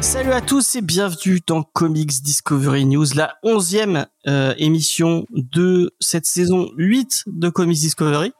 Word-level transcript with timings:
Salut 0.00 0.32
à 0.32 0.40
tous 0.40 0.76
et 0.76 0.80
bienvenue 0.80 1.40
dans 1.44 1.64
Comics 1.64 2.22
Discovery 2.22 2.84
News, 2.84 3.06
la 3.16 3.34
onzième 3.42 4.06
euh, 4.28 4.54
émission 4.58 5.26
de 5.30 5.92
cette 5.98 6.26
saison 6.26 6.70
8 6.76 7.24
de 7.26 7.48
Comics 7.48 7.80
Discovery. 7.80 8.32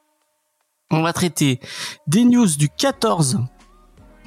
On 0.93 1.03
va 1.03 1.13
traiter 1.13 1.59
des 2.07 2.25
news 2.25 2.47
du 2.47 2.69
14 2.69 3.41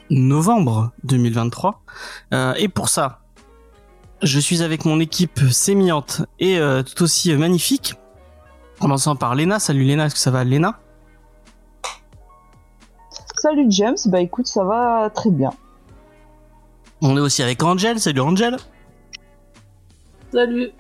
novembre 0.10 0.92
2023. 1.04 1.82
Euh, 2.34 2.54
et 2.58 2.68
pour 2.68 2.90
ça, 2.90 3.20
je 4.22 4.40
suis 4.40 4.64
avec 4.64 4.86
mon 4.86 5.00
équipe 5.00 5.40
sémillante 5.52 6.22
et 6.40 6.58
euh, 6.58 6.84
tout 6.84 7.04
aussi 7.04 7.34
magnifique. 7.36 7.96
Commençant 8.80 9.16
par 9.16 9.36
Léna. 9.36 9.60
Salut 9.60 9.84
Léna, 9.84 10.06
est-ce 10.06 10.16
que 10.16 10.22
ça 10.22 10.32
va 10.32 10.44
Léna? 10.44 10.80
Salut 13.38 13.66
James, 13.70 13.98
bah 14.06 14.22
écoute, 14.22 14.48
ça 14.48 14.64
va 14.64 15.10
très 15.10 15.30
bien. 15.30 15.52
On 17.02 17.18
est 17.18 17.20
aussi 17.20 17.44
avec 17.44 17.62
Angel. 17.62 18.00
Salut 18.00 18.22
Angel. 18.22 18.56
Salut. 20.32 20.72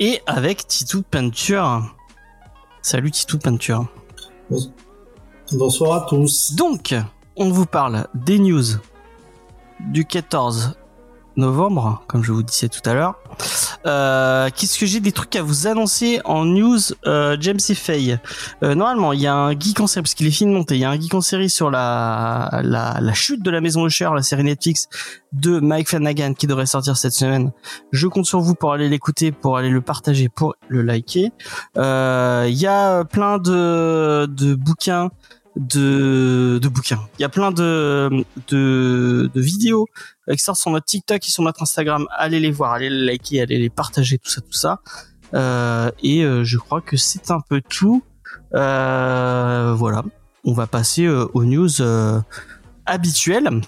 Et 0.00 0.20
avec 0.26 0.66
Titou 0.66 1.02
Peinture. 1.02 1.94
Salut 2.80 3.10
Titou 3.10 3.38
Peinture. 3.38 3.86
Bonsoir 5.52 6.02
à 6.02 6.06
tous. 6.08 6.54
Donc, 6.54 6.94
on 7.36 7.50
vous 7.50 7.66
parle 7.66 8.06
des 8.14 8.38
news 8.38 8.64
du 9.80 10.04
14 10.04 10.76
novembre, 11.36 12.02
comme 12.08 12.22
je 12.22 12.30
vous 12.30 12.42
disais 12.42 12.68
tout 12.68 12.82
à 12.84 12.92
l'heure. 12.92 13.14
Euh, 13.86 14.50
Qu'est-ce 14.54 14.78
que 14.78 14.84
j'ai 14.84 15.00
des 15.00 15.12
trucs 15.12 15.34
à 15.34 15.42
vous 15.42 15.66
annoncer 15.66 16.20
en 16.26 16.44
news 16.44 16.78
euh, 17.06 17.36
James 17.40 17.58
et 17.68 17.74
Faye. 17.74 18.18
Euh, 18.62 18.74
normalement, 18.74 19.14
il 19.14 19.20
y 19.20 19.26
a 19.26 19.34
un 19.34 19.58
geek 19.58 19.80
en 19.80 19.86
série 19.86 20.02
parce 20.02 20.14
qu'il 20.14 20.26
est 20.26 20.30
fini 20.30 20.52
de 20.52 20.56
monter. 20.58 20.74
Il 20.76 20.80
y 20.80 20.84
a 20.84 20.90
un 20.90 21.00
geek 21.00 21.14
en 21.14 21.22
série 21.22 21.48
sur 21.48 21.70
la, 21.70 22.60
la 22.62 23.14
chute 23.14 23.42
de 23.42 23.50
la 23.50 23.60
maison 23.62 23.86
Usher, 23.86 24.10
la 24.14 24.22
série 24.22 24.44
Netflix 24.44 24.88
de 25.32 25.58
Mike 25.58 25.88
Flanagan 25.88 26.34
qui 26.34 26.46
devrait 26.46 26.66
sortir 26.66 26.96
cette 26.96 27.14
semaine. 27.14 27.52
Je 27.92 28.06
compte 28.08 28.26
sur 28.26 28.40
vous 28.40 28.54
pour 28.54 28.72
aller 28.74 28.88
l'écouter, 28.90 29.32
pour 29.32 29.56
aller 29.56 29.70
le 29.70 29.80
partager, 29.80 30.28
pour 30.28 30.54
le 30.68 30.82
liker. 30.82 31.32
Euh, 31.78 32.46
Il 32.48 32.58
y 32.58 32.66
a 32.66 33.04
plein 33.04 33.38
de 33.38 34.26
de 34.26 34.54
bouquins 34.54 35.10
de, 35.56 36.60
bouquins. 36.72 37.00
Il 37.18 37.22
y 37.22 37.24
a 37.24 37.28
plein 37.28 37.50
de, 37.50 38.24
de, 38.48 39.30
vidéos 39.34 39.86
qui 40.30 40.38
sortent 40.38 40.60
sur 40.60 40.70
notre 40.70 40.86
TikTok 40.86 41.26
et 41.26 41.30
sur 41.30 41.42
notre 41.42 41.62
Instagram. 41.62 42.06
Allez 42.16 42.40
les 42.40 42.50
voir, 42.50 42.72
allez 42.72 42.90
les 42.90 43.04
liker, 43.04 43.42
allez 43.42 43.58
les 43.58 43.70
partager, 43.70 44.18
tout 44.18 44.30
ça, 44.30 44.40
tout 44.40 44.52
ça. 44.52 44.80
Euh, 45.34 45.90
et 46.02 46.24
euh, 46.24 46.44
je 46.44 46.58
crois 46.58 46.80
que 46.80 46.96
c'est 46.96 47.30
un 47.30 47.40
peu 47.40 47.60
tout. 47.60 48.02
Euh, 48.54 49.74
voilà. 49.76 50.02
On 50.44 50.52
va 50.52 50.66
passer 50.66 51.06
aux 51.08 51.44
news 51.44 51.70
habituelles. 52.84 53.60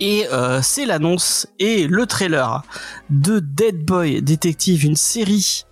Et 0.00 0.24
c'est 0.62 0.86
l'annonce 0.86 1.46
et 1.58 1.86
le 1.86 2.06
trailer 2.06 2.62
de 3.10 3.38
Dead 3.38 3.84
Boy 3.84 4.22
Detective, 4.22 4.86
une 4.86 4.96
série 4.96 5.66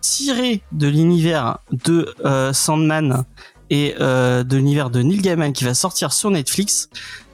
tirée 0.00 0.62
de 0.72 0.88
l'univers 0.88 1.58
de 1.70 2.12
Sandman 2.52 3.24
et 3.70 3.94
euh, 4.00 4.44
de 4.44 4.56
l'univers 4.56 4.90
de 4.90 5.02
Neil 5.02 5.20
Gaiman 5.20 5.52
qui 5.52 5.64
va 5.64 5.74
sortir 5.74 6.12
sur 6.12 6.30
Netflix. 6.30 6.88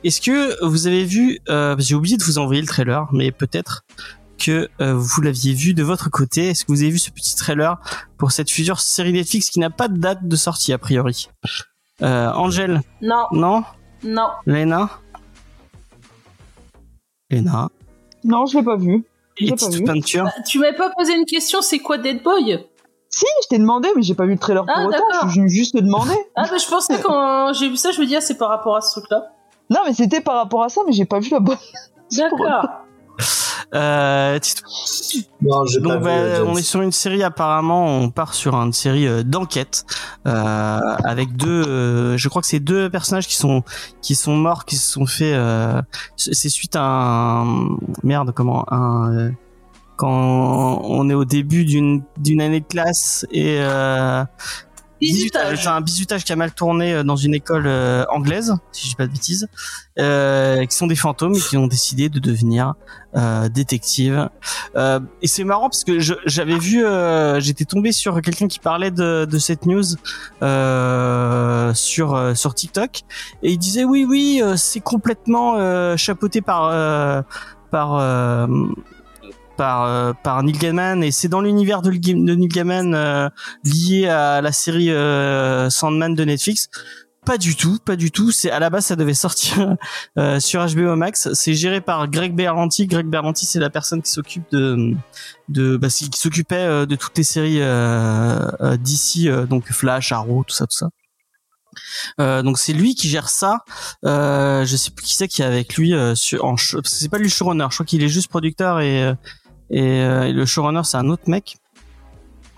Est-ce 0.04 0.20
que 0.20 0.64
vous 0.64 0.86
avez 0.86 1.04
vu 1.04 1.38
euh, 1.48 1.76
J'ai 1.78 1.94
oublié 1.94 2.16
de 2.16 2.24
vous 2.24 2.38
envoyer 2.38 2.60
le 2.60 2.66
trailer, 2.66 3.06
mais 3.12 3.30
peut-être 3.30 3.84
que 4.38 4.68
euh, 4.80 4.94
vous 4.94 5.20
l'aviez 5.20 5.54
vu 5.54 5.74
de 5.74 5.82
votre 5.82 6.10
côté. 6.10 6.48
Est-ce 6.48 6.64
que 6.64 6.72
vous 6.72 6.82
avez 6.82 6.90
vu 6.90 6.98
ce 6.98 7.10
petit 7.10 7.36
trailer 7.36 7.78
pour 8.18 8.32
cette 8.32 8.50
future 8.50 8.80
série 8.80 9.12
Netflix 9.12 9.50
qui 9.50 9.60
n'a 9.60 9.70
pas 9.70 9.88
de 9.88 9.98
date 9.98 10.26
de 10.26 10.36
sortie 10.36 10.72
a 10.72 10.78
priori? 10.78 11.28
Euh, 12.02 12.32
Angel, 12.32 12.82
Non, 13.00 13.26
non? 13.30 13.62
Non. 14.02 14.28
Lena 14.46 14.90
Lena 17.30 17.68
Non, 18.24 18.46
je 18.46 18.58
l'ai 18.58 18.64
pas 18.64 18.76
vu. 18.76 19.04
Et 19.38 19.46
vu. 19.46 19.84
Peinture. 19.84 20.24
Bah, 20.24 20.32
tu 20.46 20.58
m'avais 20.58 20.76
pas 20.76 20.90
posé 20.90 21.14
une 21.14 21.24
question, 21.24 21.62
c'est 21.62 21.78
quoi 21.78 21.98
Dead 21.98 22.22
Boy? 22.22 22.58
Si, 23.14 23.26
je 23.44 23.48
t'ai 23.48 23.58
demandé, 23.58 23.88
mais 23.94 24.02
j'ai 24.02 24.14
pas 24.14 24.24
vu 24.24 24.32
le 24.32 24.38
trailer 24.38 24.64
pour 24.64 24.74
Ah, 24.76 24.86
autant. 24.86 24.90
d'accord. 25.12 25.28
Je 25.28 25.46
juste 25.46 25.74
te 25.76 25.80
demander. 25.82 26.14
Ah 26.34 26.44
bah 26.50 26.56
je 26.56 26.68
pensais 26.68 26.98
quand 27.00 27.52
j'ai 27.52 27.68
vu 27.68 27.76
ça, 27.76 27.90
je 27.92 28.00
me 28.00 28.06
disais 28.06 28.16
ah, 28.16 28.20
c'est 28.22 28.38
par 28.38 28.48
rapport 28.48 28.74
à 28.76 28.80
ce 28.80 28.92
truc-là. 28.98 29.32
Non, 29.70 29.80
mais 29.86 29.92
c'était 29.92 30.20
par 30.22 30.36
rapport 30.36 30.62
à 30.64 30.68
ça, 30.70 30.80
mais 30.86 30.92
j'ai 30.92 31.04
pas 31.04 31.20
vu 31.20 31.28
la 31.30 31.40
bonne. 31.40 31.58
D'accord. 32.16 32.66
Euh, 33.74 34.38
Tito 34.38 34.66
Non, 35.40 35.60
Donc 35.80 35.98
vu, 35.98 36.04
bah, 36.04 36.44
on 36.46 36.56
est 36.56 36.62
sur 36.62 36.82
une 36.82 36.92
série 36.92 37.22
apparemment, 37.22 37.86
on 37.86 38.10
part 38.10 38.34
sur 38.34 38.54
une 38.54 38.72
série 38.72 39.06
euh, 39.06 39.22
d'enquête 39.22 39.86
euh, 40.26 40.78
avec 41.04 41.36
deux, 41.36 41.64
euh, 41.66 42.16
je 42.18 42.28
crois 42.28 42.42
que 42.42 42.48
c'est 42.48 42.60
deux 42.60 42.90
personnages 42.90 43.26
qui 43.26 43.36
sont 43.36 43.62
qui 44.02 44.14
sont 44.14 44.36
morts, 44.36 44.66
qui 44.66 44.76
se 44.76 44.90
sont 44.92 45.06
fait, 45.06 45.32
euh, 45.34 45.80
c'est 46.16 46.50
suite 46.50 46.76
à 46.76 46.82
un 46.82 47.68
merde 48.02 48.32
comment 48.34 48.64
un 48.70 49.14
euh, 49.14 49.30
quand 50.02 50.82
on 50.84 51.08
est 51.08 51.14
au 51.14 51.24
début 51.24 51.64
d'une 51.64 52.02
d'une 52.18 52.40
année 52.40 52.58
de 52.58 52.66
classe 52.66 53.24
et 53.30 53.58
euh, 53.60 54.24
Bisutage. 55.02 55.66
un 55.66 55.80
bisutage 55.80 56.24
qui 56.24 56.32
a 56.32 56.36
mal 56.36 56.52
tourné 56.52 56.94
euh, 56.94 57.02
dans 57.02 57.16
une 57.16 57.34
école 57.34 57.66
euh, 57.66 58.04
anglaise, 58.08 58.54
si 58.70 58.84
je 58.84 58.90
dis 58.90 58.94
pas 58.94 59.06
de 59.06 59.12
bêtises, 59.12 59.48
euh, 59.98 60.64
qui 60.64 60.76
sont 60.76 60.86
des 60.86 60.94
fantômes 60.94 61.34
et 61.34 61.40
qui 61.40 61.56
ont 61.56 61.66
décidé 61.66 62.08
de 62.08 62.20
devenir 62.20 62.74
euh, 63.16 63.48
détectives. 63.48 64.28
Et 64.76 65.26
c'est 65.26 65.44
marrant 65.44 65.68
parce 65.68 65.82
que 65.82 65.98
j'avais 65.98 66.58
vu, 66.58 66.84
j'étais 67.38 67.64
tombé 67.64 67.90
sur 67.90 68.20
quelqu'un 68.22 68.46
qui 68.46 68.60
parlait 68.60 68.92
de, 68.92 69.24
de 69.24 69.38
cette 69.38 69.66
news 69.66 69.82
sur 71.74 72.36
sur 72.36 72.54
TikTok 72.54 73.00
et 73.42 73.52
il 73.52 73.58
disait 73.58 73.84
oui 73.84 74.06
oui 74.08 74.40
c'est 74.56 74.80
complètement 74.80 75.96
chapeauté 75.96 76.40
par 76.40 77.24
par 77.70 78.48
par 79.62 79.84
euh, 79.84 80.12
par 80.12 80.42
Neil 80.42 80.58
Gaiman 80.58 81.04
et 81.04 81.12
c'est 81.12 81.28
dans 81.28 81.40
l'univers 81.40 81.82
de, 81.82 81.90
Neil 81.92 82.48
Gaiman 82.48 82.96
euh, 82.96 83.28
lié 83.62 84.08
à 84.08 84.40
la 84.40 84.50
série 84.50 84.90
euh, 84.90 85.70
Sandman 85.70 86.16
de 86.16 86.24
Netflix. 86.24 86.68
Pas 87.24 87.38
du 87.38 87.54
tout, 87.54 87.78
pas 87.84 87.94
du 87.94 88.10
tout. 88.10 88.32
C'est 88.32 88.50
à 88.50 88.58
la 88.58 88.70
base 88.70 88.86
ça 88.86 88.96
devait 88.96 89.14
sortir 89.14 89.76
euh, 90.18 90.40
sur 90.40 90.66
HBO 90.66 90.96
Max. 90.96 91.32
C'est 91.34 91.54
géré 91.54 91.80
par 91.80 92.08
Greg 92.08 92.34
Berlanti. 92.34 92.88
Greg 92.88 93.06
Berlanti, 93.06 93.46
c'est 93.46 93.60
la 93.60 93.70
personne 93.70 94.02
qui 94.02 94.10
s'occupe 94.10 94.50
de 94.50 94.94
de 95.48 95.76
bah, 95.76 95.86
qui 95.86 96.10
s'occupait 96.12 96.84
de 96.84 96.96
toutes 96.96 97.16
les 97.16 97.22
séries 97.22 97.60
euh, 97.60 98.76
d'ici, 98.78 99.28
donc 99.48 99.70
Flash, 99.70 100.10
Arrow, 100.10 100.42
tout 100.42 100.56
ça, 100.56 100.66
tout 100.66 100.76
ça. 100.76 100.88
Euh, 102.20 102.42
donc 102.42 102.58
c'est 102.58 102.72
lui 102.72 102.94
qui 102.94 103.08
gère 103.08 103.28
ça. 103.28 103.64
Euh, 104.04 104.64
je 104.64 104.76
sais 104.76 104.90
plus 104.90 105.04
qui 105.04 105.14
c'est 105.14 105.28
qui 105.28 105.42
est 105.42 105.46
avec 105.46 105.76
lui 105.76 105.94
euh, 105.94 106.14
sur 106.14 106.44
en 106.44 106.56
c'est 106.56 107.08
pas 107.08 107.18
lui 107.18 107.24
le 107.24 107.30
showrunner. 107.30 107.66
Je 107.70 107.76
crois 107.76 107.86
qu'il 107.86 108.02
est 108.02 108.08
juste 108.08 108.28
producteur 108.28 108.80
et 108.80 109.12
et, 109.72 110.02
euh, 110.02 110.28
et 110.28 110.32
le 110.32 110.46
showrunner 110.46 110.82
c'est 110.84 110.98
un 110.98 111.08
autre 111.08 111.28
mec. 111.28 111.56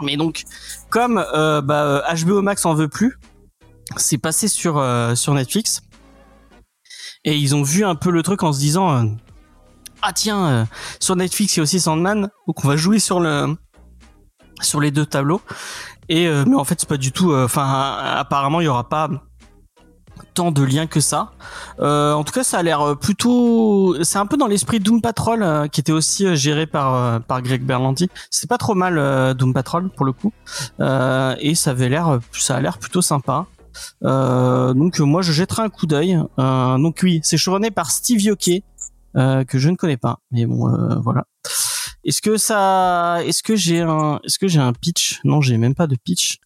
Mais 0.03 0.17
donc 0.17 0.45
comme 0.91 1.25
euh, 1.35 1.63
bah, 1.63 1.85
euh, 2.11 2.15
HBO 2.25 2.43
Max 2.43 2.67
en 2.67 2.75
veut 2.75 2.89
plus, 2.89 3.19
c'est 3.97 4.19
passé 4.19 4.49
sur 4.49 4.85
sur 5.15 5.35
Netflix 5.35 5.83
et 7.25 7.37
ils 7.37 7.55
ont 7.55 7.63
vu 7.63 7.85
un 7.85 7.95
peu 7.95 8.11
le 8.11 8.23
truc 8.23 8.43
en 8.43 8.53
se 8.53 8.59
disant 8.59 9.09
ah 10.03 10.13
tiens 10.13 10.69
sur 11.01 11.17
Netflix 11.17 11.55
il 11.55 11.59
y 11.59 11.61
a 11.61 11.63
aussi 11.63 11.81
Sandman 11.81 12.29
donc 12.47 12.65
on 12.65 12.69
va 12.69 12.77
jouer 12.77 12.99
sur 12.99 13.21
le 13.21 13.57
sur 14.61 14.81
les 14.81 14.91
deux 14.91 15.07
tableaux 15.07 15.41
et 16.09 16.29
mais 16.47 16.57
en 16.57 16.65
fait 16.65 16.81
c'est 16.81 16.89
pas 16.89 16.97
du 16.97 17.13
tout 17.13 17.35
enfin 17.35 17.99
apparemment 18.17 18.61
il 18.61 18.65
y 18.65 18.69
aura 18.69 18.89
pas 18.89 19.09
tant 20.35 20.51
de 20.51 20.63
liens 20.63 20.87
que 20.87 21.01
ça. 21.01 21.33
Euh, 21.81 22.13
en 22.13 22.25
tout 22.25 22.33
cas, 22.33 22.45
ça 22.45 22.59
a 22.59 22.63
l'air 22.63 22.81
euh, 22.81 22.95
plutôt. 22.95 23.97
C'est 24.03 24.19
un 24.19 24.27
peu 24.27 24.37
dans 24.37 24.47
l'esprit 24.47 24.81
Doom 24.81 25.01
Patrol, 25.01 25.43
euh, 25.43 25.69
qui 25.69 25.81
était 25.81 25.93
aussi 25.93 26.37
géré 26.37 26.67
par 26.67 27.21
par 27.23 27.41
Greg 27.43 27.63
Berlanti. 27.65 28.11
C'est 28.31 28.49
pas 28.49 28.59
trop 28.59 28.75
mal 28.75 29.35
Doom 29.35 29.55
Patrol 29.55 29.89
pour 29.91 30.05
le 30.05 30.13
coup, 30.13 30.33
et 30.81 31.55
ça 31.55 31.71
avait 31.71 31.89
l'air, 31.89 32.19
ça 32.33 32.57
a 32.57 32.61
l'air 32.61 32.79
plutôt 32.79 33.03
sympa. 33.03 33.47
Donc 34.03 34.99
moi, 34.99 35.23
je 35.23 35.33
jetterai 35.33 35.63
un 35.63 35.69
coup 35.71 35.87
d'œil. 35.87 36.19
Donc 36.37 37.01
oui, 37.03 37.21
c'est 37.23 37.37
chevronné 37.37 37.71
par 37.71 37.91
Steve 37.91 38.21
Yoke, 38.21 38.63
que 39.15 39.59
je 39.59 39.69
ne 39.71 39.77
connais 39.77 39.97
pas, 39.97 40.19
mais 40.31 40.47
bon, 40.47 41.01
voilà. 41.03 41.25
Est-ce 42.05 42.21
que 42.21 42.37
ça, 42.37 43.25
est-ce 43.25 43.43
que 43.43 43.57
j'ai 43.57 43.81
un, 43.81 44.21
est-ce 44.25 44.39
que 44.39 44.47
j'ai 44.47 44.61
un 44.61 44.75
pitch? 44.75 45.21
Non, 45.25 45.41
j'ai 45.41 45.57
même 45.57 45.75
pas 45.75 45.87
de 45.87 45.97
pitch. 45.97 46.39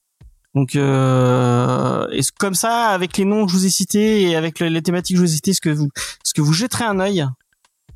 Donc, 0.58 0.74
euh, 0.74 2.08
est-ce 2.08 2.32
comme 2.36 2.54
ça, 2.54 2.86
avec 2.88 3.16
les 3.16 3.24
noms 3.24 3.46
que 3.46 3.52
je 3.52 3.56
vous 3.56 3.66
ai 3.66 3.68
cités 3.70 4.22
et 4.22 4.34
avec 4.34 4.58
le- 4.58 4.66
les 4.66 4.82
thématiques 4.82 5.14
que 5.14 5.20
je 5.20 5.24
vous 5.24 5.30
ai 5.32 5.36
citées, 5.36 5.52
est-ce 5.52 5.60
que 5.60 5.68
vous, 5.70 5.84
est-ce 5.94 6.34
que 6.34 6.40
vous 6.42 6.52
jetterez 6.52 6.84
un 6.84 6.98
œil 6.98 7.24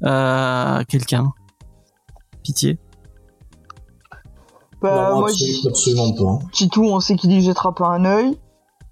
euh, 0.04 0.78
à 0.78 0.84
quelqu'un? 0.88 1.32
Pitié. 2.44 2.78
Bah, 4.80 5.10
non, 5.10 5.18
moi, 5.20 5.30
absolument, 5.30 5.68
absolument 5.70 6.12
pas. 6.12 6.46
Titou, 6.52 6.84
on 6.84 7.00
sait 7.00 7.16
qu'il 7.16 7.32
y 7.32 7.42
jettera 7.42 7.74
pas 7.74 7.88
un 7.88 8.04
œil. 8.04 8.38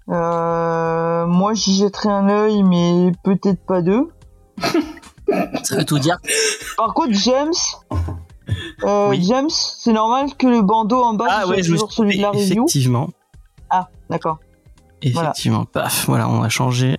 Euh, 0.09 1.25
moi, 1.27 1.53
j'y 1.53 1.77
jetterai 1.77 2.09
un 2.09 2.27
œil, 2.27 2.63
mais 2.63 3.13
peut-être 3.23 3.65
pas 3.65 3.81
deux. 3.81 4.09
Ça 5.63 5.77
veut 5.77 5.85
tout 5.85 5.99
dire. 5.99 6.17
Par 6.75 6.93
contre, 6.93 7.13
James, 7.13 7.53
euh, 8.83 9.09
Oui. 9.11 9.23
James, 9.23 9.49
c'est 9.49 9.93
normal 9.93 10.27
que 10.37 10.47
le 10.47 10.61
bandeau 10.61 11.01
en 11.01 11.13
bas 11.13 11.27
Ah 11.29 11.41
ce 11.45 11.49
ouais, 11.51 11.63
soit 11.63 11.73
toujours 11.73 11.91
celui 11.93 12.17
de 12.17 12.21
la 12.21 12.31
review. 12.31 12.65
effectivement. 12.65 13.09
Ah, 13.71 13.87
d'accord. 14.09 14.37
Effectivement, 15.01 15.65
paf, 15.65 16.05
voilà, 16.05 16.29
on 16.29 16.43
a 16.43 16.49
changé. 16.49 16.97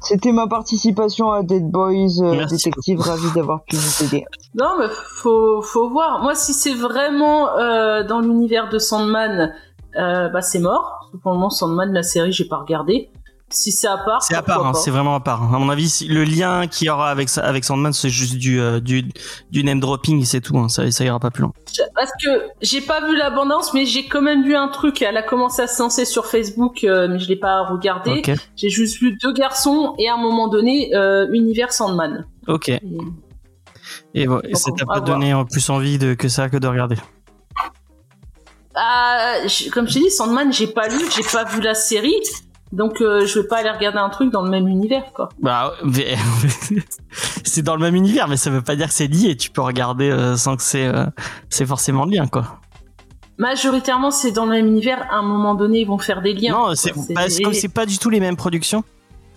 C'était 0.00 0.32
ma 0.32 0.46
participation 0.46 1.30
à 1.30 1.42
Dead 1.42 1.68
Boys 1.68 2.22
euh, 2.22 2.34
Merci 2.34 2.56
Détective, 2.56 3.00
ravi 3.00 3.30
d'avoir 3.34 3.64
pu 3.64 3.76
vous 3.76 4.04
aider. 4.04 4.24
Non, 4.54 4.76
mais 4.78 4.86
faut, 4.88 5.60
faut 5.62 5.90
voir. 5.90 6.22
Moi, 6.22 6.34
si 6.34 6.54
c'est 6.54 6.74
vraiment 6.74 7.50
euh, 7.58 8.02
dans 8.04 8.20
l'univers 8.20 8.68
de 8.68 8.78
Sandman, 8.78 9.52
euh, 9.96 10.28
bah 10.28 10.42
c'est 10.42 10.60
mort. 10.60 11.10
Pour 11.22 11.32
le 11.32 11.36
moment, 11.36 11.50
Sandman, 11.50 11.92
la 11.92 12.02
série, 12.02 12.32
j'ai 12.32 12.46
pas 12.46 12.58
regardé. 12.58 13.10
Si 13.52 13.72
c'est 13.72 13.88
à 13.88 13.98
part, 13.98 14.22
C'est 14.22 14.34
à 14.36 14.42
part, 14.42 14.64
hein, 14.64 14.74
c'est 14.74 14.92
vraiment 14.92 15.16
à 15.16 15.20
part. 15.20 15.42
À 15.52 15.58
mon 15.58 15.68
avis, 15.70 16.06
le 16.08 16.22
lien 16.22 16.68
qu'il 16.68 16.86
y 16.86 16.90
aura 16.90 17.10
avec, 17.10 17.28
avec 17.36 17.64
Sandman, 17.64 17.92
c'est 17.92 18.08
juste 18.08 18.36
du, 18.36 18.60
euh, 18.60 18.78
du, 18.78 19.04
du 19.50 19.64
name 19.64 19.80
dropping, 19.80 20.24
c'est 20.24 20.40
tout. 20.40 20.56
hein, 20.56 20.68
ça, 20.68 20.88
ça 20.92 21.04
ira 21.04 21.18
pas 21.18 21.30
plus 21.32 21.42
loin. 21.42 21.52
Parce 21.96 22.12
que 22.22 22.28
j'ai 22.62 22.80
pas 22.80 23.04
vu 23.04 23.16
l'abondance, 23.16 23.74
mais 23.74 23.86
j'ai 23.86 24.06
quand 24.06 24.22
même 24.22 24.44
vu 24.44 24.54
un 24.54 24.68
truc. 24.68 25.02
Elle 25.02 25.16
a 25.16 25.22
commencé 25.24 25.62
à 25.62 25.66
se 25.66 25.82
lancer 25.82 26.04
sur 26.04 26.26
Facebook, 26.26 26.84
euh, 26.84 27.08
mais 27.10 27.18
je 27.18 27.28
l'ai 27.28 27.34
pas 27.36 27.62
regardé. 27.66 28.10
J'ai 28.56 28.70
juste 28.70 29.00
vu 29.00 29.16
deux 29.20 29.32
garçons 29.32 29.94
et 29.98 30.08
à 30.08 30.14
un 30.14 30.18
moment 30.18 30.46
donné, 30.46 30.94
euh, 30.94 31.26
univers 31.32 31.72
Sandman. 31.72 32.26
ok. 32.46 32.68
Et- 34.14 34.28
ça 34.54 34.70
t'a 34.76 34.86
pas 34.86 35.00
donné 35.00 35.34
en 35.34 35.44
plus 35.44 35.68
envie 35.70 35.98
de, 35.98 36.14
que 36.14 36.28
ça 36.28 36.48
que 36.48 36.56
de 36.56 36.68
regarder? 36.68 36.96
Ah, 38.74 39.38
j- 39.46 39.70
comme 39.70 39.88
je 39.88 39.94
t'ai 39.94 40.00
dit, 40.00 40.10
Sandman, 40.10 40.52
j'ai 40.52 40.68
pas 40.68 40.86
lu, 40.88 40.98
j'ai 41.16 41.22
pas 41.24 41.44
vu 41.44 41.60
la 41.60 41.74
série. 41.74 42.14
Donc 42.72 43.00
euh, 43.00 43.26
je 43.26 43.40
vais 43.40 43.46
pas 43.48 43.58
aller 43.58 43.70
regarder 43.70 43.98
un 43.98 44.10
truc 44.10 44.30
dans 44.30 44.42
le 44.42 44.50
même 44.50 44.68
univers, 44.68 45.12
quoi. 45.12 45.28
Bah, 45.40 45.72
mais- 45.84 46.16
c'est 47.44 47.62
dans 47.62 47.74
le 47.74 47.80
même 47.82 47.96
univers, 47.96 48.28
mais 48.28 48.36
ça 48.36 48.50
veut 48.50 48.62
pas 48.62 48.76
dire 48.76 48.88
que 48.88 48.94
c'est 48.94 49.08
lié. 49.08 49.36
Tu 49.36 49.50
peux 49.50 49.60
regarder 49.62 50.08
euh, 50.10 50.36
sans 50.36 50.56
que 50.56 50.62
c'est, 50.62 50.86
euh, 50.86 51.06
c'est 51.48 51.66
forcément 51.66 52.04
lié, 52.04 52.20
quoi. 52.30 52.60
Majoritairement, 53.38 54.10
c'est 54.10 54.32
dans 54.32 54.44
le 54.44 54.52
même 54.52 54.66
univers. 54.66 55.02
À 55.10 55.16
un 55.16 55.22
moment 55.22 55.54
donné, 55.54 55.80
ils 55.80 55.86
vont 55.86 55.98
faire 55.98 56.22
des 56.22 56.34
liens. 56.34 56.52
Non, 56.52 56.74
c'est, 56.74 56.92
C'est- 56.94 57.14
bah, 57.14 57.22
c'est 57.28 57.42
comme 57.42 57.54
c'est 57.54 57.68
pas 57.72 57.86
du 57.86 57.98
tout 57.98 58.10
les 58.10 58.20
mêmes 58.20 58.36
productions. 58.36 58.84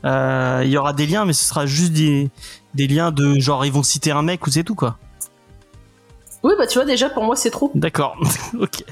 Il 0.03 0.67
y 0.69 0.77
aura 0.77 0.91
des 0.93 1.07
liens, 1.07 1.25
mais 1.25 1.33
ce 1.33 1.45
sera 1.45 1.65
juste 1.65 1.93
des, 1.93 2.29
des 2.75 2.87
liens 2.87 3.11
de 3.11 3.39
genre 3.39 3.65
ils 3.65 3.71
vont 3.71 3.83
citer 3.83 4.11
un 4.11 4.21
mec 4.21 4.45
ou 4.45 4.51
c'est 4.51 4.63
tout 4.65 4.75
quoi. 4.75 4.97
Oui, 6.43 6.53
bah 6.57 6.67
tu 6.67 6.77
vois, 6.77 6.85
déjà, 6.85 7.09
pour 7.09 7.23
moi, 7.23 7.37
c'est 7.37 7.51
trop. 7.51 7.71
D'accord, 7.73 8.17
ok. 8.59 8.83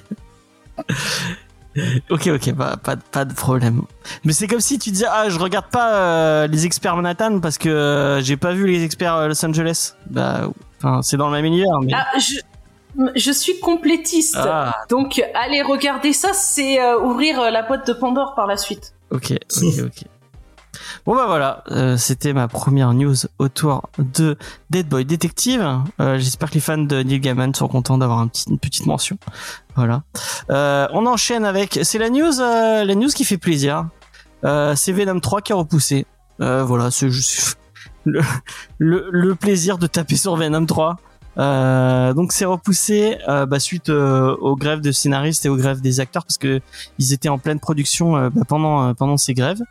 Ok, 2.10 2.28
ok, 2.28 2.52
bah, 2.54 2.76
pas, 2.84 2.96
de- 2.98 3.02
pas 3.12 3.24
de 3.26 3.34
problème. 3.34 3.84
Mais 4.26 4.34
c'est 4.34 4.48
comme 4.48 4.60
si 4.60 4.78
tu 4.78 4.92
disais 4.92 5.06
ah 5.10 5.30
je 5.30 5.40
regarde 5.40 5.68
pas 5.72 5.94
euh, 5.96 6.48
les 6.48 6.66
experts 6.66 6.96
Manhattan 6.96 7.40
parce 7.40 7.58
que 7.58 7.70
euh, 7.70 8.22
j'ai 8.22 8.36
pas 8.38 8.52
vu 8.54 8.68
les 8.68 8.84
experts 8.84 9.16
euh, 9.16 9.28
Los 9.30 9.46
Angeles. 9.46 9.94
Bah, 10.10 10.50
enfin 10.84 11.02
c'est 11.02 11.18
dans 11.18 11.28
le 11.28 11.34
même 11.34 11.46
univers. 11.46 11.80
Mais... 11.82 11.94
Ah, 11.96 12.08
je, 12.20 12.36
je 13.16 13.32
suis 13.32 13.58
complétiste. 13.62 14.36
Ah, 14.38 14.76
Donc, 14.90 15.24
aller 15.34 15.62
regarder 15.62 16.12
ça, 16.12 16.34
c'est 16.34 16.82
euh, 16.82 17.00
ouvrir 17.00 17.40
la 17.52 17.62
boîte 17.64 17.88
de 17.88 17.94
Pandore 17.94 18.36
par 18.36 18.48
la 18.48 18.58
suite. 18.58 18.94
ok, 19.12 19.32
ok, 19.62 19.74
ok. 19.86 20.04
Bon 21.06 21.16
bah 21.16 21.26
voilà, 21.26 21.64
euh, 21.72 21.98
c'était 21.98 22.32
ma 22.32 22.48
première 22.48 22.94
news 22.94 23.16
autour 23.40 23.90
de 23.98 24.38
Dead 24.70 24.88
Boy 24.88 25.04
Detective. 25.04 25.68
Euh, 26.00 26.20
J'espère 26.20 26.50
que 26.50 26.56
les 26.56 26.60
fans 26.60 26.78
de 26.78 27.02
Neil 27.02 27.20
Gaiman 27.20 27.56
sont 27.56 27.68
contents 27.68 27.98
d'avoir 27.98 28.22
une 28.22 28.60
petite 28.60 28.86
mention. 28.86 29.18
Voilà. 29.76 30.04
Euh, 30.52 30.88
on 30.94 31.08
enchaîne 31.08 31.44
avec, 31.44 31.80
c'est 31.82 31.98
la 31.98 32.12
news, 32.12 32.32
la 32.40 32.94
news 32.94 33.10
qui 33.10 33.26
fait 33.26 33.40
plaisir. 33.40 33.88
C'est 34.44 34.92
Venom 34.92 35.20
3 35.20 35.42
qui 35.42 35.54
a 35.54 35.56
repoussé. 35.56 36.06
Voilà, 36.38 36.92
c'est 36.92 37.10
juste 37.10 37.58
le, 38.06 39.34
plaisir 39.34 39.80
de 39.80 39.88
taper 39.88 40.16
sur 40.16 40.36
Venom 40.36 40.68
3. 40.68 40.98
Euh, 41.38 42.14
donc 42.14 42.32
c'est 42.32 42.46
repoussé 42.46 43.18
bah, 43.28 43.60
suite 43.60 43.90
aux 43.90 44.56
grèves 44.56 44.82
de 44.82 44.92
scénaristes 44.92 45.48
et 45.48 45.50
aux 45.50 45.58
grèves 45.58 45.82
des 45.82 46.00
acteurs 46.00 46.26
parce 46.26 46.38
que 46.38 46.62
ils 47.00 47.12
étaient 47.12 47.30
en 47.30 47.40
pleine 47.40 47.60
production 47.60 48.30
bah, 48.30 48.44
pendant 48.48 48.94
pendant 48.94 49.18
ces 49.18 49.34
grèves. 49.34 49.64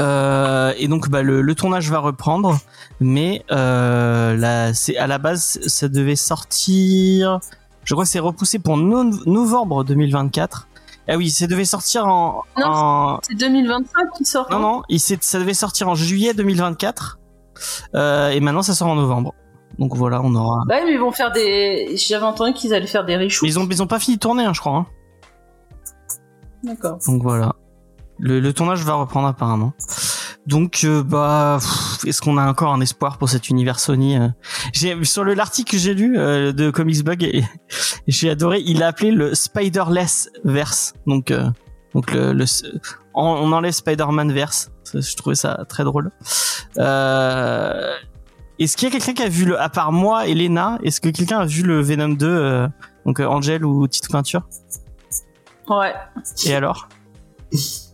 Euh, 0.00 0.72
et 0.78 0.88
donc 0.88 1.08
bah, 1.08 1.22
le, 1.22 1.40
le 1.42 1.54
tournage 1.54 1.90
va 1.90 1.98
reprendre, 1.98 2.58
mais 3.00 3.44
euh, 3.50 4.36
là, 4.36 4.72
à 4.98 5.06
la 5.06 5.18
base 5.18 5.58
ça 5.66 5.88
devait 5.88 6.16
sortir. 6.16 7.40
Je 7.84 7.94
crois 7.94 8.04
que 8.04 8.10
c'est 8.10 8.18
repoussé 8.18 8.58
pour 8.58 8.76
no- 8.76 9.04
novembre 9.26 9.84
2024. 9.84 10.68
Ah 11.10 11.16
oui, 11.16 11.30
ça 11.30 11.46
devait 11.46 11.64
sortir 11.64 12.06
en, 12.06 12.42
Non, 12.58 12.66
en- 12.66 13.20
C'est 13.22 13.34
2025 13.34 13.88
qui 14.16 14.24
sort. 14.26 14.46
non 14.50 14.56
hein 14.56 14.60
non, 14.60 14.82
il 14.90 15.00
ça 15.00 15.38
devait 15.38 15.54
sortir 15.54 15.88
en 15.88 15.94
juillet 15.94 16.34
2024 16.34 17.18
euh, 17.94 18.28
et 18.30 18.40
maintenant 18.40 18.62
ça 18.62 18.74
sort 18.74 18.88
en 18.88 18.94
novembre. 18.94 19.34
Donc 19.78 19.94
voilà, 19.96 20.20
on 20.22 20.34
aura. 20.34 20.64
Ouais, 20.68 20.84
mais 20.84 20.92
ils 20.92 20.98
vont 21.00 21.12
faire 21.12 21.30
des. 21.32 21.94
J'avais 21.96 22.24
entendu 22.26 22.52
qu'ils 22.52 22.74
allaient 22.74 22.86
faire 22.86 23.04
des 23.06 23.16
reshoots. 23.16 23.42
Mais 23.42 23.48
ils 23.48 23.58
ont 23.58 23.66
ils 23.70 23.82
ont 23.82 23.86
pas 23.86 23.98
fini 24.00 24.16
de 24.16 24.20
tourner, 24.20 24.44
hein, 24.44 24.52
je 24.52 24.60
crois. 24.60 24.76
hein. 24.76 24.86
D'accord. 26.64 26.98
Donc 27.06 27.22
voilà. 27.22 27.54
Le, 28.18 28.40
le 28.40 28.52
tournage 28.52 28.82
va 28.82 28.94
reprendre 28.94 29.28
apparemment. 29.28 29.72
Donc 30.46 30.80
euh, 30.84 31.02
bah 31.02 31.58
est-ce 32.06 32.22
qu'on 32.22 32.38
a 32.38 32.48
encore 32.48 32.72
un 32.72 32.80
espoir 32.80 33.18
pour 33.18 33.28
cet 33.28 33.50
univers 33.50 33.78
Sony 33.78 34.16
euh? 34.16 34.28
J'ai 34.72 35.04
sur 35.04 35.22
le 35.22 35.34
l'article 35.34 35.72
que 35.72 35.78
j'ai 35.78 35.92
lu 35.92 36.18
euh, 36.18 36.52
de 36.52 36.70
Comics 36.70 37.04
Bug 37.04 37.44
j'ai 38.06 38.30
adoré, 38.30 38.62
il 38.64 38.78
l'a 38.78 38.88
appelé 38.88 39.10
le 39.10 39.34
Spiderless 39.34 40.30
verse. 40.44 40.94
Donc 41.06 41.30
euh, 41.30 41.50
donc 41.94 42.12
le, 42.12 42.32
le 42.32 42.44
on, 43.14 43.52
enlève 43.52 43.72
Spider-Man 43.72 44.32
verse. 44.32 44.70
Je 44.94 45.16
trouvais 45.16 45.36
ça 45.36 45.64
très 45.68 45.84
drôle. 45.84 46.10
Euh, 46.78 47.94
est-ce 48.58 48.76
qu'il 48.76 48.88
y 48.88 48.90
a 48.90 48.98
quelqu'un 48.98 49.12
qui 49.12 49.22
a 49.22 49.28
vu 49.28 49.44
le 49.44 49.60
à 49.60 49.68
part 49.68 49.92
moi 49.92 50.26
et 50.26 50.34
Lena, 50.34 50.78
est-ce 50.82 51.00
que 51.00 51.10
quelqu'un 51.10 51.40
a 51.40 51.46
vu 51.46 51.62
le 51.62 51.80
Venom 51.80 52.08
2 52.08 52.26
euh, 52.26 52.68
donc 53.04 53.20
Angel 53.20 53.64
ou 53.64 53.86
Tite 53.86 54.10
Peinture? 54.10 54.48
Ouais. 55.68 55.94
Et 56.46 56.54
alors? 56.54 56.88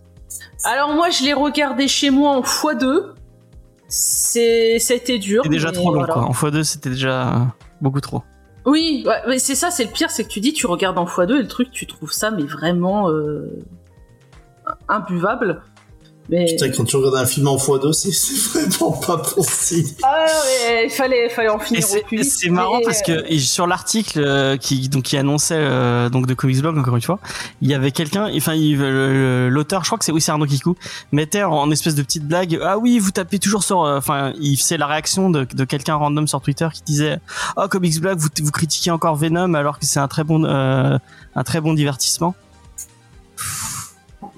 Alors 0.64 0.92
moi, 0.92 1.10
je 1.10 1.24
l'ai 1.24 1.32
regardé 1.32 1.88
chez 1.88 2.10
moi 2.10 2.30
en 2.30 2.42
x2. 2.42 3.12
C'est, 3.86 4.76
été 4.90 5.18
dur. 5.18 5.42
C'est 5.44 5.50
déjà 5.50 5.70
trop 5.70 5.92
long, 5.92 5.98
voilà. 6.00 6.14
quoi. 6.14 6.22
En 6.24 6.32
x2, 6.32 6.62
c'était 6.62 6.90
déjà 6.90 7.54
beaucoup 7.80 8.00
trop. 8.00 8.22
Oui, 8.66 9.04
ouais, 9.06 9.20
mais 9.28 9.38
c'est 9.38 9.54
ça, 9.54 9.70
c'est 9.70 9.84
le 9.84 9.90
pire, 9.90 10.10
c'est 10.10 10.24
que 10.24 10.28
tu 10.28 10.40
dis, 10.40 10.54
tu 10.54 10.66
regardes 10.66 10.98
en 10.98 11.04
x2 11.04 11.36
et 11.36 11.42
le 11.42 11.48
truc, 11.48 11.70
tu 11.70 11.86
trouves 11.86 12.12
ça, 12.12 12.30
mais 12.30 12.44
vraiment 12.44 13.10
euh, 13.10 13.62
imbuvable. 14.88 15.62
Mais 16.30 16.46
Putain, 16.46 16.70
quand 16.70 16.84
tu 16.84 16.96
regardes 16.96 17.16
un 17.16 17.26
film 17.26 17.48
en 17.48 17.56
x2, 17.56 17.92
c'est 17.92 18.12
c'est 18.12 18.68
vraiment 18.78 18.92
pas 18.92 19.18
possible. 19.18 19.90
ah, 20.02 20.24
mais 20.46 20.84
il 20.86 20.90
fallait, 20.90 21.28
fallait 21.28 21.50
en 21.50 21.58
Et 21.58 21.64
finir 21.64 21.84
au 21.84 21.86
c'est 21.86 22.02
plus 22.04 22.38
c'est 22.38 22.48
marrant 22.48 22.80
parce 22.82 23.02
que 23.02 23.30
et 23.30 23.38
sur 23.38 23.66
l'article 23.66 24.20
euh, 24.24 24.56
qui 24.56 24.88
donc 24.88 25.02
qui 25.02 25.18
annonçait 25.18 25.54
euh, 25.58 26.08
donc 26.08 26.26
de 26.26 26.32
Comics 26.32 26.60
Blog 26.60 26.78
encore 26.78 26.96
une 26.96 27.02
fois, 27.02 27.18
il 27.60 27.68
y 27.68 27.74
avait 27.74 27.90
quelqu'un, 27.90 28.30
enfin 28.34 28.54
l'auteur, 28.54 29.82
je 29.82 29.88
crois 29.88 29.98
que 29.98 30.04
c'est 30.04 30.12
oui 30.12 30.22
c'est 30.22 30.32
Arnaud 30.32 30.46
Kikou, 30.46 30.76
mettait 31.12 31.42
en, 31.42 31.70
espèce 31.70 31.94
de 31.94 32.02
petite 32.02 32.26
blague, 32.26 32.58
ah 32.62 32.78
oui 32.78 32.98
vous 32.98 33.10
tapez 33.10 33.38
toujours 33.38 33.62
sur, 33.62 33.84
euh, 33.84 33.98
enfin 33.98 34.32
il 34.40 34.56
faisait 34.56 34.78
la 34.78 34.86
réaction 34.86 35.28
de, 35.28 35.44
de 35.44 35.64
quelqu'un 35.64 35.96
random 35.96 36.26
sur 36.26 36.40
Twitter 36.40 36.68
qui 36.72 36.82
disait, 36.82 37.18
ah 37.56 37.68
Comics 37.68 38.00
Blog 38.00 38.18
vous 38.18 38.28
vous 38.42 38.50
critiquez 38.50 38.90
encore 38.90 39.16
Venom 39.16 39.52
alors 39.52 39.78
que 39.78 39.84
c'est 39.84 40.00
un 40.00 40.08
très 40.08 40.24
bon 40.24 40.44
euh, 40.44 40.98
un 41.34 41.44
très 41.44 41.60
bon 41.60 41.74
divertissement. 41.74 42.34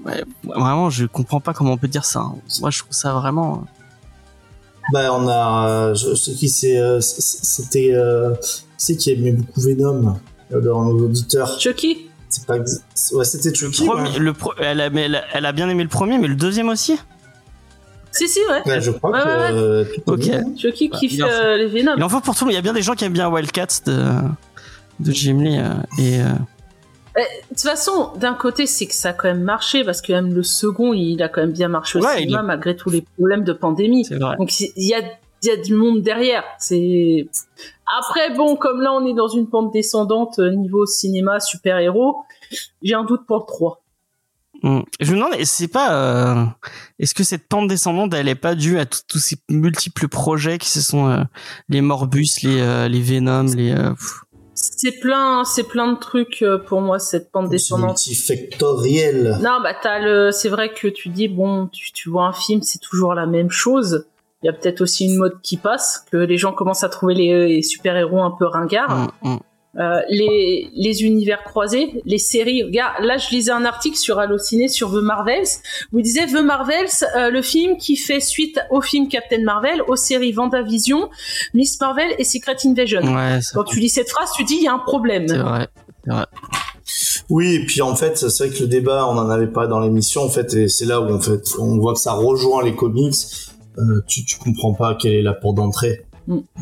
Ouais, 0.06 0.24
vraiment, 0.44 0.88
je 0.90 1.04
comprends 1.06 1.40
pas 1.40 1.52
comment 1.52 1.72
on 1.72 1.76
peut 1.76 1.88
dire 1.88 2.04
ça. 2.04 2.20
hein. 2.20 2.36
Moi, 2.60 2.70
je 2.70 2.78
trouve 2.78 2.92
ça 2.92 3.12
vraiment. 3.14 3.64
Bah, 4.92 5.12
on 5.12 5.26
a. 5.28 5.68
euh, 5.68 5.94
je 5.94 6.14
sais 6.14 6.32
qui 6.32 6.48
c'est. 6.48 6.78
euh, 6.78 7.00
C'était. 7.00 7.90
Euh, 7.92 8.34
c'est 8.76 8.96
qui 8.96 9.10
aimait 9.10 9.32
beaucoup 9.32 9.60
Venom 9.60 10.16
euh, 10.52 10.60
dans 10.60 10.84
nos 10.84 11.06
auditeurs. 11.06 11.58
Chucky 11.58 12.08
C'est 12.28 12.46
pas. 12.46 12.58
Ouais, 12.58 13.24
c'était 13.24 13.52
Chucky. 13.52 13.84
Premier- 13.86 14.10
ouais. 14.10 14.18
le 14.18 14.32
pro- 14.32 14.52
elle, 14.58 14.80
a, 14.80 14.90
mais 14.90 15.02
elle, 15.02 15.16
a, 15.16 15.24
elle 15.34 15.46
a 15.46 15.52
bien 15.52 15.68
aimé 15.68 15.82
le 15.82 15.88
premier, 15.88 16.18
mais 16.18 16.28
le 16.28 16.36
deuxième 16.36 16.68
aussi. 16.68 16.96
Si, 18.12 18.28
si, 18.28 18.38
ouais. 18.48 18.62
Ouais, 18.70 18.80
je 18.80 18.92
crois 18.92 19.10
Ouais, 19.10 19.18
que. 19.22 19.28
euh, 19.28 19.84
Ok. 20.06 20.20
bien. 20.20 20.42
Chucky 20.56 20.88
Bah, 20.88 20.98
euh, 21.30 21.56
les 21.56 21.66
Venom. 21.66 21.94
Il 21.96 22.02
en 22.04 22.08
faut 22.08 22.20
pour 22.20 22.34
tout 22.36 22.44
le 22.44 22.48
monde. 22.48 22.52
Il 22.52 22.56
y 22.56 22.58
a 22.58 22.62
bien 22.62 22.72
des 22.72 22.82
gens 22.82 22.94
qui 22.94 23.04
aiment 23.04 23.12
bien 23.12 23.28
Wildcats 23.28 23.80
de, 23.86 24.04
de 25.00 25.12
Jim 25.12 25.38
Lee. 25.42 25.58
euh, 25.58 25.72
et, 25.98 26.20
euh, 26.20 26.26
De 27.16 27.48
toute 27.48 27.60
façon, 27.60 28.12
d'un 28.16 28.34
côté, 28.34 28.66
c'est 28.66 28.86
que 28.86 28.94
ça 28.94 29.08
a 29.10 29.12
quand 29.14 29.28
même 29.28 29.42
marché, 29.42 29.84
parce 29.84 30.02
que 30.02 30.12
même 30.12 30.34
le 30.34 30.42
second, 30.42 30.92
il 30.92 31.22
a 31.22 31.28
quand 31.30 31.40
même 31.40 31.52
bien 31.52 31.68
marché 31.68 31.98
au 31.98 32.04
Ouais, 32.04 32.18
cinéma, 32.18 32.40
il 32.42 32.46
malgré 32.46 32.76
tous 32.76 32.90
les 32.90 33.00
problèmes 33.16 33.42
de 33.44 33.52
pandémie. 33.54 34.04
vrai. 34.10 34.36
Donc 34.38 34.60
il 34.60 34.70
y 34.76 34.92
a, 34.94 35.00
il 35.42 35.48
y 35.48 35.50
a 35.50 35.56
du 35.56 35.74
monde 35.74 36.02
derrière. 36.02 36.44
C'est 36.58 37.26
après 37.98 38.34
bon, 38.34 38.56
comme 38.56 38.82
là 38.82 38.92
on 38.92 39.06
est 39.06 39.14
dans 39.14 39.28
une 39.28 39.48
pente 39.48 39.72
descendante 39.72 40.38
euh, 40.40 40.50
niveau 40.50 40.84
cinéma 40.84 41.40
super 41.40 41.78
héros, 41.78 42.16
j'ai 42.82 42.94
un 42.94 43.04
doute 43.04 43.24
pour 43.26 43.38
le 43.38 43.44
3. 43.46 43.82
Mm. 44.62 44.80
Je 45.00 45.12
me 45.12 45.16
demande, 45.18 45.34
c'est 45.44 45.68
pas. 45.68 45.92
euh, 45.94 46.44
Est-ce 46.98 47.14
que 47.14 47.24
cette 47.24 47.46
pente 47.48 47.68
descendante, 47.68 48.12
elle 48.14 48.28
est 48.28 48.34
pas 48.34 48.54
due 48.54 48.78
à 48.78 48.86
tous 48.86 49.18
ces 49.18 49.36
multiples 49.48 50.08
projets 50.08 50.58
qui 50.58 50.68
se 50.70 50.80
sont 50.80 51.08
euh, 51.10 51.22
les 51.68 51.80
Morbus, 51.80 52.40
les 52.42 52.60
euh, 52.60 52.88
les 52.88 53.00
Venom, 53.00 53.44
les. 53.54 53.70
euh, 53.72 53.90
pff. 53.90 54.22
C'est 54.58 55.00
plein, 55.00 55.44
c'est 55.44 55.64
plein 55.64 55.92
de 55.92 55.98
trucs 55.98 56.40
euh, 56.42 56.56
pour 56.58 56.80
moi 56.80 56.98
cette 56.98 57.30
pente 57.30 57.44
C'est 57.46 57.50
descendante. 57.50 57.98
multifactoriel. 58.06 59.38
Non, 59.42 59.60
bah 59.62 59.74
t'as 59.80 59.98
le, 59.98 60.30
c'est 60.32 60.48
vrai 60.48 60.72
que 60.72 60.88
tu 60.88 61.10
dis 61.10 61.28
bon, 61.28 61.66
tu, 61.66 61.92
tu 61.92 62.08
vois 62.08 62.24
un 62.24 62.32
film, 62.32 62.62
c'est 62.62 62.78
toujours 62.78 63.14
la 63.14 63.26
même 63.26 63.50
chose. 63.50 64.06
il 64.42 64.46
y 64.46 64.48
a 64.48 64.52
peut-être 64.54 64.80
aussi 64.80 65.04
une 65.06 65.16
mode 65.18 65.40
qui 65.42 65.58
passe, 65.58 66.04
que 66.10 66.16
les 66.16 66.38
gens 66.38 66.52
commencent 66.52 66.84
à 66.84 66.88
trouver 66.88 67.14
les, 67.14 67.48
les 67.48 67.62
super-héros 67.62 68.20
un 68.22 68.30
peu 68.30 68.46
ringards. 68.46 69.12
Mm, 69.22 69.28
mm. 69.34 69.38
Euh, 69.78 70.00
les, 70.08 70.70
les 70.74 71.02
univers 71.04 71.44
croisés, 71.44 72.00
les 72.06 72.18
séries. 72.18 72.62
Regarde, 72.62 73.04
là, 73.04 73.18
je 73.18 73.28
lisais 73.30 73.50
un 73.50 73.66
article 73.66 73.98
sur 73.98 74.18
Allociné 74.18 74.68
sur 74.68 74.90
The 74.90 75.02
Marvels 75.02 75.46
où 75.92 75.98
il 75.98 76.02
disait 76.02 76.26
The 76.26 76.42
Marvels, 76.42 76.88
euh, 77.14 77.30
le 77.30 77.42
film 77.42 77.76
qui 77.76 77.96
fait 77.96 78.20
suite 78.20 78.58
au 78.70 78.80
film 78.80 79.08
Captain 79.08 79.42
Marvel, 79.42 79.82
aux 79.86 79.96
séries 79.96 80.32
Vendavision, 80.32 81.10
Miss 81.52 81.78
Marvel 81.78 82.08
et 82.18 82.24
Secret 82.24 82.56
Invasion. 82.64 83.02
Ouais, 83.02 83.38
c'est 83.42 83.54
Quand 83.54 83.64
tu 83.64 83.78
lis 83.78 83.90
cette 83.90 84.08
phrase, 84.08 84.30
tu 84.34 84.44
dis 84.44 84.54
il 84.54 84.62
y 84.62 84.68
a 84.68 84.72
un 84.72 84.78
problème. 84.78 85.28
c'est 85.28 85.36
vrai. 85.36 85.68
c'est 86.04 86.12
vrai. 86.12 86.26
Oui, 87.28 87.54
et 87.56 87.66
puis 87.66 87.82
en 87.82 87.96
fait, 87.96 88.16
c'est 88.16 88.46
vrai 88.46 88.56
que 88.56 88.62
le 88.62 88.68
débat, 88.68 89.06
on 89.08 89.18
en 89.18 89.28
avait 89.28 89.48
pas 89.48 89.66
dans 89.66 89.80
l'émission, 89.80 90.22
en 90.22 90.28
fait, 90.30 90.54
et 90.54 90.68
c'est 90.68 90.86
là 90.86 91.00
où 91.00 91.12
en 91.12 91.20
fait, 91.20 91.42
on 91.58 91.76
voit 91.78 91.92
que 91.92 91.98
ça 91.98 92.12
rejoint 92.12 92.64
les 92.64 92.74
comics. 92.74 93.14
Euh, 93.78 94.02
tu, 94.06 94.24
tu 94.24 94.38
comprends 94.38 94.72
pas 94.72 94.94
quelle 94.94 95.12
est 95.12 95.22
la 95.22 95.34
porte 95.34 95.56
d'entrée. 95.56 96.05
Mm. 96.26 96.34
Euh, 96.34 96.60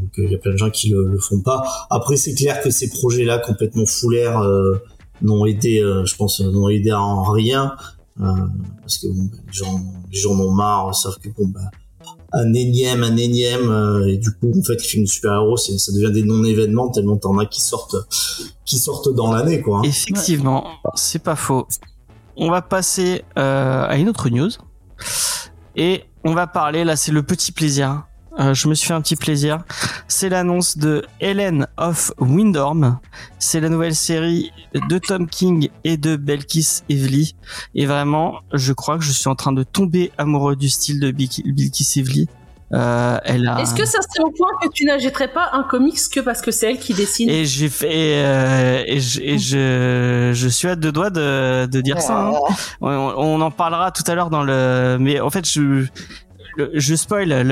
donc 0.00 0.10
il 0.18 0.30
y 0.30 0.34
a 0.34 0.38
plein 0.38 0.52
de 0.52 0.56
gens 0.56 0.70
qui 0.70 0.88
le, 0.90 1.06
le 1.08 1.18
font 1.18 1.40
pas. 1.40 1.62
Après, 1.90 2.16
c'est 2.16 2.34
clair 2.34 2.60
que 2.62 2.70
ces 2.70 2.88
projets-là 2.90 3.38
complètement 3.38 3.86
foulaires 3.86 4.38
euh, 4.40 4.74
n'ont 5.22 5.44
aidé, 5.46 5.80
euh, 5.80 6.04
je 6.04 6.14
pense, 6.16 6.40
euh, 6.40 6.50
n'ont 6.50 6.68
aidé 6.68 6.92
en 6.92 7.22
rien, 7.24 7.74
euh, 8.20 8.24
parce 8.80 8.98
que 8.98 9.06
bon, 9.08 9.24
bah, 9.30 9.36
les 9.46 9.52
gens, 9.52 9.80
les 10.12 10.18
gens 10.18 10.32
en 10.34 10.40
ont 10.40 10.50
marre, 10.50 10.94
savent 10.94 11.18
que 11.18 11.28
bon, 11.28 11.46
bah, 11.48 11.60
un 12.32 12.52
énième, 12.54 13.02
un 13.02 13.16
énième, 13.16 13.68
euh, 13.70 14.06
et 14.08 14.16
du 14.18 14.30
coup, 14.32 14.50
en 14.58 14.62
fait, 14.62 14.74
les 14.74 14.88
films 14.88 15.04
de 15.04 15.08
super-héros, 15.08 15.56
c'est- 15.56 15.78
ça 15.78 15.92
devient 15.92 16.12
des 16.12 16.22
non-événements 16.22 16.88
tellement 16.90 17.16
t'en 17.16 17.38
as 17.38 17.46
qui 17.46 17.60
sortent, 17.60 17.96
qui 18.64 18.78
sortent 18.78 19.14
dans 19.14 19.32
l'année, 19.32 19.60
quoi. 19.62 19.78
hein. 19.78 19.82
Effectivement, 19.84 20.66
c'est 20.94 21.22
pas 21.22 21.36
faux. 21.36 21.66
On 22.36 22.50
va 22.50 22.62
passer 22.62 23.22
euh, 23.38 23.86
à 23.86 23.96
une 23.96 24.08
autre 24.08 24.28
news. 24.28 24.50
Et 25.76 26.04
on 26.24 26.34
va 26.34 26.46
parler, 26.46 26.84
là 26.84 26.96
c'est 26.96 27.12
le 27.12 27.22
petit 27.22 27.52
plaisir. 27.52 28.05
Euh, 28.38 28.52
je 28.52 28.68
me 28.68 28.74
suis 28.74 28.86
fait 28.88 28.94
un 28.94 29.00
petit 29.00 29.16
plaisir. 29.16 29.64
C'est 30.08 30.28
l'annonce 30.28 30.76
de 30.76 31.04
Helen 31.20 31.66
of 31.78 32.12
Windorm. 32.18 32.98
C'est 33.38 33.60
la 33.60 33.68
nouvelle 33.70 33.94
série 33.94 34.52
de 34.74 34.98
Tom 34.98 35.26
King 35.26 35.70
et 35.84 35.96
de 35.96 36.16
Belkis 36.16 36.82
Evely. 36.90 37.34
Et 37.74 37.86
vraiment, 37.86 38.40
je 38.52 38.72
crois 38.74 38.98
que 38.98 39.04
je 39.04 39.12
suis 39.12 39.28
en 39.28 39.34
train 39.36 39.52
de 39.52 39.62
tomber 39.62 40.12
amoureux 40.18 40.54
du 40.54 40.68
style 40.68 41.00
de 41.00 41.10
Bilkis 41.10 42.00
Evely. 42.00 42.28
Euh, 42.72 43.18
elle 43.24 43.46
a... 43.46 43.60
Est-ce 43.60 43.76
que 43.76 43.84
ça 43.84 44.00
c'est 44.12 44.20
au 44.20 44.30
point 44.32 44.48
que 44.60 44.68
tu 44.68 44.84
n'achèterais 44.84 45.28
pas 45.32 45.50
un 45.52 45.62
comics 45.62 46.00
que 46.12 46.18
parce 46.18 46.42
que 46.42 46.50
c'est 46.50 46.68
elle 46.72 46.78
qui 46.80 46.94
dessine? 46.94 47.30
Et 47.30 47.44
j'ai 47.44 47.68
fait 47.68 48.24
euh, 48.24 48.82
et, 48.86 48.98
je, 48.98 49.20
et 49.20 49.38
je 49.38 50.32
je 50.34 50.48
suis 50.48 50.66
à 50.66 50.74
deux 50.74 50.90
doigts 50.90 51.10
de, 51.10 51.66
de 51.66 51.80
dire 51.80 52.00
ça. 52.00 52.18
hein. 52.18 52.32
On, 52.80 52.90
on 52.90 53.40
en 53.40 53.52
parlera 53.52 53.92
tout 53.92 54.02
à 54.08 54.16
l'heure 54.16 54.30
dans 54.30 54.42
le. 54.42 54.96
Mais 54.98 55.20
en 55.20 55.30
fait, 55.30 55.48
je 55.48 55.86
le- 56.56 56.70
je 56.74 56.94
spoil 56.94 57.28
le, 57.28 57.42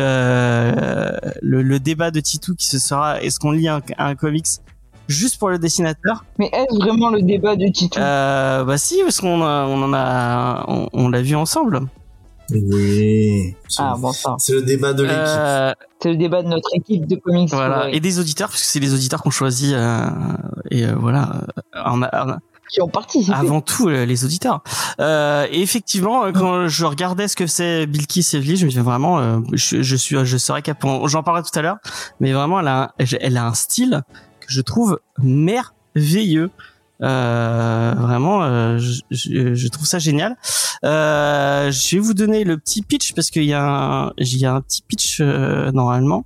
le 1.42 1.62
le 1.62 1.78
débat 1.80 2.10
de 2.10 2.20
Titou 2.20 2.54
qui 2.54 2.66
se 2.66 2.78
sera. 2.78 3.20
Est-ce 3.22 3.38
qu'on 3.38 3.52
lit 3.52 3.68
un, 3.68 3.80
un 3.98 4.14
comics 4.14 4.46
juste 5.08 5.38
pour 5.38 5.50
le 5.50 5.58
dessinateur? 5.58 6.24
Mais 6.38 6.50
est-ce 6.52 6.74
vraiment 6.82 7.10
le 7.10 7.22
débat 7.22 7.56
de 7.56 7.66
Titou? 7.68 7.98
Euh, 8.00 8.64
Bah 8.64 8.78
si, 8.78 9.00
parce 9.02 9.20
qu'on 9.20 9.40
on 9.42 9.82
en 9.82 9.92
a 9.94 10.64
on, 10.68 10.88
on 10.92 11.08
l'a 11.08 11.22
vu 11.22 11.34
ensemble. 11.36 11.80
Oui. 12.50 13.54
Ah 13.78 13.94
bon, 13.98 14.12
ça. 14.12 14.36
c'est 14.38 14.52
le 14.52 14.62
débat 14.62 14.92
de 14.92 15.02
l'équipe. 15.02 15.18
Euh, 15.18 15.72
C'est 16.02 16.10
le 16.10 16.16
débat 16.16 16.42
de 16.42 16.48
notre 16.48 16.68
équipe 16.74 17.06
de 17.06 17.16
comics. 17.16 17.50
voilà 17.50 17.86
ouais, 17.86 17.96
et 17.96 18.00
des 18.00 18.18
auditeurs 18.18 18.48
parce 18.48 18.60
que 18.60 18.66
c'est 18.66 18.80
les 18.80 18.92
auditeurs 18.92 19.22
qu'on 19.22 19.30
choisit 19.30 19.72
euh, 19.72 20.06
et 20.70 20.84
euh, 20.84 20.94
voilà. 20.94 21.40
On 21.86 22.02
a- 22.02 22.10
on 22.26 22.30
a- 22.30 22.38
qui 22.70 22.80
ont 22.80 22.88
participé. 22.88 23.36
avant 23.36 23.60
tout 23.60 23.88
euh, 23.88 24.04
les 24.04 24.24
auditeurs. 24.24 24.62
Euh, 25.00 25.46
et 25.50 25.60
effectivement, 25.62 26.24
euh, 26.24 26.32
quand 26.32 26.68
je 26.68 26.84
regardais 26.84 27.28
ce 27.28 27.36
que 27.36 27.46
c'est 27.46 27.86
Bilkis 27.86 28.26
Evely, 28.34 28.56
je 28.56 28.64
me 28.64 28.70
disais 28.70 28.82
vraiment, 28.82 29.18
euh, 29.18 29.38
je, 29.52 29.82
je 29.82 29.96
suis, 29.96 30.16
je 30.24 30.36
serais 30.36 30.62
capable. 30.62 31.08
J'en 31.08 31.22
parlerai 31.22 31.44
tout 31.44 31.58
à 31.58 31.62
l'heure, 31.62 31.78
mais 32.20 32.32
vraiment, 32.32 32.60
elle 32.60 32.68
a, 32.68 32.82
un, 32.82 33.04
elle 33.20 33.36
a 33.36 33.46
un 33.46 33.54
style 33.54 34.02
que 34.40 34.46
je 34.48 34.60
trouve 34.60 34.98
merveilleux. 35.22 36.50
Euh, 37.02 37.92
vraiment, 37.98 38.42
euh, 38.44 38.78
je, 38.78 39.02
je, 39.10 39.54
je 39.54 39.68
trouve 39.68 39.86
ça 39.86 39.98
génial. 39.98 40.36
Euh, 40.84 41.70
je 41.70 41.96
vais 41.96 42.00
vous 42.00 42.14
donner 42.14 42.44
le 42.44 42.56
petit 42.56 42.82
pitch 42.82 43.12
parce 43.14 43.30
qu'il 43.30 43.44
y 43.44 43.52
a 43.52 43.62
un, 43.62 44.12
il 44.16 44.38
y 44.38 44.46
a 44.46 44.54
un 44.54 44.60
petit 44.60 44.82
pitch 44.86 45.20
normalement 45.20 46.24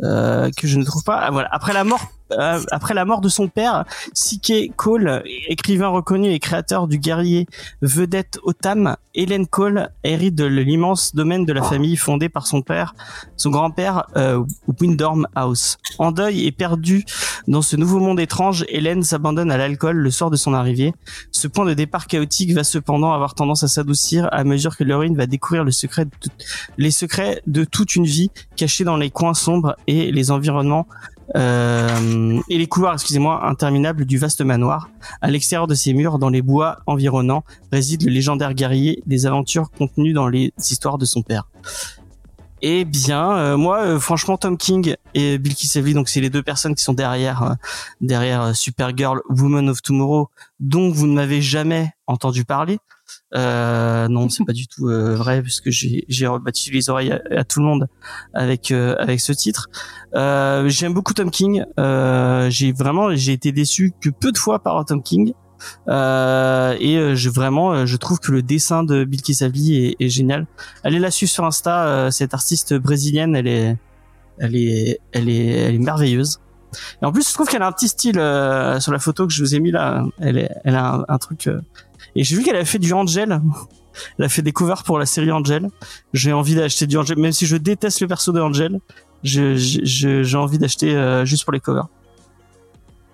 que 0.00 0.52
je 0.62 0.78
ne 0.78 0.84
trouve 0.84 1.02
pas. 1.02 1.30
Voilà. 1.30 1.48
Après 1.52 1.72
la 1.72 1.84
mort, 1.84 2.06
euh, 2.32 2.60
après 2.70 2.94
la 2.94 3.04
mort 3.04 3.20
de 3.20 3.28
son 3.28 3.48
père, 3.48 3.84
Sike 4.12 4.74
Cole, 4.76 5.22
écrivain 5.48 5.88
reconnu 5.88 6.30
et 6.30 6.38
créateur 6.38 6.88
du 6.88 6.98
guerrier 6.98 7.46
vedette 7.82 8.38
Otam, 8.42 8.96
Helen 9.14 9.46
Cole 9.46 9.90
hérite 10.04 10.34
de 10.34 10.44
l'immense 10.44 11.14
domaine 11.14 11.44
de 11.44 11.52
la 11.52 11.62
famille 11.62 11.96
fondé 11.96 12.28
par 12.28 12.46
son 12.46 12.62
père, 12.62 12.94
son 13.36 13.50
grand-père 13.50 14.04
euh, 14.16 14.42
Windorm 14.80 15.26
House. 15.34 15.78
En 15.98 16.12
deuil 16.12 16.46
et 16.46 16.52
perdu 16.52 17.04
dans 17.48 17.62
ce 17.62 17.76
nouveau 17.76 17.98
monde 17.98 18.20
étrange, 18.20 18.64
Hélène 18.68 19.02
s'abandonne 19.02 19.50
à 19.50 19.56
l'alcool 19.56 19.96
le 19.96 20.10
soir 20.10 20.30
de 20.30 20.36
son 20.36 20.54
arrivée. 20.54 20.92
Ce 21.32 21.48
point 21.48 21.64
de 21.64 21.74
départ 21.74 22.06
chaotique 22.06 22.52
va 22.52 22.64
cependant 22.64 23.12
avoir 23.12 23.34
tendance 23.34 23.64
à 23.64 23.68
s'adoucir 23.68 24.28
à 24.32 24.44
mesure 24.44 24.76
que 24.76 24.84
l'héroïne 24.84 25.16
va 25.16 25.26
découvrir 25.26 25.64
le 25.64 25.70
secret 25.70 26.04
de 26.04 26.10
les 26.76 26.90
secrets 26.90 27.42
de 27.46 27.64
toute 27.64 27.96
une 27.96 28.04
vie 28.04 28.30
cachée 28.56 28.84
dans 28.84 28.96
les 28.96 29.10
coins 29.10 29.34
sombres 29.34 29.76
et 29.86 30.12
les 30.12 30.30
environnements 30.30 30.86
euh, 31.36 32.40
et 32.48 32.58
les 32.58 32.66
couloirs, 32.66 32.94
excusez-moi, 32.94 33.46
interminables 33.46 34.04
du 34.04 34.18
vaste 34.18 34.40
manoir. 34.40 34.90
À 35.20 35.30
l'extérieur 35.30 35.66
de 35.66 35.74
ces 35.74 35.92
murs, 35.92 36.18
dans 36.18 36.30
les 36.30 36.42
bois 36.42 36.78
environnants, 36.86 37.44
réside 37.72 38.02
le 38.02 38.10
légendaire 38.10 38.54
guerrier 38.54 39.02
des 39.06 39.26
aventures 39.26 39.70
contenues 39.70 40.12
dans 40.12 40.28
les 40.28 40.52
histoires 40.58 40.98
de 40.98 41.04
son 41.04 41.22
père. 41.22 41.48
Eh 42.60 42.84
bien, 42.84 43.36
euh, 43.36 43.56
moi, 43.56 43.82
euh, 43.82 44.00
franchement, 44.00 44.36
Tom 44.36 44.56
King 44.56 44.96
et 45.14 45.38
Bill 45.38 45.54
Kisevely, 45.54 45.94
donc 45.94 46.08
c'est 46.08 46.20
les 46.20 46.30
deux 46.30 46.42
personnes 46.42 46.74
qui 46.74 46.82
sont 46.82 46.92
derrière, 46.92 47.42
euh, 47.42 47.54
derrière 48.00 48.56
Supergirl, 48.56 49.20
Woman 49.28 49.68
of 49.68 49.80
Tomorrow, 49.80 50.28
dont 50.58 50.90
vous 50.90 51.06
ne 51.06 51.14
m'avez 51.14 51.40
jamais 51.40 51.92
entendu 52.08 52.44
parler. 52.44 52.78
Euh, 53.34 54.08
non, 54.08 54.28
c'est 54.28 54.44
pas 54.44 54.52
du 54.52 54.66
tout 54.66 54.88
euh, 54.88 55.14
vrai 55.14 55.42
puisque 55.42 55.70
j'ai 55.70 56.04
j'ai 56.08 56.26
rebattu 56.26 56.70
les 56.70 56.88
oreilles 56.88 57.12
à, 57.12 57.44
tout 57.44 57.60
le 57.60 57.66
monde 57.66 57.88
avec 58.32 58.70
euh, 58.70 58.96
avec 58.98 59.20
ce 59.20 59.32
titre. 59.32 59.68
Euh, 60.14 60.68
J'aime 60.68 60.94
beaucoup 60.94 61.12
Tom 61.12 61.30
King. 61.30 61.64
Euh, 61.78 62.48
j'ai 62.50 62.72
vraiment 62.72 63.14
j'ai 63.14 63.32
été 63.32 63.52
déçu 63.52 63.92
que 64.00 64.08
peu 64.08 64.32
de 64.32 64.38
fois 64.38 64.60
par 64.60 64.82
Tom 64.84 65.02
King. 65.02 65.32
Euh, 65.88 66.76
et 66.78 67.16
je 67.16 67.30
vraiment 67.30 67.84
je 67.84 67.96
trouve 67.96 68.20
que 68.20 68.32
le 68.32 68.42
dessin 68.42 68.84
de 68.84 69.04
Bill 69.04 69.22
Kisavli 69.22 69.86
est, 69.86 69.96
est 70.00 70.08
génial. 70.08 70.46
Allez 70.84 70.98
la 70.98 71.10
suivre 71.10 71.32
sur 71.32 71.44
Insta, 71.44 72.10
cette 72.10 72.32
artiste 72.32 72.74
brésilienne, 72.74 73.36
elle 73.36 73.48
est 73.48 73.76
elle 74.38 74.56
est 74.56 75.00
elle 75.12 75.28
est 75.28 75.48
elle 75.48 75.74
est 75.74 75.78
merveilleuse. 75.78 76.40
Et 77.02 77.06
en 77.06 77.12
plus, 77.12 77.26
je 77.26 77.32
trouve 77.32 77.48
qu'elle 77.48 77.62
a 77.62 77.66
un 77.66 77.72
petit 77.72 77.88
style 77.88 78.16
sur 78.80 78.92
la 78.92 78.98
photo 78.98 79.26
que 79.26 79.32
je 79.32 79.42
vous 79.42 79.54
ai 79.54 79.60
mis 79.60 79.70
là. 79.70 80.04
Elle 80.20 80.38
est 80.38 80.50
elle 80.64 80.76
a 80.76 80.94
un, 80.94 81.04
un 81.08 81.18
truc. 81.18 81.48
Et 82.16 82.24
j'ai 82.24 82.36
vu 82.36 82.42
qu'elle 82.42 82.56
a 82.56 82.64
fait 82.64 82.78
du 82.78 82.92
Angel. 82.92 83.40
Elle 84.18 84.24
a 84.24 84.28
fait 84.28 84.42
des 84.42 84.52
covers 84.52 84.82
pour 84.84 84.98
la 84.98 85.06
série 85.06 85.32
Angel. 85.32 85.68
J'ai 86.12 86.32
envie 86.32 86.54
d'acheter 86.54 86.86
du 86.86 86.96
Angel, 86.96 87.18
même 87.18 87.32
si 87.32 87.46
je 87.46 87.56
déteste 87.56 88.00
le 88.00 88.06
perso 88.08 88.32
de 88.32 88.40
Angel. 88.40 88.78
J'ai 89.24 90.36
envie 90.36 90.58
d'acheter 90.58 90.94
euh, 90.94 91.24
juste 91.24 91.44
pour 91.44 91.52
les 91.52 91.60
covers. 91.60 91.88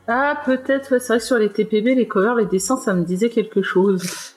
Ah, 0.06 0.38
peut-être, 0.44 0.92
ouais, 0.92 1.00
c'est 1.00 1.08
vrai 1.08 1.18
que 1.18 1.24
sur 1.24 1.38
les 1.38 1.48
TPB, 1.48 1.94
les 1.94 2.06
covers, 2.06 2.34
les 2.34 2.44
dessins, 2.44 2.76
ça 2.76 2.92
me 2.92 3.04
disait 3.04 3.30
quelque 3.30 3.62
chose. 3.62 4.02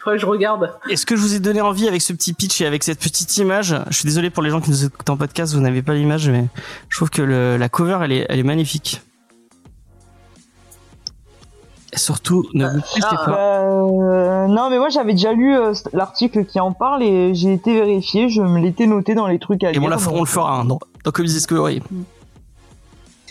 Faudrait 0.00 0.16
que 0.16 0.20
je 0.22 0.26
regarde. 0.26 0.72
Est-ce 0.90 1.06
que 1.06 1.14
je 1.14 1.20
vous 1.20 1.34
ai 1.34 1.38
donné 1.40 1.60
envie 1.60 1.86
avec 1.86 2.02
ce 2.02 2.12
petit 2.12 2.32
pitch 2.32 2.60
et 2.60 2.66
avec 2.66 2.82
cette 2.82 2.98
petite 2.98 3.36
image? 3.36 3.76
Je 3.88 3.94
suis 3.94 4.04
désolé 4.06 4.30
pour 4.30 4.42
les 4.42 4.50
gens 4.50 4.60
qui 4.60 4.70
nous 4.70 4.84
écoutent 4.84 5.08
en 5.10 5.16
podcast, 5.16 5.54
vous 5.54 5.60
n'avez 5.60 5.82
pas 5.82 5.94
l'image, 5.94 6.28
mais 6.28 6.46
je 6.88 6.96
trouve 6.98 7.10
que 7.10 7.22
le- 7.22 7.56
la 7.56 7.68
cover, 7.68 7.98
elle 8.02 8.12
est, 8.12 8.26
elle 8.28 8.40
est 8.40 8.44
magnifique. 8.44 9.00
Surtout, 11.94 12.46
ne 12.54 12.68
vous 12.68 12.80
ah, 13.02 13.22
pas. 13.26 13.60
Euh, 13.60 14.46
non, 14.46 14.70
mais 14.70 14.78
moi 14.78 14.88
j'avais 14.88 15.12
déjà 15.12 15.32
lu 15.34 15.54
euh, 15.54 15.74
l'article 15.92 16.46
qui 16.46 16.58
en 16.58 16.72
parle 16.72 17.02
et 17.02 17.34
j'ai 17.34 17.52
été 17.52 17.74
vérifié, 17.74 18.30
je 18.30 18.40
me 18.40 18.60
l'étais 18.60 18.86
noté 18.86 19.14
dans 19.14 19.26
les 19.26 19.38
trucs 19.38 19.62
à 19.62 19.70
Et 19.70 19.72
lire. 19.74 19.82
on, 19.84 19.88
la- 19.88 19.96
donc- 19.96 20.14
on 20.14 20.20
le 20.20 20.26
fera 20.26 20.60
hein, 20.60 20.64
dans, 20.64 20.78
dans 21.04 21.10
Comics 21.10 21.30
Discovery. 21.30 21.82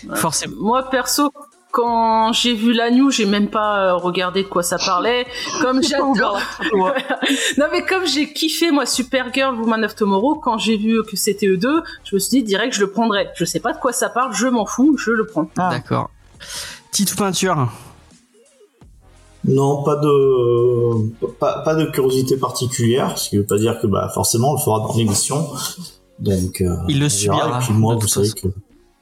Ouais. 0.08 0.16
Forcément. 0.16 0.56
Moi, 0.60 0.84
perso, 0.90 1.32
quand 1.72 2.34
j'ai 2.34 2.54
vu 2.54 2.72
la 2.74 2.92
news, 2.92 3.10
j'ai 3.10 3.26
même 3.26 3.48
pas 3.48 3.80
euh, 3.80 3.96
regardé 3.96 4.44
de 4.44 4.48
quoi 4.48 4.62
ça 4.62 4.78
parlait. 4.78 5.26
Comme 5.62 5.82
j'adore. 5.84 6.40
non, 7.58 7.66
mais 7.72 7.84
comme 7.84 8.06
j'ai 8.06 8.32
kiffé, 8.32 8.70
moi, 8.70 8.86
Supergirl, 8.86 9.56
Woman 9.56 9.84
of 9.86 9.96
Tomorrow, 9.96 10.36
quand 10.36 10.60
j'ai 10.60 10.78
vu 10.78 11.02
que 11.04 11.16
c'était 11.16 11.48
eux 11.48 11.58
deux, 11.58 11.82
je 12.04 12.16
me 12.16 12.20
suis 12.20 12.30
dit 12.30 12.44
direct, 12.44 12.76
je 12.76 12.82
le 12.82 12.92
prendrais. 12.92 13.32
Je 13.36 13.46
sais 13.46 13.60
pas 13.60 13.74
de 13.74 13.80
quoi 13.80 13.92
ça 13.92 14.10
parle, 14.10 14.34
je 14.36 14.48
m'en 14.48 14.68
fous, 14.68 14.98
je 14.98 15.12
le 15.12 15.26
prends. 15.26 15.50
Ah. 15.58 15.70
D'accord. 15.72 16.12
Petite 16.92 17.16
peinture. 17.16 17.72
Non, 19.44 19.82
pas 19.84 19.96
de 19.96 21.28
pas, 21.40 21.60
pas 21.62 21.74
de 21.76 21.86
curiosité 21.86 22.38
particulière, 22.38 23.18
ce 23.18 23.30
qui 23.30 23.38
veut 23.38 23.46
pas 23.46 23.58
dire 23.58 23.80
que 23.82 23.88
bah 23.88 24.10
forcément 24.14 24.52
on 24.52 24.54
le 24.54 24.60
fera 24.60 24.80
dans 24.80 24.96
l'émission. 24.96 25.48
Donc 26.20 26.62
euh, 26.62 26.76
Il 26.88 27.00
le 27.00 27.10
subira, 27.10 27.60
Et 27.60 27.64
puis 27.64 27.74
moi, 27.74 27.96
vous 27.96 28.08
savez 28.08 28.30
que 28.32 28.48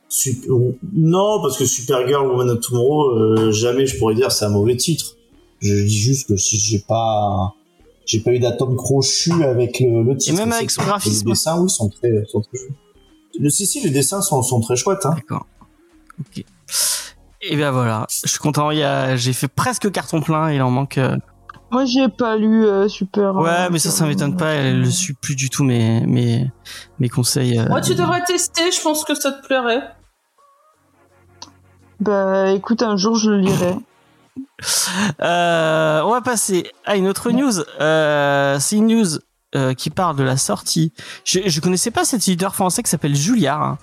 Sup- 0.08 0.46
non, 0.94 1.42
parce 1.42 1.58
que 1.58 1.66
Supergirl 1.66 2.26
Woman 2.28 2.50
of 2.52 2.62
Tomorrow, 2.62 3.10
euh, 3.12 3.52
jamais 3.52 3.86
je 3.86 3.98
pourrais 4.00 4.16
dire 4.16 4.32
c'est 4.32 4.46
un 4.46 4.50
mauvais 4.50 4.76
titre. 4.78 5.18
Je 5.60 5.74
dis 5.84 6.00
juste 6.00 6.28
que 6.30 6.38
si 6.38 6.58
j'ai 6.58 6.80
pas 6.80 7.54
j'ai 8.06 8.22
pas 8.22 8.32
eu 8.32 8.40
d'atome 8.40 8.76
crochu 8.78 9.44
avec 9.44 9.82
le, 9.82 10.02
le 10.04 10.18
titre. 10.18 10.38
même 10.38 10.50
C'est 10.52 10.58
avec 10.58 10.72
son 10.72 10.82
graphisme. 10.84 11.26
Les 11.28 11.34
dessins, 11.34 11.62
oui, 11.62 11.70
sont 11.70 11.90
très, 11.90 12.26
sont 12.26 12.40
très 12.42 12.58
chouettes. 12.58 12.72
Le, 13.40 13.50
si, 13.52 13.68
si, 13.68 13.82
les 13.84 13.92
dessins 13.92 14.22
sont, 14.22 14.42
sont 14.42 14.62
très 14.62 14.76
chouettes. 14.76 15.06
Hein. 15.06 15.14
D'accord. 15.16 15.46
Ok. 16.20 16.44
Et 17.42 17.56
ben 17.56 17.72
voilà, 17.72 18.06
je 18.24 18.28
suis 18.30 18.40
content. 18.40 18.72
Il 18.72 18.80
y 18.80 18.84
a, 18.84 19.16
j'ai 19.16 19.34
fait 19.34 19.48
presque 19.48 19.92
carton 19.92 20.22
plein. 20.22 20.52
Il 20.52 20.62
en 20.62 20.70
manque. 20.72 20.98
euh, 20.98 21.16
Moi, 21.72 21.86
j'ai 21.86 22.10
pas 22.10 22.36
lu 22.36 22.66
euh, 22.66 22.88
Super. 22.88 23.36
Ouais, 23.36 23.50
euh, 23.50 23.70
mais 23.72 23.80
ça, 23.80 23.92
ça 23.92 24.06
m'étonne 24.06 24.36
pas. 24.36 24.52
Elle 24.52 24.82
ne 24.82 24.90
suit 24.90 25.14
plus 25.14 25.36
du 25.36 25.50
tout 25.50 25.64
mes 25.64 26.02
mes 26.06 26.52
mes 27.00 27.10
conseils. 27.10 27.58
euh. 27.60 27.68
Moi, 27.70 27.82
tu 27.82 27.96
devrais 27.96 28.24
tester, 28.26 28.72
je 28.72 28.82
pense 28.82 29.06
que 29.06 29.16
ça 29.16 29.32
te 29.32 29.46
plairait. 29.46 29.84
Bah, 32.00 32.52
écoute, 32.52 32.82
un 32.82 32.98
jour, 32.98 33.16
je 33.16 33.30
le 33.32 33.38
lirai. 33.40 33.76
Euh, 35.22 36.02
on 36.04 36.12
va 36.12 36.22
passer 36.22 36.72
à 36.86 36.96
une 36.96 37.08
autre 37.08 37.32
news. 37.32 37.60
Euh, 37.82 38.58
c'est 38.60 38.76
une 38.78 38.88
news 38.88 39.06
euh, 39.56 39.74
qui 39.74 39.90
parle 39.90 40.16
de 40.16 40.24
la 40.24 40.38
sortie. 40.38 40.94
Je, 41.24 41.40
je 41.46 41.60
connaissais 41.60 41.92
pas 41.92 42.06
cet 42.06 42.28
éditeur 42.28 42.56
français 42.56 42.84
qui 42.84 42.90
s'appelle 42.90 43.16
Julliard, 43.16 43.62
hein, 43.64 43.78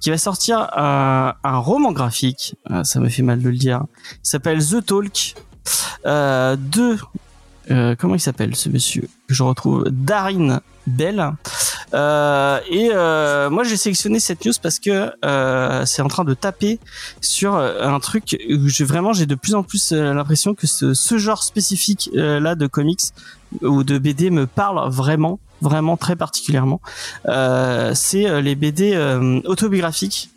qui 0.00 0.10
va 0.10 0.18
sortir 0.18 0.68
un, 0.76 1.34
un 1.44 1.58
roman 1.58 1.92
graphique. 1.92 2.56
Euh, 2.70 2.84
ça 2.84 3.00
me 3.00 3.08
fait 3.08 3.22
mal 3.22 3.40
de 3.40 3.48
le 3.48 3.56
dire. 3.56 3.84
Il 4.14 4.28
s'appelle 4.28 4.64
The 4.64 4.84
Talk. 4.84 5.34
Euh, 6.04 6.56
de 6.56 6.98
euh, 7.70 7.94
comment 7.96 8.16
il 8.16 8.20
s'appelle 8.20 8.56
ce 8.56 8.68
monsieur 8.68 9.02
que 9.28 9.34
je 9.34 9.42
retrouve 9.44 9.84
Darin 9.90 10.60
Bell. 10.88 11.32
Euh, 11.94 12.58
et 12.70 12.90
euh, 12.92 13.50
moi 13.50 13.64
j'ai 13.64 13.76
sélectionné 13.76 14.18
cette 14.18 14.44
news 14.46 14.52
parce 14.62 14.78
que 14.78 15.12
euh, 15.24 15.84
c'est 15.84 16.00
en 16.00 16.08
train 16.08 16.24
de 16.24 16.32
taper 16.34 16.78
sur 17.20 17.54
euh, 17.54 17.82
un 17.82 18.00
truc 18.00 18.36
où 18.50 18.68
j'ai 18.68 18.84
vraiment 18.84 19.12
j'ai 19.12 19.26
de 19.26 19.34
plus 19.34 19.54
en 19.54 19.62
plus 19.62 19.92
euh, 19.92 20.14
l'impression 20.14 20.54
que 20.54 20.66
ce, 20.66 20.94
ce 20.94 21.18
genre 21.18 21.42
spécifique 21.42 22.08
euh, 22.16 22.40
là 22.40 22.54
de 22.54 22.66
comics 22.66 23.00
ou 23.60 23.84
de 23.84 23.98
BD 23.98 24.30
me 24.30 24.46
parle 24.46 24.88
vraiment 24.90 25.38
vraiment 25.60 25.96
très 25.96 26.16
particulièrement. 26.16 26.80
C'est 27.26 28.40
les 28.42 28.54
BD 28.54 28.96
autobiographiques. 29.44 30.30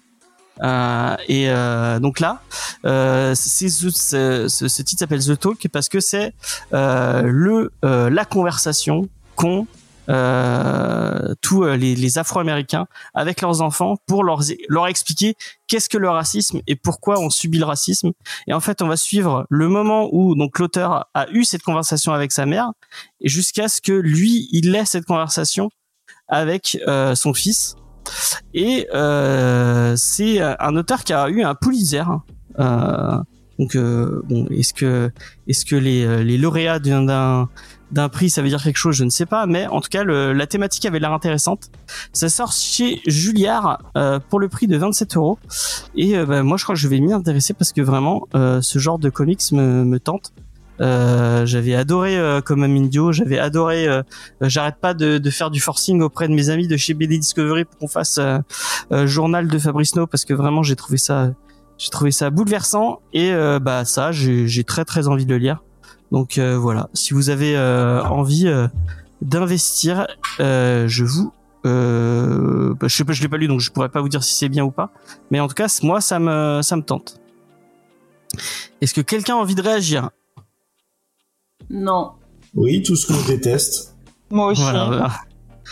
Euh, 0.63 1.15
et 1.27 1.49
euh, 1.49 1.99
donc 1.99 2.19
là, 2.21 2.41
euh, 2.85 3.35
ce, 3.35 3.67
ce, 3.67 4.47
ce- 4.47 4.81
titre 4.83 4.99
s'appelle 4.99 5.23
The 5.25 5.37
Talk 5.39 5.67
parce 5.71 5.89
que 5.89 5.99
c'est 5.99 6.33
le 6.71 7.71
la 7.83 8.25
conversation 8.25 9.09
qu'ont 9.35 9.67
tous 10.07 11.63
euh, 11.63 11.77
les, 11.77 11.95
les 11.95 12.17
Afro-Américains 12.17 12.87
avec 13.13 13.41
leurs 13.41 13.61
enfants 13.61 13.97
pour 14.05 14.23
leur 14.23 14.41
leur 14.69 14.87
expliquer 14.87 15.35
qu'est-ce 15.67 15.89
que 15.89 15.97
le 15.97 16.09
racisme 16.09 16.61
et 16.67 16.75
pourquoi 16.75 17.19
on 17.19 17.29
subit 17.29 17.59
le 17.59 17.65
racisme. 17.65 18.11
Et 18.47 18.53
en 18.53 18.59
fait, 18.59 18.81
on 18.81 18.87
va 18.87 18.97
suivre 18.97 19.45
le 19.49 19.67
moment 19.67 20.09
où 20.11 20.35
donc 20.35 20.59
l'auteur 20.59 21.09
a 21.13 21.29
eu 21.31 21.43
cette 21.43 21.63
conversation 21.63 22.13
avec 22.13 22.31
sa 22.31 22.45
mère 22.45 22.71
et 23.21 23.29
jusqu'à 23.29 23.67
ce 23.67 23.81
que 23.81 23.93
lui 23.93 24.47
il 24.51 24.75
ait 24.75 24.85
cette 24.85 25.05
conversation 25.05 25.69
avec 26.27 26.77
euh, 26.87 27.15
son 27.15 27.33
fils. 27.33 27.75
Et 28.53 28.87
euh, 28.93 29.95
c'est 29.97 30.39
un 30.39 30.75
auteur 30.75 31.03
qui 31.03 31.13
a 31.13 31.27
eu 31.29 31.43
un 31.43 31.55
Pulitzer. 31.55 32.03
Euh, 32.59 33.17
donc 33.59 33.75
euh, 33.75 34.21
bon, 34.25 34.47
est-ce 34.49 34.73
que 34.73 35.11
est-ce 35.47 35.65
que 35.65 35.75
les 35.75 36.05
euh, 36.05 36.23
les 36.23 36.37
lauréats 36.37 36.79
d'un 36.79 37.49
d'un 37.91 38.09
prix 38.09 38.29
ça 38.29 38.41
veut 38.41 38.49
dire 38.49 38.61
quelque 38.63 38.77
chose 38.77 38.95
je 38.95 39.03
ne 39.03 39.09
sais 39.09 39.25
pas 39.25 39.45
mais 39.45 39.67
en 39.67 39.79
tout 39.79 39.89
cas 39.89 40.03
le, 40.03 40.33
la 40.33 40.47
thématique 40.47 40.85
avait 40.85 40.99
l'air 40.99 41.13
intéressante 41.13 41.69
ça 42.13 42.29
sort 42.29 42.51
chez 42.51 43.01
Julliard 43.05 43.79
euh, 43.95 44.19
pour 44.19 44.39
le 44.39 44.47
prix 44.49 44.67
de 44.67 44.75
27 44.77 45.15
euros 45.17 45.37
et 45.95 46.17
euh, 46.17 46.25
bah, 46.25 46.41
moi 46.43 46.57
je 46.57 46.63
crois 46.63 46.75
que 46.75 46.81
je 46.81 46.87
vais 46.87 46.99
m'y 46.99 47.13
intéresser 47.13 47.53
parce 47.53 47.71
que 47.73 47.81
vraiment 47.81 48.27
euh, 48.33 48.59
ce 48.61 48.79
genre 48.79 48.97
de 48.99 49.09
comics 49.09 49.51
me, 49.51 49.83
me 49.85 49.99
tente 49.99 50.33
euh, 50.81 51.45
j'avais 51.45 51.73
adoré 51.73 52.17
euh, 52.17 52.41
comme 52.41 52.61
Amindio, 52.61 53.13
j'avais 53.13 53.39
adoré. 53.39 53.87
euh, 53.87 54.03
J'arrête 54.41 54.75
pas 54.81 54.93
de, 54.93 55.19
de 55.19 55.29
faire 55.29 55.49
du 55.49 55.61
forcing 55.61 56.01
auprès 56.01 56.27
de 56.27 56.33
mes 56.33 56.49
amis 56.49 56.67
de 56.67 56.75
chez 56.75 56.93
BD 56.93 57.17
Discovery 57.17 57.63
pour 57.63 57.77
qu'on 57.79 57.87
fasse 57.87 58.19
journal 59.05 59.47
de 59.47 59.57
Fabrice 59.57 59.95
No 59.95 60.05
parce 60.05 60.25
que 60.25 60.33
vraiment 60.33 60.63
j'ai 60.63 60.75
trouvé 60.75 60.97
ça, 60.97 61.31
j'ai 61.77 61.89
trouvé 61.89 62.11
ça 62.11 62.29
bouleversant 62.29 62.99
et 63.13 63.31
bah 63.61 63.85
ça 63.85 64.11
j'ai 64.11 64.63
très 64.65 64.83
très 64.85 65.07
envie 65.07 65.25
de 65.25 65.31
le 65.31 65.37
lire. 65.37 65.63
Donc 66.11 66.37
euh, 66.37 66.57
voilà, 66.57 66.89
si 66.93 67.13
vous 67.13 67.29
avez 67.29 67.57
euh, 67.57 68.03
envie 68.03 68.47
euh, 68.47 68.67
d'investir, 69.21 70.07
euh, 70.39 70.87
je 70.87 71.03
vous 71.03 71.33
euh, 71.65 72.73
bah, 72.75 72.87
je 72.87 72.95
sais 72.95 73.03
pas, 73.03 73.13
je 73.13 73.21
l'ai 73.21 73.27
pas 73.27 73.37
lu 73.37 73.47
donc 73.47 73.59
je 73.59 73.71
pourrais 73.71 73.89
pas 73.89 74.01
vous 74.01 74.09
dire 74.09 74.23
si 74.23 74.35
c'est 74.35 74.49
bien 74.49 74.63
ou 74.63 74.71
pas, 74.71 74.91
mais 75.31 75.39
en 75.39 75.47
tout 75.47 75.55
cas 75.55 75.67
moi 75.83 75.99
ça 76.01 76.19
me 76.19 76.61
ça 76.61 76.75
me 76.75 76.83
tente. 76.83 77.19
Est-ce 78.81 78.93
que 78.93 79.01
quelqu'un 79.01 79.35
a 79.35 79.37
envie 79.37 79.55
de 79.55 79.61
réagir? 79.61 80.09
Non. 81.69 82.11
Oui, 82.53 82.83
tout 82.83 82.95
ce 82.95 83.07
que 83.07 83.13
je 83.13 83.27
déteste. 83.27 83.95
Moi 84.29 84.47
aussi. 84.47 84.61
Voilà, 84.61 84.85
voilà. 84.85 85.11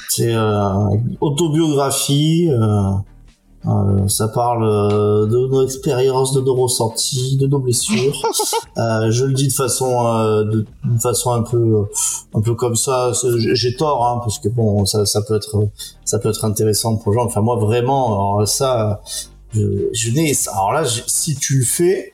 C'est 0.10 0.34
euh, 0.34 0.98
autobiographie. 1.22 2.50
euh, 2.50 2.94
euh, 3.66 4.08
ça 4.10 4.28
parle 4.28 4.64
euh, 4.66 5.26
de 5.26 5.48
nos 5.48 5.64
expériences, 5.64 6.34
de 6.34 6.42
nos 6.42 6.56
ressentis, 6.56 7.38
de 7.38 7.48
nos 7.48 7.60
blessures. 7.60 8.14
Euh, 8.76 9.12
je 9.12 9.26
le 9.26 9.34
dis 9.34 9.50
de 9.50 9.54
façon, 9.54 10.04
de, 10.46 10.66
façon 11.00 11.32
un 11.32 11.44
peu, 11.44 11.86
un 12.34 12.42
peu 12.42 12.56
comme 12.56 12.76
ça. 12.76 13.12
J'ai 13.38 13.76
tort, 13.76 14.08
hein, 14.08 14.20
parce 14.24 14.40
que 14.40 14.50
bon, 14.50 14.84
ça, 14.86 15.06
ça 15.06 15.22
peut 15.22 15.36
être, 15.36 15.68
ça 16.06 16.18
peut 16.18 16.30
être 16.30 16.44
intéressant 16.44 16.96
pour 16.96 17.12
les 17.12 17.20
gens. 17.20 17.26
Enfin, 17.26 17.42
moi, 17.42 17.56
vraiment, 17.58 18.36
alors 18.36 18.48
ça, 18.48 19.02
je, 19.54 19.90
je 19.94 20.10
n'ai. 20.10 20.34
Alors 20.52 20.72
là, 20.72 20.86
si 20.86 21.36
tu 21.36 21.60
le 21.60 21.66
fais 21.66 22.14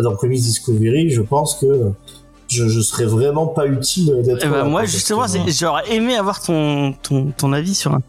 dans 0.00 0.14
Comics 0.14 0.40
Discovery, 0.40 1.10
je 1.10 1.22
pense 1.22 1.56
que 1.56 1.92
je, 2.46 2.68
je 2.68 2.80
serais 2.80 3.06
vraiment 3.06 3.48
pas 3.48 3.66
utile 3.66 4.22
d'être. 4.22 4.44
Eh 4.44 4.48
ben, 4.48 4.64
moi 4.64 4.84
justement 4.84 5.26
j'aurais 5.48 5.92
aimé 5.92 6.14
avoir 6.14 6.40
ton 6.40 6.92
ton 7.02 7.32
ton 7.36 7.52
avis 7.52 7.74
sur 7.74 7.92
un 7.92 8.02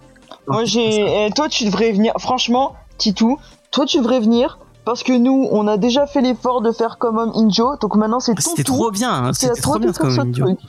Moi, 0.48 0.66
j'ai. 0.66 1.26
eh, 1.28 1.32
toi, 1.32 1.48
tu 1.50 1.66
devrais 1.66 1.92
venir. 1.92 2.14
Franchement, 2.20 2.76
Titou, 2.98 3.38
toi, 3.72 3.86
tu 3.86 3.98
devrais 3.98 4.20
venir. 4.20 4.60
Parce 4.86 5.02
que 5.04 5.14
nous, 5.14 5.48
on 5.52 5.66
a 5.68 5.78
déjà 5.78 6.06
fait 6.08 6.20
l'effort 6.20 6.62
de 6.62 6.72
faire 6.74 6.98
comme 6.98 7.18
homme 7.18 7.32
Injo. 7.36 7.78
Donc 7.82 7.96
maintenant, 7.96 8.20
c'est 8.20 8.36
ton 8.36 8.42
C'était 8.50 8.64
tour. 8.64 8.76
trop 8.78 8.92
bien, 8.92 9.12
hein, 9.14 9.32
c'était 9.34 9.62
trop 9.62 9.80
bien 9.80 9.94
comme 9.94 10.32
truc. 10.34 10.60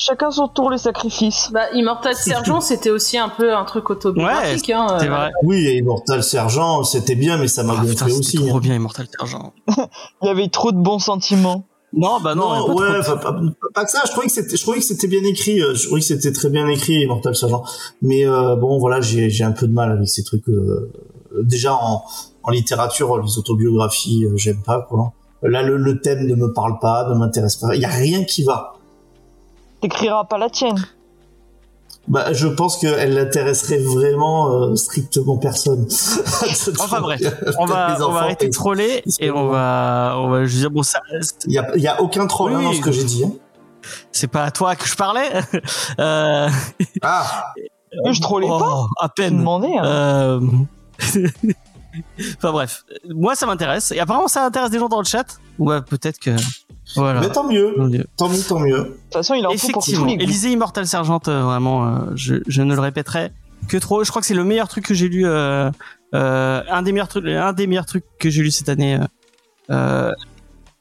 Chacun 0.00 0.30
son 0.30 0.46
tour, 0.46 0.70
le 0.70 0.76
sacrifice. 0.76 1.48
Bah, 1.52 1.70
Immortal 1.72 2.14
Sergent, 2.14 2.60
c'était 2.60 2.90
aussi 2.90 3.18
un 3.18 3.28
peu 3.30 3.52
un 3.56 3.64
truc 3.64 3.90
autobiographique. 3.90 4.70
hein, 4.70 4.86
C'est 5.00 5.08
euh, 5.08 5.10
vrai. 5.10 5.30
Oui, 5.42 5.66
et 5.66 5.78
Immortal 5.78 6.22
Sergent, 6.22 6.84
c'était 6.84 7.16
bien, 7.16 7.36
mais 7.36 7.48
ça 7.48 7.64
m'a 7.64 7.72
Ah, 7.76 7.80
putain, 7.80 8.04
gonflé 8.06 8.22
c'était 8.22 8.38
aussi. 8.38 8.46
trop 8.48 8.58
hein. 8.58 8.60
bien 8.60 8.74
Immortal 8.76 9.06
Sergent. 9.18 9.52
Il 10.22 10.26
y 10.26 10.28
avait 10.28 10.48
trop 10.48 10.70
de 10.70 10.76
bons 10.78 11.00
sentiments. 11.00 11.64
Non, 11.92 12.20
bah 12.20 12.34
non, 12.34 12.50
ouais, 12.50 12.74
trop 12.74 12.82
enfin, 13.00 13.16
pas, 13.16 13.40
pas 13.74 13.84
que 13.84 13.90
ça. 13.90 14.02
Je 14.06 14.10
trouvais 14.10 14.26
que 14.26 14.32
c'était, 14.32 14.56
je 14.56 14.62
trouvais 14.62 14.78
que 14.78 14.84
c'était 14.84 15.06
bien 15.08 15.24
écrit. 15.24 15.60
euh, 15.62 15.74
Je 15.74 15.86
trouvais 15.86 16.00
que 16.00 16.06
c'était 16.06 16.32
très 16.32 16.50
bien 16.50 16.68
écrit, 16.68 17.00
Immortal 17.02 17.34
Sergent. 17.34 17.64
Mais 18.02 18.26
euh, 18.26 18.56
bon, 18.56 18.78
voilà, 18.78 19.00
j'ai, 19.00 19.30
j'ai 19.30 19.44
un 19.44 19.52
peu 19.52 19.66
de 19.66 19.72
mal 19.72 19.90
avec 19.92 20.08
ces 20.08 20.22
trucs. 20.22 20.46
euh, 20.48 20.92
déjà 21.42 21.74
en, 21.74 22.04
en 22.42 22.50
littérature, 22.50 23.18
les 23.22 23.38
autobiographies, 23.38 24.24
euh, 24.26 24.36
j'aime 24.36 24.62
pas 24.62 24.82
quoi. 24.82 25.12
Là, 25.42 25.62
le, 25.62 25.76
le 25.76 26.00
thème 26.00 26.26
ne 26.26 26.34
me 26.34 26.52
parle 26.52 26.78
pas, 26.78 27.08
ne 27.08 27.14
m'intéresse 27.14 27.56
pas. 27.56 27.74
Il 27.74 27.80
y 27.80 27.84
a 27.84 27.88
rien 27.90 28.24
qui 28.24 28.42
va. 28.44 28.74
T'écriras 29.80 30.24
pas 30.24 30.36
la 30.38 30.50
tienne. 30.50 30.76
Bah, 32.08 32.32
je 32.32 32.46
pense 32.48 32.78
qu'elle 32.78 33.14
n'intéresserait 33.14 33.78
vraiment 33.78 34.50
euh, 34.70 34.76
strictement 34.76 35.36
personne. 35.36 35.86
Enfin 36.80 37.00
bref, 37.02 37.20
on 37.58 37.66
va, 37.66 37.96
Les 37.98 38.02
on 38.02 38.12
va 38.12 38.20
arrêter 38.20 38.46
de 38.46 38.52
troller 38.52 39.02
et 39.20 39.30
on 39.30 39.48
va, 39.48 40.14
on 40.16 40.30
va, 40.30 40.44
je 40.44 40.52
veux 40.54 40.60
dire, 40.60 40.70
bon, 40.70 40.82
ça, 40.82 41.00
Il 41.46 41.52
y 41.52 41.58
a, 41.58 41.70
il 41.76 41.82
y 41.82 41.86
a 41.88 42.00
aucun 42.00 42.26
troll 42.26 42.54
Oui, 42.54 42.64
dans 42.64 42.72
ce 42.72 42.80
que 42.80 42.92
j'ai 42.92 43.04
dit. 43.04 43.24
hein. 43.24 43.32
c'est 44.10 44.26
pas 44.28 44.44
à 44.44 44.50
toi 44.50 44.74
que 44.74 44.86
je 44.86 44.96
parlais. 44.96 45.28
euh, 46.00 46.48
Ah, 47.02 47.52
je 48.10 48.20
trollais 48.22 48.48
oh, 48.50 48.58
pas. 48.58 48.86
À 49.04 49.08
Je 49.08 49.12
peine. 49.22 49.46
hein. 49.46 49.84
Euh... 49.84 50.40
enfin 52.38 52.52
bref, 52.52 52.84
moi 53.08 53.34
ça 53.34 53.46
m'intéresse 53.46 53.92
et 53.92 54.00
apparemment 54.00 54.28
ça 54.28 54.44
intéresse 54.44 54.70
des 54.70 54.78
gens 54.78 54.88
dans 54.88 54.98
le 55.00 55.04
chat. 55.04 55.26
Ouais, 55.58 55.80
peut-être 55.82 56.18
que 56.18 56.30
voilà. 56.96 57.20
mais 57.20 57.28
tant 57.30 57.46
mieux, 57.48 57.74
tant 58.16 58.28
mieux, 58.28 58.42
tant 58.48 58.58
mieux. 58.60 58.78
De 58.78 58.82
toute 58.84 59.12
façon, 59.12 59.34
il 59.34 59.46
en 59.46 59.50
faut 59.50 59.68
pour 59.68 59.82
tous 59.84 59.90
Effectivement, 59.90 60.06
les. 60.06 60.24
Élysée 60.24 60.50
Immortal 60.52 60.86
Sergent, 60.86 61.20
euh, 61.28 61.42
vraiment, 61.42 61.86
euh, 61.86 61.98
je, 62.14 62.36
je 62.46 62.62
ne 62.62 62.74
le 62.74 62.80
répéterai 62.80 63.30
que 63.68 63.76
trop. 63.76 64.04
Je 64.04 64.10
crois 64.10 64.20
que 64.22 64.26
c'est 64.26 64.34
le 64.34 64.44
meilleur 64.44 64.68
truc 64.68 64.84
que 64.86 64.94
j'ai 64.94 65.08
lu, 65.08 65.26
euh, 65.26 65.70
euh, 66.14 66.62
un 66.68 66.82
des 66.82 66.92
meilleurs 66.92 67.08
trucs, 67.08 67.26
un 67.26 67.52
des 67.52 67.66
meilleurs 67.66 67.86
trucs 67.86 68.04
que 68.18 68.30
j'ai 68.30 68.42
lu 68.42 68.50
cette 68.50 68.68
année. 68.68 68.98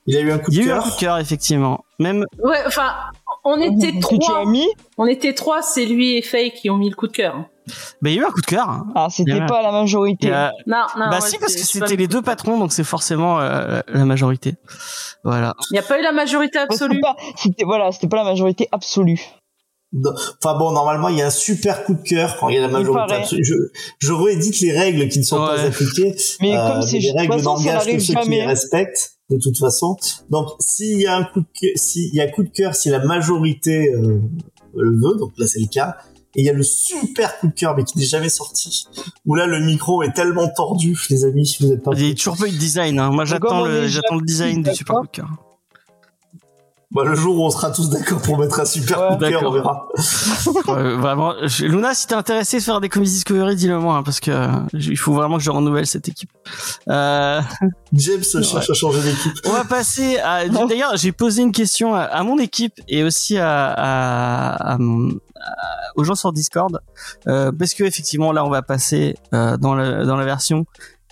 Il 0.09 0.15
a 0.15 0.21
eu 0.21 0.31
un 0.31 0.39
coup 0.39 0.51
il 0.51 0.59
de 0.59 0.63
y 0.63 0.63
a 0.63 0.67
eu 0.67 0.71
un 0.71 0.75
cœur. 0.75 0.83
coup 0.85 0.89
de 0.91 0.99
cœur, 0.99 1.17
effectivement. 1.19 1.83
Même, 1.99 2.23
Ouais, 2.41 2.59
enfin, 2.65 2.93
on 3.43 3.59
était 3.59 3.99
trois. 3.99 4.45
On 4.97 5.05
était 5.05 5.33
trois, 5.33 5.61
c'est 5.61 5.85
lui 5.85 6.15
et 6.17 6.21
Faye 6.21 6.51
qui 6.51 6.69
ont 6.69 6.77
mis 6.77 6.89
le 6.89 6.95
coup 6.95 7.07
de 7.07 7.11
cœur. 7.13 7.43
Bah, 8.01 8.09
il 8.09 8.15
y 8.15 8.17
a 8.19 8.21
eu 8.21 8.25
un 8.25 8.31
coup 8.31 8.41
de 8.41 8.45
cœur. 8.45 8.69
hein. 8.69 8.85
Ah, 8.95 9.07
c'était 9.11 9.45
pas 9.45 9.61
la 9.61 9.71
majorité. 9.71 10.31
a- 10.31 10.51
Non, 10.65 10.77
non. 10.97 11.09
bah 11.09 11.19
ouais, 11.21 11.21
si, 11.29 11.37
parce 11.37 11.53
que 11.55 11.61
c'était 11.61 11.91
le 11.91 11.95
les 11.97 12.07
deux 12.07 12.19
de 12.21 12.25
patrons, 12.25 12.57
donc 12.59 12.71
c'est 12.73 12.83
forcément 12.83 13.39
euh, 13.39 13.81
la 13.87 14.05
majorité. 14.05 14.55
Voilà. 15.23 15.53
Il 15.71 15.73
n'y 15.73 15.79
a 15.79 15.83
pas 15.83 15.99
eu 15.99 16.03
la 16.03 16.11
majorité 16.11 16.57
absolue. 16.59 17.01
c'était 17.37 17.63
voilà, 17.65 17.91
c'était 17.91 18.07
pas 18.07 18.17
la 18.17 18.23
majorité 18.23 18.67
absolue. 18.71 19.19
Enfin 20.43 20.57
bon, 20.57 20.71
normalement, 20.73 21.07
il 21.09 21.17
y 21.17 21.21
a 21.21 21.27
un 21.27 21.31
super 21.31 21.85
coup 21.85 21.93
de 21.93 22.01
cœur 22.01 22.35
quand 22.37 22.49
il 22.49 22.55
y 22.55 22.57
a 22.57 22.61
la 22.61 22.67
majorité 22.67 23.13
absolue. 23.15 23.43
Je, 23.45 23.53
je 23.99 24.11
réédite 24.13 24.59
les 24.59 24.77
règles 24.77 25.07
qui 25.07 25.19
ne 25.19 25.23
sont 25.23 25.37
pas 25.37 25.59
appliquées. 25.61 26.13
Mais 26.41 26.55
Euh, 26.57 26.67
comme 26.73 26.81
c'est 26.81 26.99
les 26.99 27.11
de 27.13 27.17
règles 27.17 27.35
que 27.37 27.65
n'arrive 27.65 27.99
ceux 28.01 28.13
qui 28.13 28.19
les 28.19 28.23
jamais. 28.23 28.45
respectent. 28.45 29.13
de 29.29 29.37
toute 29.41 29.57
façon. 29.57 29.95
Donc 30.29 30.49
s'il 30.59 30.99
y 31.01 31.07
a 31.07 31.15
un 31.15 31.23
coup 31.23 31.39
de 31.39 31.47
cœur, 31.59 31.71
s'il 31.75 32.13
y 32.13 32.19
a 32.21 32.27
coup 32.29 32.43
de 32.43 32.49
cœur, 32.49 32.75
si 32.75 32.89
la 32.89 32.99
majorité 32.99 33.93
euh, 33.93 34.19
le 34.75 34.91
veut, 34.91 35.17
donc 35.17 35.31
là 35.37 35.47
c'est 35.47 35.59
le 35.59 35.67
cas. 35.67 35.95
Et 36.35 36.41
il 36.41 36.45
y 36.45 36.49
a 36.49 36.53
le 36.53 36.63
super 36.63 37.39
coup 37.39 37.47
de 37.47 37.53
cœur, 37.53 37.75
mais 37.75 37.83
qui 37.83 37.97
n'est 37.97 38.05
jamais 38.05 38.29
sorti. 38.29 38.85
Où 39.25 39.35
là, 39.35 39.45
le 39.45 39.59
micro 39.59 40.03
est 40.03 40.13
tellement 40.13 40.47
tordu, 40.49 40.97
les 41.09 41.25
amis, 41.25 41.47
si 41.47 41.63
vous 41.63 41.69
n'êtes 41.69 41.83
pas. 41.83 41.91
Il 41.95 42.05
n'y 42.05 42.11
a 42.11 42.15
toujours 42.15 42.37
pas 42.37 42.47
eu 42.47 42.51
de 42.51 42.57
design. 42.57 42.99
Hein. 42.99 43.09
Moi, 43.11 43.25
j'attends 43.25 43.65
le, 43.65 43.87
j'attends 43.87 44.15
le 44.15 44.25
design 44.25 44.61
du 44.61 44.73
super 44.73 44.97
coup 44.97 45.05
de 45.05 45.11
cœur. 45.11 45.29
Bah, 46.89 47.03
le 47.03 47.15
jour 47.15 47.37
où 47.37 47.45
on 47.45 47.49
sera 47.49 47.69
tous 47.69 47.89
d'accord 47.89 48.21
pour 48.21 48.37
mettre 48.37 48.61
un 48.61 48.65
super 48.65 49.01
ouais, 49.01 49.07
coup 49.09 49.15
de 49.17 49.29
cœur, 49.29 49.43
on 49.43 49.51
verra. 49.51 49.89
ouais, 50.67 50.95
vraiment. 50.95 51.33
Je, 51.45 51.65
Luna, 51.65 51.93
si 51.93 52.07
t'es 52.07 52.13
intéressé 52.15 52.59
de 52.59 52.63
faire 52.63 52.79
des 52.79 52.87
comédies 52.87 53.11
Discovery, 53.11 53.57
dis-le 53.57 53.77
moi, 53.77 53.97
hein, 53.97 54.03
parce 54.03 54.21
que 54.21 54.31
euh, 54.31 54.47
il 54.73 54.97
faut 54.97 55.11
vraiment 55.11 55.37
que 55.37 55.43
je 55.43 55.51
renouvelle 55.51 55.85
cette 55.85 56.07
équipe. 56.07 56.29
Euh... 56.87 57.41
James 57.91 58.23
cherche 58.23 58.69
à 58.69 58.73
changer 58.73 59.01
d'équipe. 59.01 59.33
On 59.45 59.51
va 59.51 59.65
passer 59.65 60.17
à. 60.19 60.47
D'ailleurs, 60.47 60.95
j'ai 60.95 61.11
posé 61.11 61.41
une 61.41 61.51
question 61.51 61.93
à, 61.93 62.03
à, 62.03 62.23
mon 62.23 62.37
équipe 62.39 62.79
et 62.87 63.03
aussi 63.03 63.37
à, 63.37 63.67
à, 63.69 64.73
à 64.73 64.77
aux 65.95 66.03
gens 66.03 66.15
sur 66.15 66.31
Discord, 66.31 66.79
euh, 67.27 67.51
parce 67.51 67.73
que 67.73 67.83
effectivement 67.83 68.31
là, 68.31 68.45
on 68.45 68.49
va 68.49 68.61
passer 68.61 69.15
euh, 69.33 69.57
dans 69.57 69.75
la 69.75 70.05
dans 70.05 70.15
la 70.15 70.25
version 70.25 70.65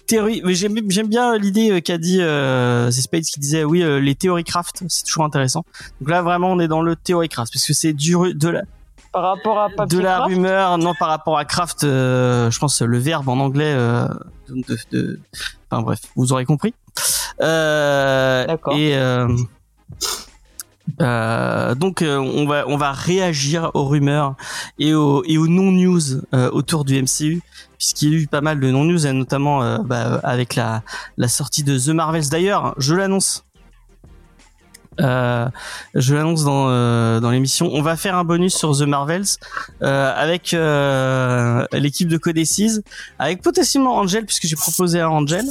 théorie. 0.08 0.42
Mais 0.46 0.54
j'aime 0.54 0.78
j'aime 0.90 1.08
bien 1.08 1.38
l'idée 1.38 1.72
euh, 1.72 1.80
qu'a 1.82 1.98
dit 1.98 2.22
euh, 2.22 2.92
Spades 2.92 3.24
qui 3.24 3.40
disait 3.40 3.64
oui 3.64 3.84
les 4.02 4.16
théories 4.16 4.44
craft 4.44 4.84
c'est 4.88 5.04
toujours 5.04 5.26
intéressant. 5.26 5.66
Donc 6.00 6.10
là 6.10 6.22
vraiment 6.22 6.52
on 6.52 6.60
est 6.60 6.68
dans 6.68 6.82
le 6.82 6.96
théorie 6.96 7.30
craft 7.30 7.52
parce 7.54 7.66
que 7.66 7.74
c'est 7.74 7.94
du 7.94 8.16
de 8.34 8.50
la 8.50 8.62
par 9.12 9.24
rapport 9.24 9.60
à 9.60 9.86
de 9.86 10.00
la 10.00 10.18
craft 10.18 10.28
rumeur 10.28 10.78
non 10.78 10.94
par 10.94 11.08
rapport 11.08 11.38
à 11.38 11.46
craft 11.46 11.84
euh, 11.84 12.52
je 12.52 12.60
pense 12.60 12.82
le 12.82 12.98
verbe 12.98 13.30
en 13.30 13.40
anglais 13.40 13.74
euh, 13.74 14.08
de, 14.50 14.78
de, 14.92 15.20
enfin 15.72 15.82
bref 15.82 16.00
vous 16.16 16.34
aurez 16.34 16.46
compris. 16.46 16.74
Euh, 17.42 18.46
D'accord. 18.46 18.74
et 18.76 18.96
euh, 21.02 21.76
donc 21.76 22.02
euh, 22.02 22.18
on 22.18 22.46
va 22.46 22.66
on 22.68 22.78
va 22.78 22.92
réagir 22.92 23.72
aux 23.74 23.86
rumeurs 23.86 24.36
et 24.78 24.94
aux 24.94 25.24
et 25.26 25.38
aux 25.38 25.48
non 25.48 25.72
news 25.72 26.22
euh, 26.34 26.50
autour 26.52 26.86
du 26.86 27.02
MCU 27.02 27.42
puisqu'il 27.78 28.14
y 28.14 28.16
a 28.16 28.20
eu 28.20 28.28
pas 28.28 28.42
mal 28.42 28.60
de 28.60 28.70
non 28.70 28.86
news 28.86 29.06
et 29.06 29.12
notamment 29.12 29.64
euh, 29.64 29.80
bah, 29.80 30.20
avec 30.24 30.56
la 30.56 30.84
la 31.18 31.28
sortie 31.28 31.64
de 31.64 31.78
The 31.78 31.90
Marvels. 31.90 32.30
D'ailleurs 32.30 32.76
je 32.78 32.94
l'annonce. 32.94 33.46
Euh, 35.02 35.50
je 35.94 36.16
l'annonce 36.16 36.46
dans 36.46 36.70
dans 37.20 37.32
l'émission. 37.32 37.70
On 37.74 37.82
va 37.82 37.98
faire 37.98 38.16
un 38.16 38.24
bonus 38.24 38.56
sur 38.56 38.78
The 38.78 38.84
Marvels 38.84 39.26
avec 39.82 40.56
l'équipe 41.74 42.08
de 42.08 42.18
Codecis 42.18 42.80
avec 43.20 43.42
potentiellement 43.42 43.98
Angel 43.98 44.26
puisque 44.26 44.46
j'ai 44.46 44.56
proposé 44.56 45.02
à 45.02 45.10
Angel. 45.10 45.46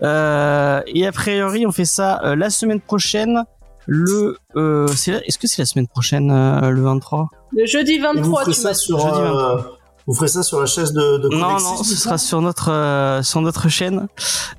Et 0.00 1.06
a 1.06 1.12
priori 1.12 1.66
on 1.66 1.72
fait 1.72 1.84
ça 1.84 2.34
la 2.36 2.48
semaine 2.48 2.80
prochaine 2.80 3.44
le 3.86 4.36
euh, 4.56 4.86
est-ce 4.88 5.38
que 5.38 5.46
c'est 5.46 5.62
la 5.62 5.66
semaine 5.66 5.88
prochaine 5.88 6.30
euh, 6.30 6.70
le 6.70 6.82
23 6.82 7.28
le 7.52 7.66
jeudi 7.66 7.98
23 7.98 8.22
vous 8.22 8.36
ferez 8.36 8.52
tu 8.52 8.60
ça 8.60 8.74
sur 8.74 8.98
jeudi 8.98 9.20
23. 9.20 9.58
Euh, 9.58 9.62
vous 10.06 10.14
ferez 10.14 10.28
ça 10.28 10.42
sur 10.42 10.60
la 10.60 10.66
chaise 10.66 10.92
de, 10.92 11.18
de 11.18 11.28
non 11.28 11.52
non 11.52 11.82
ce 11.82 11.96
sera 11.96 12.18
sur 12.18 12.40
notre 12.40 12.70
euh, 12.70 13.22
sur 13.22 13.40
notre 13.40 13.68
chaîne 13.68 14.08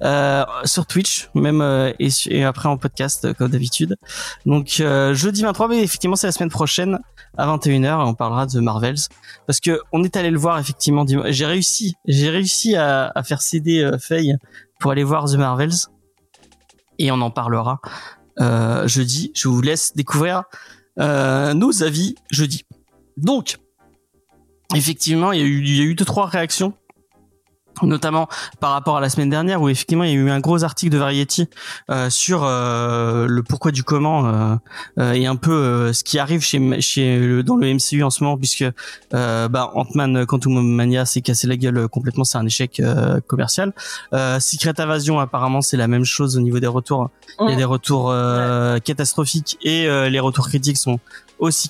euh, 0.01 0.45
sur 0.65 0.85
Twitch 0.85 1.29
même 1.33 1.61
et, 1.99 2.09
et, 2.29 2.43
après 2.43 2.69
en 2.69 2.77
podcast 2.77 3.33
comme 3.33 3.51
d'habitude. 3.51 3.97
Donc 4.45 4.81
jeudi 5.13 5.41
23 5.41 5.67
mais 5.69 5.81
effectivement 5.81 6.15
c'est 6.15 6.27
la 6.27 6.33
semaine 6.33 6.49
prochaine 6.49 6.99
à 7.37 7.47
21h 7.47 7.85
et 7.85 7.93
on 7.93 8.13
parlera 8.13 8.45
de 8.45 8.59
Marvels. 8.59 8.97
Parce 9.45 9.59
que 9.59 9.79
on 9.91 10.03
est 10.03 10.15
allé 10.15 10.31
le 10.31 10.39
voir 10.39 10.59
effectivement 10.59 11.05
j'ai 11.27 11.45
réussi 11.45 11.95
j'ai 12.05 12.29
réussi 12.29 12.75
à, 12.75 13.11
à, 13.13 13.23
faire 13.23 13.41
céder 13.41 13.89
Faye 13.99 14.35
pour 14.79 14.91
aller 14.91 15.03
voir 15.03 15.25
The 15.25 15.35
Marvels. 15.35 15.87
Et 16.99 17.11
on 17.11 17.21
en 17.21 17.29
parlera 17.29 17.79
euh, 17.83 18.16
jeudi. 18.39 19.31
Je 19.35 19.47
vous 19.47 19.61
laisse 19.61 19.93
découvrir 19.95 20.43
euh, 20.99 21.53
nos 21.53 21.83
avis 21.83 22.15
jeudi. 22.31 22.65
Donc, 23.17 23.57
effectivement, 24.75 25.31
il 25.31 25.39
y 25.39 25.43
a 25.43 25.45
eu, 25.45 25.61
il 25.61 25.75
y 25.77 25.81
a 25.81 25.83
eu 25.83 25.95
deux 25.95 26.05
trois 26.05 26.27
réactions 26.27 26.73
notamment 27.83 28.27
par 28.59 28.71
rapport 28.71 28.97
à 28.97 29.01
la 29.01 29.09
semaine 29.09 29.29
dernière 29.29 29.61
où 29.61 29.69
effectivement 29.69 30.03
il 30.03 30.11
y 30.11 30.13
a 30.13 30.15
eu 30.15 30.29
un 30.29 30.39
gros 30.39 30.63
article 30.63 30.91
de 30.91 30.97
Variety 30.97 31.47
euh, 31.89 32.09
sur 32.09 32.43
euh, 32.43 33.27
le 33.27 33.43
pourquoi 33.43 33.71
du 33.71 33.83
comment 33.83 34.27
euh, 34.27 34.55
euh 34.99 35.13
et 35.13 35.25
un 35.25 35.35
peu 35.35 35.51
euh, 35.51 35.93
ce 35.93 36.03
qui 36.03 36.19
arrive 36.19 36.41
chez 36.41 36.81
chez 36.81 37.19
le, 37.19 37.43
dans 37.43 37.55
le 37.55 37.73
MCU 37.73 38.03
en 38.03 38.09
ce 38.09 38.23
moment 38.23 38.37
puisque 38.37 38.65
euh, 39.13 39.47
bah, 39.47 39.71
Ant-Man 39.73 40.25
Quantum 40.25 40.61
Mania 40.61 41.05
s'est 41.05 41.21
cassé 41.21 41.47
la 41.47 41.57
gueule 41.57 41.87
complètement 41.87 42.23
c'est 42.23 42.37
un 42.37 42.45
échec 42.45 42.81
commercial. 43.27 43.73
Secret 44.39 44.79
Invasion 44.79 45.19
apparemment 45.19 45.61
c'est 45.61 45.77
la 45.77 45.87
même 45.87 46.05
chose 46.05 46.37
au 46.37 46.41
niveau 46.41 46.59
des 46.59 46.67
retours. 46.67 47.09
Il 47.41 47.49
y 47.49 47.53
a 47.53 47.55
des 47.55 47.63
retours 47.63 48.13
catastrophiques 48.83 49.57
et 49.61 49.87
les 50.09 50.19
retours 50.19 50.47
critiques 50.47 50.77
sont 50.77 50.99
aussi 51.39 51.69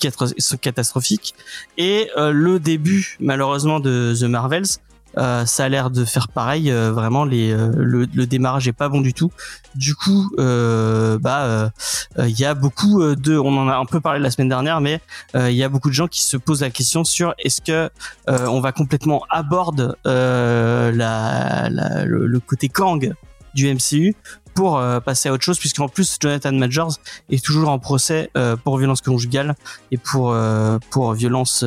catastrophiques. 0.62 1.36
Et 1.78 2.10
le 2.18 2.60
début 2.60 3.18
malheureusement 3.20 3.80
de 3.80 4.14
The 4.20 4.24
Marvels 4.24 4.80
euh, 5.18 5.46
ça 5.46 5.66
a 5.66 5.70
l'air 5.70 5.90
de 5.90 6.06
faire 6.06 6.28
pareil. 6.28 6.72
Euh, 6.72 6.92
vraiment, 6.92 7.26
les, 7.26 7.52
euh, 7.52 7.72
le, 7.76 8.08
le, 8.14 8.28
démarrage 8.28 8.68
est 8.68 8.74
pas 8.74 8.90
bon 8.90 9.02
du 9.02 9.14
tout. 9.14 9.32
Du 9.76 9.96
coup, 9.96 10.32
bah, 10.38 11.72
il 12.18 12.40
y 12.40 12.46
a 12.46 12.54
beaucoup 12.54 13.04
de, 13.04 13.38
on 13.38 13.58
en 13.58 13.68
a 13.68 13.76
un 13.76 13.86
peu 13.86 14.00
parlé 14.00 14.20
la 14.20 14.32
semaine 14.32 14.50
dernière, 14.50 14.82
mais 14.82 15.02
il 15.36 15.52
y 15.52 15.64
a 15.64 15.70
beaucoup 15.70 15.90
de 15.90 15.94
gens 15.94 16.08
qui 16.08 16.22
se 16.22 16.38
posent 16.38 16.62
la 16.62 16.72
question 16.72 17.04
sur 17.04 17.36
est-ce 17.38 17.62
que 17.62 17.90
on 18.28 18.60
va 18.60 18.72
complètement 18.72 19.24
aborder 19.30 19.90
la, 20.06 20.92
la, 20.92 22.06
le, 22.06 22.26
le 22.26 22.40
côté 22.40 22.70
Kang 22.70 23.14
du 23.54 23.74
MCU 23.74 24.16
pour 24.58 24.80
euh, 24.80 25.00
passer 25.00 25.30
à 25.30 25.34
autre 25.34 25.44
chose 25.44 25.60
puisqu'en 25.60 25.88
plus 25.88 26.18
Jonathan 26.20 26.52
Majors 26.52 26.98
est 27.30 27.46
toujours 27.46 27.70
en 27.70 27.78
procès 27.78 28.32
euh, 28.36 28.56
pour 28.56 28.80
violence 28.80 29.02
conjugale 29.02 29.54
et 29.92 29.98
pour 29.98 30.32
euh, 30.32 30.80
pour 30.90 31.14
violence 31.14 31.64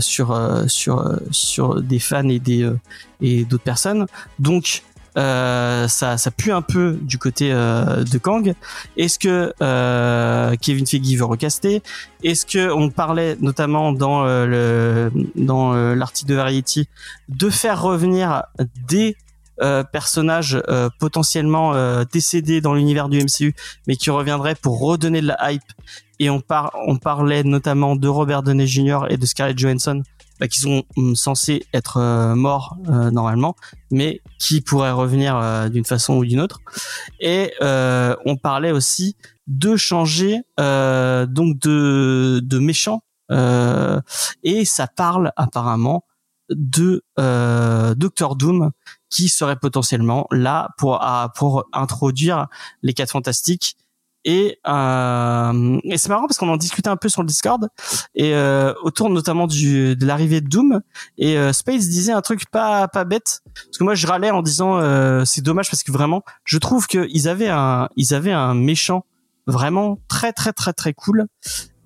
sur 0.00 0.38
sur 0.66 1.18
sur 1.30 1.82
des 1.82 1.98
fans 2.00 2.28
et 2.28 2.38
des 2.38 2.70
et 3.22 3.46
d'autres 3.46 3.64
personnes 3.64 4.04
donc 4.38 4.82
euh, 5.16 5.88
ça, 5.88 6.18
ça 6.18 6.30
pue 6.30 6.52
un 6.52 6.62
peu 6.62 6.98
du 7.00 7.18
côté 7.18 7.50
euh, 7.50 8.04
de 8.04 8.18
Kang. 8.18 8.54
Est-ce 8.96 9.18
que 9.18 9.52
euh, 9.62 10.54
Kevin 10.60 10.86
Feige 10.86 11.16
veut 11.16 11.24
recaster? 11.24 11.82
Est-ce 12.22 12.44
que 12.44 12.70
on 12.70 12.90
parlait 12.90 13.36
notamment 13.40 13.92
dans 13.92 14.24
le 14.24 15.10
dans 15.34 15.72
l'article 15.94 16.30
de 16.30 16.34
Variety 16.36 16.88
de 17.28 17.48
faire 17.50 17.82
revenir 17.82 18.44
des 18.86 19.16
euh, 19.60 19.82
personnage 19.82 20.60
euh, 20.68 20.88
potentiellement 21.00 21.74
euh, 21.74 22.04
décédé 22.12 22.60
dans 22.60 22.74
l'univers 22.74 23.08
du 23.08 23.18
MCU, 23.18 23.54
mais 23.86 23.96
qui 23.96 24.10
reviendrait 24.10 24.54
pour 24.54 24.80
redonner 24.80 25.20
de 25.20 25.26
la 25.26 25.52
hype. 25.52 25.62
Et 26.20 26.30
on, 26.30 26.40
par 26.40 26.76
on 26.86 26.96
parlait 26.96 27.42
notamment 27.42 27.96
de 27.96 28.06
Robert 28.08 28.42
Downey 28.42 28.66
Jr. 28.66 29.06
et 29.10 29.16
de 29.16 29.26
Scarlett 29.26 29.58
Johansson, 29.58 30.02
bah, 30.38 30.46
qui 30.46 30.60
sont 30.60 30.84
hum, 30.96 31.16
censés 31.16 31.66
être 31.74 31.98
morts 32.34 32.76
normalement, 32.86 33.56
mais 33.90 34.20
qui 34.38 34.60
pourraient 34.60 34.92
revenir 34.92 35.70
d'une 35.70 35.84
façon 35.84 36.14
ou 36.14 36.24
d'une 36.24 36.40
autre. 36.40 36.60
Et 37.20 37.52
on 37.60 38.36
parlait 38.36 38.72
aussi 38.72 39.16
de 39.46 39.76
changer 39.76 40.42
donc 40.58 41.58
de, 41.58 42.40
de 42.42 42.58
méchants. 42.58 43.02
et 43.30 44.64
ça 44.64 44.86
parle 44.86 45.32
apparemment 45.36 46.04
de 46.50 47.02
euh, 47.18 47.94
Doctor 47.94 48.36
Doom 48.36 48.70
qui 49.10 49.28
serait 49.28 49.56
potentiellement 49.56 50.26
là 50.30 50.70
pour 50.78 51.04
pour 51.36 51.66
introduire 51.72 52.46
les 52.82 52.94
quatre 52.94 53.12
fantastiques. 53.12 53.76
Et, 54.24 54.58
euh, 54.66 55.80
et 55.84 55.96
c'est 55.96 56.08
marrant 56.08 56.26
parce 56.26 56.36
qu'on 56.38 56.48
en 56.48 56.56
discutait 56.56 56.88
un 56.88 56.96
peu 56.96 57.08
sur 57.08 57.22
le 57.22 57.26
Discord 57.28 57.68
et 58.14 58.34
euh, 58.34 58.74
autour 58.82 59.10
notamment 59.10 59.46
du 59.46 59.96
de 59.96 60.06
l'arrivée 60.06 60.40
de 60.40 60.48
Doom. 60.48 60.80
Et 61.16 61.38
euh, 61.38 61.52
Space 61.52 61.88
disait 61.88 62.12
un 62.12 62.20
truc 62.20 62.50
pas 62.50 62.88
pas 62.88 63.04
bête. 63.04 63.40
Parce 63.54 63.78
que 63.78 63.84
moi 63.84 63.94
je 63.94 64.06
râlais 64.06 64.30
en 64.30 64.42
disant 64.42 64.78
euh, 64.78 65.24
c'est 65.24 65.40
dommage 65.40 65.70
parce 65.70 65.82
que 65.82 65.92
vraiment 65.92 66.24
je 66.44 66.58
trouve 66.58 66.86
que 66.86 67.06
ils 67.10 67.28
avaient 67.28 67.48
un 67.48 67.88
ils 67.96 68.12
avaient 68.12 68.32
un 68.32 68.54
méchant 68.54 69.06
vraiment 69.46 69.98
très 70.08 70.32
très 70.32 70.52
très 70.52 70.72
très 70.72 70.92
cool. 70.92 71.26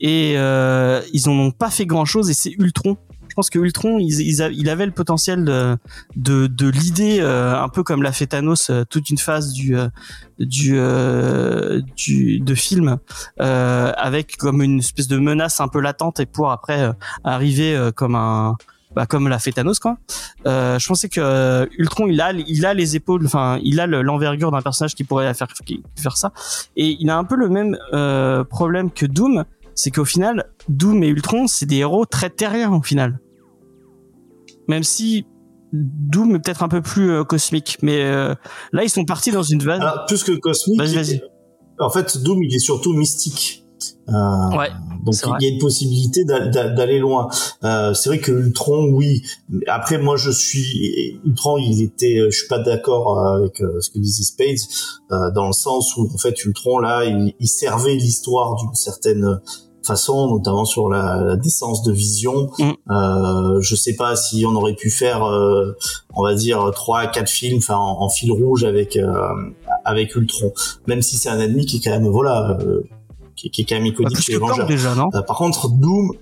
Et 0.01 0.35
euh, 0.37 1.01
ils 1.13 1.29
en 1.29 1.33
ont 1.33 1.53
pas 1.53 1.71
fait 1.71 1.87
grand 1.87 2.07
chose 2.07 2.29
et 2.29 2.35
c'est 2.35 2.51
Ultron 2.59 2.97
je 3.33 3.35
pense 3.35 3.49
que 3.49 3.59
Ultron, 3.59 3.97
il, 3.99 4.69
avait 4.69 4.85
le 4.85 4.93
potentiel 4.93 5.47
de, 5.47 5.79
de, 6.17 6.47
de 6.47 6.69
l'idée, 6.69 7.21
euh, 7.23 7.59
un 7.59 7.71
peu 7.71 7.83
comme 7.83 8.03
l'a 8.03 8.13
fait 8.13 8.35
euh, 8.35 8.85
toute 8.85 9.09
une 9.09 9.17
phase 9.17 9.55
du, 9.55 9.75
euh, 9.75 9.89
du, 10.39 10.77
du 11.97 12.41
de 12.41 12.55
film, 12.55 12.99
avec 13.39 14.37
comme 14.37 14.61
une 14.61 14.81
espèce 14.81 15.09
de 15.09 15.17
menace 15.17 15.61
un 15.61 15.69
peu 15.69 15.81
latente 15.81 16.21
et 16.21 16.27
pour 16.27 16.51
après 16.51 16.93
arriver 17.25 17.91
comme 17.97 18.17
un 18.17 18.59
bah, 18.95 19.07
comme 19.07 19.29
l'a 19.29 19.39
fait 19.39 19.55
quoi. 19.81 19.97
Euh, 20.47 20.79
je 20.79 20.87
pensais 20.87 21.09
que 21.09 21.69
Ultron 21.79 22.07
il 22.09 22.21
a 22.21 22.33
il 22.33 22.67
a 22.67 22.75
les 22.75 22.97
épaules, 22.97 23.25
enfin 23.25 23.59
il 23.63 23.81
a 23.81 23.87
l'envergure 23.87 24.51
d'un 24.51 24.61
personnage 24.61 24.95
qui 24.95 25.05
pourrait 25.05 25.33
faire 25.33 25.49
faire 25.97 26.17
ça 26.17 26.33
et 26.77 26.97
il 27.01 27.09
a 27.09 27.17
un 27.17 27.25
peu 27.25 27.37
le 27.37 27.49
même 27.49 27.79
euh, 27.95 28.45
problème 28.45 28.91
que 28.91 29.07
Doom, 29.07 29.45
c'est 29.75 29.91
qu'au 29.91 30.05
final, 30.05 30.51
Doom 30.69 31.03
et 31.03 31.09
Ultron, 31.09 31.47
c'est 31.47 31.67
des 31.67 31.77
héros 31.77 32.05
très 32.07 32.31
terriens 32.31 32.73
au 32.73 32.83
final. 32.83 33.21
Même 34.69 34.83
si 34.83 35.27
Doom 35.73 36.37
est 36.37 36.39
peut-être 36.41 36.63
un 36.63 36.69
peu 36.69 36.83
plus 36.83 37.11
euh, 37.11 37.25
cosmique, 37.25 37.79
mais 37.83 38.03
euh, 38.03 38.35
là 38.73 38.85
ils 38.85 38.91
sont 38.91 39.05
partis 39.05 39.31
dans 39.31 39.43
une 39.43 39.63
vanne. 39.63 39.81
Alors, 39.81 40.05
plus 40.07 40.23
que 40.23 40.33
cosmique, 40.33 40.79
Vas-y, 40.79 40.95
vas-y. 40.95 41.23
en 41.79 41.91
fait, 41.91 42.19
Doom, 42.23 42.43
il 42.43 42.55
est 42.55 42.59
surtout 42.59 42.93
mystique. 42.93 43.62
Euh, 44.09 44.13
Ouais, 44.57 44.69
donc 45.05 45.15
il 45.41 45.47
y 45.49 45.51
a 45.51 45.55
une 45.55 45.61
possibilité 45.61 46.25
d'a- 46.25 46.47
d'a- 46.49 46.69
d'aller 46.69 46.99
loin. 46.99 47.29
Euh, 47.65 47.93
c'est 47.95 48.09
vrai 48.09 48.19
que 48.21 48.31
Ultron, 48.33 48.85
oui. 48.93 49.23
Après, 49.67 49.99
moi, 49.99 50.17
je 50.17 50.31
suis 50.31 51.19
Ultron. 51.25 51.59
Il 51.59 51.83
était, 51.83 52.19
je 52.31 52.37
suis 52.37 52.49
pas 52.49 52.59
d'accord 52.61 53.19
euh, 53.19 53.37
avec 53.39 53.61
euh, 53.61 53.81
ce 53.81 53.91
que 53.91 53.99
disait 53.99 54.23
Spades 54.25 54.57
euh, 55.11 55.31
dans 55.33 55.47
le 55.47 55.53
sens 55.53 55.97
où 55.97 56.09
en 56.13 56.19
fait 56.19 56.45
Ultron 56.45 56.79
là, 56.79 57.05
il, 57.05 57.35
il 57.41 57.49
servait 57.49 57.95
l'histoire 57.95 58.55
d'une 58.57 58.75
certaine 58.75 59.41
façon, 59.85 60.29
notamment 60.31 60.65
sur 60.65 60.89
la, 60.89 61.17
la 61.25 61.35
décence 61.37 61.83
de 61.83 61.91
Vision. 61.91 62.51
Mm. 62.59 62.71
Euh, 62.93 63.61
je 63.61 63.75
sais 63.75 63.97
pas 63.97 64.15
si 64.15 64.47
on 64.47 64.55
aurait 64.55 64.75
pu 64.77 64.91
faire, 64.91 65.25
euh, 65.25 65.73
on 66.15 66.23
va 66.23 66.35
dire 66.35 66.71
trois, 66.73 67.07
quatre 67.09 67.29
films, 67.29 67.59
enfin 67.59 67.75
en, 67.77 68.01
en 68.03 68.09
fil 68.09 68.31
rouge 68.31 68.63
avec 68.63 68.97
euh, 68.97 69.13
avec 69.85 70.15
Ultron, 70.15 70.53
même 70.87 71.03
si 71.03 71.17
c'est 71.17 71.29
un 71.29 71.41
ennemi 71.41 71.67
qui 71.67 71.79
est 71.79 71.81
quand 71.81 71.91
même 71.91 72.07
voilà, 72.07 72.57
euh, 72.61 72.85
qui, 73.43 73.51
qui 73.51 73.63
est 73.63 73.65
quand 73.65 73.75
même 73.77 73.87
iconique 73.87 74.21
chez 74.21 74.39
déjà, 74.67 74.95
non 74.95 75.09
Euh, 75.15 75.23
par 75.23 75.37
contre, 75.37 75.69
Doom. 75.69 76.13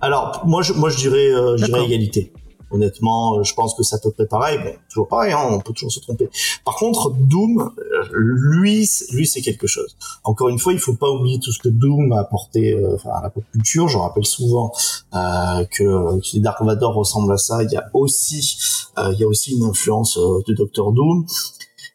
Alors, 0.00 0.42
moi, 0.46 0.62
je, 0.62 0.72
moi, 0.72 0.90
je 0.90 0.96
dirais, 0.98 1.28
euh, 1.32 1.56
je 1.56 1.64
dirais 1.66 1.84
égalité. 1.84 2.32
Honnêtement, 2.72 3.38
euh, 3.38 3.42
je 3.44 3.52
pense 3.54 3.74
que 3.74 3.82
c'est 3.82 3.96
à 3.96 3.98
peu 3.98 4.10
près 4.10 4.26
pareil. 4.26 4.58
Bon, 4.64 4.72
toujours 4.88 5.06
pareil, 5.06 5.32
hein, 5.32 5.46
on 5.50 5.60
peut 5.60 5.74
toujours 5.74 5.92
se 5.92 6.00
tromper. 6.00 6.28
Par 6.64 6.74
contre, 6.76 7.10
Doom, 7.12 7.70
lui, 8.12 8.88
lui, 9.12 9.26
c'est 9.26 9.42
quelque 9.42 9.66
chose. 9.66 9.94
Encore 10.24 10.48
une 10.48 10.58
fois, 10.58 10.72
il 10.72 10.78
faut 10.78 10.94
pas 10.94 11.10
oublier 11.10 11.38
tout 11.38 11.52
ce 11.52 11.58
que 11.58 11.68
Doom 11.68 12.12
a 12.12 12.20
apporté 12.20 12.72
euh, 12.72 12.96
à 13.12 13.22
la 13.22 13.30
pop 13.30 13.44
culture. 13.52 13.88
Je 13.88 13.98
rappelle 13.98 14.24
souvent 14.26 14.72
euh, 15.14 15.64
que, 15.70 16.18
que 16.20 16.38
Dark 16.38 16.62
Vador 16.62 16.94
ressemble 16.94 17.32
à 17.32 17.36
ça. 17.36 17.62
Il 17.62 17.70
y 17.70 17.76
a 17.76 17.84
aussi, 17.92 18.58
euh, 18.98 19.12
il 19.12 19.20
y 19.20 19.24
a 19.24 19.28
aussi 19.28 19.54
une 19.54 19.64
influence 19.64 20.16
euh, 20.16 20.40
de 20.48 20.54
Doctor 20.54 20.92
Doom. 20.92 21.26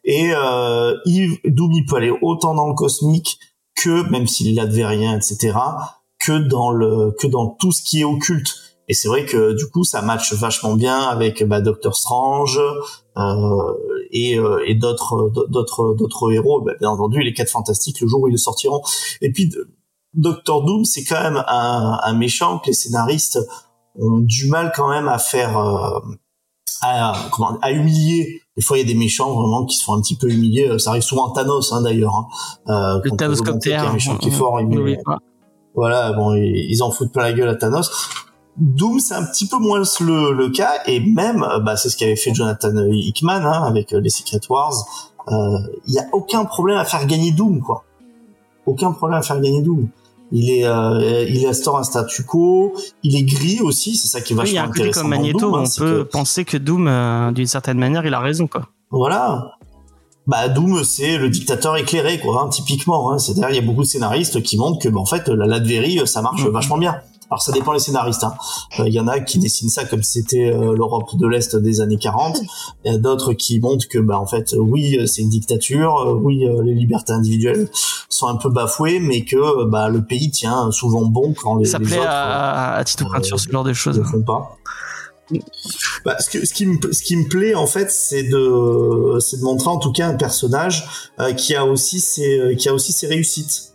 Et 0.04 0.30
euh, 0.32 0.94
il- 1.06 1.38
Doom, 1.44 1.72
il 1.72 1.84
peut 1.86 1.96
aller 1.96 2.12
autant 2.22 2.54
dans 2.54 2.68
le 2.68 2.74
cosmique 2.74 3.38
que, 3.82 4.08
même 4.10 4.26
s'il 4.26 4.54
l'advérien, 4.54 5.16
etc., 5.16 5.56
que 6.20 6.38
dans 6.48 6.70
le 6.70 7.14
que 7.18 7.26
dans 7.26 7.48
tout 7.48 7.72
ce 7.72 7.82
qui 7.82 8.00
est 8.00 8.04
occulte. 8.04 8.54
Et 8.88 8.94
c'est 8.94 9.08
vrai 9.08 9.26
que 9.26 9.52
du 9.52 9.66
coup, 9.66 9.84
ça 9.84 10.02
matche 10.02 10.32
vachement 10.32 10.74
bien 10.74 10.98
avec 10.98 11.44
bah, 11.44 11.60
Doctor 11.60 11.94
Strange 11.94 12.58
euh, 13.18 13.74
et, 14.10 14.38
euh, 14.38 14.64
et 14.66 14.74
d'autres 14.74 15.30
d'autres 15.48 15.94
d'autres 15.94 16.32
héros. 16.32 16.62
Bah, 16.62 16.72
bien 16.80 16.90
entendu, 16.90 17.20
les 17.20 17.34
quatre 17.34 17.50
fantastiques 17.50 18.00
le 18.00 18.08
jour 18.08 18.22
où 18.22 18.28
ils 18.28 18.32
le 18.32 18.38
sortiront. 18.38 18.82
Et 19.20 19.30
puis 19.30 19.52
Doctor 20.14 20.64
Doom, 20.64 20.84
c'est 20.84 21.04
quand 21.04 21.22
même 21.22 21.44
un, 21.46 22.00
un 22.02 22.14
méchant 22.14 22.58
que 22.58 22.68
les 22.68 22.72
scénaristes 22.72 23.38
ont 23.98 24.18
du 24.18 24.48
mal 24.48 24.72
quand 24.74 24.88
même 24.88 25.08
à 25.08 25.18
faire 25.18 25.58
euh, 25.58 26.00
à, 26.82 27.28
comment, 27.32 27.58
à 27.60 27.72
humilier. 27.72 28.42
Des 28.58 28.62
fois, 28.62 28.76
il 28.76 28.80
y 28.80 28.84
a 28.84 28.92
des 28.92 28.98
méchants 28.98 29.32
vraiment 29.32 29.64
qui 29.64 29.76
se 29.76 29.84
font 29.84 29.94
un 29.94 30.00
petit 30.00 30.16
peu 30.16 30.28
humilier. 30.28 30.78
Ça 30.78 30.90
arrive 30.90 31.02
souvent 31.02 31.30
à 31.30 31.34
Thanos, 31.34 31.72
hein, 31.72 31.80
d'ailleurs. 31.80 32.14
Hein. 32.14 32.26
Euh, 32.68 33.00
Le 33.04 33.16
Thanos 33.16 33.40
Copter. 33.40 33.76
un 33.76 33.92
méchant 33.92 34.16
qui 34.16 34.28
est 34.28 34.32
fort, 34.32 34.60
il 34.60 34.98
voilà, 35.74 36.12
bon, 36.12 36.34
ils 36.34 36.82
en 36.82 36.90
foutent 36.90 37.12
plein 37.12 37.22
la 37.22 37.32
gueule 37.32 37.48
à 37.48 37.54
Thanos. 37.54 37.88
Doom, 38.56 38.98
c'est 38.98 39.14
un 39.14 39.24
petit 39.24 39.46
peu 39.46 39.58
moins 39.58 39.78
le, 39.78 40.32
le 40.32 40.50
cas, 40.50 40.80
et 40.86 40.98
même, 40.98 41.44
euh, 41.44 41.60
bah, 41.60 41.76
c'est 41.76 41.88
ce 41.88 41.96
qu'avait 41.96 42.16
fait 42.16 42.34
Jonathan 42.34 42.72
Hickman 42.90 43.46
hein, 43.46 43.62
avec 43.64 43.92
euh, 43.92 44.00
les 44.00 44.10
Secret 44.10 44.40
Wars. 44.50 44.74
Euh, 45.28 45.58
Il 45.86 45.94
y 45.94 45.98
a 46.00 46.06
aucun 46.12 46.44
problème 46.44 46.78
à 46.78 46.84
faire 46.84 47.06
gagner 47.06 47.30
Doom, 47.30 47.60
quoi. 47.60 47.84
Aucun 48.66 48.90
problème 48.90 49.20
à 49.20 49.22
faire 49.22 49.40
gagner 49.40 49.62
Doom. 49.62 49.88
Il 50.30 50.50
est, 50.50 50.64
euh, 50.66 51.24
il 51.28 51.46
instaure 51.46 51.78
un 51.78 51.82
statu 51.84 52.24
quo. 52.24 52.74
Il 53.02 53.16
est 53.16 53.22
gris 53.22 53.60
aussi, 53.62 53.96
c'est 53.96 54.08
ça 54.08 54.20
qui 54.20 54.32
est 54.32 54.36
Oui, 54.36 54.40
vachement 54.42 54.52
il 54.52 54.54
y 54.54 54.58
a 54.58 54.62
un 54.64 54.66
côté 54.68 54.80
intéressant 54.80 55.00
comme 55.02 55.10
Magneto, 55.10 55.38
Doom, 55.38 55.54
hein, 55.54 55.60
on 55.62 55.66
c'est 55.66 55.80
peut 55.80 55.98
que- 56.04 56.10
penser 56.10 56.44
que 56.44 56.56
Doom, 56.58 56.86
euh, 56.88 57.32
d'une 57.32 57.46
certaine 57.46 57.78
manière, 57.78 58.04
il 58.04 58.12
a 58.12 58.20
raison, 58.20 58.46
quoi. 58.46 58.68
Voilà. 58.90 59.52
Bah 60.26 60.48
Doom, 60.48 60.84
c'est 60.84 61.16
le 61.16 61.30
dictateur 61.30 61.76
éclairé, 61.78 62.18
quoi, 62.20 62.42
hein, 62.42 62.48
typiquement. 62.50 63.10
Hein. 63.10 63.18
C'est-à-dire, 63.18 63.48
il 63.50 63.56
y 63.56 63.58
a 63.58 63.62
beaucoup 63.62 63.80
de 63.82 63.86
scénaristes 63.86 64.42
qui 64.42 64.58
montrent 64.58 64.78
que, 64.78 64.88
bah, 64.90 65.00
en 65.00 65.06
fait, 65.06 65.28
la 65.28 65.46
Latverie, 65.46 66.00
ça 66.06 66.20
marche 66.20 66.44
Mhm. 66.44 66.50
vachement 66.50 66.76
bien. 66.76 66.96
Alors, 67.30 67.42
ça 67.42 67.52
dépend 67.52 67.72
les 67.72 67.78
scénaristes. 67.78 68.24
hein. 68.24 68.32
Euh, 68.80 68.84
Il 68.88 68.94
y 68.94 69.00
en 69.00 69.06
a 69.06 69.20
qui 69.20 69.38
dessinent 69.38 69.68
ça 69.68 69.84
comme 69.84 70.02
c'était 70.02 70.50
euh, 70.50 70.74
l'Europe 70.74 71.14
de 71.14 71.26
l'Est 71.26 71.56
des 71.56 71.80
années 71.82 71.98
40. 71.98 72.38
Il 72.84 72.92
y 72.92 72.94
a 72.94 72.98
d'autres 72.98 73.34
qui 73.34 73.60
montrent 73.60 73.86
que, 73.86 73.98
bah, 73.98 74.18
en 74.18 74.26
fait, 74.26 74.54
euh, 74.54 74.58
oui, 74.58 74.96
euh, 74.98 75.06
c'est 75.06 75.20
une 75.22 75.28
dictature. 75.28 76.18
oui, 76.22 76.46
euh, 76.46 76.62
les 76.62 76.74
libertés 76.74 77.12
individuelles 77.12 77.68
sont 78.08 78.28
un 78.28 78.36
peu 78.36 78.48
bafouées, 78.48 78.98
mais 79.00 79.24
que, 79.26 79.64
bah, 79.66 79.90
le 79.90 80.02
pays 80.04 80.30
tient 80.30 80.70
souvent 80.70 81.02
bon 81.04 81.34
quand 81.34 81.56
les, 81.56 81.66
Ça 81.66 81.78
les 81.78 81.84
plaît 81.84 81.98
autres 81.98 82.08
à, 82.08 82.76
à 82.76 82.84
Tito 82.84 83.04
Peinture, 83.12 83.38
ce 83.38 83.50
genre 83.50 83.64
de 83.64 83.68
ne 83.70 83.74
choses. 83.74 83.98
le 83.98 84.04
font 84.04 84.22
pas. 84.22 84.56
Bah, 86.06 86.16
ce, 86.20 86.30
que, 86.30 86.46
ce, 86.46 86.54
qui 86.54 86.64
me, 86.64 86.78
ce 86.90 87.02
qui 87.02 87.14
me 87.14 87.28
plaît 87.28 87.54
en 87.54 87.66
fait, 87.66 87.90
c'est 87.90 88.22
de, 88.22 89.18
c'est 89.20 89.36
de 89.36 89.42
montrer 89.42 89.68
en 89.68 89.76
tout 89.76 89.92
cas 89.92 90.08
un 90.08 90.14
personnage 90.14 91.10
qui 91.36 91.54
a 91.54 91.66
aussi 91.66 92.00
ses, 92.00 92.56
qui 92.58 92.70
a 92.70 92.72
aussi 92.72 92.92
ses 92.94 93.06
réussites. 93.08 93.67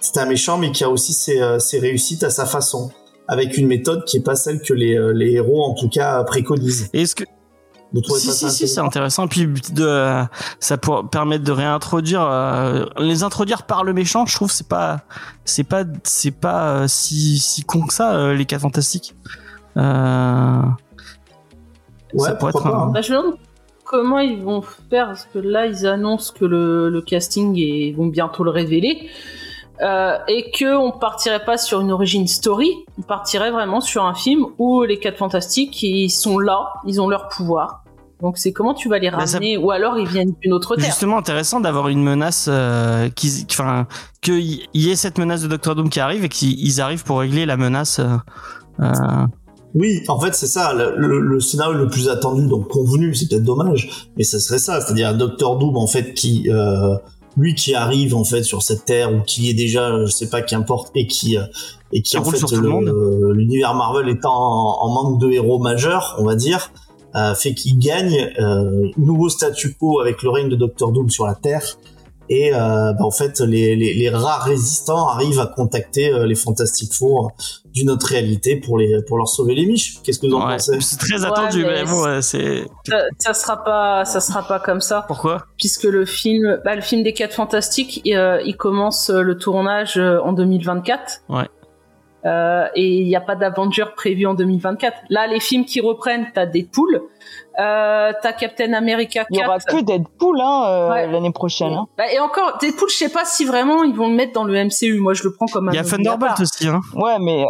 C'est 0.00 0.18
un 0.18 0.26
méchant, 0.26 0.58
mais 0.58 0.72
qui 0.72 0.82
a 0.84 0.88
aussi 0.90 1.12
ses, 1.12 1.40
euh, 1.40 1.58
ses 1.58 1.78
réussites 1.78 2.22
à 2.24 2.30
sa 2.30 2.46
façon, 2.46 2.90
avec 3.28 3.56
une 3.58 3.66
méthode 3.66 4.04
qui 4.06 4.16
est 4.16 4.22
pas 4.24 4.34
celle 4.34 4.60
que 4.62 4.72
les, 4.72 4.96
euh, 4.96 5.12
les 5.12 5.32
héros 5.32 5.62
en 5.62 5.74
tout 5.74 5.88
cas 5.88 6.24
préconisent. 6.24 6.88
Est-ce 6.92 7.14
que 7.14 7.24
si, 8.06 8.30
si, 8.32 8.50
si, 8.50 8.68
c'est 8.68 8.80
intéressant. 8.80 9.26
Puis 9.26 9.46
de, 9.72 9.84
euh, 9.84 10.22
ça 10.60 10.78
pour 10.78 11.10
permettre 11.10 11.42
de 11.44 11.50
réintroduire, 11.52 12.22
euh, 12.22 12.86
les 12.98 13.24
introduire 13.24 13.64
par 13.64 13.82
le 13.82 13.92
méchant. 13.92 14.26
Je 14.26 14.34
trouve 14.36 14.50
c'est 14.52 14.68
pas, 14.68 15.00
c'est 15.44 15.64
pas, 15.64 15.82
c'est 16.04 16.30
pas 16.30 16.68
euh, 16.82 16.88
si 16.88 17.38
si 17.40 17.62
con 17.64 17.82
que 17.86 17.92
ça 17.92 18.14
euh, 18.14 18.34
les 18.34 18.44
cas 18.46 18.58
fantastiques. 18.60 19.16
Euh, 19.76 20.60
Ouais, 22.12 22.28
ça 22.28 22.34
pourrait 22.34 22.52
pourquoi 22.52 22.70
être 22.70 22.76
pas, 22.76 22.82
un- 22.84 22.86
hein. 22.88 22.90
Bah, 22.92 23.00
je 23.02 23.12
me 23.12 23.18
demande 23.18 23.36
comment 23.84 24.18
ils 24.18 24.40
vont 24.42 24.62
faire, 24.62 25.06
parce 25.06 25.28
que 25.32 25.38
là, 25.38 25.66
ils 25.66 25.86
annoncent 25.86 26.32
que 26.36 26.44
le, 26.44 26.88
le 26.90 27.02
casting 27.02 27.56
et 27.56 27.88
ils 27.88 27.96
vont 27.96 28.06
bientôt 28.06 28.42
le 28.44 28.50
révéler. 28.50 29.08
Euh, 29.82 30.18
et 30.28 30.50
que 30.50 30.76
on 30.76 30.90
partirait 30.92 31.44
pas 31.44 31.56
sur 31.56 31.80
une 31.80 31.90
origin 31.90 32.26
story, 32.26 32.70
on 32.98 33.02
partirait 33.02 33.50
vraiment 33.50 33.80
sur 33.80 34.04
un 34.04 34.14
film 34.14 34.44
où 34.58 34.82
les 34.82 34.98
quatre 34.98 35.16
fantastiques 35.16 35.82
ils 35.82 36.10
sont 36.10 36.38
là, 36.38 36.68
ils 36.86 37.00
ont 37.00 37.08
leur 37.08 37.28
pouvoir. 37.28 37.82
Donc 38.20 38.36
c'est 38.36 38.52
comment 38.52 38.74
tu 38.74 38.90
vas 38.90 38.98
les 38.98 39.08
ça- 39.10 39.16
ramener, 39.16 39.56
ou 39.56 39.70
alors 39.70 39.98
ils 39.98 40.06
viennent 40.06 40.34
d'une 40.42 40.52
autre 40.52 40.76
terre. 40.76 40.84
justement 40.84 41.16
intéressant 41.16 41.60
d'avoir 41.60 41.88
une 41.88 42.02
menace 42.02 42.46
euh, 42.50 43.08
qui, 43.08 43.46
enfin, 43.50 43.86
qu'il 44.20 44.60
y 44.74 44.90
ait 44.90 44.96
cette 44.96 45.16
menace 45.16 45.40
de 45.40 45.48
Doctor 45.48 45.74
Doom 45.74 45.88
qui 45.88 46.00
arrive 46.00 46.24
et 46.24 46.28
qu'ils 46.28 46.80
arrivent 46.82 47.04
pour 47.04 47.20
régler 47.20 47.46
la 47.46 47.56
menace. 47.56 48.00
euh, 48.00 48.16
euh, 48.82 49.26
Oui, 49.74 50.02
en 50.08 50.20
fait, 50.20 50.34
c'est 50.34 50.46
ça, 50.48 50.74
le, 50.74 50.94
le- 50.98 51.20
le 51.20 51.40
scénario 51.40 51.72
le 51.72 51.86
plus 51.88 52.10
attendu, 52.10 52.46
donc 52.48 52.68
convenu, 52.68 53.14
c'est 53.14 53.28
peut-être 53.30 53.44
dommage, 53.44 54.10
mais 54.18 54.24
ça 54.24 54.38
serait 54.40 54.58
ça, 54.58 54.80
c'est-à-dire 54.82 55.08
un 55.08 55.14
Docteur 55.14 55.56
Doom, 55.56 55.78
en 55.78 55.86
fait, 55.86 56.12
qui, 56.12 56.50
euh, 56.50 56.96
lui 57.36 57.54
qui 57.54 57.74
arrive, 57.74 58.14
en 58.14 58.24
fait, 58.24 58.42
sur 58.42 58.62
cette 58.62 58.84
Terre, 58.84 59.12
ou 59.14 59.20
qui 59.20 59.50
est 59.50 59.54
déjà, 59.54 60.04
je 60.04 60.10
sais 60.10 60.28
pas, 60.28 60.42
qu'importe, 60.42 60.90
et 60.94 61.06
qui, 61.06 61.36
euh, 61.36 61.42
et 61.92 62.02
qui, 62.02 62.16
en 62.18 62.24
fait, 62.24 62.40
monde. 62.56 62.92
l'univers 63.34 63.74
Marvel 63.74 64.08
étant 64.08 64.32
en, 64.32 64.86
en 64.86 64.92
manque 64.92 65.20
de 65.20 65.30
héros 65.30 65.58
majeurs, 65.58 66.16
on 66.18 66.24
va 66.24 66.34
dire, 66.34 66.70
euh, 67.16 67.34
fait 67.34 67.54
qu'il 67.54 67.78
gagne 67.78 68.32
euh, 68.38 68.88
nouveau 68.96 69.28
statu 69.28 69.74
quo 69.74 70.00
avec 70.00 70.22
le 70.22 70.30
règne 70.30 70.48
de 70.48 70.54
Docteur 70.54 70.92
Doom 70.92 71.10
sur 71.10 71.26
la 71.26 71.34
Terre, 71.34 71.64
et 72.32 72.54
euh, 72.54 72.92
bah, 72.92 73.04
en 73.04 73.10
fait, 73.10 73.40
les, 73.40 73.74
les, 73.76 73.92
les 73.92 74.08
rares 74.08 74.44
résistants 74.44 75.08
arrivent 75.08 75.40
à 75.40 75.46
contacter 75.46 76.12
euh, 76.12 76.26
les 76.26 76.36
Fantastic 76.36 76.94
Four 76.94 77.32
d'une 77.74 77.90
autre 77.90 78.06
réalité 78.06 78.56
pour 78.56 78.78
les 78.78 79.02
pour 79.06 79.18
leur 79.18 79.28
sauver 79.28 79.54
les 79.54 79.66
miches. 79.66 80.00
Qu'est-ce 80.02 80.18
que 80.20 80.26
vous 80.28 80.34
en 80.34 80.46
ouais, 80.46 80.54
pensez? 80.54 80.80
c'est 80.80 80.96
très 80.96 81.20
Ouais, 81.20 81.26
attendu, 81.26 81.64
mais 81.64 81.82
mais 81.82 81.84
bon, 81.84 82.02
ouais, 82.04 82.22
c'est 82.22 82.64
Ça, 82.88 83.02
ça 83.18 83.34
sera 83.34 83.62
pas, 83.64 84.04
ça 84.04 84.20
sera 84.20 84.42
pas 84.46 84.60
comme 84.60 84.80
ça. 84.80 85.04
pourquoi? 85.08 85.44
Puisque 85.58 85.84
le 85.84 86.04
film, 86.06 86.60
bah, 86.64 86.74
le 86.76 86.80
film 86.82 87.02
des 87.02 87.12
quatre 87.12 87.34
fantastiques, 87.34 88.00
euh, 88.06 88.40
il 88.44 88.56
commence 88.56 89.10
euh, 89.10 89.22
le 89.22 89.36
tournage 89.36 89.96
euh, 89.98 90.20
en 90.22 90.32
2024. 90.32 91.22
Ouais. 91.28 91.48
Euh, 92.26 92.66
et 92.74 92.86
il 92.86 93.06
n'y 93.06 93.16
a 93.16 93.20
pas 93.20 93.34
d'Avenger 93.34 93.86
prévu 93.96 94.26
en 94.26 94.34
2024. 94.34 94.94
Là, 95.08 95.26
les 95.26 95.40
films 95.40 95.64
qui 95.64 95.80
reprennent, 95.80 96.26
t'as 96.34 96.44
Deadpool, 96.46 97.00
euh, 97.58 98.12
t'as 98.22 98.32
Captain 98.34 98.72
America 98.74 99.24
4. 99.24 99.26
Il 99.30 99.38
y 99.40 99.44
aura 99.44 99.58
que 99.58 99.80
Deadpool 99.82 100.38
hein, 100.40 100.64
euh, 100.66 100.90
Ouais. 100.90 101.06
l'année 101.10 101.32
prochaine. 101.32 101.72
hein. 101.72 101.86
Bah, 101.96 102.12
et 102.12 102.18
encore, 102.20 102.58
Deadpool, 102.60 102.90
je 102.90 102.96
sais 102.96 103.08
pas 103.08 103.24
si 103.24 103.44
vraiment 103.44 103.82
ils 103.84 103.94
vont 103.94 104.08
le 104.08 104.14
mettre 104.14 104.32
dans 104.32 104.44
le 104.44 104.54
MCU. 104.54 104.98
Moi, 105.00 105.14
je 105.14 105.22
le 105.24 105.32
prends 105.32 105.46
comme 105.46 105.68
un. 105.68 105.72
Il 105.72 105.76
y 105.76 105.78
a 105.78 105.84
Thunderbolt 105.84 106.38
aussi, 106.40 106.68
hein. 106.68 106.80
Ouais, 106.94 107.18
mais 107.20 107.44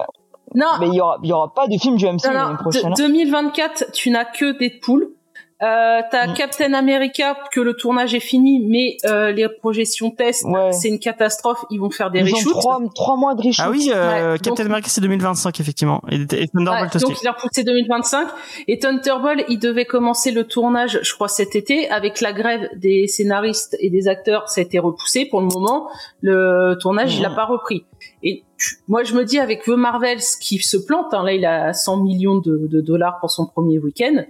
Non, 0.54 0.66
mais 0.80 0.88
il 0.88 0.94
y 0.94 1.00
aura 1.00 1.18
il 1.22 1.28
y 1.28 1.32
aura 1.32 1.52
pas 1.52 1.66
de 1.66 1.76
film 1.78 1.96
du 1.96 2.06
MCU 2.06 2.32
l'année 2.32 2.56
prochaine. 2.58 2.82
de- 2.82 2.88
hein. 2.88 2.94
2024, 2.96 3.92
tu 3.92 4.10
n'as 4.10 4.24
que 4.24 4.56
Deadpool. 4.58 5.08
Euh, 5.62 6.00
t'as 6.10 6.26
Mm. 6.28 6.34
Captain 6.34 6.72
America 6.72 7.36
que 7.52 7.60
le 7.60 7.74
tournage 7.74 8.14
est 8.14 8.20
fini, 8.20 8.64
mais 8.66 8.96
euh, 9.04 9.30
les 9.30 9.46
projections 9.48 10.10
test, 10.10 10.44
Ouais. 10.46 10.72
c'est 10.72 10.88
une 10.88 10.98
catastrophe. 10.98 11.64
Ils 11.70 11.78
vont 11.78 11.90
faire 11.90 12.10
des 12.10 12.20
Ils 12.20 12.32
ont 12.32 12.36
reshoots. 12.36 12.52
trois, 12.52 12.80
trois 12.94 13.16
mois 13.16 13.34
de 13.34 13.42
reshoot. 13.42 13.64
Ah 13.66 13.70
oui, 13.70 13.90
euh, 13.94 14.32
Ouais, 14.32 14.38
Captain 14.38 14.50
donc- 14.64 14.70
America 14.70 14.88
c'est 14.88 15.00
2025 15.02 15.60
effectivement. 15.60 16.00
Et, 16.10 16.16
et 16.16 16.48
Thunderbolt 16.48 16.90
Ouais, 16.92 16.96
aussi. 16.96 17.04
donc 17.04 17.22
il 17.22 17.28
a 17.28 17.32
repoussé 17.32 17.62
2025 17.64 18.28
et 18.68 18.78
Thunderbolt 18.78 19.44
il 19.48 19.58
devait 19.58 19.84
commencer 19.84 20.30
le 20.30 20.44
tournage 20.44 20.98
je 21.02 21.12
crois 21.14 21.28
cet 21.28 21.54
été 21.56 21.90
avec 21.90 22.20
la 22.20 22.32
grève 22.32 22.68
des 22.76 23.06
scénaristes 23.06 23.76
et 23.80 23.90
des 23.90 24.08
acteurs 24.08 24.48
ça 24.48 24.60
a 24.60 24.64
été 24.64 24.78
repoussé 24.78 25.26
pour 25.26 25.40
le 25.40 25.46
moment 25.48 25.88
le 26.22 26.74
tournage 26.80 27.16
il 27.16 27.24
a 27.24 27.28
Mhm. 27.30 27.34
pas 27.36 27.44
repris 27.44 27.84
et 28.22 28.44
tu- 28.58 28.76
moi 28.88 29.02
je 29.04 29.14
me 29.14 29.24
dis 29.24 29.38
avec 29.38 29.62
The 29.64 29.68
Marvels 29.70 30.20
qui 30.40 30.58
se 30.58 30.76
plante 30.76 31.12
hein, 31.12 31.22
là 31.24 31.32
il 31.32 31.44
a 31.44 31.72
100 31.72 31.98
millions 31.98 32.38
de, 32.38 32.66
de 32.66 32.80
dollars 32.80 33.18
pour 33.20 33.30
son 33.30 33.46
premier 33.46 33.78
week-end 33.78 34.24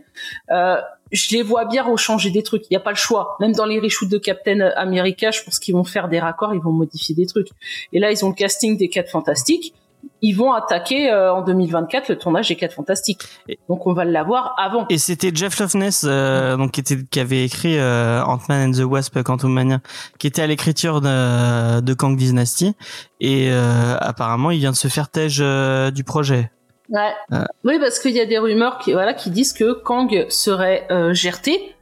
euh, 0.51 0.77
je 1.13 1.35
les 1.35 1.43
vois 1.43 1.65
bien 1.65 1.83
rechanger 1.83 2.31
des 2.31 2.43
trucs 2.43 2.65
il 2.71 2.75
y 2.75 2.77
a 2.77 2.81
pas 2.81 2.91
le 2.91 2.97
choix 2.97 3.37
même 3.41 3.53
dans 3.53 3.67
les 3.67 3.79
reshoots 3.81 4.09
de 4.09 4.19
Captain 4.19 4.61
America 4.77 5.31
je 5.31 5.43
pense 5.43 5.59
qu'ils 5.59 5.75
vont 5.75 5.85
faire 5.85 6.09
des 6.09 6.21
raccords 6.21 6.55
ils 6.55 6.61
vont 6.61 6.73
modifier 6.73 7.15
des 7.15 7.27
trucs 7.27 7.49
et 7.93 7.99
là 7.99 8.11
ils 8.11 8.25
ont 8.25 8.29
le 8.29 8.35
casting 8.35 8.77
des 8.77 8.89
quatre 8.89 9.11
fantastiques 9.11 9.75
ils 10.23 10.33
vont 10.33 10.53
attaquer 10.53 11.11
euh, 11.11 11.33
en 11.33 11.43
2024 11.43 12.09
le 12.09 12.19
tournage 12.19 12.49
des 12.49 12.57
4 12.57 12.75
Fantastiques. 12.75 13.23
Donc 13.69 13.87
on 13.87 13.93
va 13.93 14.05
l'avoir 14.05 14.55
avant. 14.59 14.87
Et 14.89 14.99
c'était 14.99 15.31
Jeff 15.35 15.59
Loveness 15.59 16.05
euh, 16.07 16.57
donc 16.57 16.73
qui 16.73 16.81
était 16.81 16.99
qui 17.11 17.21
avait 17.21 17.45
écrit 17.45 17.79
euh, 17.79 18.23
Ant-Man 18.23 18.71
and 18.71 18.73
the 18.73 18.85
Wasp 18.85 19.23
Quantum 19.23 19.53
Mania 19.53 19.81
qui 20.19 20.27
était 20.27 20.43
à 20.43 20.47
l'écriture 20.47 21.01
de, 21.01 21.81
de 21.81 21.95
Kang 21.95 22.17
Dynasty 22.17 22.75
et 23.21 23.49
euh, 23.51 23.97
apparemment 23.99 24.51
il 24.51 24.59
vient 24.59 24.73
de 24.73 24.77
se 24.77 24.89
faire 24.89 25.09
tège 25.09 25.41
euh, 25.41 25.91
du 25.91 26.05
projet. 26.05 26.51
Ouais. 26.91 27.13
Euh. 27.33 27.45
Oui, 27.65 27.79
parce 27.81 27.99
qu'il 28.01 28.13
y 28.13 28.21
a 28.21 28.27
des 28.27 28.39
rumeurs 28.39 28.79
qui 28.79 28.93
voilà 28.93 29.15
qui 29.15 29.31
disent 29.31 29.53
que 29.53 29.73
Kang 29.73 30.27
serait 30.29 30.87
euh, 30.91 31.15
gerté 31.15 31.75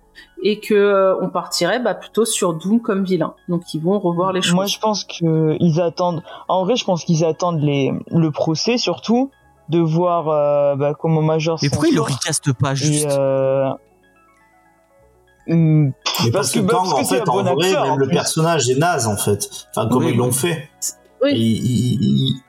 et 0.45 0.61
que 0.61 0.75
euh, 0.75 1.17
on 1.23 1.31
partirait 1.31 1.81
bah, 1.81 1.95
plutôt 1.95 2.25
sur 2.25 2.53
Doom 2.55 2.81
comme 2.81 3.05
vilain. 3.05 3.35
Donc 3.49 3.63
ils 3.75 3.81
vont 3.81 3.99
revoir 3.99 4.33
les 4.33 4.43
choses. 4.43 4.55
Moi, 4.55 4.67
je 4.67 4.79
pense 4.79 5.05
que 5.05 5.57
ils 5.61 5.81
attendent. 5.81 6.23
En 6.49 6.65
vrai, 6.65 6.77
je 6.77 6.85
pense 6.85 7.05
qu'ils 7.05 7.25
attendent 7.25 7.61
les 7.63 7.93
le 8.11 8.31
procès 8.31 8.77
surtout 8.79 9.31
de 9.71 9.79
voir 9.81 10.29
euh, 10.29 10.77
bah, 10.77 10.95
comment 10.99 11.23
Major. 11.23 11.59
Mais 11.63 11.69
pourquoi 11.71 11.89
il 11.89 11.93
le 11.95 11.99
sort. 11.99 12.09
recaste 12.09 12.53
pas 12.53 12.73
Et, 12.73 12.77
juste? 12.77 13.11
euh, 13.11 13.69
hum, 15.49 15.93
Mais 16.25 16.31
Parce 16.31 16.31
parce 16.33 16.53
que 16.53 16.59
que- 16.61 16.67
Kang, 16.67 16.87
en 16.93 17.05
fait, 17.05 17.29
en 17.29 17.43
bon 17.43 17.55
vrai, 17.55 17.67
acteur, 17.69 17.85
même 17.85 17.93
en 17.93 17.97
le 17.97 18.09
personnage 18.09 18.69
est 18.69 18.79
naze, 18.79 19.07
en 19.07 19.17
fait. 19.17 19.49
Enfin, 19.71 19.89
comment 19.89 20.07
Oui, 20.07 20.13
ils 20.13 20.19
l'ont 20.19 20.27
oui. 20.27 20.33
fait. 20.33 20.69
Oui. 21.23 21.31
Et 21.31 21.37
il- 21.37 21.65
il- 21.65 22.03
il- 22.03 22.43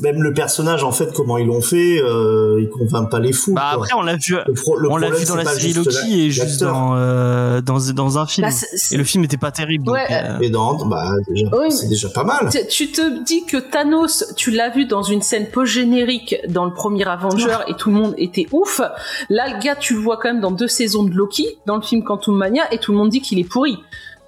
même 0.00 0.22
le 0.22 0.32
personnage, 0.32 0.84
en 0.84 0.92
fait, 0.92 1.12
comment 1.12 1.36
ils 1.36 1.46
l'ont 1.46 1.60
fait, 1.62 2.00
euh, 2.00 2.60
il 2.60 2.68
convainc 2.68 3.10
pas 3.10 3.18
les 3.18 3.32
fous. 3.32 3.52
Bah 3.54 3.72
quoi. 3.74 3.84
après 3.84 3.94
on 3.98 4.02
l'a 4.02 4.16
vu 4.16 4.36
Le 4.46 4.52
pro- 4.54 4.76
le 4.76 4.90
on 4.90 4.96
l'a 4.96 5.10
vu 5.10 5.24
dans 5.26 5.34
la 5.36 5.44
série 5.44 5.72
Loki 5.72 6.26
et 6.26 6.30
juste 6.30 6.60
dans, 6.62 6.94
euh, 6.94 7.60
dans 7.60 7.78
dans 7.94 8.18
un 8.18 8.26
film. 8.26 8.46
Bah, 8.48 8.54
Et 8.92 8.96
le 8.96 9.04
film 9.04 9.24
était 9.24 9.36
pas 9.36 9.50
terrible. 9.50 9.84
donc, 9.84 9.94
Ouais, 9.96 10.06
euh, 10.10 10.38
Et 10.40 10.48
dans, 10.50 10.84
bah, 10.86 11.12
déjà, 11.28 11.46
Oui, 11.52 11.70
c'est 11.72 11.88
déjà 11.88 12.08
pas 12.08 12.24
mal. 12.24 12.48
Tu- 12.50 12.66
Tu 12.68 12.92
te 12.92 13.22
dis 13.24 13.44
que 13.44 13.56
Thanos, 13.58 14.32
tu 14.36 14.50
l'as 14.52 14.70
vu 14.70 14.86
dans 14.86 15.02
une 15.02 15.22
scène 15.22 15.48
post-générique 15.50 16.36
dans 16.48 16.64
le 16.64 16.72
premier 16.72 17.06
Avenger 17.06 17.56
et 17.68 17.74
tout 17.74 17.90
le 17.90 17.96
monde 17.96 18.14
était 18.18 18.46
ouf. 18.52 18.80
Là, 19.28 19.52
le 19.54 19.62
gars, 19.62 19.76
tu 19.76 19.94
le 19.94 20.00
vois 20.00 20.16
quand 20.18 20.28
même 20.32 20.40
dans 20.40 20.52
deux 20.52 20.68
saisons 20.68 21.02
de 21.02 21.12
Loki, 21.12 21.58
dans 21.66 21.76
le 21.76 21.82
film 21.82 22.02
Quantum 22.04 22.36
Mania, 22.36 22.62
et 22.72 22.78
tout 22.78 22.92
le 22.92 22.98
monde 22.98 23.10
dit 23.10 23.20
qu'il 23.20 23.38
est 23.38 23.44
pourri. 23.48 23.76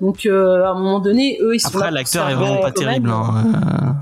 Donc, 0.01 0.27
euh, 0.27 0.65
à 0.65 0.71
un 0.71 0.75
moment 0.75 0.99
donné, 1.01 1.39
eux, 1.41 1.55
ils 1.55 1.61
sont 1.61 1.71
là 1.79 1.87
Après 1.87 1.91
l'acteur 1.93 2.29
est 2.29 2.35
vraiment 2.35 2.61
pas 2.61 2.73
terrible. 2.73 3.11
Hein. 3.11 3.97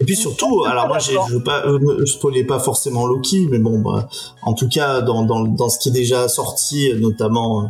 Et 0.00 0.04
puis 0.04 0.16
surtout, 0.16 0.64
alors 0.66 0.88
moi, 0.88 0.98
je 0.98 1.12
veux 1.32 1.42
pas, 1.42 1.64
euh, 1.66 2.04
spoiler 2.06 2.44
pas 2.44 2.58
forcément 2.58 3.06
Loki, 3.06 3.46
mais 3.50 3.58
bon, 3.58 3.78
bah, 3.78 4.08
en 4.42 4.52
tout 4.54 4.68
cas, 4.68 5.00
dans, 5.00 5.22
dans, 5.22 5.40
dans 5.44 5.68
ce 5.68 5.78
qui 5.78 5.88
est 5.88 5.92
déjà 5.92 6.28
sorti, 6.28 6.92
notamment, 7.00 7.62
euh, 7.62 7.66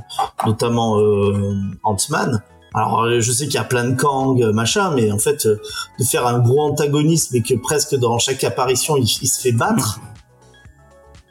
notamment 0.47 0.99
euh, 0.99 1.55
Ant-Man. 1.83 2.43
Alors, 2.77 3.09
je 3.21 3.31
sais 3.33 3.45
qu'il 3.45 3.55
y 3.55 3.59
a 3.59 3.65
plein 3.65 3.89
de 3.91 3.95
Kang, 3.95 4.43
machin, 4.53 4.91
mais 4.91 5.13
en 5.13 5.19
fait, 5.19 5.47
euh, 5.47 5.61
de 6.01 6.05
faire 6.05 6.27
un 6.27 6.41
gros 6.41 6.61
antagoniste, 6.61 7.31
mais 7.33 7.41
que 7.43 7.55
presque 7.55 7.95
dans 7.95 8.19
chaque 8.19 8.43
apparition, 8.43 8.97
il, 8.97 9.05
il 9.05 9.29
se 9.29 9.41
fait 9.41 9.53
battre. 9.53 10.01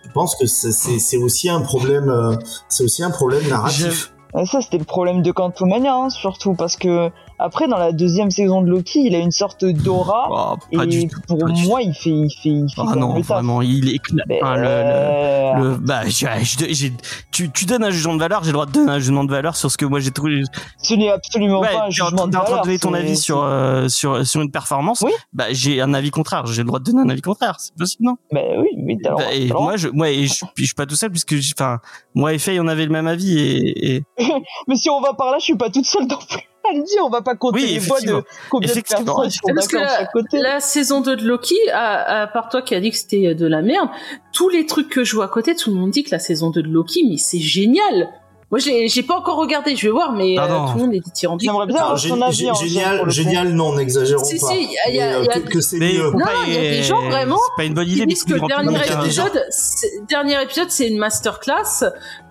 Je 0.06 0.12
pense 0.14 0.36
que 0.36 0.46
c'est- 0.46 1.18
aussi 1.18 1.50
un 1.50 1.62
problème, 1.62 2.10
euh, 2.10 2.36
c'est 2.70 2.84
aussi 2.84 3.04
un 3.04 3.10
problème 3.12 3.46
narratif. 3.50 4.14
Et 4.40 4.46
ça, 4.46 4.62
c'était 4.62 4.78
le 4.78 4.84
problème 4.86 5.22
de 5.22 5.32
Quantumania, 5.32 5.94
hein, 5.94 6.10
surtout 6.10 6.54
parce 6.56 6.76
que 6.76 7.10
après, 7.44 7.68
dans 7.68 7.78
la 7.78 7.92
deuxième 7.92 8.32
saison 8.32 8.62
de 8.62 8.70
Loki, 8.70 9.02
il 9.06 9.16
a 9.16 9.20
une 9.20 9.32
sorte 9.32 9.66
d'aura. 9.66 10.28
Oh, 10.32 10.56
et 10.72 10.88
du 10.88 11.10
tout. 11.10 11.20
pour 11.28 11.46
moi, 11.46 11.82
il 11.82 11.94
fait, 11.94 12.10
il 12.10 12.30
fait, 12.32 12.50
il 12.50 12.70
fait 12.74 12.82
Ah 12.88 12.96
non, 12.96 13.16
le 13.16 13.22
vraiment, 13.22 13.62
il 13.62 13.90
est 13.90 13.96
éclat- 13.98 14.24
Mais, 14.30 14.40
enfin, 14.42 14.56
le- 14.56 14.62
le- 14.62 14.68
euh, 14.70 15.54
Le, 15.56 15.78
bah, 15.78 16.04
tu, 17.32 17.52
tu 17.52 17.66
donnes 17.66 17.84
un 17.84 17.90
jugement 17.90 18.14
de 18.14 18.20
valeur, 18.20 18.44
j'ai 18.44 18.48
le 18.52 18.54
droit 18.54 18.66
de 18.66 18.72
donner 18.72 18.92
un 18.92 19.00
jugement 19.00 19.26
de 19.26 19.32
valeur 19.32 19.58
sur 19.58 19.70
ce 19.70 19.78
que 19.78 19.84
moi 19.84 20.00
j'ai 20.00 20.12
trouvé. 20.12 20.42
Ce 20.82 20.94
n'est 20.94 21.10
absolument 21.10 21.60
Ouais, 21.60 21.74
pas 21.74 21.88
un 21.88 21.90
jugement 21.90 22.12
de 22.12 22.16
t'es 22.16 22.22
en 22.22 22.30
train 22.30 22.44
de 22.44 22.50
valeur, 22.52 22.64
donner 22.64 22.80
ton 22.80 22.94
avis 22.94 23.18
sur, 23.18 23.44
euh, 23.44 23.90
sur, 23.90 24.26
sur 24.26 24.40
une 24.42 24.50
performance. 24.52 25.02
Oui. 25.02 25.12
Bah, 25.34 25.48
j'ai 25.52 25.82
un 25.82 25.94
avis 25.94 26.12
contraire, 26.12 26.46
j'ai 26.48 26.62
le 26.62 26.68
droit 26.68 26.80
de 26.80 26.86
donner 26.86 27.02
un 27.02 27.10
avis 27.10 27.22
contraire, 27.22 27.58
c'est 27.60 27.76
possible, 27.76 28.06
non? 28.06 28.16
Bah 28.32 28.40
oui, 28.58 28.70
le 28.78 29.16
Bah, 29.18 29.34
et 29.34 29.48
moi, 29.50 29.76
je, 29.76 29.90
moi, 29.90 30.10
et 30.10 30.28
je, 30.28 30.34
suis 30.64 30.74
pas 30.76 30.86
tout 30.86 30.96
seul 30.96 31.12
puisque, 31.12 31.36
enfin, 31.58 31.80
moi 32.16 32.34
et 32.34 32.38
Faye, 32.40 32.62
on 32.62 32.68
avait 32.68 32.86
le 32.86 32.92
même 32.92 33.08
avis 33.08 33.38
et, 33.38 33.96
et 33.96 34.04
Mais 34.70 34.78
si 34.78 34.90
on 34.90 35.02
va 35.02 35.14
par 35.14 35.30
là, 35.32 35.40
je 35.40 35.44
suis 35.44 35.58
pas 35.58 35.70
toute 35.70 35.86
seule 35.86 36.08
non 36.08 36.20
plus. 36.30 36.40
Allez-y, 36.70 37.00
on 37.02 37.10
va 37.10 37.22
pas 37.22 37.36
compter 37.36 37.62
Oui, 37.62 37.74
les 37.74 37.80
voix 37.80 38.00
de 38.00 38.24
combien 38.50 38.74
de 38.74 38.80
personnes 38.80 39.06
sont 39.06 39.54
Parce 39.54 39.68
que 39.68 40.12
côté. 40.12 40.40
La 40.40 40.60
saison 40.60 41.02
2 41.02 41.18
de 41.18 41.26
Loki, 41.26 41.56
à, 41.72 42.22
à 42.22 42.28
part 42.28 42.50
toi 42.50 42.62
qui 42.62 42.74
a 42.74 42.80
dit 42.80 42.92
que 42.92 42.98
c'était 42.98 43.36
de 43.36 43.46
la 43.46 43.62
merde, 43.62 43.90
tous 44.32 44.50
les 44.50 44.66
trucs 44.66 44.90
que 44.90 45.04
je 45.04 45.16
vois 45.16 45.26
à 45.26 45.28
côté, 45.28 45.56
tout 45.56 45.72
le 45.72 45.76
monde 45.76 45.92
dit 45.92 46.04
que 46.04 46.12
la 46.12 46.20
saison 46.20 46.52
2 46.52 46.64
de 46.64 46.70
Loki, 46.70 47.06
mais 47.10 47.18
c'est 47.18 47.40
génial. 47.40 48.10
Moi, 48.52 48.60
j'ai 48.60 48.88
j'ai 48.88 49.02
pas 49.04 49.16
encore 49.18 49.38
regardé, 49.38 49.76
je 49.76 49.88
vais 49.88 49.92
voir, 49.92 50.12
mais 50.12 50.38
euh, 50.38 50.44
tout 50.72 50.78
le 50.78 50.80
monde 50.84 50.94
est 50.94 51.00
dithyrambique. 51.00 51.50
J'aimerais 51.50 51.66
bien 51.66 51.78
avoir 51.78 51.98
son 52.00 52.22
avis 52.22 52.46
pour 52.48 52.56
génial, 52.56 53.10
génial, 53.10 53.50
non, 53.54 53.76
n'exagérons 53.76 54.24
Si, 54.24 54.40
pas. 54.40 54.48
si, 54.48 54.54
a- 54.54 54.90
il 54.90 54.96
y 54.96 55.02
a- 55.02 55.20
Mais, 55.20 55.26
il 55.26 55.26
y 55.26 55.30
a- 55.30 55.40
que, 55.40 55.60
c'est 55.62 55.80
mieux. 55.80 56.12
Non, 56.12 56.20
pas- 56.20 56.32
il 56.48 56.54
y 56.54 56.58
a 56.58 56.62
des 56.62 56.84
gens, 56.84 57.02
vraiment, 57.02 57.38
C'est 57.38 57.56
pas 57.58 57.64
une 57.66 57.74
bonne 57.74 57.88
idée. 57.88 58.06
Disent 58.06 58.24
que 58.26 58.34
le 58.34 58.40
parce 58.42 58.50
dernier 58.50 58.78
épisode, 59.04 59.46
c'est- 59.50 60.06
dernier 60.08 60.42
épisode, 60.44 60.70
c'est 60.70 60.88
une 60.88 60.98
masterclass. 61.00 61.86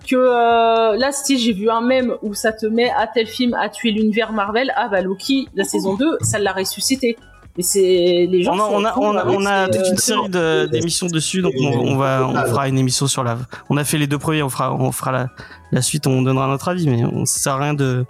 Que 0.09 0.15
euh, 0.17 0.97
là, 0.97 1.11
si 1.13 1.37
j'ai 1.39 1.53
vu 1.53 1.69
un 1.69 1.79
mème 1.81 2.15
où 2.21 2.33
ça 2.33 2.51
te 2.51 2.65
met 2.65 2.89
à 2.91 3.07
tel 3.07 3.25
film 3.27 3.53
à 3.53 3.69
tuer 3.69 3.91
l'univers 3.91 4.33
Marvel, 4.33 4.71
ah 4.75 4.89
bah 4.89 5.01
Loki, 5.01 5.47
la 5.55 5.63
saison 5.63 5.93
2, 5.95 6.17
ça 6.21 6.39
l'a 6.39 6.51
ressuscité. 6.51 7.17
Mais 7.55 7.63
c'est 7.63 8.27
les 8.29 8.41
gens. 8.43 8.53
On 8.53 8.55
a, 8.55 8.65
sont 8.67 8.73
on 8.73 8.85
a, 8.85 8.93
fous 8.93 8.99
on 9.03 9.15
a, 9.15 9.19
avec 9.21 9.37
on 9.39 9.45
a 9.45 9.65
ces, 9.71 9.77
toute 9.79 9.87
une 9.91 9.97
série 9.97 10.29
de- 10.29 10.65
d'émissions 10.71 11.07
dessus, 11.07 11.41
donc 11.41 11.53
on, 11.61 11.67
on 11.67 11.97
va, 11.97 12.27
on 12.27 12.33
fera 12.45 12.67
une 12.67 12.79
émission 12.79 13.05
sur 13.07 13.23
la. 13.23 13.37
On 13.69 13.77
a 13.77 13.83
fait 13.83 13.97
les 13.99 14.07
deux 14.07 14.17
premiers, 14.17 14.41
on 14.41 14.49
fera, 14.49 14.73
on 14.73 14.91
fera 14.91 15.11
la, 15.11 15.29
la 15.71 15.81
suite, 15.83 16.07
on 16.07 16.23
donnera 16.23 16.47
notre 16.47 16.69
avis, 16.69 16.89
mais 16.89 17.03
on 17.05 17.25
ça 17.25 17.39
sert 17.39 17.53
à 17.53 17.57
rien 17.59 17.73
de, 17.75 18.05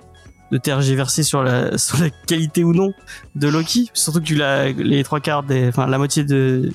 de 0.52 0.58
tergiverser 0.58 1.24
sur 1.24 1.44
la, 1.44 1.78
sur 1.78 1.98
la 2.00 2.10
qualité 2.10 2.64
ou 2.64 2.74
non 2.74 2.94
de 3.36 3.48
Loki. 3.50 3.90
Surtout 3.94 4.20
que 4.20 4.26
tu 4.26 4.36
l'as, 4.36 4.70
les 4.70 5.04
trois 5.04 5.20
quarts 5.20 5.44
des, 5.44 5.68
enfin 5.68 5.88
la 5.88 5.98
moitié 5.98 6.24
de, 6.24 6.72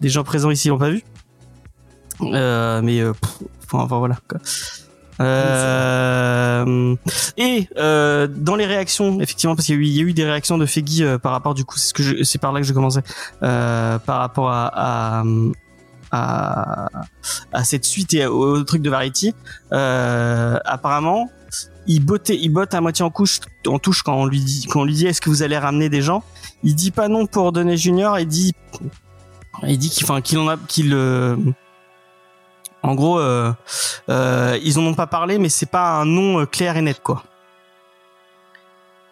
des 0.00 0.08
gens 0.08 0.22
présents 0.22 0.50
ici 0.50 0.68
l'ont 0.68 0.78
pas 0.78 0.90
vu. 0.90 1.02
Euh, 2.22 2.82
mais 2.82 3.00
euh, 3.00 3.12
pff, 3.14 3.38
enfin, 3.64 3.78
enfin, 3.84 3.98
voilà. 3.98 4.16
Quoi. 4.28 4.38
Euh, 5.20 6.96
et 7.36 7.68
euh, 7.76 8.26
dans 8.26 8.56
les 8.56 8.66
réactions, 8.66 9.20
effectivement, 9.20 9.54
parce 9.54 9.66
qu'il 9.66 9.82
y, 9.84 9.96
y 9.96 10.00
a 10.00 10.02
eu 10.02 10.12
des 10.12 10.24
réactions 10.24 10.58
de 10.58 10.66
Feggy 10.66 11.04
euh, 11.04 11.18
par 11.18 11.32
rapport, 11.32 11.54
du 11.54 11.64
coup, 11.64 11.76
c'est 11.78 12.24
ce 12.24 12.38
par 12.38 12.52
là 12.52 12.60
que 12.60 12.66
je 12.66 12.72
commençais, 12.72 13.02
euh, 13.42 13.98
par 13.98 14.18
rapport 14.18 14.50
à, 14.50 14.70
à, 14.74 15.24
à, 16.10 16.88
à 17.52 17.64
cette 17.64 17.84
suite 17.84 18.14
et 18.14 18.26
au, 18.26 18.62
truc 18.64 18.82
de 18.82 18.90
Variety. 18.90 19.34
Euh, 19.72 20.58
apparemment, 20.64 21.30
il 21.86 22.04
bottait, 22.04 22.38
il 22.40 22.50
botte 22.50 22.74
à 22.74 22.80
moitié 22.80 23.04
en 23.04 23.10
couche, 23.10 23.40
en 23.66 23.78
touche 23.78 24.02
quand 24.02 24.14
on 24.14 24.26
lui 24.26 24.40
dit, 24.40 24.66
quand 24.70 24.80
on 24.80 24.84
lui 24.84 24.94
dit, 24.94 25.06
est-ce 25.06 25.20
que 25.20 25.30
vous 25.30 25.42
allez 25.42 25.58
ramener 25.58 25.88
des 25.88 26.02
gens? 26.02 26.22
Il 26.62 26.74
dit 26.74 26.90
pas 26.90 27.08
non 27.08 27.26
pour 27.26 27.52
donner 27.52 27.76
Junior, 27.76 28.18
il 28.18 28.26
dit, 28.26 28.52
il 29.66 29.78
dit 29.78 29.90
qu'il, 29.90 30.04
enfin, 30.04 30.20
qu'il 30.20 30.38
en 30.38 30.48
a, 30.48 30.56
qu'il 30.68 30.94
euh, 30.94 31.36
en 32.82 32.94
gros, 32.94 33.18
euh, 33.18 33.52
euh, 34.08 34.58
ils 34.62 34.78
en 34.78 34.82
ont 34.82 34.94
pas 34.94 35.06
parlé, 35.06 35.38
mais 35.38 35.48
c'est 35.48 35.70
pas 35.70 36.00
un 36.00 36.04
nom 36.04 36.40
euh, 36.40 36.46
clair 36.46 36.76
et 36.76 36.82
net, 36.82 37.00
quoi. 37.02 37.22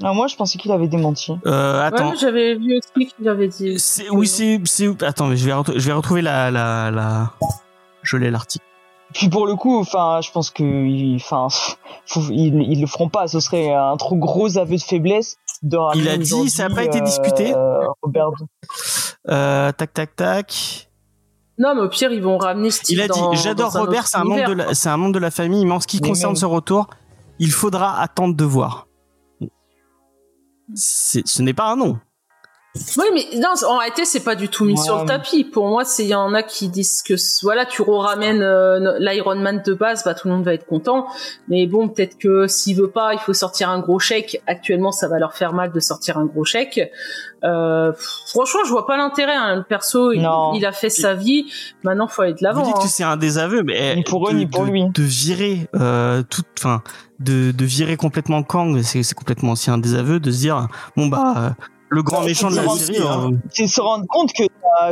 Ah, 0.03 0.13
moi, 0.13 0.29
je 0.29 0.37
pensais 0.37 0.59
qu'il 0.59 0.71
avait 0.71 0.87
démenti. 0.87 1.33
Euh, 1.45 1.83
attends. 1.83 2.11
Ouais, 2.11 2.17
j'avais 2.17 2.55
vu 2.55 2.79
aussi 2.79 3.13
qu'il 3.13 3.29
avait 3.29 3.49
dit. 3.49 3.79
C'est, 3.81 4.09
oui, 4.11 4.29
c'est, 4.29 4.61
c'est, 4.65 5.03
attends, 5.03 5.27
mais 5.27 5.37
je 5.37 5.45
vais, 5.45 5.53
re- 5.53 5.77
je 5.77 5.87
vais 5.87 5.93
retrouver 5.93 6.23
la, 6.23 6.51
la, 6.53 6.91
la, 6.93 7.33
je 8.03 8.17
l'ai 8.17 8.31
l'article. 8.31 8.65
Puis 9.15 9.29
pour 9.29 9.47
le 9.47 9.57
coup, 9.57 9.81
enfin, 9.81 10.21
je 10.23 10.31
pense 10.31 10.51
que, 10.51 11.17
enfin, 11.17 11.49
ils, 12.31 12.63
ils 12.63 12.81
le 12.81 12.87
feront 12.87 13.09
pas. 13.09 13.27
Ce 13.27 13.41
serait 13.41 13.73
un 13.75 13.97
trop 13.97 14.15
gros 14.17 14.57
aveu 14.57 14.77
de 14.77 14.83
faiblesse 14.83 15.37
de 15.63 15.79
Il 15.97 16.09
a 16.09 16.17
dit, 16.17 16.49
ça 16.49 16.67
a 16.67 16.71
pas 16.71 16.85
été 16.85 16.99
euh, 17.01 17.05
discuté. 17.05 17.53
Robert. 18.03 18.29
Euh, 19.29 19.73
tac, 19.73 19.93
tac, 19.95 20.15
tac. 20.15 20.88
Non, 21.59 21.75
mais 21.75 21.81
au 21.83 21.89
pire, 21.89 22.13
ils 22.13 22.23
vont 22.23 22.39
ramener 22.39 22.71
Steve 22.71 22.97
Il 22.97 23.01
a 23.03 23.09
dit, 23.09 23.21
j'adore 23.35 23.73
Robert, 23.73 24.07
c'est 24.07 24.19
un 24.19 24.25
membre 24.25 24.47
de 24.49 24.53
la, 24.53 24.75
c'est 24.75 24.89
un 24.89 24.97
membre 24.97 25.15
de 25.15 25.19
la 25.19 25.31
famille, 25.31 25.65
mais 25.65 25.73
en 25.73 25.81
ce 25.81 25.87
qui 25.87 25.99
Mais 26.01 26.09
concerne 26.09 26.33
même. 26.33 26.37
ce 26.37 26.47
retour, 26.47 26.89
il 27.39 27.51
faudra 27.51 28.01
attendre 28.01 28.37
de 28.37 28.45
voir. 28.45 28.87
C'est, 30.75 31.27
ce 31.27 31.43
n'est 31.43 31.55
pas 31.55 31.71
un 31.73 31.77
nom. 31.77 31.99
Oui, 32.97 33.07
mais 33.15 33.39
non, 33.41 33.49
en 33.67 33.79
réalité, 33.79 34.05
c'est 34.05 34.23
pas 34.23 34.35
du 34.35 34.49
tout 34.49 34.65
mis 34.65 34.75
Ouais. 34.79 34.85
sur 34.85 35.01
le 35.01 35.07
tapis. 35.07 35.43
Pour 35.43 35.67
moi, 35.69 35.85
c'est 35.85 36.05
il 36.05 36.09
y 36.11 36.15
en 36.15 36.33
a 36.35 36.43
qui 36.43 36.69
disent 36.69 37.03
que 37.03 37.15
voilà, 37.43 37.65
tu 37.67 37.83
ramènes 37.83 38.43
euh, 38.43 38.99
l'Iron 39.01 39.37
Man 39.37 39.63
de 39.65 39.73
base, 39.75 40.05
bah 40.05 40.15
tout 40.15 40.29
le 40.29 40.35
monde 40.35 40.45
va 40.45 40.53
être 40.55 40.67
content. 40.67 41.07
Mais 41.49 41.67
bon, 41.67 41.89
peut-être 41.89 42.19
que 42.19 42.47
s'il 42.47 42.77
veut 42.77 42.91
pas, 42.91 43.15
il 43.15 43.19
faut 43.21 43.33
sortir 43.33 43.71
un 43.71 43.81
gros 43.81 43.99
chèque. 43.99 44.43
Actuellement, 44.47 44.93
ça 44.93 45.09
va 45.09 45.19
leur 45.19 45.33
faire 45.35 45.55
mal 45.55 45.73
de 45.73 45.81
sortir 45.81 46.19
un 46.19 46.27
gros 46.27 46.45
chèque. 46.45 46.81
Euh, 47.43 47.93
franchement, 48.27 48.61
je 48.65 48.71
vois 48.71 48.87
pas 48.87 48.97
l'intérêt. 48.97 49.35
Hein. 49.35 49.57
Le 49.57 49.65
perso, 49.65 50.13
il, 50.13 50.25
a 50.25 50.73
fait 50.73 50.91
sa 50.91 51.15
vie. 51.15 51.51
Maintenant, 51.83 52.07
faut 52.07 52.23
aller 52.23 52.33
de 52.33 52.39
Vous 52.39 52.45
l'avant. 52.45 52.63
dites 52.63 52.77
hein. 52.77 52.83
que 52.83 52.89
c'est 52.89 53.03
un 53.05 53.17
désaveu, 53.17 53.63
mais 53.65 53.97
Ni 53.97 54.05
pour 54.05 54.29
eux, 54.29 54.33
de, 54.33 54.39
ni 54.39 54.47
pour 54.47 54.67
de- 54.67 54.71
lui. 54.71 54.85
De 54.91 55.03
virer 55.03 55.69
euh, 55.75 56.23
toute, 56.29 56.47
enfin, 56.59 56.83
de, 57.19 57.51
de 57.51 57.65
virer 57.65 57.97
complètement 57.97 58.43
Kang, 58.43 58.81
c'est 58.83 59.03
c'est 59.03 59.15
complètement 59.15 59.53
aussi 59.53 59.71
un 59.71 59.79
désaveu 59.79 60.21
de 60.21 60.31
se 60.31 60.39
dire 60.39 60.69
bon 60.97 61.07
bah 61.07 61.35
euh, 61.37 61.51
le 61.91 62.03
grand 62.03 62.21
Ça, 62.21 62.27
méchant 62.27 62.51
de 62.51 62.57
la 62.57 62.69
série. 62.69 62.99
hein. 63.03 63.31
C'est 63.51 63.67
se 63.67 63.81
rendre 63.81 64.05
compte 64.09 64.33
que, 64.33 64.43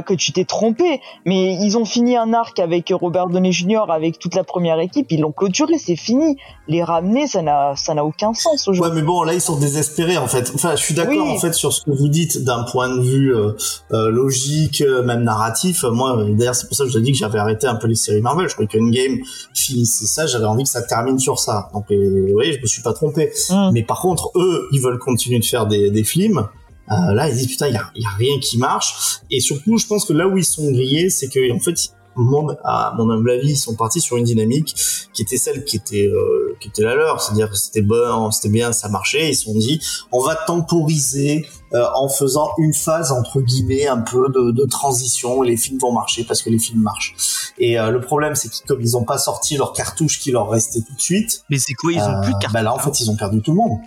que 0.02 0.14
tu 0.14 0.32
t'es 0.32 0.44
trompé. 0.44 1.00
Mais 1.26 1.54
ils 1.60 1.76
ont 1.76 1.84
fini 1.84 2.16
un 2.16 2.32
arc 2.32 2.58
avec 2.58 2.90
Robert 2.90 3.28
Downey 3.28 3.52
Jr., 3.52 3.84
avec 3.90 4.18
toute 4.18 4.34
la 4.34 4.44
première 4.44 4.78
équipe. 4.80 5.06
Ils 5.10 5.20
l'ont 5.20 5.32
clôturé, 5.32 5.78
c'est 5.78 5.96
fini. 5.96 6.36
Les 6.68 6.82
ramener, 6.82 7.26
ça 7.26 7.42
n'a, 7.42 7.74
ça 7.76 7.92
n'a 7.94 8.04
aucun 8.04 8.32
sens 8.34 8.66
Ouais, 8.66 8.72
aujourd'hui. 8.72 9.00
mais 9.00 9.06
bon, 9.06 9.22
là, 9.22 9.34
ils 9.34 9.40
sont 9.40 9.58
désespérés, 9.58 10.16
en 10.16 10.26
fait. 10.26 10.50
Enfin, 10.54 10.74
je 10.76 10.82
suis 10.82 10.94
d'accord, 10.94 11.12
Oui. 11.26 11.30
en 11.32 11.38
fait, 11.38 11.52
sur 11.52 11.72
ce 11.72 11.82
que 11.82 11.90
vous 11.90 12.08
dites 12.08 12.42
d'un 12.44 12.64
point 12.64 12.88
de 12.88 13.02
vue 13.02 13.34
euh, 13.36 13.52
euh, 13.92 14.10
logique, 14.10 14.80
euh, 14.80 15.02
même 15.04 15.22
narratif. 15.22 15.84
Moi, 15.84 16.16
euh, 16.18 16.34
d'ailleurs, 16.34 16.54
c'est 16.54 16.66
pour 16.66 16.76
ça 16.76 16.84
que 16.84 16.90
je 16.90 16.94
vous 16.94 17.00
ai 17.00 17.02
dit 17.04 17.12
que 17.12 17.18
j'avais 17.18 17.38
arrêté 17.38 17.66
un 17.66 17.76
peu 17.76 17.86
les 17.88 17.94
séries 17.94 18.22
Marvel. 18.22 18.48
Je 18.48 18.54
croyais 18.54 18.68
qu'Endgame 18.68 19.18
finissait 19.54 20.06
ça. 20.06 20.26
J'avais 20.26 20.46
envie 20.46 20.62
que 20.64 20.70
ça 20.70 20.82
termine 20.82 21.18
sur 21.18 21.38
ça. 21.38 21.68
Donc, 21.74 21.84
vous 21.90 22.32
voyez, 22.32 22.52
je 22.54 22.60
me 22.60 22.66
suis 22.66 22.82
pas 22.82 22.92
trompé. 22.94 23.30
Hum. 23.50 23.70
Mais 23.72 23.82
par 23.82 24.00
contre, 24.00 24.30
eux, 24.36 24.66
ils 24.72 24.80
veulent 24.80 24.98
continuer 24.98 25.38
de 25.38 25.44
faire 25.44 25.66
des, 25.66 25.90
des 25.90 26.04
films. 26.04 26.46
Euh, 26.90 27.14
là, 27.14 27.28
ils 27.28 27.36
disent 27.36 27.48
putain, 27.48 27.68
il 27.68 27.74
y 27.74 27.76
a, 27.76 27.90
y 27.96 28.04
a 28.04 28.10
rien 28.10 28.38
qui 28.40 28.58
marche. 28.58 29.20
Et 29.30 29.40
surtout, 29.40 29.76
je 29.78 29.86
pense 29.86 30.04
que 30.04 30.12
là 30.12 30.28
où 30.28 30.36
ils 30.36 30.44
sont 30.44 30.70
grillés, 30.70 31.10
c'est 31.10 31.28
que 31.28 31.52
en 31.52 31.60
fait, 31.60 31.74
mon, 32.16 32.48
à 32.64 32.94
mon 32.96 33.10
humble 33.10 33.30
avis, 33.30 33.50
ils 33.50 33.56
sont 33.56 33.74
partis 33.74 34.00
sur 34.00 34.16
une 34.16 34.24
dynamique 34.24 34.74
qui 35.12 35.22
était 35.22 35.36
celle 35.36 35.64
qui 35.64 35.76
était 35.76 36.06
euh, 36.06 36.56
qui 36.60 36.68
était 36.68 36.82
la 36.82 36.94
leur, 36.94 37.20
c'est-à-dire 37.20 37.50
que 37.50 37.56
c'était 37.56 37.82
bon, 37.82 38.30
c'était 38.30 38.48
bien, 38.48 38.72
ça 38.72 38.88
marchait. 38.88 39.30
Ils 39.30 39.36
se 39.36 39.44
sont 39.44 39.58
dit, 39.58 39.80
on 40.12 40.22
va 40.22 40.34
temporiser 40.34 41.44
euh, 41.74 41.84
en 41.94 42.08
faisant 42.08 42.48
une 42.58 42.72
phase 42.72 43.12
entre 43.12 43.40
guillemets 43.40 43.86
un 43.86 43.98
peu 43.98 44.28
de, 44.28 44.52
de 44.52 44.64
transition. 44.66 45.42
Les 45.42 45.56
films 45.56 45.78
vont 45.78 45.92
marcher 45.92 46.24
parce 46.24 46.42
que 46.42 46.50
les 46.50 46.58
films 46.58 46.80
marchent. 46.80 47.14
Et 47.58 47.78
euh, 47.78 47.90
le 47.90 48.00
problème, 48.00 48.34
c'est 48.34 48.48
que 48.48 48.54
comme 48.66 48.80
ils 48.80 48.96
ont 48.96 49.04
pas 49.04 49.18
sorti 49.18 49.56
leur 49.56 49.72
cartouche 49.72 50.20
qui 50.20 50.30
leur 50.30 50.48
restait 50.48 50.80
tout 50.80 50.94
de 50.94 51.00
suite, 51.00 51.42
Mais 51.50 51.58
c'est 51.58 51.74
quoi 51.74 51.92
Ils 51.92 52.00
ont 52.00 52.18
euh, 52.18 52.20
plus 52.22 52.32
de 52.34 52.38
cartes. 52.38 52.52
Bah 52.52 52.62
là, 52.62 52.72
en 52.72 52.78
fait, 52.78 53.00
ils 53.00 53.10
ont 53.10 53.16
perdu 53.16 53.40
tout 53.40 53.52
le 53.52 53.58
monde. 53.58 53.78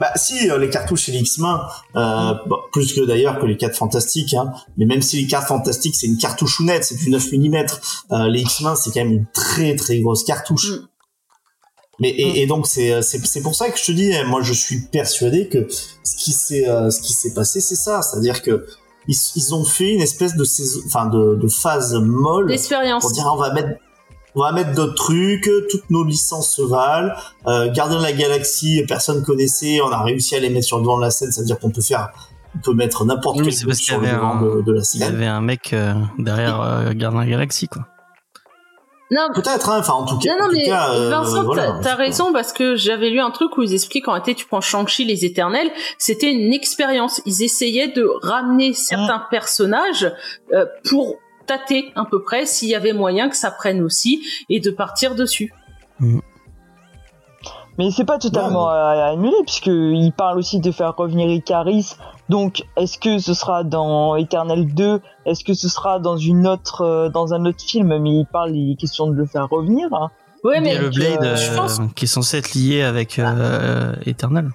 Bah 0.00 0.12
si, 0.16 0.50
euh, 0.50 0.56
les 0.56 0.70
cartouches 0.70 1.10
et 1.10 1.12
les 1.12 1.18
X-Men, 1.18 1.58
euh, 1.94 2.32
bon, 2.46 2.56
plus 2.72 2.94
que 2.94 3.02
d'ailleurs 3.02 3.38
que 3.38 3.44
les 3.44 3.58
4 3.58 3.76
fantastiques, 3.76 4.32
hein, 4.32 4.50
mais 4.78 4.86
même 4.86 5.02
si 5.02 5.20
les 5.20 5.26
4 5.26 5.46
fantastiques 5.46 5.94
c'est 5.94 6.06
une 6.06 6.16
cartouche 6.16 6.60
nette, 6.60 6.84
c'est 6.84 6.96
du 6.96 7.10
9 7.10 7.32
mm, 7.32 7.66
euh, 8.12 8.28
les 8.28 8.40
X-Men 8.40 8.76
c'est 8.76 8.90
quand 8.92 9.00
même 9.04 9.12
une 9.12 9.26
très 9.34 9.76
très 9.76 10.00
grosse 10.00 10.24
cartouche. 10.24 10.70
Mm. 10.70 10.86
Mais 11.98 12.08
et, 12.08 12.40
et 12.40 12.46
donc 12.46 12.66
c'est 12.66 13.02
c'est 13.02 13.24
c'est 13.26 13.42
pour 13.42 13.54
ça 13.54 13.68
que 13.68 13.78
je 13.78 13.84
te 13.84 13.92
dis, 13.92 14.10
moi 14.26 14.40
je 14.40 14.54
suis 14.54 14.80
persuadé 14.86 15.48
que 15.48 15.68
ce 16.02 16.16
qui 16.16 16.32
s'est 16.32 16.66
euh, 16.66 16.88
ce 16.90 17.02
qui 17.02 17.12
s'est 17.12 17.34
passé 17.34 17.60
c'est 17.60 17.76
ça, 17.76 18.00
c'est-à-dire 18.00 18.40
que 18.40 18.66
ils, 19.06 19.16
ils 19.36 19.54
ont 19.54 19.64
fait 19.64 19.92
une 19.92 20.00
espèce 20.00 20.34
de 20.34 20.44
saison, 20.44 20.80
enfin 20.86 21.06
de, 21.06 21.34
de 21.34 21.48
phase 21.48 21.94
molle 21.94 22.48
L'expérience. 22.48 23.02
pour 23.02 23.12
dire 23.12 23.30
on 23.30 23.36
va 23.36 23.52
mettre 23.52 23.78
on 24.34 24.40
va 24.40 24.52
mettre 24.52 24.72
d'autres 24.74 24.94
trucs, 24.94 25.50
toutes 25.70 25.88
nos 25.90 26.04
licences 26.04 26.54
se 26.54 26.62
valent. 26.62 27.12
Euh, 27.46 27.70
Gardien 27.72 27.98
de 27.98 28.02
la 28.02 28.12
Galaxie, 28.12 28.84
personne 28.88 29.24
connaissait, 29.24 29.80
on 29.80 29.90
a 29.90 30.02
réussi 30.02 30.36
à 30.36 30.40
les 30.40 30.50
mettre 30.50 30.66
sur 30.66 30.76
le 30.78 30.82
devant 30.82 30.98
de 30.98 31.02
la 31.04 31.10
scène, 31.10 31.32
c'est-à-dire 31.32 31.58
qu'on 31.58 31.70
peut 31.70 31.82
faire, 31.82 32.10
on 32.54 32.58
peut 32.60 32.74
mettre 32.74 33.04
n'importe 33.04 33.38
Oui, 33.40 33.44
quel 33.48 33.56
truc 33.58 33.74
sur 33.74 34.00
le 34.00 34.06
devant 34.08 34.36
un- 34.36 34.42
de, 34.42 34.62
de 34.62 34.72
la 34.72 34.78
Il 34.78 34.82
y 34.82 34.84
scène. 34.84 35.14
avait 35.14 35.26
un 35.26 35.40
mec 35.40 35.72
euh, 35.72 35.94
derrière 36.18 36.60
euh, 36.60 36.92
Gardien 36.94 37.20
de 37.20 37.24
la 37.24 37.30
Galaxie 37.30 37.68
quoi. 37.68 37.86
Non, 39.12 39.26
Peut-être, 39.34 39.68
hein, 39.70 39.78
enfin 39.80 39.94
en 39.94 40.04
tout 40.04 40.18
cas. 40.20 40.30
Non, 40.38 40.44
non, 40.46 40.52
mais 40.52 40.66
cas, 40.66 40.90
euh, 40.94 41.10
Vincent, 41.10 41.42
voilà. 41.42 41.80
t'as- 41.82 41.96
raison 41.96 42.32
parce 42.32 42.52
que 42.52 42.76
j'avais 42.76 43.10
lu 43.10 43.18
un 43.18 43.32
truc 43.32 43.58
où 43.58 43.62
ils 43.62 43.74
expliquent 43.74 44.04
qu'en 44.04 44.12
réalité, 44.12 44.36
tu 44.36 44.46
prends 44.46 44.60
Shang-Chi, 44.60 45.04
les 45.04 45.24
Éternels, 45.24 45.68
c'était 45.98 46.30
une 46.30 46.52
expérience. 46.52 47.20
Ils 47.26 47.42
essayaient 47.42 47.88
de 47.88 48.06
ramener 48.22 48.72
certains 48.72 49.20
personnages 49.28 50.12
euh, 50.52 50.64
pour 50.88 51.16
tâter 51.50 51.92
à 51.96 52.04
peu 52.04 52.22
près 52.22 52.46
s'il 52.46 52.68
y 52.68 52.74
avait 52.74 52.92
moyen 52.92 53.28
que 53.28 53.36
ça 53.36 53.50
prenne 53.50 53.80
aussi 53.82 54.12
et 54.48 54.60
de 54.60 54.70
partir 54.70 55.14
dessus. 55.14 55.52
Mais 57.78 57.90
c'est 57.90 58.04
pas 58.04 58.18
totalement 58.18 58.68
à, 58.68 58.74
à 58.74 59.06
annuler, 59.12 59.32
puisqu'il 59.46 60.12
parle 60.16 60.38
aussi 60.38 60.60
de 60.60 60.70
faire 60.70 60.94
revenir 60.96 61.28
Icaris. 61.30 61.94
Donc, 62.28 62.62
est-ce 62.76 62.98
que 62.98 63.18
ce 63.18 63.32
sera 63.32 63.64
dans 63.64 64.16
Eternal 64.16 64.66
2 64.66 65.00
Est-ce 65.24 65.44
que 65.44 65.54
ce 65.54 65.68
sera 65.68 65.98
dans 65.98 66.16
une 66.18 66.46
autre, 66.46 66.82
euh, 66.82 67.08
dans 67.08 67.32
un 67.32 67.44
autre 67.46 67.62
film? 67.64 67.96
Mais 67.98 68.10
il 68.20 68.26
parle, 68.30 68.54
il 68.54 68.72
est 68.72 68.76
question 68.76 69.06
de 69.08 69.14
le 69.14 69.24
faire 69.24 69.48
revenir. 69.48 69.88
hein. 69.94 70.10
Ouais, 70.44 70.56
Il 70.58 70.60
y 70.60 70.64
mais 70.64 70.76
a 70.76 70.80
le 70.82 70.90
Blade 70.90 71.22
euh, 71.24 71.36
je 71.36 71.50
euh, 71.52 71.56
pense- 71.56 71.80
qui 71.96 72.04
est 72.04 72.08
censé 72.08 72.38
être 72.38 72.54
lié 72.54 72.82
avec 72.82 73.18
euh, 73.18 73.94
Eternal. 74.06 74.50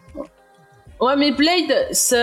Ouais, 1.02 1.16
mais 1.16 1.32
Blade, 1.32 1.74
ça, 1.92 2.18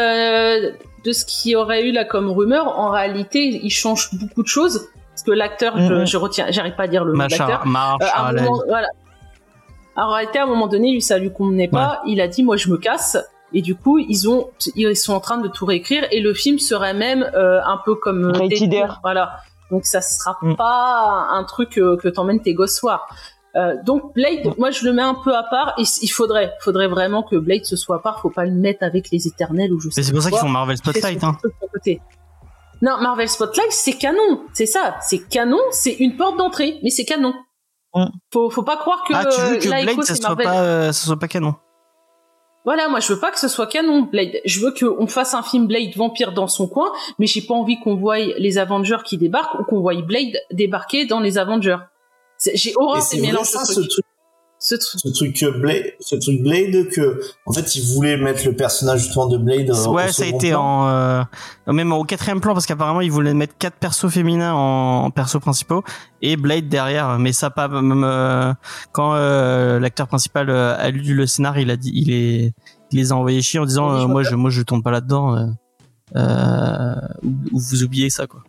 de 1.05 1.13
ce 1.13 1.25
qu'il 1.25 1.53
y 1.53 1.57
aurait 1.57 1.87
eu 1.89 1.93
là 1.93 2.05
comme 2.05 2.31
rumeur, 2.31 2.79
en 2.79 2.91
réalité, 2.91 3.61
il 3.63 3.71
change 3.71 4.11
beaucoup 4.15 4.43
de 4.43 4.49
choses. 4.49 4.89
Parce 5.11 5.23
que 5.25 5.33
l'acteur, 5.33 5.77
je, 5.79 5.93
Mhm. 5.95 6.07
je 6.07 6.17
retiens, 6.17 6.47
j'arrive 6.51 6.75
pas 6.75 6.85
à 6.85 6.89
dire 6.89 7.05
le 7.05 7.13
nom 7.13 7.19
de 7.27 7.31
l'acteur. 7.31 7.67
Machar, 7.67 7.67
Mar, 7.67 7.99
Euh, 8.35 8.47
voilà. 8.69 8.89
En 9.97 10.11
réalité, 10.11 10.39
à 10.39 10.45
un 10.45 10.47
moment 10.47 10.69
donné, 10.69 10.91
lui, 10.93 11.03
ça 11.03 11.19
lui 11.19 11.31
convenait 11.33 11.69
pas. 11.69 12.01
Il 12.07 12.21
a 12.21 12.29
dit, 12.29 12.43
moi, 12.43 12.57
je 12.57 12.69
me 12.71 12.79
casse. 12.79 13.19
Et 13.53 13.61
du 13.61 13.75
coup, 13.75 13.99
ils 13.99 14.27
ont, 14.31 14.49
ils 14.77 14.97
sont 14.97 15.13
en 15.13 15.21
train 15.21 15.37
de 15.37 15.49
tout 15.49 15.67
réécrire. 15.67 16.05
Et 16.11 16.21
le 16.21 16.33
film 16.33 16.59
serait 16.59 16.95
même 16.95 17.31
euh, 17.35 17.61
un 17.63 17.79
peu 17.85 17.95
comme 17.95 18.25
euh. 18.35 18.89
Voilà. 19.03 19.37
Donc, 19.71 19.85
ça 19.85 20.01
sera 20.01 20.39
Mm. 20.41 20.57
pas 20.57 21.27
un 21.31 21.45
truc 21.45 21.77
euh, 21.79 21.97
que 21.99 22.09
t'emmènes 22.09 22.41
tes 22.41 22.55
gosses 22.55 22.81
voir. 22.81 23.07
Euh, 23.55 23.75
donc 23.85 24.15
Blade, 24.15 24.57
moi 24.57 24.71
je 24.71 24.85
le 24.85 24.93
mets 24.93 25.03
un 25.03 25.15
peu 25.15 25.35
à 25.35 25.43
part. 25.43 25.75
Et 25.79 25.83
il 26.03 26.09
faudrait, 26.09 26.53
faudrait 26.61 26.89
vraiment 26.89 27.23
que 27.23 27.37
Blade 27.37 27.65
se 27.65 27.77
soit 27.77 27.97
à 27.97 27.99
part. 27.99 28.21
Faut 28.21 28.31
pas 28.31 28.45
le 28.45 28.53
mettre 28.53 28.83
avec 28.85 29.11
les 29.11 29.27
Éternels 29.27 29.73
ou 29.73 29.81
je 29.81 29.91
sais 29.91 30.01
Mais 30.01 30.03
c'est 30.05 30.13
pour 30.13 30.23
ça 30.23 30.31
qu'ils 30.31 30.39
font 30.39 30.49
Marvel 30.49 30.77
Spotlight. 30.77 31.23
Hein. 31.23 31.37
Non, 32.81 32.97
Marvel 33.01 33.29
Spotlight, 33.29 33.71
c'est 33.71 33.93
canon. 33.93 34.41
C'est 34.53 34.67
ça, 34.67 34.97
c'est 35.03 35.29
canon. 35.29 35.61
C'est 35.71 35.93
une 35.95 36.17
porte 36.17 36.37
d'entrée, 36.39 36.79
mais 36.83 36.91
c'est 36.91 37.05
canon. 37.05 37.33
Faut, 38.33 38.49
faut 38.51 38.63
pas 38.63 38.77
croire 38.79 39.05
que, 39.07 39.13
Ah, 39.15 39.27
tu 39.27 39.41
veux 39.43 39.57
que 39.59 39.69
Blade 39.69 40.03
ça 40.03 40.15
soit 40.15 40.29
Marvel. 40.31 40.47
pas, 40.47 40.63
euh, 40.63 40.93
ça 40.93 41.07
soit 41.07 41.19
pas 41.19 41.29
canon. 41.29 41.55
Voilà, 42.65 42.89
moi 42.89 43.01
je 43.01 43.13
veux 43.13 43.19
pas 43.19 43.31
que 43.33 43.39
ce 43.41 43.49
soit 43.49 43.67
canon 43.67 44.03
Blade. 44.03 44.41
Je 44.45 44.61
veux 44.61 44.73
qu'on 44.73 45.07
fasse 45.07 45.35
un 45.35 45.43
film 45.43 45.67
Blade 45.67 45.95
vampire 45.97 46.33
dans 46.33 46.47
son 46.47 46.69
coin, 46.69 46.91
mais 47.19 47.27
j'ai 47.27 47.43
pas 47.43 47.55
envie 47.55 47.79
qu'on 47.81 47.97
voie 47.97 48.19
les 48.19 48.57
Avengers 48.59 48.99
qui 49.05 49.19
débarquent 49.19 49.61
ou 49.61 49.65
qu'on 49.65 49.81
voie 49.81 49.95
Blade 50.01 50.37
débarquer 50.53 51.05
dans 51.05 51.21
les 51.21 51.39
Avengers. 51.39 51.79
J'ai 52.55 52.71
Et 52.71 52.75
horreur 52.77 53.03
c'est 53.03 53.17
des 53.17 53.23
mélanges 53.23 53.47
ça, 53.47 53.65
ce 53.65 53.81
truc, 53.81 54.05
Ce 54.59 54.75
truc. 54.75 55.01
ce 55.01 55.09
truc 55.09 55.43
euh, 55.43 55.59
Blade, 55.59 55.85
ce 56.01 56.17
truc 56.17 56.43
Blade 56.43 56.89
que, 56.89 57.21
en 57.47 57.53
fait, 57.53 57.75
ils 57.77 57.95
voulaient 57.95 58.17
mettre 58.17 58.45
le 58.47 58.55
personnage 58.57 59.01
justement 59.03 59.27
de 59.27 59.37
Blade. 59.39 59.71
euh, 59.71 59.85
au 59.87 59.93
ouais, 59.95 60.11
ça 60.13 60.25
a 60.25 60.27
été 60.27 60.51
plan. 60.51 60.61
en 60.63 60.89
euh, 60.89 61.23
même 61.73 61.93
au 61.93 62.05
quatrième 62.05 62.41
plan 62.41 62.53
parce 62.53 62.67
qu'apparemment 62.67 63.01
ils 63.01 63.11
voulaient 63.13 63.35
mettre 63.35 63.55
quatre 63.59 63.77
persos 63.77 64.09
féminins 64.09 64.55
en, 64.55 65.05
en 65.05 65.11
persos 65.11 65.41
principaux 65.41 65.83
et 66.21 66.37
Blade 66.37 66.69
derrière. 66.69 67.19
Mais 67.19 67.33
ça 67.33 67.51
pas 67.51 67.69
même 67.69 68.03
euh, 68.05 68.53
quand 68.93 69.15
euh, 69.15 69.79
l'acteur 69.81 70.07
principal 70.09 70.49
euh, 70.51 70.75
a 70.77 70.91
lu 70.91 71.15
le 71.15 71.27
scénar, 71.27 71.59
il 71.59 71.71
a 71.71 71.77
dit, 71.77 71.93
il 71.95 72.13
est, 72.13 72.53
il 72.93 72.99
les 72.99 73.13
a 73.13 73.17
envoyés 73.17 73.43
chier 73.43 73.59
en 73.61 73.67
disant 73.67 73.89
Oui, 73.91 73.97
je 73.99 74.03
euh, 74.03 74.05
vois 74.05 74.13
moi 74.13 74.23
je 74.23 74.35
moi 74.37 74.51
je 74.51 74.63
tourne 74.63 74.83
pas 74.83 74.91
là-dedans. 74.91 75.37
Euh, 75.37 75.47
euh, 76.17 76.95
ou, 77.23 77.31
ou 77.53 77.59
vous 77.59 77.83
oubliez 77.85 78.11
ça 78.11 78.27
quoi. 78.27 78.43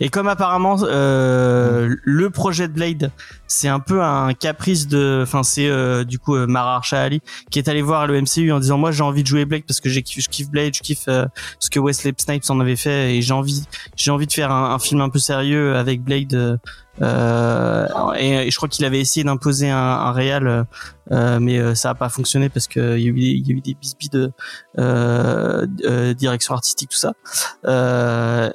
Et 0.00 0.08
comme 0.08 0.28
apparemment 0.28 0.76
euh, 0.82 1.94
le 2.02 2.30
projet 2.30 2.68
de 2.68 2.72
Blade, 2.72 3.10
c'est 3.46 3.68
un 3.68 3.80
peu 3.80 4.02
un 4.02 4.32
caprice 4.32 4.86
de, 4.86 5.20
enfin 5.22 5.42
c'est 5.42 5.66
euh, 5.66 6.04
du 6.04 6.18
coup 6.18 6.36
euh, 6.36 6.46
Mara 6.46 6.76
Arshali 6.76 7.20
qui 7.50 7.58
est 7.58 7.68
allé 7.68 7.82
voir 7.82 8.06
le 8.06 8.20
MCU 8.20 8.52
en 8.52 8.60
disant 8.60 8.78
moi 8.78 8.92
j'ai 8.92 9.02
envie 9.02 9.22
de 9.22 9.28
jouer 9.28 9.44
Blade 9.44 9.64
parce 9.66 9.80
que 9.80 9.88
j'ai 9.88 10.04
je 10.06 10.28
kiffe 10.28 10.50
Blade, 10.50 10.74
je 10.74 10.80
kiffe 10.80 11.08
euh, 11.08 11.26
ce 11.58 11.68
que 11.68 11.80
Wesley 11.80 12.12
Snipes 12.16 12.48
en 12.48 12.60
avait 12.60 12.76
fait 12.76 13.16
et 13.16 13.22
j'ai 13.22 13.34
envie 13.34 13.64
j'ai 13.96 14.10
envie 14.10 14.26
de 14.26 14.32
faire 14.32 14.52
un, 14.52 14.74
un 14.74 14.78
film 14.78 15.00
un 15.00 15.08
peu 15.08 15.18
sérieux 15.18 15.76
avec 15.76 16.02
Blade. 16.02 16.60
Euh, 17.02 17.86
euh, 17.88 18.12
et, 18.18 18.46
et 18.46 18.50
je 18.50 18.56
crois 18.56 18.68
qu'il 18.68 18.84
avait 18.84 19.00
essayé 19.00 19.24
d'imposer 19.24 19.70
un, 19.70 19.76
un 19.78 20.12
réal, 20.12 20.66
euh, 21.12 21.38
mais 21.40 21.74
ça 21.74 21.90
a 21.90 21.94
pas 21.94 22.08
fonctionné 22.08 22.48
parce 22.48 22.66
que 22.68 22.96
il 22.98 23.02
y 23.02 23.06
a 23.06 23.10
eu 23.10 23.14
des, 23.14 23.26
il 23.26 23.46
y 23.48 23.52
a 23.52 23.54
eu 23.56 23.60
des 23.60 23.74
bisbis 23.74 24.08
de 24.10 24.32
euh, 24.78 25.66
direction 26.14 26.54
artistique 26.54 26.90
tout 26.90 26.98
ça. 26.98 27.12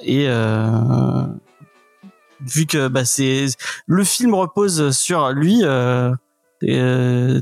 Et 0.02 0.28
vu 2.40 2.66
que 2.66 2.88
bah, 2.88 3.04
c'est 3.04 3.46
le 3.86 4.04
film 4.04 4.34
repose 4.34 4.96
sur 4.96 5.30
lui. 5.30 5.62
Et, 6.62 6.80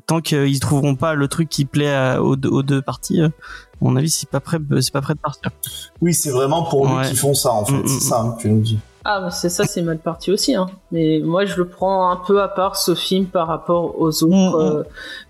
tant 0.09 0.21
qu'ils 0.21 0.59
trouveront 0.59 0.97
pas 0.97 1.15
le 1.15 1.29
truc 1.29 1.49
qui 1.49 1.65
plaît 1.65 1.95
à- 1.95 2.21
aux, 2.21 2.35
deux- 2.35 2.49
aux 2.49 2.65
deux 2.65 2.83
parties, 2.83 3.21
à 3.23 3.29
mon 3.81 3.95
avis, 3.95 4.11
c'est 4.11 4.29
pas 4.29 4.41
prêt, 4.41 4.59
c'est 4.81 4.93
pas 4.93 5.03
prêt 5.03 5.15
de 5.15 5.21
partir. 5.21 5.51
Oui, 6.01 6.13
c'est 6.13 6.31
vraiment 6.33 6.65
pour 6.65 6.87
lui 6.89 6.95
Ouais. 6.97 7.07
qu'ils 7.09 7.17
font 7.17 7.33
ça, 7.33 7.53
en 7.53 7.65
fait. 7.65 7.73
Mm, 7.75 7.83
mm, 7.83 7.87
c'est 7.87 8.01
ça 8.09 8.21
hein, 8.23 8.35
que 8.37 8.43
tu 8.43 8.49
nous 8.49 8.61
dis. 8.61 8.79
Ah, 9.05 9.21
mais 9.25 9.31
c'est 9.31 9.51
ça, 9.51 9.65
c'est 9.65 9.83
mal 9.83 9.99
parti 9.99 10.31
aussi. 10.31 10.55
Hein. 10.55 10.67
Mais 10.91 11.21
moi, 11.23 11.45
je 11.45 11.57
le 11.57 11.67
prends 11.69 12.11
un 12.11 12.17
peu 12.17 12.41
à 12.43 12.49
part 12.49 12.77
ce 12.77 12.95
film 12.95 13.27
par 13.27 13.47
rapport 13.49 14.01
aux 14.01 14.23
autres 14.25 14.35
Mm, 14.35 14.53
mm. 14.75 14.77
euh, 14.79 14.83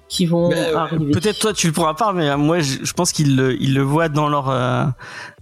qui 0.08 0.26
vont 0.26 0.48
Bah, 0.48 0.82
arriver. 0.82 1.10
Peut-être 1.10 1.38
toi 1.40 1.52
tu 1.52 1.66
le 1.66 1.72
prends 1.72 1.88
à 1.88 1.94
part, 1.94 2.12
mais 2.12 2.28
euh, 2.28 2.36
moi 2.36 2.60
je, 2.60 2.84
je 2.84 2.92
pense 2.92 3.10
qu'ils 3.10 3.34
le, 3.36 3.60
ils 3.60 3.74
le 3.74 3.82
voient 3.82 4.08
dans 4.08 4.28
leur, 4.28 4.48
euh, 4.48 4.84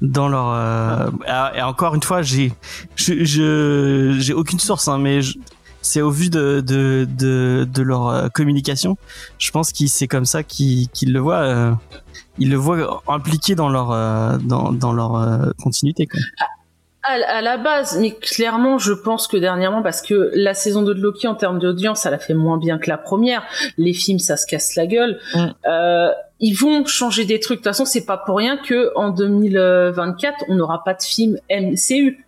dans 0.00 0.28
leur. 0.28 0.48
euh, 0.48 1.10
ah, 1.26 1.52
et 1.54 1.60
encore 1.62 1.94
une 1.94 2.02
fois, 2.02 2.22
j'ai, 2.22 2.52
je, 2.96 3.22
je- 3.24 4.16
j'ai 4.18 4.32
aucune 4.32 4.58
source, 4.60 4.88
hein, 4.88 4.96
mais 4.98 5.20
je- 5.20 5.36
c'est 5.82 6.00
au 6.00 6.10
vu 6.10 6.30
de, 6.30 6.62
de, 6.64 7.06
de, 7.18 7.68
de 7.70 7.82
leur 7.82 8.08
euh, 8.08 8.28
communication. 8.28 8.96
Je 9.38 9.50
pense 9.50 9.72
que 9.72 9.86
c'est 9.88 10.06
comme 10.08 10.24
ça 10.24 10.42
qu'ils, 10.42 10.88
qu'ils 10.90 11.12
le 11.12 11.18
voient. 11.20 11.42
euh, 11.42 11.72
ils 12.38 12.48
le 12.48 12.56
voient 12.56 13.02
impliqué 13.08 13.54
dans 13.54 13.68
leur, 13.68 13.90
euh, 13.90 14.38
dans, 14.38 14.72
dans 14.72 14.92
leur 14.92 15.16
euh, 15.16 15.50
continuité. 15.62 16.06
Quoi. 16.06 16.20
À, 17.02 17.14
à 17.14 17.40
la 17.40 17.56
base, 17.56 17.98
mais 17.98 18.12
clairement, 18.12 18.78
je 18.78 18.92
pense 18.92 19.26
que 19.26 19.36
dernièrement, 19.36 19.82
parce 19.82 20.02
que 20.02 20.30
la 20.34 20.54
saison 20.54 20.82
2 20.82 20.94
de 20.94 21.00
Loki, 21.00 21.26
en 21.26 21.34
termes 21.34 21.58
d'audience, 21.58 22.06
elle 22.06 22.14
a 22.14 22.18
fait 22.18 22.34
moins 22.34 22.58
bien 22.58 22.78
que 22.78 22.88
la 22.88 22.98
première. 22.98 23.42
Les 23.76 23.92
films, 23.92 24.20
ça 24.20 24.36
se 24.36 24.46
casse 24.46 24.76
la 24.76 24.86
gueule. 24.86 25.18
Mm. 25.34 25.46
Euh, 25.66 26.12
ils 26.38 26.54
vont 26.54 26.84
changer 26.84 27.24
des 27.24 27.40
trucs. 27.40 27.58
De 27.58 27.62
toute 27.62 27.70
façon, 27.70 27.84
c'est 27.84 28.06
pas 28.06 28.16
pour 28.16 28.36
rien 28.36 28.56
que 28.56 28.92
en 28.96 29.10
2024, 29.10 30.44
on 30.48 30.54
n'aura 30.54 30.84
pas 30.84 30.94
de 30.94 31.02
film 31.02 31.38
MCU. 31.50 32.24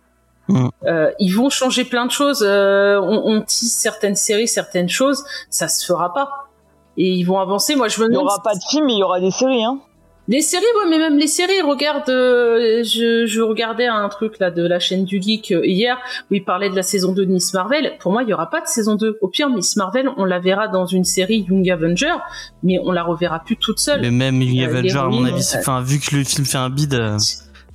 Mm. 0.49 0.67
Euh, 0.85 1.11
ils 1.19 1.31
vont 1.31 1.49
changer 1.49 1.85
plein 1.85 2.05
de 2.05 2.11
choses. 2.11 2.43
Euh, 2.45 2.99
on, 2.99 3.37
on 3.37 3.41
tisse 3.41 3.77
certaines 3.77 4.15
séries, 4.15 4.47
certaines 4.47 4.89
choses. 4.89 5.23
Ça 5.49 5.69
se 5.69 5.85
fera 5.85 6.13
pas. 6.13 6.49
Et 6.97 7.11
ils 7.11 7.23
vont 7.23 7.39
avancer. 7.39 7.75
Moi, 7.75 7.87
je 7.87 7.99
me 8.01 8.07
Il 8.07 8.09
y 8.09 8.11
demande 8.13 8.27
aura 8.27 8.43
pas 8.43 8.55
de 8.55 8.63
film, 8.69 8.85
mais 8.87 8.93
il 8.93 8.99
y 8.99 9.03
aura 9.03 9.19
des 9.19 9.31
séries, 9.31 9.63
hein. 9.63 9.79
Les 10.27 10.41
séries, 10.41 10.63
ouais, 10.63 10.89
mais 10.89 10.97
même 10.97 11.17
les 11.17 11.27
séries, 11.27 11.61
regarde, 11.61 12.09
euh, 12.09 12.83
je, 12.83 13.25
je 13.27 13.41
regardais 13.41 13.85
un 13.85 14.09
truc 14.09 14.39
là 14.39 14.49
de 14.49 14.65
la 14.65 14.79
chaîne 14.79 15.05
du 15.05 15.21
geek 15.21 15.51
euh, 15.51 15.65
hier 15.65 15.97
où 16.31 16.33
il 16.33 16.43
parlait 16.43 16.69
de 16.69 16.75
la 16.75 16.81
saison 16.81 17.11
2 17.11 17.25
de 17.25 17.31
Miss 17.31 17.53
Marvel. 17.53 17.93
Pour 17.99 18.11
moi, 18.11 18.23
il 18.23 18.29
y 18.29 18.33
aura 18.33 18.49
pas 18.49 18.61
de 18.61 18.65
saison 18.65 18.95
2. 18.95 19.19
Au 19.21 19.27
pire, 19.27 19.49
Miss 19.49 19.75
Marvel, 19.75 20.09
on 20.17 20.25
la 20.25 20.39
verra 20.39 20.67
dans 20.67 20.87
une 20.87 21.03
série 21.03 21.45
Young 21.47 21.69
Avenger, 21.69 22.15
mais 22.63 22.79
on 22.83 22.91
la 22.91 23.03
reverra 23.03 23.39
plus 23.39 23.57
toute 23.57 23.79
seule. 23.79 24.01
Mais 24.01 24.11
même 24.11 24.41
Young 24.41 24.67
Euh, 24.67 24.69
Avenger, 24.69 24.97
à 24.97 25.07
mon 25.09 25.25
avis, 25.25 25.45
enfin, 25.57 25.81
vu 25.81 25.99
que 25.99 26.15
le 26.15 26.23
film 26.23 26.45
fait 26.45 26.57
un 26.57 26.69
bide, 26.71 26.95
euh, 26.95 27.17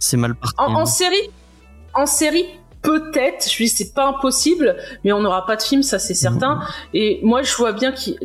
c'est 0.00 0.16
mal 0.16 0.34
parti. 0.34 0.56
En, 0.58 0.74
en 0.74 0.80
hein. 0.80 0.86
série, 0.86 1.30
en 1.94 2.06
série, 2.06 2.46
peut-être, 2.82 3.50
je 3.50 3.56
dis 3.56 3.68
c'est 3.68 3.92
pas 3.94 4.08
impossible, 4.08 4.76
mais 5.04 5.12
on 5.12 5.20
n'aura 5.20 5.44
pas 5.46 5.56
de 5.56 5.62
film, 5.62 5.82
ça 5.82 5.98
c'est 5.98 6.14
certain. 6.14 6.60
Et 6.94 7.20
moi, 7.22 7.42
je 7.42 7.54
vois 7.54 7.72
bien 7.72 7.92
qu'ils 7.92 8.16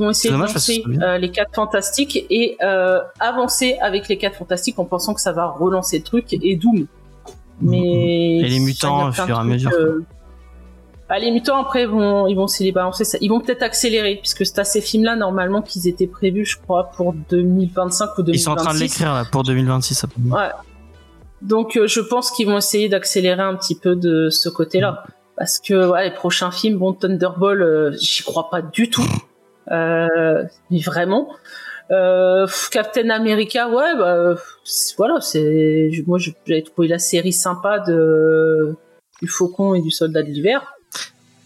vont 0.00 0.10
essayer 0.10 0.30
de 0.32 0.38
lancer 0.54 0.82
euh, 1.02 1.18
les 1.18 1.30
quatre 1.30 1.54
fantastiques 1.54 2.24
et 2.30 2.56
euh, 2.62 3.00
avancer 3.20 3.76
avec 3.80 4.08
les 4.08 4.16
quatre 4.18 4.36
fantastiques 4.36 4.78
en 4.78 4.84
pensant 4.84 5.14
que 5.14 5.20
ça 5.20 5.32
va 5.32 5.46
relancer 5.46 5.98
le 5.98 6.04
truc 6.04 6.32
et 6.32 6.56
Doom. 6.56 6.86
Mais 7.60 8.38
Et 8.38 8.48
les 8.48 8.60
mutants, 8.60 9.08
au 9.08 9.12
fur 9.12 9.28
et 9.28 9.32
à 9.32 9.44
mesure. 9.44 9.70
euh, 9.72 10.04
ah, 11.10 11.18
les 11.18 11.30
mutants 11.30 11.56
après 11.60 11.82
ils 11.84 11.88
vont 11.88 12.26
ils 12.26 12.34
vont 12.36 12.46
les 12.60 12.70
balancer 12.70 13.04
ça. 13.04 13.16
Ils 13.20 13.28
vont 13.30 13.40
peut-être 13.40 13.62
accélérer 13.62 14.16
puisque 14.16 14.44
c'est 14.44 14.58
à 14.58 14.64
ces 14.64 14.80
films-là 14.82 15.16
normalement 15.16 15.62
qu'ils 15.62 15.88
étaient 15.88 16.06
prévus, 16.06 16.44
je 16.44 16.58
crois, 16.58 16.90
pour 16.96 17.14
2025 17.30 18.18
ou 18.18 18.22
2026. 18.22 18.40
Ils 18.40 18.44
sont 18.44 18.50
en 18.52 18.56
train 18.56 18.74
de 18.74 18.78
l'écrire 18.78 19.12
là, 19.14 19.24
pour 19.24 19.42
2026. 19.42 19.94
ça 19.94 20.06
peut- 20.06 20.14
Ouais. 20.30 20.48
Donc 21.42 21.76
euh, 21.76 21.86
je 21.86 22.00
pense 22.00 22.30
qu'ils 22.30 22.46
vont 22.46 22.58
essayer 22.58 22.88
d'accélérer 22.88 23.42
un 23.42 23.54
petit 23.54 23.74
peu 23.74 23.96
de 23.96 24.28
ce 24.30 24.48
côté-là. 24.48 25.04
Parce 25.36 25.60
que 25.60 25.88
ouais, 25.88 26.04
les 26.08 26.14
prochains 26.14 26.50
films, 26.50 26.78
bon, 26.78 26.92
Thunderbolt, 26.92 27.60
euh, 27.60 27.92
j'y 28.00 28.22
crois 28.24 28.50
pas 28.50 28.62
du 28.62 28.90
tout. 28.90 29.06
Euh, 29.70 30.44
mais 30.70 30.78
vraiment. 30.78 31.28
Euh, 31.90 32.46
Captain 32.70 33.10
America, 33.10 33.68
ouais, 33.68 33.98
bah, 33.98 34.34
voilà, 34.96 35.20
c'est, 35.20 35.90
moi 36.06 36.16
j'avais 36.18 36.62
trouvé 36.62 36.88
la 36.88 36.98
série 36.98 37.34
sympa 37.34 37.78
de 37.80 38.74
du 39.20 39.28
Faucon 39.28 39.74
et 39.74 39.82
du 39.82 39.90
Soldat 39.90 40.22
de 40.22 40.28
l'hiver. 40.28 40.72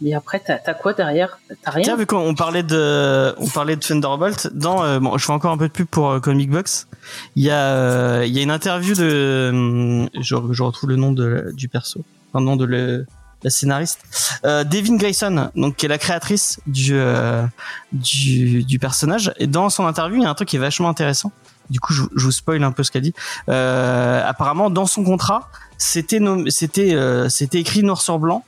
Mais 0.02 0.14
après, 0.14 0.40
t'as, 0.44 0.58
t'as 0.58 0.74
quoi 0.74 0.92
derrière? 0.92 1.38
T'as 1.62 1.70
rien? 1.70 1.84
Tiens, 1.84 1.96
vu 1.96 2.06
qu'on 2.06 2.34
parlait 2.34 2.62
de, 2.62 3.34
on 3.38 3.48
parlait 3.48 3.76
de 3.76 3.80
Thunderbolt, 3.80 4.48
dans, 4.52 4.82
euh, 4.82 4.98
bon, 4.98 5.16
je 5.16 5.24
fais 5.24 5.32
encore 5.32 5.52
un 5.52 5.58
peu 5.58 5.68
de 5.68 5.72
pub 5.72 5.86
pour 5.86 6.10
euh, 6.10 6.20
Comic 6.20 6.50
Box. 6.50 6.88
Il 7.36 7.44
y 7.44 7.50
a, 7.50 7.74
euh, 7.74 8.24
il 8.26 8.32
y 8.32 8.38
a 8.38 8.42
une 8.42 8.50
interview 8.50 8.94
de, 8.94 9.50
hum, 9.52 10.08
je, 10.20 10.62
retrouve 10.62 10.90
le 10.90 10.96
nom 10.96 11.12
de, 11.12 11.52
du 11.54 11.68
perso, 11.68 12.04
enfin, 12.28 12.40
le 12.40 12.46
nom 12.46 12.56
de 12.56 13.06
la 13.44 13.50
scénariste, 13.50 14.00
euh, 14.44 14.64
Devin 14.64 14.96
Grayson, 14.96 15.50
donc 15.56 15.76
qui 15.76 15.86
est 15.86 15.88
la 15.88 15.98
créatrice 15.98 16.60
du, 16.66 16.94
euh, 16.94 17.44
du, 17.92 18.64
du 18.64 18.78
personnage. 18.78 19.32
Et 19.38 19.46
dans 19.46 19.70
son 19.70 19.86
interview, 19.86 20.16
il 20.18 20.22
y 20.22 20.26
a 20.26 20.30
un 20.30 20.34
truc 20.34 20.48
qui 20.48 20.56
est 20.56 20.60
vachement 20.60 20.88
intéressant. 20.88 21.32
Du 21.70 21.80
coup, 21.80 21.92
je, 21.92 22.02
je 22.16 22.24
vous 22.24 22.32
spoil 22.32 22.62
un 22.64 22.72
peu 22.72 22.82
ce 22.82 22.90
qu'elle 22.90 23.02
dit. 23.02 23.14
Euh, 23.48 24.22
apparemment, 24.26 24.68
dans 24.68 24.86
son 24.86 25.04
contrat, 25.04 25.48
c'était, 25.78 26.20
c'était, 26.48 26.94
euh, 26.94 27.28
c'était 27.28 27.58
écrit 27.58 27.82
noir 27.82 28.00
sur 28.00 28.18
blanc 28.18 28.44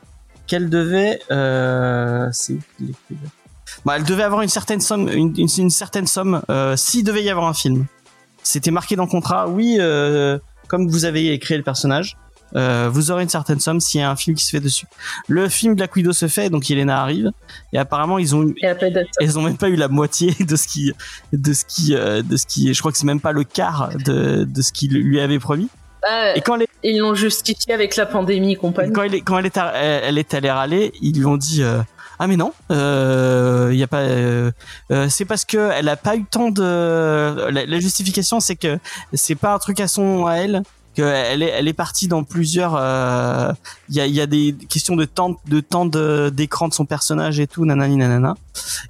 qu'elle 0.46 0.68
devait, 0.70 1.20
euh, 1.30 2.28
c'est 2.32 2.58
bah, 3.84 3.94
elle 3.96 4.04
devait 4.04 4.22
avoir 4.22 4.42
une 4.42 4.48
certaine 4.48 4.80
somme, 4.80 5.08
une, 5.08 5.34
une, 5.36 5.48
une 5.58 5.70
certaine 5.70 6.06
somme, 6.06 6.42
euh, 6.50 6.76
s'il 6.76 7.04
devait 7.04 7.22
y 7.22 7.30
avoir 7.30 7.46
un 7.46 7.54
film. 7.54 7.86
C'était 8.42 8.70
marqué 8.70 8.96
dans 8.96 9.04
le 9.04 9.10
contrat, 9.10 9.48
oui, 9.48 9.76
euh, 9.78 10.38
comme 10.68 10.88
vous 10.88 11.04
avez 11.04 11.38
créé 11.38 11.56
le 11.56 11.62
personnage, 11.62 12.16
euh, 12.56 12.88
vous 12.90 13.10
aurez 13.10 13.24
une 13.24 13.28
certaine 13.28 13.58
somme 13.58 13.80
s'il 13.80 14.00
y 14.00 14.04
a 14.04 14.10
un 14.10 14.16
film 14.16 14.36
qui 14.36 14.44
se 14.44 14.50
fait 14.50 14.60
dessus. 14.60 14.86
Le 15.28 15.48
film 15.48 15.74
Black 15.74 15.96
Widow 15.96 16.12
se 16.12 16.28
fait, 16.28 16.50
donc 16.50 16.68
Yelena 16.68 17.02
arrive, 17.02 17.32
et 17.72 17.78
apparemment 17.78 18.18
ils 18.18 18.34
ont, 18.34 18.54
ils 19.20 19.38
ont 19.38 19.42
même 19.42 19.56
pas 19.56 19.68
eu 19.68 19.76
la 19.76 19.88
moitié 19.88 20.34
de 20.40 20.56
ce 20.56 20.68
qui, 20.68 20.92
de 21.32 21.52
ce 21.52 21.64
qui, 21.64 21.94
de 21.94 22.36
ce 22.36 22.46
qui, 22.46 22.72
je 22.72 22.78
crois 22.78 22.92
que 22.92 22.98
c'est 22.98 23.06
même 23.06 23.20
pas 23.20 23.32
le 23.32 23.44
quart 23.44 23.90
de, 24.04 24.44
de 24.44 24.62
ce 24.62 24.72
qu'il 24.72 24.92
lui 24.92 25.20
avait 25.20 25.38
promis. 25.38 25.68
Et 26.36 26.40
quand 26.40 26.56
les, 26.56 26.66
ils 26.82 26.98
l'ont 26.98 27.14
justifié 27.14 27.72
avec 27.74 27.96
la 27.96 28.06
pandémie 28.06 28.52
et 28.52 28.56
compagnie. 28.56 28.92
quand 28.92 29.02
elle 29.02 29.14
est, 29.14 29.20
quand 29.20 29.38
elle 29.38 29.46
est, 29.46 29.56
à- 29.56 29.72
elle 29.74 30.18
est 30.18 30.34
allée 30.34 30.50
râler, 30.50 30.92
ils 31.00 31.16
lui 31.18 31.24
ont 31.26 31.36
dit 31.36 31.62
euh, 31.62 31.78
ah 32.18 32.26
mais 32.26 32.36
non, 32.36 32.52
euh, 32.70 33.70
il 33.72 33.78
y 33.78 33.82
a 33.82 33.86
pas, 33.86 34.00
euh, 34.02 34.50
euh, 34.92 35.08
c'est 35.08 35.24
parce 35.24 35.44
que 35.44 35.70
elle 35.72 35.88
a 35.88 35.96
pas 35.96 36.16
eu 36.16 36.24
temps 36.24 36.50
de. 36.50 36.62
La, 37.50 37.66
la 37.66 37.80
justification 37.80 38.40
c'est 38.40 38.56
que 38.56 38.78
c'est 39.12 39.34
pas 39.34 39.54
un 39.54 39.58
truc 39.58 39.80
à 39.80 39.88
son 39.88 40.26
à 40.26 40.34
elle, 40.36 40.62
que 40.96 41.02
elle 41.02 41.42
est, 41.42 41.48
elle 41.50 41.66
est 41.68 41.72
partie 41.72 42.06
dans 42.06 42.22
plusieurs. 42.22 42.76
euh, 42.78 43.50
Il 43.88 43.96
y 43.96 44.00
a, 44.00 44.06
y 44.06 44.20
a 44.20 44.26
des 44.26 44.54
questions 44.68 44.94
de 44.96 45.04
temps, 45.06 45.36
de 45.48 45.60
temps 45.60 45.86
de- 45.86 46.30
d'écran 46.32 46.68
de 46.68 46.74
son 46.74 46.84
personnage 46.86 47.40
et 47.40 47.46
tout, 47.48 47.64
nanani 47.64 47.96
nanana. 47.96 48.34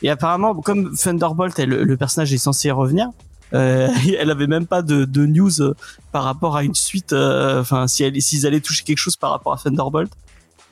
Et 0.03 0.11
apparemment, 0.11 0.55
comme 0.55 0.95
Thunderbolt, 0.95 1.59
elle- 1.59 1.71
le 1.71 1.97
personnage 1.97 2.33
est 2.35 2.39
censé 2.39 2.71
revenir. 2.71 3.09
Euh, 3.55 3.89
elle 4.19 4.31
avait 4.31 4.47
même 4.47 4.67
pas 4.67 4.83
de, 4.83 5.05
de 5.05 5.27
news 5.27 5.63
euh, 5.63 5.75
par 6.13 6.25
rapport 6.25 6.57
à 6.57 6.65
une 6.65 6.75
suite. 6.75 7.13
euh, 7.13 7.61
Enfin, 7.61 7.87
si 7.87 8.03
elle, 8.03 8.21
s'ils 8.21 8.47
allaient 8.47 8.61
toucher 8.61 8.83
quelque 8.85 8.99
chose 8.99 9.17
par 9.17 9.31
rapport 9.31 9.53
à 9.55 9.57
Thunderbolt. 9.57 10.11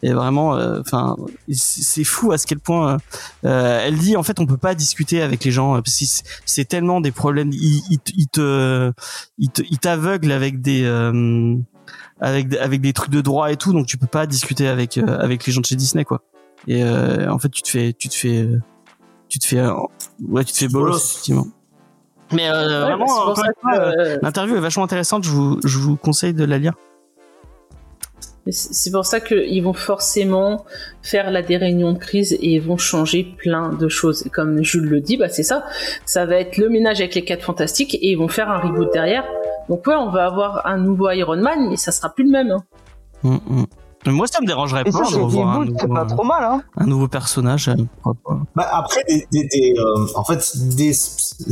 Et 0.05 0.13
vraiment, 0.13 0.57
euh, 0.57 0.81
enfin, 0.81 1.15
c'est 1.53 2.03
fou 2.03 2.33
à 2.33 2.39
ce 2.39 2.45
quel 2.45 2.59
point. 2.59 2.97
euh, 3.45 3.81
elle 3.85 3.97
dit 3.99 4.17
en 4.17 4.25
fait, 4.25 4.41
on 4.41 4.47
peut 4.47 4.57
pas 4.57 4.75
discuter 4.75 5.23
avec 5.23 5.45
les 5.45 5.53
gens. 5.53 5.75
parce 5.81 5.97
que 5.97 6.05
c'est- 6.45 6.65
tellement 6.65 7.01
des 7.01 7.13
problèmes. 7.13 7.53
Ils, 7.53 7.83
ils, 7.89 7.99
te- 8.01 8.13
ils 8.17 8.27
te, 8.29 8.93
ils 9.39 9.79
t'aveuglent 9.79 10.33
avec 10.33 10.61
des, 10.61 10.83
euh, 10.83 11.55
avec 12.21 12.53
avec 12.57 12.81
des 12.81 12.93
trucs 12.93 13.11
de 13.13 13.21
droit 13.21 13.53
et 13.53 13.57
tout. 13.57 13.73
Donc 13.73 13.87
tu 13.87 13.97
peux 13.97 14.09
pas 14.09 14.27
discuter 14.27 14.67
avec 14.67 14.99
euh, 14.99 15.19
avec 15.21 15.47
les 15.47 15.53
gens 15.53 15.61
de 15.61 15.67
chez 15.67 15.77
Disney 15.77 16.05
quoi. 16.05 16.21
Et 16.67 16.83
euh, 16.83 17.31
en 17.31 17.39
fait, 17.39 17.51
tu 17.51 17.63
te 17.63 17.69
fais, 17.69 17.93
tu 17.93 18.09
te 18.09 18.15
fais, 18.17 18.49
tu 19.29 19.39
te 19.39 19.47
fais, 19.47 19.59
euh, 19.59 19.73
ouais, 20.29 20.43
tu 20.45 20.53
te 20.53 20.59
fais 20.59 20.69
Bolos. 20.69 20.97
effectivement. 20.97 21.47
Mais 22.33 22.49
euh, 22.49 22.81
Ouais, 22.81 22.87
vraiment, 22.87 23.07
c'est 23.07 23.13
pour 23.15 23.23
encore 23.23 23.37
ça 23.37 23.47
une 23.47 23.53
fois, 23.61 23.73
que, 23.73 23.79
euh, 23.79 24.05
euh, 24.15 24.19
l'interview 24.23 24.57
est 24.57 24.61
vachement 24.61 24.85
intéressante. 24.85 25.25
Je 25.25 25.31
vous, 25.31 25.61
je 25.65 25.79
vous 25.79 25.97
conseille 25.97 26.35
de 26.35 26.45
la 26.45 26.59
lire. 26.59 26.75
C'est 28.51 28.91
pour 28.91 29.07
ça 29.07 29.21
qu'ils 29.21 29.63
vont 29.63 29.73
forcément 29.73 30.65
faire 31.01 31.31
là 31.31 31.43
des 31.43 31.57
réunions 31.57 31.93
de 31.93 31.99
crise 31.99 32.33
et 32.33 32.55
ils 32.55 32.61
vont 32.61 32.77
changer 32.77 33.23
plein 33.39 33.69
de 33.69 33.89
choses. 33.89 34.27
Et 34.27 34.31
comme 34.31 34.65
Jules 34.65 34.89
le 34.89 35.01
dit, 35.01 35.17
bah 35.17 35.29
c'est 35.29 35.45
ça. 35.45 35.65
Ça 36.07 36.27
va 36.27 36.37
être 36.37 36.57
le 36.57 36.69
ménage 36.69 36.99
avec 37.01 37.15
les 37.15 37.25
quatre 37.25 37.45
fantastiques 37.45 37.95
et 37.95 38.11
ils 38.11 38.17
vont 38.17 38.27
faire 38.27 38.51
un 38.51 38.59
reboot 38.59 38.93
derrière. 38.93 39.25
Donc 39.69 39.87
ouais, 39.87 39.95
on 39.95 40.11
va 40.11 40.27
avoir 40.27 40.67
un 40.67 40.77
nouveau 40.77 41.09
Iron 41.11 41.37
Man, 41.37 41.69
mais 41.71 41.77
ça 41.77 41.93
sera 41.93 42.13
plus 42.13 42.25
le 42.25 42.31
même. 42.33 42.51
hein. 42.51 42.65
Mm, 43.23 43.37
mm. 43.61 43.67
Mais 44.07 44.13
Moi, 44.13 44.27
ça 44.27 44.41
me 44.41 44.47
dérangerait 44.47 44.85
pas 44.85 44.91
de 44.91 45.05
c'est 45.07 45.17
revoir 45.17 45.49
un 45.61 45.65
nouveau, 45.65 45.89
pas 45.95 46.05
trop 46.05 46.25
mal, 46.25 46.43
hein. 46.45 46.63
un 46.77 46.87
nouveau 46.87 47.09
personnage. 47.09 47.69
euh. 47.69 47.75
Bah, 48.57 48.67
après, 48.73 49.05
des, 49.09 49.27
des, 49.31 49.45
des, 49.47 49.75
euh, 49.79 50.07
en 50.17 50.25
fait, 50.25 50.57
des 50.77 50.93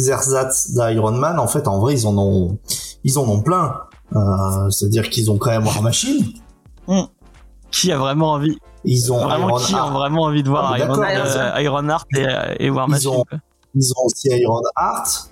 ersatz 0.08 0.72
d'Iron 0.72 1.12
Man, 1.12 1.38
en 1.38 1.46
fait, 1.46 1.68
en 1.68 1.78
vrai, 1.78 1.94
ils 1.94 2.06
en 2.06 2.16
ont, 2.18 2.58
ils 3.04 3.18
en 3.18 3.28
ont 3.28 3.40
plein. 3.40 3.76
Euh, 4.16 4.68
C'est-à-dire 4.70 5.08
qu'ils 5.10 5.30
ont 5.30 5.38
quand 5.38 5.50
même 5.50 5.64
War 5.64 5.80
Machine. 5.82 6.26
Qui 7.70 7.92
a 7.92 7.98
vraiment 7.98 8.32
envie, 8.32 8.58
Ils 8.84 9.12
ont 9.12 9.20
vraiment 9.22 9.50
Iron 9.50 9.58
qui 9.58 9.74
a 9.74 9.78
Heart. 9.78 9.92
vraiment 9.92 10.22
envie 10.22 10.42
de 10.42 10.48
voir 10.48 10.72
Ah, 10.72 10.78
Iron, 10.80 11.00
euh, 11.02 11.60
Iron 11.60 11.88
Heart 11.88 12.06
et, 12.16 12.26
euh, 12.26 12.54
et 12.58 12.70
War 12.70 12.86
Ils 12.88 12.90
Machine. 12.90 13.10
ont- 13.10 13.24
quoi. 13.28 13.38
Ils 13.76 13.92
ont 13.96 14.06
aussi 14.06 14.28
Iron 14.28 14.60
Heart. 14.76 15.29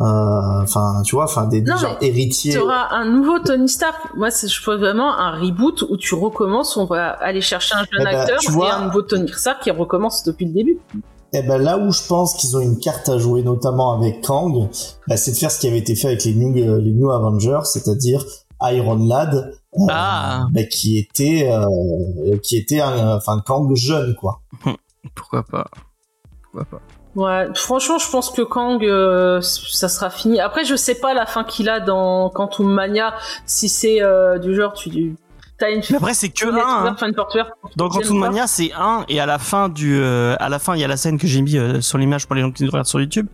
Euh, 0.00 0.62
Enfin, 0.62 1.02
tu 1.04 1.14
vois, 1.16 1.24
enfin, 1.24 1.46
des, 1.46 1.60
des 1.60 1.70
Non, 1.70 1.76
gens 1.76 1.96
mais 2.00 2.08
héritiers. 2.08 2.52
Tu 2.52 2.58
auras 2.58 2.88
un 2.92 3.04
nouveau 3.04 3.38
Tony 3.40 3.68
Stark. 3.68 3.96
Moi, 4.16 4.28
je 4.30 4.62
trouve 4.62 4.76
vraiment 4.76 5.12
un 5.18 5.32
reboot 5.40 5.82
où 5.90 5.96
tu 5.96 6.14
recommences. 6.14 6.76
On 6.76 6.84
va 6.86 7.08
aller 7.10 7.40
chercher 7.40 7.74
un 7.74 7.78
jeune 7.84 8.00
Eh 8.00 8.04
ben, 8.04 8.16
acteur 8.20 8.38
tu 8.38 8.50
vois- 8.52 8.68
et 8.68 8.70
un 8.72 8.84
nouveau 8.86 9.02
Tony 9.02 9.28
Stark 9.28 9.62
qui 9.62 9.70
recommence 9.70 10.22
depuis 10.24 10.46
le 10.46 10.52
début. 10.52 10.78
Eh 11.34 11.42
ben 11.42 11.56
là 11.56 11.78
où 11.78 11.90
je 11.92 12.06
pense 12.06 12.34
qu'ils 12.34 12.56
ont 12.58 12.60
une 12.60 12.78
carte 12.78 13.08
à 13.08 13.16
jouer, 13.16 13.42
notamment 13.42 13.92
avec 13.98 14.20
Kang, 14.22 14.68
bah, 15.08 15.16
c'est 15.16 15.30
de 15.32 15.36
faire 15.36 15.50
ce 15.50 15.58
qui 15.60 15.66
avait 15.66 15.78
été 15.78 15.94
fait 15.94 16.08
avec 16.08 16.24
les 16.24 16.34
New, 16.34 16.54
euh, 16.58 16.78
les 16.78 16.92
New 16.92 17.10
Avengers, 17.10 17.60
c'est-à-dire 17.64 18.22
Iron 18.60 18.96
Lad, 19.08 19.34
euh, 19.78 19.86
Ah. 19.90 20.44
bah, 20.52 20.64
qui 20.64 20.98
était, 20.98 21.48
euh, 21.50 22.36
qui 22.42 22.56
était 22.58 22.80
un, 22.80 23.16
enfin 23.16 23.40
Kang 23.46 23.74
jeune 23.74 24.14
quoi. 24.14 24.42
Pourquoi 25.14 25.42
pas 25.42 25.66
Pourquoi 26.42 26.64
pas 26.66 26.80
Ouais, 27.14 27.46
franchement, 27.54 27.98
je 27.98 28.08
pense 28.10 28.30
que 28.30 28.40
Kang, 28.42 28.82
euh, 28.84 29.40
ça 29.42 29.88
sera 29.88 30.08
fini. 30.08 30.40
Après, 30.40 30.64
je 30.64 30.74
sais 30.76 30.94
pas 30.94 31.12
la 31.12 31.26
fin 31.26 31.44
qu'il 31.44 31.68
a 31.68 31.78
dans 31.80 32.30
Quantum 32.30 32.72
Mania, 32.72 33.14
si 33.44 33.68
c'est 33.68 34.00
euh, 34.02 34.38
du 34.38 34.54
genre, 34.54 34.72
tu 34.72 35.14
t'as 35.58 35.70
une 35.70 35.82
Mais 35.90 35.96
après, 35.96 36.14
c'est 36.14 36.30
que 36.30 36.46
un. 36.46 36.86
hein. 36.86 36.96
Dans 37.76 37.88
Quantum 37.90 38.18
Mania, 38.18 38.46
c'est 38.46 38.72
un, 38.72 39.04
et 39.10 39.20
à 39.20 39.26
la 39.26 39.38
fin 39.38 39.68
du, 39.68 39.94
euh, 40.00 40.34
à 40.40 40.48
la 40.48 40.58
fin, 40.58 40.74
il 40.74 40.80
y 40.80 40.84
a 40.84 40.88
la 40.88 40.96
scène 40.96 41.18
que 41.18 41.26
j'ai 41.26 41.42
mis 41.42 41.58
euh, 41.58 41.82
sur 41.82 41.98
l'image 41.98 42.26
pour 42.26 42.34
les 42.34 42.40
gens 42.40 42.50
qui 42.50 42.64
nous 42.64 42.70
regardent 42.70 42.86
sur 42.86 43.00
YouTube. 43.00 43.26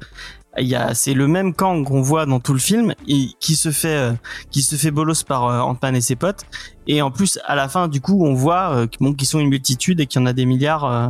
Il 0.61 0.67
y 0.67 0.75
a, 0.75 0.93
c'est 0.95 1.15
le 1.15 1.29
même 1.29 1.55
Kang 1.55 1.87
qu'on 1.87 2.03
voit 2.03 2.27
dans 2.27 2.41
tout 2.41 2.53
le 2.55 2.59
film 2.59 2.93
et 3.07 3.29
qui 3.39 3.55
se 3.55 3.71
fait, 3.71 3.95
euh, 3.95 4.13
qui 4.51 4.63
se 4.63 4.75
fait 4.75 4.91
bolos 4.91 5.23
par 5.23 5.47
euh, 5.47 5.61
Ant-Man 5.61 5.95
et 5.95 6.01
ses 6.01 6.17
potes. 6.17 6.41
Et 6.89 7.01
en 7.01 7.13
plus, 7.13 7.39
à 7.45 7.55
la 7.55 7.69
fin, 7.69 7.87
du 7.87 8.01
coup, 8.01 8.27
on 8.27 8.35
voit 8.35 8.73
euh, 8.75 8.87
bon, 8.99 9.15
qu'ils 9.15 9.29
sont 9.29 9.39
une 9.39 9.51
multitude 9.51 10.01
et 10.01 10.07
qu'il 10.07 10.21
y 10.21 10.25
en 10.25 10.27
a 10.27 10.33
des 10.33 10.47
milliards, 10.47 10.85
euh, 10.85 11.07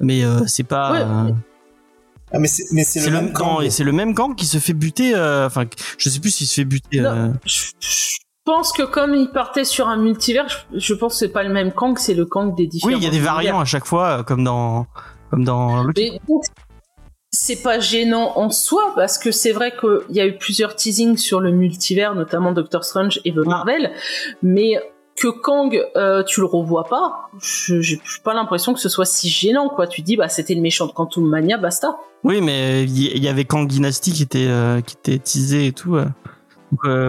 mais 0.00 0.24
euh, 0.24 0.46
c'est 0.46 0.62
pas. 0.62 0.92
Ouais. 0.92 1.00
euh, 1.00 1.32
Ah, 2.32 2.38
mais 2.38 2.48
c'est 2.48 2.64
mais 2.72 2.84
c'est 2.84 3.00
c'est 3.00 3.10
le, 3.10 3.16
même 3.16 3.26
non, 3.26 3.32
camp. 3.32 3.60
et 3.60 3.70
c'est 3.70 3.84
le 3.84 3.92
même 3.92 4.14
Kang 4.14 4.34
qui 4.34 4.46
se 4.46 4.58
fait 4.58 4.72
buter. 4.72 5.14
euh, 5.14 5.46
Enfin, 5.46 5.64
je 5.98 6.08
sais 6.08 6.20
plus 6.20 6.30
s'il 6.30 6.46
se 6.46 6.54
fait 6.54 6.64
buter. 6.64 7.00
Euh, 7.00 7.28
Je 7.44 7.64
je 7.80 8.50
pense 8.52 8.72
que 8.72 8.82
comme 8.82 9.14
il 9.14 9.30
partait 9.30 9.64
sur 9.64 9.86
un 9.86 9.96
multivers, 9.96 10.48
je, 10.48 10.78
je 10.80 10.94
pense 10.94 11.12
que 11.12 11.18
c'est 11.20 11.28
pas 11.32 11.44
le 11.44 11.50
même 11.52 11.70
Kang, 11.72 11.96
c'est 11.98 12.14
le 12.14 12.26
Kang 12.26 12.56
des 12.56 12.66
différents. 12.66 12.92
Oui, 12.92 12.98
il 13.00 13.04
y 13.04 13.06
a 13.06 13.10
des 13.10 13.20
variants 13.20 13.60
à 13.60 13.64
chaque 13.64 13.86
fois, 13.86 14.18
euh, 14.18 14.22
comme 14.24 14.42
dans, 14.42 14.86
comme 15.30 15.44
dans. 15.44 15.84
Mais 15.96 16.18
c'est 17.30 17.62
pas 17.62 17.78
gênant 17.80 18.32
en 18.36 18.50
soi 18.50 18.92
parce 18.96 19.16
que 19.18 19.30
c'est 19.30 19.52
vrai 19.52 19.72
qu'il 19.78 20.14
y 20.16 20.20
a 20.20 20.26
eu 20.26 20.36
plusieurs 20.36 20.74
teasings 20.74 21.16
sur 21.16 21.40
le 21.40 21.50
multivers, 21.52 22.14
notamment 22.14 22.52
Doctor 22.52 22.84
Strange 22.84 23.20
et 23.24 23.32
The 23.32 23.46
Marvel, 23.46 23.92
mais 24.42 24.72
que 25.16 25.28
Kang, 25.28 25.78
euh, 25.96 26.22
tu 26.24 26.40
le 26.40 26.46
revois 26.46 26.84
pas, 26.84 27.28
je- 27.40 27.80
j'ai 27.80 28.00
pas 28.24 28.34
l'impression 28.34 28.72
que 28.72 28.80
ce 28.80 28.88
soit 28.88 29.04
si 29.04 29.28
gênant, 29.28 29.68
quoi. 29.68 29.86
Tu 29.86 30.00
dis, 30.02 30.16
bah, 30.16 30.28
c'était 30.28 30.54
le 30.54 30.60
méchant 30.62 30.86
de 30.86 30.92
Quantum 30.92 31.28
Mania, 31.28 31.58
basta. 31.58 31.96
Oui, 32.24 32.40
mais 32.40 32.84
il 32.84 33.22
y, 33.22 33.28
avait 33.28 33.44
Kang 33.44 33.66
Dynasty 33.66 34.12
qui 34.12 34.22
était, 34.22 34.46
euh, 34.48 34.80
qui 34.80 34.94
était 34.96 35.18
teasé 35.18 35.66
et 35.66 35.72
tout. 35.72 35.96
euh. 35.96 36.06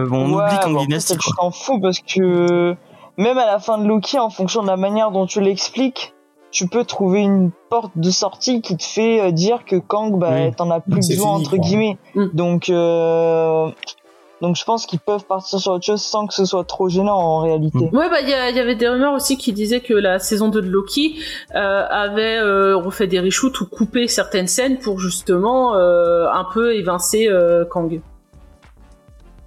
Bon, 0.06 0.26
on 0.26 0.34
Ouais, 0.36 0.44
oublie 0.44 0.58
Kang 0.60 0.72
bon, 0.72 0.78
après, 0.80 0.86
Dynasty. 0.86 1.14
Je 1.20 1.30
t'en 1.36 1.50
fous 1.50 1.80
parce 1.80 2.00
que 2.00 2.74
même 3.16 3.38
à 3.38 3.46
la 3.46 3.58
fin 3.58 3.78
de 3.78 3.86
Loki, 3.86 4.18
en 4.18 4.28
fonction 4.30 4.62
de 4.62 4.66
la 4.66 4.76
manière 4.76 5.10
dont 5.10 5.24
tu 5.26 5.40
l'expliques, 5.40 6.12
tu 6.50 6.68
peux 6.68 6.84
trouver 6.84 7.20
une 7.22 7.50
porte 7.70 7.92
de 7.96 8.10
sortie 8.10 8.60
qui 8.60 8.76
te 8.76 8.84
fait 8.84 9.32
dire 9.32 9.64
que 9.64 9.76
Kang, 9.76 10.18
bah, 10.18 10.30
Oui. 10.32 10.52
t'en 10.54 10.70
as 10.70 10.80
plus 10.80 11.08
besoin 11.08 11.14
fini, 11.14 11.26
entre 11.46 11.50
quoi. 11.50 11.58
guillemets. 11.58 11.98
Mm. 12.14 12.26
Donc, 12.34 12.68
euh, 12.68 13.70
donc 14.44 14.56
je 14.56 14.64
pense 14.64 14.84
qu'ils 14.84 15.00
peuvent 15.00 15.24
partir 15.24 15.58
sur 15.58 15.72
autre 15.72 15.86
chose 15.86 16.02
sans 16.02 16.26
que 16.26 16.34
ce 16.34 16.44
soit 16.44 16.64
trop 16.64 16.90
gênant 16.90 17.16
en 17.16 17.40
réalité. 17.40 17.78
Mm. 17.90 17.96
Ouais, 17.96 18.10
bah, 18.10 18.20
il 18.20 18.28
y, 18.28 18.60
avait 18.60 18.74
des 18.74 18.88
rumeurs 18.88 19.14
aussi 19.14 19.38
qui 19.38 19.54
disaient 19.54 19.80
que 19.80 19.94
la 19.94 20.18
saison 20.18 20.48
2 20.48 20.60
de 20.60 20.68
Loki 20.68 21.18
euh, 21.54 21.86
avait 21.88 22.36
euh, 22.36 22.76
refait 22.76 23.06
des 23.06 23.20
reshoots 23.20 23.58
ou 23.62 23.66
coupé 23.66 24.06
certaines 24.06 24.46
scènes 24.46 24.78
pour 24.78 25.00
justement 25.00 25.74
euh, 25.76 26.26
un 26.30 26.44
peu 26.52 26.74
évincer 26.74 27.30
Kang. 27.70 28.00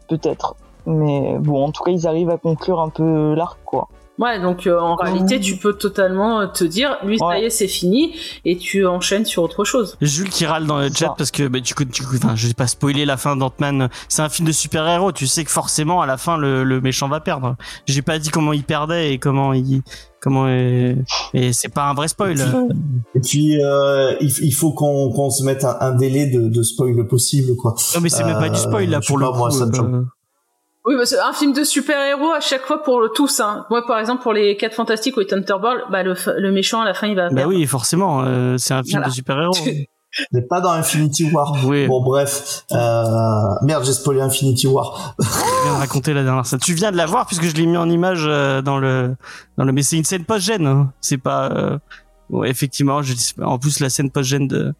Peut-être. 0.10 0.56
Mais 0.88 1.38
bon, 1.40 1.66
en 1.66 1.72
tout 1.72 1.84
cas, 1.84 1.92
ils 1.92 2.08
arrivent 2.08 2.32
à 2.32 2.38
conclure 2.38 2.80
un 2.80 2.90
peu 2.90 3.36
l'arc, 3.36 3.60
quoi. 3.66 3.90
Ouais, 4.20 4.42
donc 4.42 4.66
euh, 4.66 4.80
en 4.80 4.96
réalité, 4.96 5.40
tu 5.40 5.58
peux 5.58 5.74
totalement 5.74 6.42
euh, 6.42 6.48
te 6.48 6.64
dire, 6.64 6.98
lui, 7.04 7.20
ça 7.20 7.38
y 7.40 7.44
est, 7.46 7.50
c'est 7.52 7.68
fini, 7.68 8.16
et 8.46 8.58
tu 8.58 8.86
enchaînes 8.88 9.26
sur 9.26 9.44
autre 9.44 9.64
chose. 9.64 9.96
Jules 10.02 10.30
qui 10.30 10.46
râle 10.48 10.66
dans 10.66 10.80
le 10.80 10.90
chat 10.92 11.14
parce 11.18 11.30
que 11.30 11.48
bah, 11.48 11.60
tu, 11.62 11.76
tu, 11.92 12.04
enfin, 12.16 12.36
je 12.36 12.48
vais 12.48 12.54
pas 12.56 12.66
spoiler 12.68 13.06
la 13.06 13.18
fin 13.18 13.36
d'Ant-Man. 13.36 13.90
C'est 14.10 14.24
un 14.24 14.30
film 14.30 14.48
de 14.48 14.52
super-héros. 14.54 15.12
Tu 15.12 15.28
sais 15.28 15.44
que 15.44 15.52
forcément, 15.52 16.02
à 16.02 16.08
la 16.08 16.18
fin, 16.18 16.38
le, 16.38 16.64
le 16.64 16.82
méchant 16.82 17.08
va 17.08 17.20
perdre. 17.20 17.56
J'ai 17.86 18.02
pas 18.02 18.18
dit 18.18 18.30
comment 18.30 18.54
il 18.54 18.64
perdait 18.64 19.14
et 19.14 19.18
comment 19.20 19.54
il, 19.54 19.82
comment 20.20 20.48
et, 20.48 20.96
et 21.36 21.54
c'est 21.54 21.70
pas 21.70 21.84
un 21.90 21.94
vrai 21.94 22.08
spoil. 22.08 22.40
Et 23.14 23.20
puis 23.20 23.64
euh, 23.64 24.16
il, 24.20 24.32
il 24.42 24.52
faut 24.54 24.72
qu'on 24.72 25.12
qu'on 25.12 25.30
se 25.30 25.44
mette 25.44 25.64
un, 25.64 25.78
un 25.80 25.92
délai 25.96 26.26
de, 26.28 26.48
de 26.48 26.64
spoil 26.64 27.08
possible 27.08 27.56
quoi. 27.56 27.76
Non, 27.96 28.02
mais 28.02 28.10
c'est 28.10 28.24
même 28.24 28.40
pas 28.40 28.50
du 28.50 28.58
spoil 28.60 28.90
là 28.90 28.98
Euh, 28.98 29.02
pour 29.06 29.18
le 29.20 29.26
pas, 29.28 29.32
coup. 29.32 29.38
moi, 29.38 29.52
ça 29.52 29.66
me 29.68 29.74
choque. 29.76 29.86
euh, 29.94 30.04
Oui, 30.88 30.96
bah, 30.96 31.06
c'est 31.06 31.20
un 31.20 31.34
film 31.34 31.52
de 31.54 31.64
super-héros 31.64 32.32
à 32.32 32.40
chaque 32.40 32.66
fois 32.66 32.82
pour 32.82 33.02
le 33.02 33.10
tous. 33.10 33.40
Hein. 33.42 33.66
Moi, 33.70 33.86
par 33.86 34.00
exemple, 34.00 34.24
pour 34.24 34.32
les 34.34 34.56
4 34.58 34.74
Fantastiques 34.74 35.18
ou 35.18 35.20
les 35.20 35.28
Thunderbolts, 35.28 35.84
bah, 35.92 36.02
le, 36.02 36.14
le 36.40 36.52
méchant 36.52 36.82
à 36.82 36.86
la 36.86 36.94
fin, 36.94 37.08
il 37.08 37.16
va 37.16 37.28
Bah 37.30 37.36
perdre. 37.36 37.50
oui, 37.54 37.66
forcément. 37.66 38.24
euh, 38.24 38.56
c'est 38.58 38.74
un 38.74 38.84
film 38.84 38.94
Voilà. 39.00 39.08
de 39.10 39.14
super-héros. 39.14 39.54
Mais 40.32 40.42
pas 40.42 40.62
dans 40.62 40.72
Infinity 40.72 41.30
War. 41.30 41.54
oui. 41.66 41.86
Bon 41.86 42.02
bref, 42.02 42.64
euh, 42.72 43.04
merde 43.64 43.84
j'ai 43.86 43.92
spoilé 43.92 44.22
Infinity 44.22 44.66
War. 44.66 45.14
Je 45.20 45.26
viens 45.66 45.74
de 45.76 45.80
raconter 45.80 46.14
la 46.14 46.24
dernière 46.24 46.46
scène. 46.46 46.60
Tu 46.60 46.74
viens 46.74 46.92
de 46.94 46.98
la 46.98 47.06
voir 47.06 47.28
puisque 47.28 47.44
je 47.44 47.54
l'ai 47.54 47.66
mis 47.68 47.76
en 47.78 47.90
image 47.90 48.24
euh, 48.26 48.62
dans 48.62 48.80
le 48.80 49.16
dans 49.58 49.66
le 49.66 49.74
mais 49.74 49.84
c'est 49.84 49.98
une 49.98 50.06
scène 50.06 50.24
post-gène. 50.24 50.66
hein. 50.66 50.94
C'est 51.02 51.18
pas 51.18 51.52
euh, 51.52 51.78
ouais, 52.30 52.50
effectivement, 52.50 53.02
je 53.04 53.14
en 53.44 53.60
plus 53.60 53.80
la 53.82 53.90
scène 53.90 54.10
post-gène 54.10 54.48
de 54.48 54.74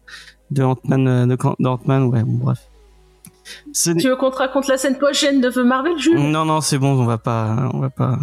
de 0.50 0.62
Ant-Man 0.64 1.06
euh, 1.06 1.26
de, 1.26 1.36
Can- 1.36 1.56
d'Ant-Man 1.60 2.04
ouais, 2.04 2.22
bon, 2.24 2.38
bref. 2.46 2.58
Ce 3.72 3.90
Tu 3.90 4.08
veux 4.08 4.16
qu'on 4.16 4.30
te 4.30 4.36
raconte 4.36 4.68
la 4.68 4.78
scène 4.78 4.98
post-gène 4.98 5.40
de 5.40 5.50
The 5.50 5.58
Marvel, 5.58 5.98
Jules? 5.98 6.18
Non 6.18 6.44
non, 6.44 6.60
c'est 6.60 6.78
bon, 6.78 6.92
on 6.92 7.04
va 7.04 7.18
pas 7.18 7.70
on 7.74 7.78
va 7.80 7.90
pas 7.90 8.18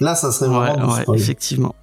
Là 0.00 0.14
ça 0.14 0.32
serait 0.32 0.48
vraiment 0.50 0.94
ouais, 0.94 1.04
effectivement. 1.14 1.74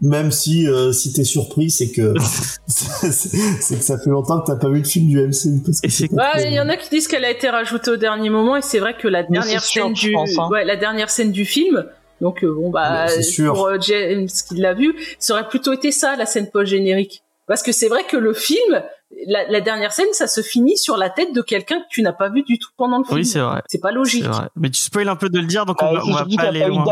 Même 0.00 0.32
si 0.32 0.68
euh, 0.68 0.92
si 0.92 1.12
t'es 1.12 1.24
surpris 1.24 1.70
c'est 1.70 1.90
que 1.90 2.14
c'est 2.66 3.78
que 3.78 3.84
ça 3.84 3.98
fait 3.98 4.10
longtemps 4.10 4.40
que 4.40 4.46
t'as 4.46 4.56
pas 4.56 4.68
vu 4.68 4.78
le 4.78 4.84
film 4.84 5.08
du 5.08 5.18
MCU. 5.18 5.62
C'est 5.72 6.12
Ouais, 6.12 6.46
il 6.46 6.52
y 6.52 6.60
en 6.60 6.68
a 6.68 6.76
qui 6.76 6.90
disent 6.90 7.08
qu'elle 7.08 7.24
a 7.24 7.30
été 7.30 7.48
rajoutée 7.48 7.90
au 7.90 7.96
dernier 7.96 8.28
moment, 8.28 8.56
et 8.56 8.62
c'est 8.62 8.80
vrai 8.80 8.96
que 8.96 9.08
la 9.08 9.22
dernière 9.22 9.62
sûr, 9.62 9.90
du, 9.90 10.12
pense, 10.12 10.38
hein. 10.38 10.48
ouais, 10.50 10.64
la 10.64 10.76
dernière 10.76 11.10
scène 11.10 11.32
du 11.32 11.44
film. 11.44 11.86
Donc 12.20 12.44
euh, 12.44 12.52
bon 12.52 12.70
bah 12.70 13.08
sûr. 13.22 13.54
pour 13.54 13.66
euh, 13.66 13.78
James 13.80 14.26
qui 14.26 14.56
l'a 14.56 14.74
vu, 14.74 14.94
ça 15.18 15.34
aurait 15.34 15.48
plutôt 15.48 15.72
été 15.72 15.90
ça 15.90 16.16
la 16.16 16.26
scène 16.26 16.50
post 16.50 16.66
générique. 16.66 17.22
Parce 17.46 17.62
que 17.62 17.72
c'est 17.72 17.88
vrai 17.88 18.04
que 18.04 18.16
le 18.16 18.32
film, 18.32 18.82
la, 19.26 19.48
la 19.50 19.60
dernière 19.60 19.92
scène, 19.92 20.06
ça 20.12 20.26
se 20.26 20.40
finit 20.40 20.76
sur 20.76 20.96
la 20.96 21.10
tête 21.10 21.34
de 21.34 21.40
quelqu'un 21.42 21.78
que 21.80 21.86
tu 21.90 22.02
n'as 22.02 22.12
pas 22.12 22.28
vu 22.28 22.42
du 22.42 22.58
tout 22.58 22.70
pendant 22.76 22.98
le 22.98 23.04
film. 23.04 23.16
Oui, 23.18 23.24
c'est 23.24 23.40
vrai. 23.40 23.62
c'est 23.68 23.80
pas 23.80 23.88
C'est 23.88 23.94
logique. 23.94 24.24
vrai. 24.24 24.48
Mais 24.56 24.70
tu 24.70 24.80
spoil 24.80 25.08
un 25.08 25.16
peu 25.16 25.28
de 25.28 25.38
le 25.40 25.46
dire 25.46 25.66
donc 25.66 25.82
on 25.82 25.86
Ouais, 25.86 25.94
va, 25.94 26.02
on 26.06 26.12
va 26.12 26.24
pas 26.36 26.42
aller 26.48 26.62
a 26.62 26.66
pas 26.66 26.70
eu 26.72 26.74
loin. 26.76 26.84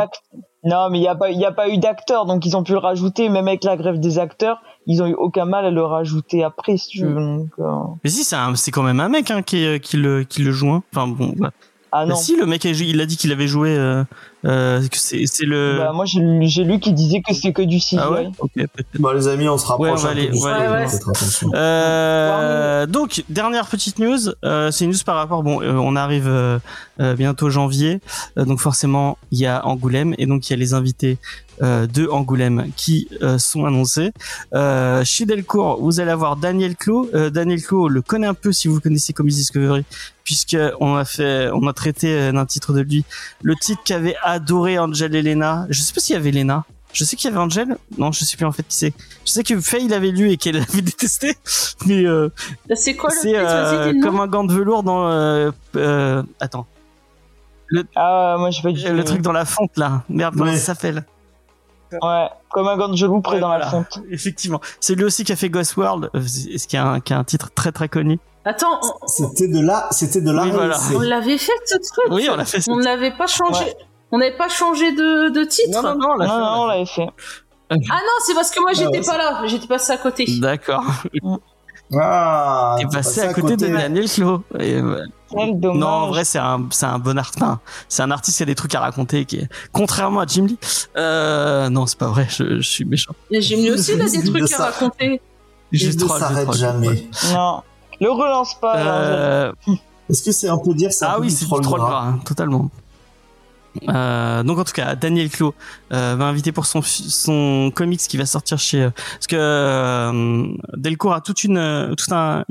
Non, 0.64 0.90
mais 0.90 0.98
il 0.98 1.00
n'y 1.00 1.08
a 1.08 1.14
pas, 1.16 1.30
il 1.30 1.40
y 1.40 1.44
a 1.44 1.50
pas 1.50 1.68
eu 1.70 1.78
d'acteur, 1.78 2.24
donc 2.24 2.46
ils 2.46 2.56
ont 2.56 2.62
pu 2.62 2.70
le 2.72 2.78
rajouter, 2.78 3.28
même 3.28 3.48
avec 3.48 3.64
la 3.64 3.76
grève 3.76 3.98
des 3.98 4.18
acteurs, 4.20 4.62
ils 4.86 5.02
ont 5.02 5.06
eu 5.08 5.14
aucun 5.14 5.44
mal 5.44 5.64
à 5.64 5.70
le 5.72 5.82
rajouter 5.82 6.44
après, 6.44 6.76
si 6.76 6.88
tu 6.88 7.04
veux. 7.04 7.14
Donc, 7.14 7.48
euh, 7.58 7.64
Mais 8.04 8.10
si 8.10 8.22
c'est 8.22 8.36
un- 8.36 8.54
c'est 8.54 8.70
quand 8.70 8.84
même 8.84 9.00
un 9.00 9.08
mec 9.08 9.30
hein, 9.32 9.42
qui 9.42 9.64
est- 9.64 9.80
qui 9.80 9.96
le 9.96 10.22
qui 10.22 10.42
le 10.42 10.52
joue. 10.52 10.70
hein. 10.70 10.84
Enfin 10.94 11.08
bon. 11.08 11.34
ouais. 11.40 11.48
Ah 11.94 12.06
Bah 12.06 12.12
non. 12.12 12.16
si 12.16 12.36
le 12.36 12.46
mec 12.46 12.64
a- 12.64 12.70
il 12.70 13.00
a 13.02 13.06
dit 13.06 13.16
qu'il 13.18 13.30
avait 13.32 13.46
joué 13.46 13.76
euh, 13.76 14.02
euh, 14.46 14.80
que 14.88 14.96
c'est 14.96 15.26
c'est 15.26 15.44
le 15.44 15.76
Bah, 15.78 15.92
moi, 15.92 16.06
j'ai 16.06 16.20
lu, 16.20 16.80
qu'il 16.80 16.94
disait 16.94 17.20
que 17.20 17.34
c'était 17.34 17.52
que 17.52 17.60
du 17.62 17.78
CGI. 17.78 17.98
ah 18.00 18.10
ouais? 18.10 18.30
Ok 18.38 18.50
peut-être. 18.54 18.86
Bon 18.98 19.10
les 19.10 19.28
amis 19.28 19.46
on 19.48 19.58
se 19.58 19.66
rapproche 19.66 19.88
Ouais, 19.90 19.94
on 19.98 20.02
va 20.02 20.10
aller-. 20.10 20.30
Euh, 21.54 22.86
donc 22.86 23.24
dernière 23.28 23.66
petite 23.66 23.98
news, 23.98 24.18
euh, 24.44 24.70
c'est 24.70 24.84
une 24.84 24.90
news 24.92 24.96
par 25.04 25.16
rapport. 25.16 25.42
Bon, 25.42 25.60
euh, 25.62 25.74
on 25.74 25.94
arrive 25.96 26.30
bientôt 26.98 27.50
janvier, 27.50 28.00
euh, 28.38 28.44
donc 28.44 28.60
forcément 28.60 29.18
il 29.30 29.38
y 29.40 29.46
a 29.46 29.66
Angoulême 29.66 30.14
et 30.18 30.26
donc 30.26 30.48
il 30.48 30.52
y 30.52 30.54
a 30.54 30.56
les 30.56 30.72
invités 30.74 31.18
de 31.62 32.08
Angoulême 32.08 32.70
qui 32.76 33.08
euh, 33.22 33.38
sont 33.38 33.64
annoncés. 33.64 34.12
Euh, 34.52 35.04
chez 35.04 35.26
Delcourt, 35.26 35.80
vous 35.80 36.00
allez 36.00 36.10
avoir 36.10 36.36
Daniel. 36.36 36.74
Euh, 36.88 37.30
Daniel 37.30 37.62
Clot, 37.62 37.84
on 37.84 37.88
le 37.88 38.02
connaît 38.02 38.26
un 38.26 38.34
peu 38.34 38.52
si 38.52 38.68
vous 38.68 38.74
le 38.74 38.80
connaissez 38.80 39.12
comme 39.12 39.28
Discovery, 39.28 39.84
puisque 40.24 40.56
on 40.80 40.96
a 40.96 41.04
fait, 41.04 41.50
on 41.52 41.66
a 41.66 41.72
traité 41.72 42.08
euh, 42.12 42.32
d'un 42.32 42.46
titre 42.46 42.72
de 42.72 42.80
lui, 42.80 43.04
le 43.42 43.54
titre 43.56 43.82
qu'avait 43.84 44.16
adoré 44.22 44.78
Angel 44.78 45.14
et 45.14 45.22
Lena. 45.22 45.66
Je 45.70 45.80
sais 45.80 45.92
pas 45.92 46.00
s'il 46.00 46.14
y 46.14 46.18
avait 46.18 46.32
Lena. 46.32 46.64
Je 46.92 47.04
sais 47.04 47.16
qu'il 47.16 47.30
y 47.30 47.32
avait 47.32 47.40
Angel. 47.42 47.76
Non, 47.96 48.12
je 48.12 48.24
sais 48.24 48.36
plus 48.36 48.44
en 48.44 48.52
fait 48.52 48.64
qui 48.64 48.76
c'est. 48.76 48.92
Je 49.24 49.30
sais 49.32 49.42
que 49.44 49.58
Faye 49.60 49.88
l'avait 49.88 50.10
lu 50.10 50.30
et 50.30 50.36
qu'elle 50.36 50.56
l'avait 50.58 50.82
détesté. 50.82 51.36
Mais 51.86 52.04
euh, 52.04 52.28
C'est 52.74 52.96
quoi 52.96 53.10
le 53.10 53.16
c'est 53.20 53.34
euh, 53.34 53.92
le 53.92 54.02
comme 54.02 54.20
un 54.20 54.26
gant 54.26 54.44
de 54.44 54.52
velours 54.52 54.82
dans. 54.82 55.08
Euh, 55.08 55.50
euh, 55.76 56.22
attends. 56.40 56.66
Ah, 57.96 58.36
moi, 58.38 58.50
j'ai 58.50 58.60
pas 58.62 58.72
du 58.72 58.82
tout. 58.82 58.92
Le 58.92 59.04
truc 59.04 59.22
dans 59.22 59.32
la 59.32 59.46
fonte 59.46 59.76
là. 59.78 60.02
Merde, 60.10 60.34
comment 60.36 60.50
Ouais. 60.50 60.56
ça 60.58 60.74
s'appelle? 60.74 61.04
Ouais, 62.00 62.28
comme 62.50 62.68
un 62.68 62.76
gant 62.76 62.88
de 62.88 62.96
gelou 62.96 63.20
près 63.20 63.34
Ouais, 63.34 63.40
dans 63.40 63.48
voilà. 63.48 63.64
la 63.66 63.70
fonte. 63.70 64.00
Effectivement. 64.10 64.60
C'est 64.80 64.94
lui 64.94 65.04
aussi 65.04 65.24
qui 65.24 65.32
a 65.32 65.36
fait 65.36 65.50
Ghost 65.50 65.76
World, 65.76 66.10
euh, 66.14 66.20
c'est- 66.26 66.58
ce 66.58 66.66
qui 66.68 66.76
a 66.76 66.86
un, 66.86 67.00
qui 67.00 67.12
a 67.12 67.18
un 67.18 67.24
titre 67.24 67.50
très 67.54 67.72
très 67.72 67.88
connu. 67.88 68.18
Attends, 68.44 68.80
on, 68.82 69.06
C'était 69.06 69.48
de 69.48 69.60
là 69.60 69.86
c'était 69.92 70.20
de 70.20 70.30
là 70.32 70.42
Oui, 70.44 70.50
voilà. 70.50 70.76
on 70.94 71.00
l'avait 71.00 71.38
fait 71.38 71.52
ce 71.64 71.76
truc? 71.76 72.06
Oui, 72.10 72.28
on 72.30 72.36
l'a 72.36 72.44
fait. 72.44 72.58
On 72.68 72.76
n'avait 72.76 73.12
pas 73.16 73.26
changé. 73.26 73.64
Ouais. 73.64 73.76
On 74.10 74.18
n'avait 74.18 74.36
pas 74.36 74.48
changé 74.48 74.92
de, 74.92 75.30
de 75.30 75.44
titre? 75.44 75.80
Non, 75.82 75.94
non, 75.94 76.16
non, 76.18 76.62
on 76.62 76.66
l'avait 76.66 76.86
fait. 76.86 77.06
Ah 77.70 77.76
non, 77.76 78.16
c'est 78.26 78.34
parce 78.34 78.50
que 78.50 78.60
moi 78.60 78.72
j'étais 78.74 78.98
ouais, 78.98 79.06
pas 79.06 79.16
là. 79.16 79.42
J'étais 79.46 79.66
passé 79.66 79.92
à 79.92 79.96
côté. 79.96 80.26
D'accord. 80.40 80.84
Ah, 82.00 82.76
T'es 82.78 82.86
passé 82.86 83.20
à 83.20 83.32
côté 83.32 83.56
de 83.56 83.66
Daniel 83.66 84.08
Clot. 84.08 84.42
Et, 84.58 84.74
euh, 84.76 85.04
Quel 85.30 85.60
dommage. 85.60 85.78
Non, 85.80 85.86
en 85.86 86.06
vrai, 86.08 86.24
c'est 86.24 86.38
un, 86.38 86.66
c'est 86.70 86.86
un 86.86 86.98
bon 86.98 87.18
artiste. 87.18 87.42
Enfin, 87.42 87.60
c'est 87.88 88.02
un 88.02 88.10
artiste 88.10 88.36
qui 88.38 88.42
a 88.42 88.46
des 88.46 88.54
trucs 88.54 88.74
à 88.74 88.80
raconter. 88.80 89.24
Qui 89.24 89.38
est... 89.38 89.48
Contrairement 89.72 90.20
à 90.20 90.26
Jim 90.26 90.46
Lee. 90.46 90.58
Euh, 90.96 91.68
non, 91.68 91.86
c'est 91.86 91.98
pas 91.98 92.08
vrai. 92.08 92.26
Je, 92.30 92.60
je 92.60 92.68
suis 92.68 92.84
méchant. 92.84 93.12
Et 93.30 93.40
J'ai 93.40 93.56
mis 93.56 93.70
aussi 93.70 93.96
là 93.96 94.08
des 94.08 94.22
trucs 94.22 94.42
ne 94.42 94.54
à 94.60 94.64
raconter. 94.66 95.20
Je 95.72 95.90
Il 95.90 95.96
ne 96.02 96.08
s'arrête 96.08 96.52
jamais. 96.54 97.08
Non. 97.32 97.62
Le 98.00 98.10
relance 98.10 98.58
pas. 98.60 98.76
Euh, 98.76 99.52
Est-ce 100.10 100.24
que 100.24 100.32
c'est 100.32 100.48
un 100.48 100.58
peu 100.58 100.74
dire 100.74 100.92
ça 100.92 101.12
ah 101.14 101.20
oui, 101.20 101.30
c'est 101.30 101.44
du 101.46 101.60
troll 101.60 101.80
gras, 101.80 102.04
hein, 102.06 102.20
totalement. 102.24 102.70
Euh, 103.88 104.42
donc 104.42 104.58
en 104.58 104.64
tout 104.64 104.72
cas, 104.72 104.94
Daniel 104.94 105.30
Clos 105.30 105.54
euh, 105.92 106.14
va 106.16 106.26
inviter 106.26 106.52
pour 106.52 106.66
son 106.66 106.82
son 106.82 107.72
comics 107.74 108.00
qui 108.00 108.16
va 108.16 108.26
sortir 108.26 108.58
chez 108.58 108.88
parce 108.90 109.26
que 109.26 109.36
euh, 109.36 110.46
Delcourt 110.76 111.14
a 111.14 111.20
toute 111.20 111.44
une 111.44 111.94
tout 111.96 112.14
un 112.14 112.44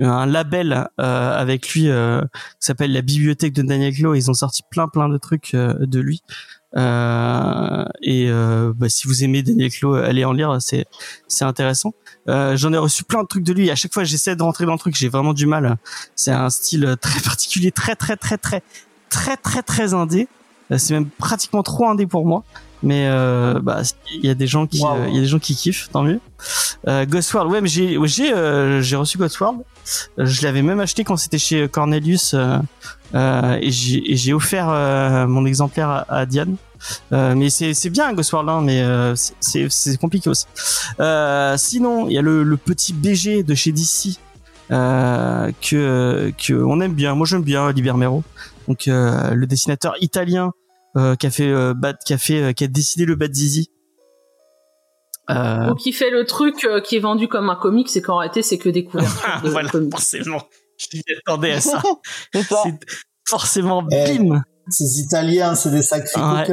un 0.00 0.26
label 0.26 0.88
euh, 1.00 1.38
avec 1.38 1.68
lui 1.70 1.88
euh, 1.88 2.22
qui 2.22 2.66
s'appelle 2.66 2.92
la 2.92 3.02
bibliothèque 3.02 3.52
de 3.52 3.62
Daniel 3.62 3.94
Clos. 3.94 4.14
Ils 4.14 4.30
ont 4.30 4.34
sorti 4.34 4.62
plein 4.70 4.88
plein 4.88 5.08
de 5.08 5.18
trucs 5.18 5.54
euh, 5.54 5.74
de 5.80 6.00
lui. 6.00 6.22
Euh, 6.74 7.84
et 8.00 8.30
euh, 8.30 8.72
bah, 8.74 8.88
si 8.88 9.06
vous 9.06 9.24
aimez 9.24 9.42
Daniel 9.42 9.70
Clos, 9.70 9.94
allez 9.94 10.24
en 10.24 10.32
lire, 10.32 10.56
c'est 10.60 10.86
c'est 11.28 11.44
intéressant. 11.44 11.92
Euh, 12.28 12.56
J'en 12.56 12.72
ai 12.72 12.78
reçu 12.78 13.04
plein 13.04 13.22
de 13.22 13.28
trucs 13.28 13.44
de 13.44 13.52
lui. 13.52 13.70
À 13.70 13.74
chaque 13.74 13.92
fois, 13.92 14.04
j'essaie 14.04 14.36
de 14.36 14.42
rentrer 14.42 14.64
dans 14.64 14.72
le 14.72 14.78
truc, 14.78 14.94
j'ai 14.96 15.08
vraiment 15.08 15.34
du 15.34 15.46
mal. 15.46 15.76
C'est 16.16 16.30
un 16.30 16.50
style 16.50 16.96
très 17.00 17.20
particulier, 17.20 17.72
très 17.72 17.94
très 17.94 18.16
très 18.16 18.38
très 18.38 18.62
très 19.12 19.36
très 19.36 19.62
très 19.62 19.94
indé. 19.94 20.26
Euh, 20.70 20.78
C'est 20.78 20.94
même 20.94 21.08
pratiquement 21.26 21.62
trop 21.62 21.86
indé 21.88 22.06
pour 22.06 22.24
moi. 22.26 22.42
Mais 22.84 23.06
euh, 23.06 23.60
bah 23.62 23.82
il 24.12 24.26
y 24.26 24.30
a 24.30 24.34
des 24.34 24.48
gens 24.48 24.66
qui 24.66 24.80
Wow. 24.82 25.04
il 25.08 25.14
y 25.14 25.18
a 25.18 25.20
des 25.20 25.28
gens 25.34 25.38
qui 25.38 25.54
kiffent, 25.54 25.88
tant 25.92 26.02
mieux. 26.02 26.18
Euh, 26.88 27.06
Ghost 27.06 27.32
World, 27.32 27.52
ouais, 27.52 27.60
mais 27.60 27.68
j'ai 27.68 27.96
ouais, 27.96 28.08
j'ai 28.08 28.32
euh, 28.32 28.82
j'ai 28.82 28.96
reçu 28.96 29.18
Ghost 29.18 29.38
World. 29.38 29.60
Euh, 30.18 30.26
Je 30.26 30.42
l'avais 30.42 30.62
même 30.62 30.80
acheté 30.80 31.04
quand 31.04 31.16
c'était 31.16 31.38
chez 31.38 31.68
Cornelius 31.68 32.34
euh, 32.34 32.58
euh, 33.14 33.58
et 33.60 33.70
j'ai 33.70 34.12
et 34.12 34.16
j'ai 34.16 34.32
offert 34.32 34.66
euh, 34.68 35.28
mon 35.28 35.44
exemplaire 35.46 35.88
à, 35.90 36.06
à 36.08 36.26
Diane. 36.26 36.56
Euh, 37.12 37.36
mais 37.36 37.50
c'est 37.50 37.72
c'est 37.74 37.90
bien 37.90 38.12
Ghost 38.14 38.32
World, 38.32 38.48
hein, 38.50 38.60
mais 38.64 38.82
euh, 38.82 39.14
c'est- 39.38 39.68
c'est 39.70 39.96
compliqué 39.98 40.28
aussi. 40.28 40.46
Euh, 40.98 41.56
sinon, 41.56 42.08
il 42.08 42.14
y 42.14 42.18
a 42.18 42.22
le, 42.22 42.42
le 42.42 42.56
petit 42.56 42.92
BG 42.92 43.44
de 43.44 43.54
chez 43.54 43.70
DC 43.70 44.18
euh, 44.72 45.52
que 45.60 46.32
que 46.36 46.54
on 46.54 46.80
aime 46.80 46.94
bien. 46.94 47.14
Moi, 47.14 47.26
j'aime 47.26 47.42
bien 47.42 47.70
Libermero. 47.70 48.24
Donc 48.68 48.88
euh, 48.88 49.30
le 49.34 49.46
dessinateur 49.46 49.94
italien 50.00 50.52
euh, 50.96 51.14
qui 51.16 51.26
a 51.26 51.30
fait 51.30 51.48
euh, 51.48 51.74
Bad, 51.74 51.96
qui 52.04 52.12
a 52.12 52.18
fait 52.18 52.42
euh, 52.42 52.52
qui 52.52 52.64
a 52.64 52.68
décidé 52.68 53.04
le 53.04 53.14
Bad 53.16 53.34
Zizi. 53.34 53.70
Euh, 55.30 55.70
Ou 55.70 55.74
qui 55.76 55.92
fait 55.92 56.10
le 56.10 56.24
truc 56.26 56.64
euh, 56.64 56.80
qui 56.80 56.96
est 56.96 57.00
vendu 57.00 57.28
comme 57.28 57.48
un 57.48 57.54
comic, 57.56 57.88
c'est 57.88 58.02
qu'en 58.02 58.18
réalité, 58.18 58.42
c'est 58.42 58.58
que 58.58 58.68
des 58.68 58.84
couvertures 58.84 59.40
de 59.44 59.48
voilà, 59.50 59.68
comics. 59.68 59.92
forcément. 59.92 60.42
Je 60.78 60.96
m'y 60.96 61.02
attendais 61.26 61.52
à 61.52 61.60
ça. 61.60 61.80
C'est 62.32 62.78
forcément 63.28 63.84
Eh. 63.90 64.18
bim. 64.18 64.42
Ces 64.68 65.00
Italiens, 65.00 65.54
c'est 65.56 65.70
des 65.70 65.82
sacrés 65.82 66.20
Ouais. 66.20 66.46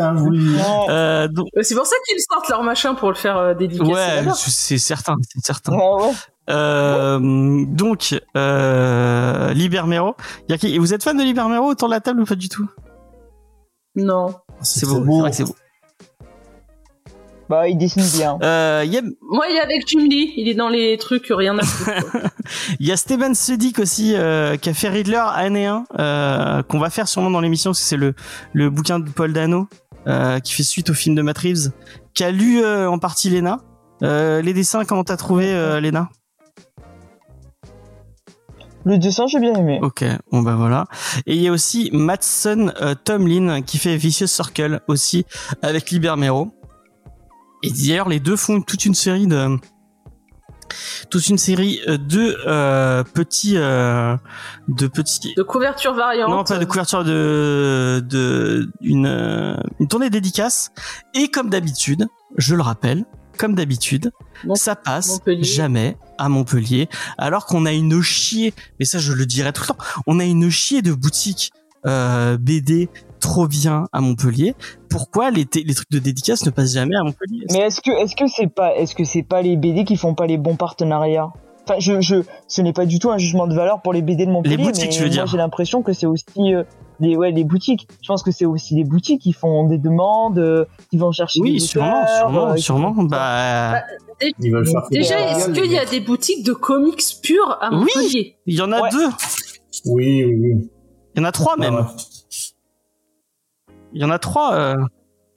Euh, 0.90 1.28
donc, 1.28 1.48
Euh, 1.56 1.62
C'est 1.62 1.76
pour 1.76 1.86
ça 1.86 1.96
qu'ils 2.08 2.18
sortent 2.28 2.50
leur 2.50 2.64
machin 2.64 2.96
pour 2.96 3.10
le 3.10 3.16
faire 3.16 3.38
euh, 3.38 3.54
dédicacer 3.54 3.92
ouais, 3.92 4.24
c'est 4.36 4.78
certain, 4.80 5.16
c'est 5.32 5.46
certain. 5.46 5.74
Ouais, 5.74 6.06
ouais. 6.08 6.14
Euh, 6.50 7.20
donc, 7.68 8.20
euh, 8.36 9.54
Libermero. 9.54 10.16
Y 10.50 10.54
a 10.54 10.58
qui- 10.58 10.78
Vous 10.78 10.94
êtes 10.94 11.04
fan 11.04 11.18
de 11.18 11.24
Libermero 11.24 11.66
autour 11.70 11.88
de 11.90 11.94
la 11.94 12.00
table 12.02 12.22
ou 12.22 12.26
pas 12.26 12.36
du 12.36 12.50
tout? 12.50 12.68
Non. 13.96 14.34
C'est 14.62 14.86
très 14.86 15.00
beau, 15.00 15.16
c'est 15.16 15.20
vrai 15.22 15.30
que 15.32 15.36
c'est 15.36 15.44
beau. 15.46 15.56
Bah, 17.50 17.68
il 17.68 17.78
dessine 17.80 18.04
bien. 18.16 18.38
Euh, 18.44 18.84
Il 18.86 18.94
y, 18.94 18.98
a, 18.98 19.02
Moi, 19.22 19.46
il 19.50 19.56
est 19.56 19.60
avec 19.62 19.88
Jim 19.88 20.06
Lee. 20.08 20.34
Il 20.38 20.48
est 20.48 20.54
dans 20.54 20.70
les 20.70 20.98
trucs 21.00 21.26
rien 21.32 21.58
à 21.58 21.64
foutre. 21.64 21.92
il 22.80 22.86
y 22.86 22.92
a 22.92 22.98
Steven 22.98 23.34
Sudik 23.34 23.80
aussi 23.80 24.14
euh, 24.16 24.56
qui 24.56 24.70
a 24.70 24.74
fait 24.76 24.90
Riddler 24.90 25.24
année 25.34 25.66
1 25.66 25.84
euh, 25.98 26.62
qu'on 26.64 26.78
va 26.78 26.92
faire 26.92 27.08
sûrement 27.08 27.32
dans 27.32 27.42
l'émission 27.42 27.72
parce 27.72 27.80
que 27.80 27.86
c'est 27.86 27.98
le, 27.98 28.14
le 28.54 28.70
bouquin 28.70 29.00
de 29.00 29.10
Paul 29.10 29.34
Dano 29.34 29.68
euh, 30.06 30.40
qui 30.40 30.54
fait 30.54 30.62
suite 30.64 30.92
au 30.92 30.94
film 30.94 31.16
de 31.16 31.24
Matt 31.24 31.40
Reeves 31.40 31.72
qui 32.14 32.24
a 32.24 32.30
lu 32.30 32.62
euh, 32.64 32.88
en 32.88 33.00
partie 33.00 33.32
Lena. 33.32 33.62
Euh, 34.04 34.44
les 34.44 34.54
dessins, 34.54 34.86
comment 34.86 35.04
t'as 35.04 35.18
trouvé 35.18 35.52
euh, 35.52 35.80
Lena? 35.82 36.10
Le 38.86 38.98
dessin, 38.98 39.28
j'ai 39.28 39.40
bien 39.40 39.54
aimé. 39.56 39.80
Ok, 39.82 40.04
bon 40.32 40.42
bah 40.42 40.56
voilà. 40.56 40.86
Et 41.26 41.36
il 41.36 41.42
y 41.42 41.48
a 41.48 41.52
aussi 41.52 41.90
Matson 41.94 42.72
euh, 42.82 42.96
Tomlin 42.96 43.62
qui 43.62 43.78
fait 43.78 43.98
Vicious 43.98 44.28
Circle 44.28 44.82
aussi 44.88 45.26
avec 45.62 45.92
Libermero. 45.92 46.52
Et 47.64 47.72
d'ailleurs 47.72 48.08
les 48.10 48.20
deux 48.20 48.38
font 48.38 48.62
toute 48.62 48.86
une 48.86 48.96
série 48.96 49.28
de 49.28 49.58
toute 51.10 51.28
une 51.30 51.38
série 51.38 51.80
euh, 51.88 51.98
de 51.98 52.38
euh, 52.48 53.04
petits 53.04 53.58
euh, 53.58 54.16
de 54.68 54.88
petits 54.88 55.34
De 55.36 55.44
couverture 55.44 55.94
variante. 55.94 56.30
non 56.30 56.44
pas 56.44 56.58
de 56.60 56.66
couverture 56.66 57.04
de 57.04 58.04
de 58.08 58.70
une 58.82 59.08
euh, 59.08 59.58
une 59.80 59.88
tournée 59.88 60.10
dédicace 60.12 60.72
et 61.16 61.30
comme 61.30 61.50
d'habitude 61.50 62.08
je 62.38 62.56
le 62.56 62.62
rappelle 62.62 63.06
comme 63.40 63.56
d'habitude 63.56 64.12
ça 64.54 64.76
passe 64.76 65.22
jamais 65.40 65.98
à 66.18 66.30
Montpellier 66.30 66.90
alors 67.18 67.46
qu'on 67.46 67.66
a 67.66 67.72
une 67.72 68.02
chier 68.02 68.54
mais 68.80 68.86
ça 68.86 69.00
je 69.00 69.14
le 69.14 69.26
dirai 69.26 69.54
tout 69.54 69.64
le 69.64 69.68
temps 69.70 69.84
on 70.06 70.20
a 70.20 70.26
une 70.26 70.50
chier 70.50 70.82
de 70.82 70.94
boutiques 70.94 71.52
euh, 71.86 72.38
BD 72.38 72.90
trop 73.20 73.48
bien 73.48 73.86
à 73.94 74.02
Montpellier 74.02 74.56
pourquoi 74.90 75.32
les, 75.32 75.46
trucs 75.46 75.92
de 75.92 76.00
dédicace 76.00 76.46
ne 76.46 76.52
passent 76.52 76.74
jamais 76.74 76.96
à 76.96 77.04
Montpellier? 77.04 77.46
Mais 77.52 77.60
est-ce 77.60 77.82
que 77.82 77.92
est-ce 77.92 78.16
que 78.16 78.28
c'est 78.28 78.48
pas 78.48 78.76
est-ce 78.76 78.96
que 78.96 79.04
c'est 79.04 79.24
pas 79.24 79.42
les 79.42 79.56
BD 79.56 79.86
qui 79.86 79.96
font 79.96 80.16
pas 80.16 80.26
les 80.26 80.38
bons 80.38 80.56
partenariats? 80.56 81.32
Enfin, 81.64 81.80
je, 81.80 82.02
je, 82.02 82.24
ce 82.48 82.62
n'est 82.62 82.74
pas 82.74 82.88
du 82.88 82.98
tout 82.98 83.12
un 83.12 83.20
jugement 83.20 83.46
de 83.46 83.54
valeur 83.54 83.82
pour 83.82 83.94
les 83.94 84.02
BD 84.02 84.26
de 84.26 84.32
Montpellier. 84.32 84.58
Les 84.58 84.64
boutiques, 84.64 84.86
mais 84.86 84.90
tu 84.90 85.00
veux 85.02 85.06
moi, 85.06 85.14
dire. 85.14 85.28
J'ai 85.28 85.38
l'impression 85.38 85.84
que 85.84 85.94
c'est 85.94 86.08
aussi 86.08 86.56
euh, 86.56 86.64
les, 87.00 87.16
ouais, 87.16 87.32
les 87.32 87.44
boutiques. 87.44 87.88
Je 88.02 88.08
pense 88.08 88.24
que 88.24 88.32
c'est 88.32 88.46
aussi 88.46 88.76
les 88.76 88.84
boutiques 88.84 89.22
qui 89.22 89.34
font 89.34 89.68
des 89.68 89.78
demandes, 89.78 90.38
euh, 90.40 90.66
qui 90.90 90.98
vont 90.98 91.12
chercher 91.12 91.40
oui 91.42 91.54
des 91.54 91.60
sûrement 91.60 92.02
auteurs, 92.04 92.18
sûrement 92.18 92.50
euh, 92.52 92.56
sûrement 92.58 92.92
bah 93.04 93.82
Ils 94.40 94.52
veulent 94.52 94.68
faire 94.68 94.88
Déjà, 94.92 95.32
est-ce 95.32 95.52
qu'il 95.52 95.72
y 95.72 95.78
a 95.78 95.86
des 95.86 96.00
boutiques 96.00 96.46
de 96.46 96.54
comics 96.54 97.02
purs 97.24 97.58
à 97.62 97.70
Oui. 97.72 97.78
Montpellier? 97.96 98.36
il 98.46 98.56
y 98.56 98.62
en 98.62 98.72
a 98.72 98.82
Ouais. 98.82 98.90
deux 98.92 99.08
Oui, 99.86 100.24
oui, 100.26 100.36
oui. 100.40 100.70
il 101.16 101.22
y 101.22 101.22
en 101.22 101.26
a 101.26 101.32
trois 101.32 101.58
même 101.58 101.86
il 103.94 104.02
y 104.02 104.06
en 104.06 104.12
a 104.12 104.20
trois 104.20 104.54
euh. 104.54 104.76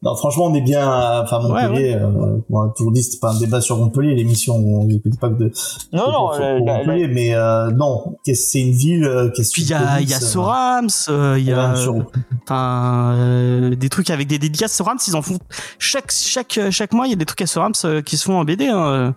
Non, 0.03 0.17
franchement, 0.17 0.47
on 0.47 0.55
est 0.55 0.61
bien 0.63 0.81
à 0.91 1.23
enfin, 1.23 1.39
Montpellier. 1.41 1.95
euh, 1.95 2.39
on 2.51 2.61
a 2.61 2.73
toujours 2.77 2.91
dit 2.93 3.03
c'était 3.05 3.21
pas 3.21 3.33
un 3.33 3.39
débat 3.39 3.61
sur 3.61 3.77
Montpellier, 3.79 4.15
l'émission. 4.17 4.57
On 4.57 4.85
n'écoutait 4.85 5.17
pas 5.19 5.29
que 5.29 5.35
de. 5.35 5.53
Non, 5.93 6.11
non, 6.11 6.29
pour- 6.29 6.39
la- 6.41 6.57
pour 6.57 6.67
la- 6.67 6.79
Montpellier, 6.79 7.07
mais 7.09 7.35
euh, 7.37 7.71
non, 7.71 8.17
c'est 8.25 8.61
une 8.61 8.73
ville. 8.73 9.05
euh, 9.05 9.29
puis 9.31 9.63
il 9.63 9.69
y 9.69 9.75
a 9.75 10.01
il 10.01 10.09
y 10.11 10.13
a 10.13 10.19
comics, 10.19 10.29
Sorams 10.33 10.89
euh, 11.09 11.37
il 11.39 11.45
y 11.45 11.53
a 11.53 11.73
ouais, 11.75 12.01
enfin 12.43 13.15
euh, 13.17 13.75
des 13.77 13.89
trucs 13.89 14.11
avec 14.11 14.27
des 14.27 14.39
dédicaces 14.39 14.73
Sorams 14.73 14.99
ils 15.07 15.15
en 15.15 15.23
font 15.23 15.39
chaque 15.79 16.11
chaque 16.11 16.59
chaque 16.71 16.93
mois 16.93 17.07
il 17.07 17.11
y 17.11 17.13
a 17.13 17.17
des 17.17 17.25
trucs 17.25 17.43
à 17.43 17.47
Sorams 17.47 17.73
euh, 17.85 18.03
qui 18.03 18.17
se 18.17 18.25
font 18.25 18.39
en 18.41 18.45
BD 18.45 18.67
hein, 18.67 19.15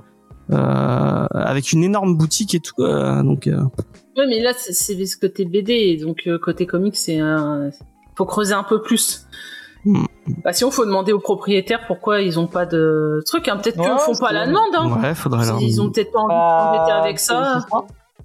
euh, 0.52 1.26
avec 1.34 1.72
une 1.74 1.84
énorme 1.84 2.16
boutique 2.16 2.54
et 2.54 2.60
tout 2.60 2.82
euh, 2.84 3.24
donc 3.24 3.48
euh, 3.48 3.62
Ouais, 4.18 4.28
mais 4.28 4.40
là, 4.40 4.52
c'est- 4.56 4.72
ce 5.06 5.18
côté 5.18 5.44
BD, 5.44 5.98
donc 5.98 6.20
euh, 6.28 6.40
côté 6.40 6.66
comics, 6.66 6.96
c'est 6.96 7.20
un. 7.20 7.70
Faut 8.18 8.24
creuser 8.26 8.54
un 8.54 8.64
peu 8.64 8.82
plus. 8.82 9.26
Hmm. 9.84 10.06
Bah, 10.44 10.54
sinon, 10.54 10.72
faut 10.72 10.86
demander 10.86 11.14
aux 11.14 11.20
propriétaires 11.20 11.82
pourquoi 11.88 12.22
ils 12.22 12.40
ont 12.40 12.48
pas 12.48 12.66
de 12.66 13.22
truc. 13.26 13.48
Hein. 13.48 13.58
Peut-être 13.58 13.76
qu'ils 13.80 13.92
Ouais, 13.92 14.00
font 14.00 14.16
pas 14.16 14.32
la 14.32 14.48
demande. 14.48 14.70
Hein. 14.76 15.00
ouais 15.02 15.16
faudrait 15.16 15.46
leur 15.46 15.62
Ils 15.62 15.82
ont 15.82 15.92
peut-être 15.92 16.12
pas 16.12 16.20
envie 16.20 16.34
de 16.34 16.76
s'embêter 16.76 16.92
avec 16.92 17.20
ça. 17.20 17.66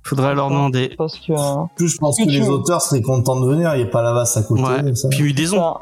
faudrait 0.02 0.34
leur 0.34 0.48
demander 0.48 0.94
Parce 0.96 1.18
que 1.18 1.32
euh, 1.32 1.36
En 1.36 1.70
plus, 1.76 1.88
je 1.88 1.98
pense 1.98 2.16
que 2.18 2.24
les 2.28 2.48
auteurs 2.48 2.80
seraient 2.80 3.02
contents 3.02 3.38
de 3.40 3.46
venir. 3.46 3.74
Il 3.74 3.82
n'y 3.82 3.88
a 3.88 3.90
pas 3.90 4.02
la 4.02 4.12
vaste 4.12 4.36
à 4.36 4.42
côté. 4.42 4.62
ouais 4.62 4.94
ça. 4.94 5.08
puis 5.10 5.46
ça, 5.46 5.80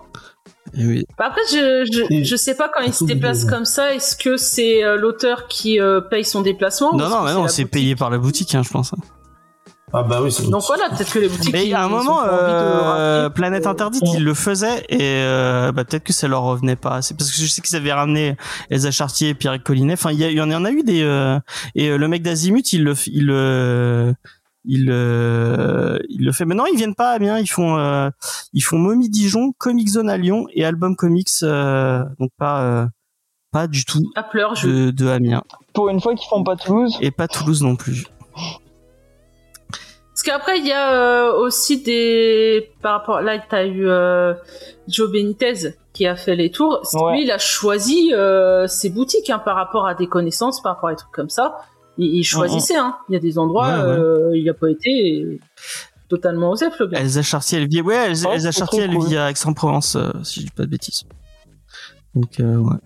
Et 0.76 0.86
oui. 0.86 1.06
Bah, 1.16 1.26
après, 1.28 1.40
je, 1.52 2.20
je, 2.24 2.36
sais 2.36 2.54
pas 2.56 2.68
quand 2.68 2.82
il 2.84 2.92
se 2.92 3.04
déplace 3.04 3.44
comme 3.44 3.64
ça. 3.64 3.94
Est-ce 3.94 4.16
que 4.16 4.36
c'est 4.36 4.82
euh, 4.82 4.96
l'auteur 4.96 5.46
qui 5.46 5.80
euh, 5.80 6.00
paye 6.00 6.24
son 6.24 6.42
déplacement 6.42 6.94
ou 6.94 6.96
non 6.96 7.08
non 7.08 7.22
non 7.22 7.48
c'est 7.48 7.62
boutique? 7.62 7.70
payé 7.70 7.96
par 7.96 8.10
la 8.10 8.18
boutique 8.18 8.54
hein, 8.54 8.62
je 8.64 8.70
pense 8.70 8.92
Ah 9.92 10.02
bah 10.02 10.20
oui, 10.22 10.30
c'est 10.30 10.48
Donc 10.50 10.62
voilà, 10.66 10.88
peut-être 10.90 11.10
que 11.12 11.18
les 11.18 11.28
boutiques. 11.28 11.52
mais 11.52 11.72
à 11.72 11.84
un 11.84 11.88
moment 11.88 12.18
pas 12.20 12.26
de 12.26 12.32
euh, 12.32 13.30
Planète 13.30 13.66
Interdite 13.66 14.02
ils 14.14 14.22
le 14.22 14.34
faisaient 14.34 14.84
et 14.90 14.98
euh, 15.00 15.72
bah, 15.72 15.84
peut-être 15.84 16.04
que 16.04 16.12
ça 16.12 16.28
leur 16.28 16.42
revenait 16.42 16.76
pas 16.76 17.00
c'est 17.00 17.16
parce 17.16 17.30
que 17.30 17.40
je 17.40 17.46
sais 17.46 17.62
qu'ils 17.62 17.76
avaient 17.76 17.92
ramené 17.92 18.36
Elsa 18.70 18.90
Chartier 18.90 19.30
et 19.30 19.34
Pierre 19.34 19.62
Collinet 19.62 19.94
enfin 19.94 20.12
il 20.12 20.20
y, 20.20 20.40
en 20.40 20.64
a 20.64 20.70
eu 20.70 20.82
des 20.82 21.02
euh, 21.02 21.38
et 21.74 21.88
euh, 21.88 21.96
le 21.96 22.06
mec 22.08 22.22
d'Azimut 22.22 22.70
il 22.72 22.84
le 22.84 22.94
il 23.06 23.26
le 23.26 24.14
il 24.64 24.88
euh, 24.90 25.98
il 26.10 26.24
le 26.26 26.32
fait 26.32 26.44
maintenant 26.44 26.66
ils 26.66 26.76
viennent 26.76 26.94
pas 26.94 27.12
à 27.12 27.14
Amiens 27.14 27.38
ils 27.38 27.46
font 27.46 27.78
euh, 27.78 28.10
ils 28.52 28.60
font 28.62 28.76
Mommy 28.76 29.08
Dijon 29.08 29.52
Comic 29.56 29.88
Zone 29.88 30.10
à 30.10 30.18
Lyon 30.18 30.46
et 30.52 30.66
Album 30.66 30.96
Comics 30.96 31.28
euh, 31.42 32.04
donc 32.20 32.30
pas 32.36 32.60
euh, 32.62 32.86
pas 33.52 33.66
du 33.66 33.86
tout 33.86 34.02
À 34.16 34.22
pleurs, 34.22 34.54
je. 34.54 34.68
de, 34.68 34.90
de 34.90 35.06
Amiens 35.08 35.42
pour 35.72 35.88
une 35.88 36.00
fois 36.00 36.14
qu'ils 36.14 36.28
font 36.28 36.44
pas 36.44 36.56
Toulouse. 36.56 36.98
et 37.00 37.10
pas 37.10 37.26
Toulouse 37.28 37.62
non 37.62 37.76
plus 37.76 38.04
qu'après, 40.28 40.58
il 40.58 40.66
y 40.66 40.72
a 40.72 40.92
euh, 40.92 41.32
aussi 41.32 41.82
des. 41.82 42.70
Par 42.82 42.92
rapport. 43.00 43.20
Là, 43.20 43.38
t'as 43.38 43.64
eu 43.66 43.88
euh, 43.88 44.34
Joe 44.88 45.10
Benitez 45.10 45.74
qui 45.92 46.06
a 46.06 46.16
fait 46.16 46.36
les 46.36 46.50
tours. 46.50 46.80
Ouais. 46.94 47.12
Lui, 47.14 47.22
il 47.24 47.30
a 47.30 47.38
choisi 47.38 48.12
euh, 48.14 48.66
ses 48.66 48.90
boutiques 48.90 49.30
hein, 49.30 49.38
par 49.38 49.56
rapport 49.56 49.86
à 49.86 49.94
des 49.94 50.06
connaissances, 50.06 50.62
par 50.62 50.74
rapport 50.74 50.90
à 50.90 50.92
des 50.92 50.98
trucs 50.98 51.12
comme 51.12 51.30
ça. 51.30 51.56
Il, 51.96 52.14
il 52.16 52.24
choisissait. 52.24 52.76
Hein. 52.76 52.96
Il 53.08 53.14
y 53.14 53.16
a 53.16 53.20
des 53.20 53.38
endroits, 53.38 53.68
Ouais, 53.68 53.74
ouais. 53.74 53.98
euh, 53.98 54.36
il 54.36 54.48
a 54.48 54.54
pas 54.54 54.70
été 54.70 55.40
totalement 56.08 56.50
osef, 56.52 56.78
le 56.78 56.86
gars. 56.86 57.00
Elsa 57.00 57.22
Chartier 57.22 57.58
elle 57.58 57.68
vit 57.68 57.82
ouais 57.82 57.96
Elsa, 57.96 58.28
Ouais, 58.28 58.36
Elsa 58.36 58.50
Chartier 58.52 58.82
elle 58.82 58.96
vit 58.98 59.16
à 59.16 59.30
Aix-en-Provence 59.30 59.96
euh, 59.96 60.10
si 60.22 60.40
je 60.40 60.46
dis 60.46 60.52
pas 60.52 60.62
de 60.62 60.70
bêtises 60.70 61.02
donc 62.14 62.40
euh, 62.40 62.56
ouais 62.56 62.76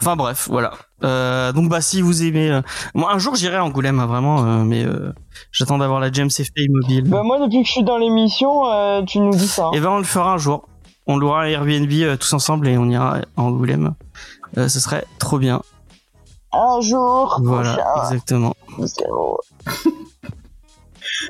enfin 0.00 0.16
bref 0.16 0.48
voilà 0.50 0.72
euh, 1.04 1.52
donc 1.52 1.68
bah 1.68 1.80
si 1.80 2.00
vous 2.00 2.22
aimez 2.24 2.50
euh, 2.50 2.62
moi 2.94 3.12
un 3.12 3.18
jour 3.18 3.34
j'irai 3.34 3.56
à 3.56 3.64
Angoulême 3.64 4.00
hein, 4.00 4.06
vraiment 4.06 4.44
euh, 4.44 4.64
mais 4.64 4.82
euh, 4.84 5.12
j'attends 5.52 5.76
d'avoir 5.78 6.00
la 6.00 6.10
James 6.10 6.30
FP 6.30 6.58
mobile 6.70 7.04
Bah 7.04 7.22
moi 7.22 7.38
depuis 7.38 7.60
que 7.62 7.66
je 7.68 7.72
suis 7.72 7.84
dans 7.84 7.98
l'émission, 7.98 8.64
euh, 8.72 9.02
tu 9.02 9.18
nous 9.20 9.30
dis 9.34 9.46
ça. 9.48 9.66
hein. 9.66 9.70
et 9.74 9.80
ben 9.80 9.90
on 9.90 9.98
le 9.98 10.04
fera 10.04 10.32
un 10.32 10.38
jour 10.38 10.66
on 11.06 11.18
louera 11.18 11.42
un 11.42 11.46
Airbnb 11.48 11.92
euh, 11.92 12.16
tous 12.16 12.32
ensemble 12.32 12.66
et 12.66 12.76
on 12.78 12.86
ira 12.88 13.18
à 13.18 13.20
Angoulême. 13.40 13.94
Euh, 14.58 14.68
ce 14.68 14.80
serait 14.80 15.04
trop 15.20 15.38
bien. 15.38 15.62
Un 16.52 16.80
jour. 16.80 17.38
Voilà, 17.44 17.76
prochain. 17.76 18.02
exactement. 18.10 18.54
Bon. 18.76 19.36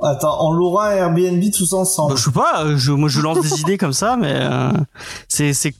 Attends, 0.02 0.38
on 0.46 0.52
louera 0.52 0.88
un 0.90 0.96
Airbnb 0.96 1.42
tous 1.54 1.72
ensemble. 1.74 2.12
Bah, 2.14 2.16
je 2.18 2.24
sais 2.24 2.30
pas, 2.30 2.76
je, 2.76 2.92
moi 2.92 3.08
je 3.08 3.20
lance 3.20 3.40
des 3.40 3.60
idées 3.60 3.76
comme 3.78 3.92
ça, 3.92 4.16
mais 4.16 4.32
euh, 4.34 4.70
c'est, 5.28 5.52
c'est, 5.52 5.74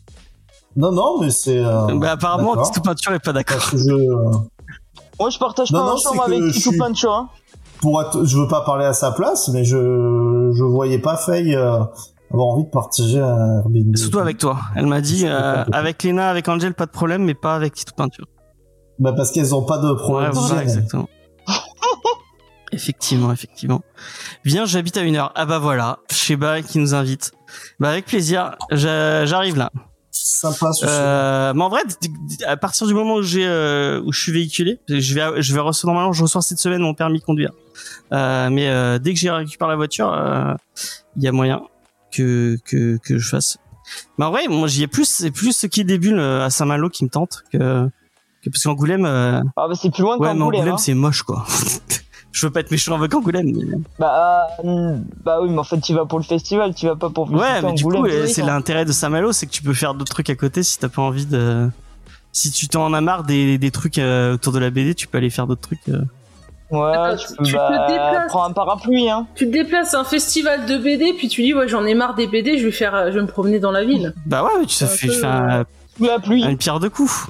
Non, 0.76 0.92
non, 0.92 1.20
mais 1.20 1.30
c'est. 1.30 1.58
euh, 1.58 1.86
bah, 1.94 2.12
apparemment. 2.12 2.56
Tito 2.62 2.80
Peinture 2.82 3.12
est 3.12 3.24
pas 3.24 3.32
d'accord. 3.32 3.58
je, 3.72 3.90
euh, 3.90 4.30
Moi, 5.18 5.30
je 5.30 5.38
partage 5.38 5.72
Non, 5.72 5.80
pas 5.80 5.86
non, 5.86 5.92
ma 5.94 5.98
chambre 6.00 6.22
avec 6.24 6.54
suis- 6.54 6.76
Pancho. 6.76 7.10
Hein. 7.10 7.28
pour 7.80 8.00
être- 8.02 8.24
je 8.24 8.38
veux 8.38 8.48
pas 8.48 8.60
parler 8.62 8.84
à 8.84 8.92
sa 8.92 9.12
place, 9.12 9.48
mais 9.48 9.64
je, 9.64 9.76
je 10.54 10.62
voyais 10.64 10.98
pas 10.98 11.16
Faye 11.16 11.54
euh, 11.54 11.78
avoir 12.32 12.48
envie 12.48 12.64
de 12.64 12.70
partager 12.70 13.20
un 13.20 13.58
Airbnb. 13.60 13.96
Surtout 13.96 14.18
avec 14.18 14.38
toi. 14.38 14.58
Elle 14.74 14.86
m'a 14.86 15.00
dit, 15.00 15.24
euh, 15.26 15.64
avec 15.72 16.02
Lena, 16.02 16.28
avec 16.28 16.48
Angel, 16.48 16.74
pas 16.74 16.86
de 16.86 16.90
problème, 16.90 17.24
mais 17.24 17.34
pas 17.34 17.54
avec 17.54 17.74
Tito 17.74 17.92
Peinture. 17.96 18.26
Bah 18.98 19.12
parce 19.14 19.30
qu'elles 19.30 19.54
ont 19.54 19.62
pas 19.62 19.78
de 19.78 19.92
problème. 19.92 20.30
Ouais, 20.30 20.34
voilà, 20.38 20.48
d'hygiène. 20.48 20.62
exactement. 20.62 21.08
effectivement, 22.72 23.32
effectivement. 23.32 23.80
Viens, 24.44 24.64
j'habite 24.66 24.96
à 24.96 25.02
une 25.02 25.16
heure. 25.16 25.32
Ah 25.34 25.46
bah 25.46 25.58
voilà, 25.58 25.98
Sheba 26.10 26.62
qui 26.62 26.78
nous 26.78 26.94
invite. 26.94 27.32
Bah 27.80 27.90
avec 27.90 28.06
plaisir, 28.06 28.56
j'a- 28.70 29.24
j'arrive 29.26 29.56
là. 29.56 29.70
Sympa 30.26 30.72
ce 30.72 30.84
Euh, 30.88 31.54
mais 31.54 31.62
en 31.62 31.68
vrai, 31.68 31.82
à 32.46 32.56
partir 32.56 32.86
du 32.86 32.94
moment 32.94 33.14
où 33.14 33.22
j'ai 33.22 33.46
euh, 33.46 34.02
où 34.04 34.12
je 34.12 34.20
suis 34.20 34.32
véhiculé, 34.32 34.80
je 34.88 35.14
vais 35.14 35.40
je 35.40 35.54
vais 35.54 35.60
recevoir 35.60 35.94
normalement 35.94 36.12
je 36.12 36.22
reçois 36.22 36.42
cette 36.42 36.58
semaine 36.58 36.80
mon 36.80 36.94
permis 36.94 37.20
de 37.20 37.24
conduire. 37.24 37.52
Euh, 38.12 38.50
mais 38.50 38.68
euh, 38.68 38.98
dès 38.98 39.14
que 39.14 39.20
j'ai 39.20 39.30
récupéré 39.30 39.70
la 39.70 39.76
voiture, 39.76 40.12
euh, 40.12 40.54
il 41.16 41.22
y 41.22 41.28
a 41.28 41.32
moyen 41.32 41.62
que 42.10 42.58
que 42.64 42.98
que 43.04 43.18
je 43.18 43.28
fasse. 43.28 43.58
Mais 44.18 44.24
en 44.24 44.30
vrai, 44.32 44.48
moi 44.48 44.66
j'y 44.66 44.82
ai 44.82 44.88
plus 44.88 45.04
c'est 45.08 45.30
plus 45.30 45.52
ce 45.56 45.68
qui 45.68 45.80
est 45.82 45.84
des 45.84 45.98
bulles 45.98 46.18
euh, 46.18 46.44
à 46.44 46.50
Saint-Malo 46.50 46.88
qui 46.90 47.04
me 47.04 47.08
tente 47.10 47.44
que 47.52 47.88
que 48.42 48.50
parce 48.50 48.64
qu'Angoulême 48.64 49.04
euh, 49.04 49.40
Ah 49.56 49.68
bah 49.68 49.74
c'est 49.80 49.90
plus 49.92 50.02
loin 50.02 50.18
ouais, 50.18 50.32
mais 50.32 50.38
qu'Angoulême. 50.38 50.60
Angoulême 50.62 50.74
hein. 50.74 50.78
c'est 50.78 50.94
moche 50.94 51.22
quoi. 51.22 51.46
je 52.36 52.46
veux 52.46 52.52
pas 52.52 52.60
être 52.60 52.70
méchant 52.70 52.94
avec 52.96 53.14
Angoulême. 53.14 53.46
Mais... 53.54 53.78
Bah, 53.98 54.46
euh, 54.64 54.96
bah 55.24 55.38
oui, 55.40 55.48
mais 55.50 55.58
en 55.58 55.64
fait, 55.64 55.80
tu 55.80 55.94
vas 55.94 56.04
pour 56.04 56.18
le 56.18 56.24
festival, 56.24 56.74
tu 56.74 56.86
vas 56.86 56.94
pas 56.96 57.08
pour 57.08 57.26
visiter 57.26 57.42
Ouais, 57.44 57.62
mais 57.62 57.72
du 57.72 57.82
coup, 57.84 58.04
euh, 58.04 58.26
c'est 58.26 58.42
l'intérêt 58.42 58.84
de 58.84 58.92
Saint-Malo, 58.92 59.32
c'est 59.32 59.46
que 59.46 59.52
tu 59.52 59.62
peux 59.62 59.72
faire 59.72 59.94
d'autres 59.94 60.12
trucs 60.12 60.28
à 60.28 60.34
côté 60.34 60.62
si 60.62 60.78
t'as 60.78 60.88
pas 60.90 61.00
envie 61.02 61.24
de. 61.26 61.68
Si 62.32 62.50
tu 62.50 62.68
t'en 62.68 62.92
as 62.92 63.00
marre 63.00 63.24
des, 63.24 63.56
des 63.56 63.70
trucs 63.70 63.96
euh, 63.98 64.34
autour 64.34 64.52
de 64.52 64.58
la 64.58 64.68
BD, 64.68 64.94
tu 64.94 65.06
peux 65.08 65.16
aller 65.16 65.30
faire 65.30 65.46
d'autres 65.46 65.62
trucs. 65.62 65.88
euh. 65.88 66.02
Ouais, 66.70 66.94
Attends, 66.94 67.16
tu 67.16 67.34
peux, 67.36 67.44
tu 67.44 67.52
te 67.52 67.56
bah, 67.56 67.86
déplaces. 67.88 68.26
prends 68.28 68.44
un 68.44 68.52
parapluie, 68.52 69.08
hein. 69.08 69.26
Tu 69.36 69.46
te 69.46 69.52
déplaces 69.52 69.94
à 69.94 70.00
un 70.00 70.04
festival 70.04 70.66
de 70.66 70.76
BD, 70.76 71.14
puis 71.16 71.28
tu 71.28 71.42
dis 71.42 71.54
ouais 71.54 71.68
j'en 71.68 71.84
ai 71.86 71.94
marre 71.94 72.14
des 72.16 72.26
BD, 72.26 72.58
je 72.58 72.64
vais 72.66 72.72
faire, 72.72 73.06
je 73.10 73.14
vais 73.16 73.22
me 73.22 73.28
promener 73.28 73.60
dans 73.60 73.70
la 73.70 73.84
ville. 73.84 74.12
Bah 74.26 74.42
ouais, 74.44 74.50
mais 74.60 74.66
tu 74.66 74.74
ça 74.74 74.86
fait, 74.88 75.06
peu, 75.06 75.14
Sous 75.96 76.04
la 76.04 76.18
pluie. 76.18 76.42
une 76.44 76.58
pierre 76.58 76.80
de 76.80 76.88
coups. 76.88 77.28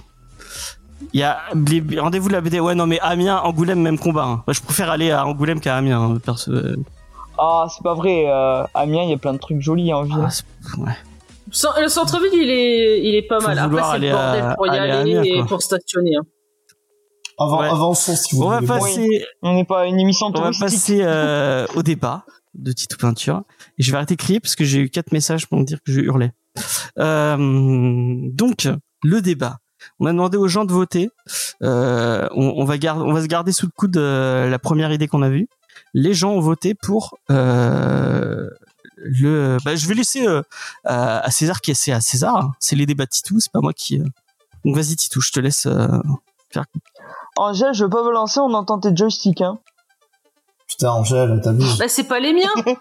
Il 1.13 1.21
y 1.21 1.23
a 1.23 1.39
les 1.55 2.01
rendez-vous 2.01 2.29
de 2.29 2.33
la 2.35 2.41
BD. 2.41 2.61
Ouais, 2.61 2.75
non, 2.75 2.87
mais 2.87 2.99
Amiens, 3.01 3.39
Angoulême, 3.39 3.81
même 3.81 3.99
combat. 3.99 4.25
hein. 4.25 4.43
Moi, 4.47 4.55
je 4.55 4.61
préfère 4.61 4.91
aller 4.91 5.11
à 5.11 5.27
Angoulême 5.27 5.61
qu'à 5.61 5.77
Amiens. 5.77 6.01
hein, 6.01 6.19
perso. 6.25 6.51
euh. 6.53 6.77
Ah, 7.39 7.67
c'est 7.75 7.83
pas 7.83 7.95
vrai. 7.95 8.25
Euh, 8.29 8.65
Amiens, 8.75 9.03
il 9.03 9.11
y 9.11 9.15
a 9.15 9.19
plein 9.19 9.33
de 9.35 9.39
trucs 9.39 9.61
jolis 9.61 9.93
en 9.93 10.03
ville. 10.05 10.17
Ah, 10.21 10.81
ouais. 10.81 10.93
Le 11.83 11.89
centre-ville 11.89 12.31
il 12.35 12.51
est, 12.51 13.03
il 13.05 13.15
est 13.15 13.23
pas 13.23 13.39
Faut 13.41 13.47
mal. 13.49 13.59
Après 13.59 13.77
c'est 13.83 13.83
le 13.83 13.95
aller 13.95 14.11
à- 14.11 14.15
bordel 14.15 14.55
pour 14.57 14.67
y 14.67 14.71
aller 14.71 14.79
à 14.91 14.99
aller 15.01 15.17
Amiens, 15.17 15.23
et 15.23 15.37
quoi. 15.37 15.47
pour 15.47 15.63
stationner. 15.63 16.17
hein. 16.17 16.23
Avant, 17.39 17.61
Ouais. 17.61 17.69
Avançons 17.69 18.17
si 18.17 18.35
vous 18.35 18.43
On 18.45 18.49
va 18.49 18.57
voulez. 18.57 18.67
passer, 18.69 19.25
On 19.43 19.55
n'est 19.55 19.65
pas 19.65 19.87
une 19.87 20.01
émission 20.01 20.27
on 20.35 20.41
va 20.41 20.51
passer 20.59 21.01
euh, 21.03 21.67
au 21.77 21.83
débat 21.83 22.25
de 22.55 22.73
Tito 22.73 22.97
Peinture. 22.99 23.43
Et 23.79 23.83
je 23.83 23.91
vais 23.91 23.97
arrêter 23.99 24.17
de 24.17 24.21
crier 24.23 24.41
parce 24.41 24.57
que 24.57 24.65
j'ai 24.65 24.81
eu 24.81 24.89
quatre 24.89 25.13
messages 25.13 25.47
pour 25.47 25.59
me 25.59 25.65
dire 25.65 25.79
que 25.87 25.93
je 25.93 26.01
hurlais. 26.01 26.33
Euh, 26.99 27.37
donc, 28.33 28.69
le 29.03 29.21
débat. 29.21 29.59
On 30.01 30.07
a 30.07 30.13
demandé 30.13 30.37
aux 30.37 30.49
gens 30.49 30.65
de 30.65 30.73
voter. 30.73 31.11
Euh, 31.63 32.29
on, 32.35 32.55
on 32.57 32.65
va 32.65 32.79
garder, 32.79 33.03
on 33.03 33.13
va 33.13 33.23
se 33.23 33.27
garder 33.27 33.53
sous 33.53 33.67
le 33.67 33.73
coude 33.77 33.97
euh, 33.97 34.49
la 34.49 34.59
première 34.59 34.93
idée 34.93 35.09
qu'on 35.09 35.23
a 35.23 35.29
vue. 35.29 35.49
Les 35.95 36.15
gens 36.15 36.31
ont 36.33 36.41
voté 36.41 36.75
pour 36.75 37.17
euh, 37.31 38.49
le. 38.97 39.57
Bah, 39.65 39.77
je 39.77 39.87
vais 39.89 39.95
laisser 39.95 40.27
euh, 40.27 40.43
à 40.85 41.21
à 41.21 41.31
César 41.31 41.61
qui 41.61 41.71
est 41.71 41.75
c'est 41.75 41.93
à 41.93 42.01
César. 42.01 42.37
hein. 42.37 42.53
C'est 42.61 42.77
les 42.77 42.87
débats 42.87 43.05
de 43.05 43.11
Titou, 43.11 43.41
c'est 43.41 43.53
pas 43.53 43.61
moi 43.61 43.73
qui. 43.73 44.01
euh. 44.01 44.05
Donc 44.65 44.75
vas-y 44.77 44.97
Titou, 44.97 45.21
je 45.21 45.33
te 45.33 45.41
laisse. 45.41 45.67
euh, 45.67 45.87
Angèle, 47.37 47.75
je 47.75 47.85
veux 47.85 47.91
pas 47.91 48.03
me 48.03 48.11
lancer, 48.13 48.41
on 48.41 48.53
entend 48.55 48.79
tes 48.79 48.95
joysticks, 48.97 49.41
hein. 49.43 49.59
Putain, 50.69 50.91
Angèle, 50.91 51.41
t'abuses. 51.43 51.79
Bah 51.79 51.89
c'est 51.89 52.05
pas 52.05 52.19
les 52.21 52.33
miens. 52.33 52.65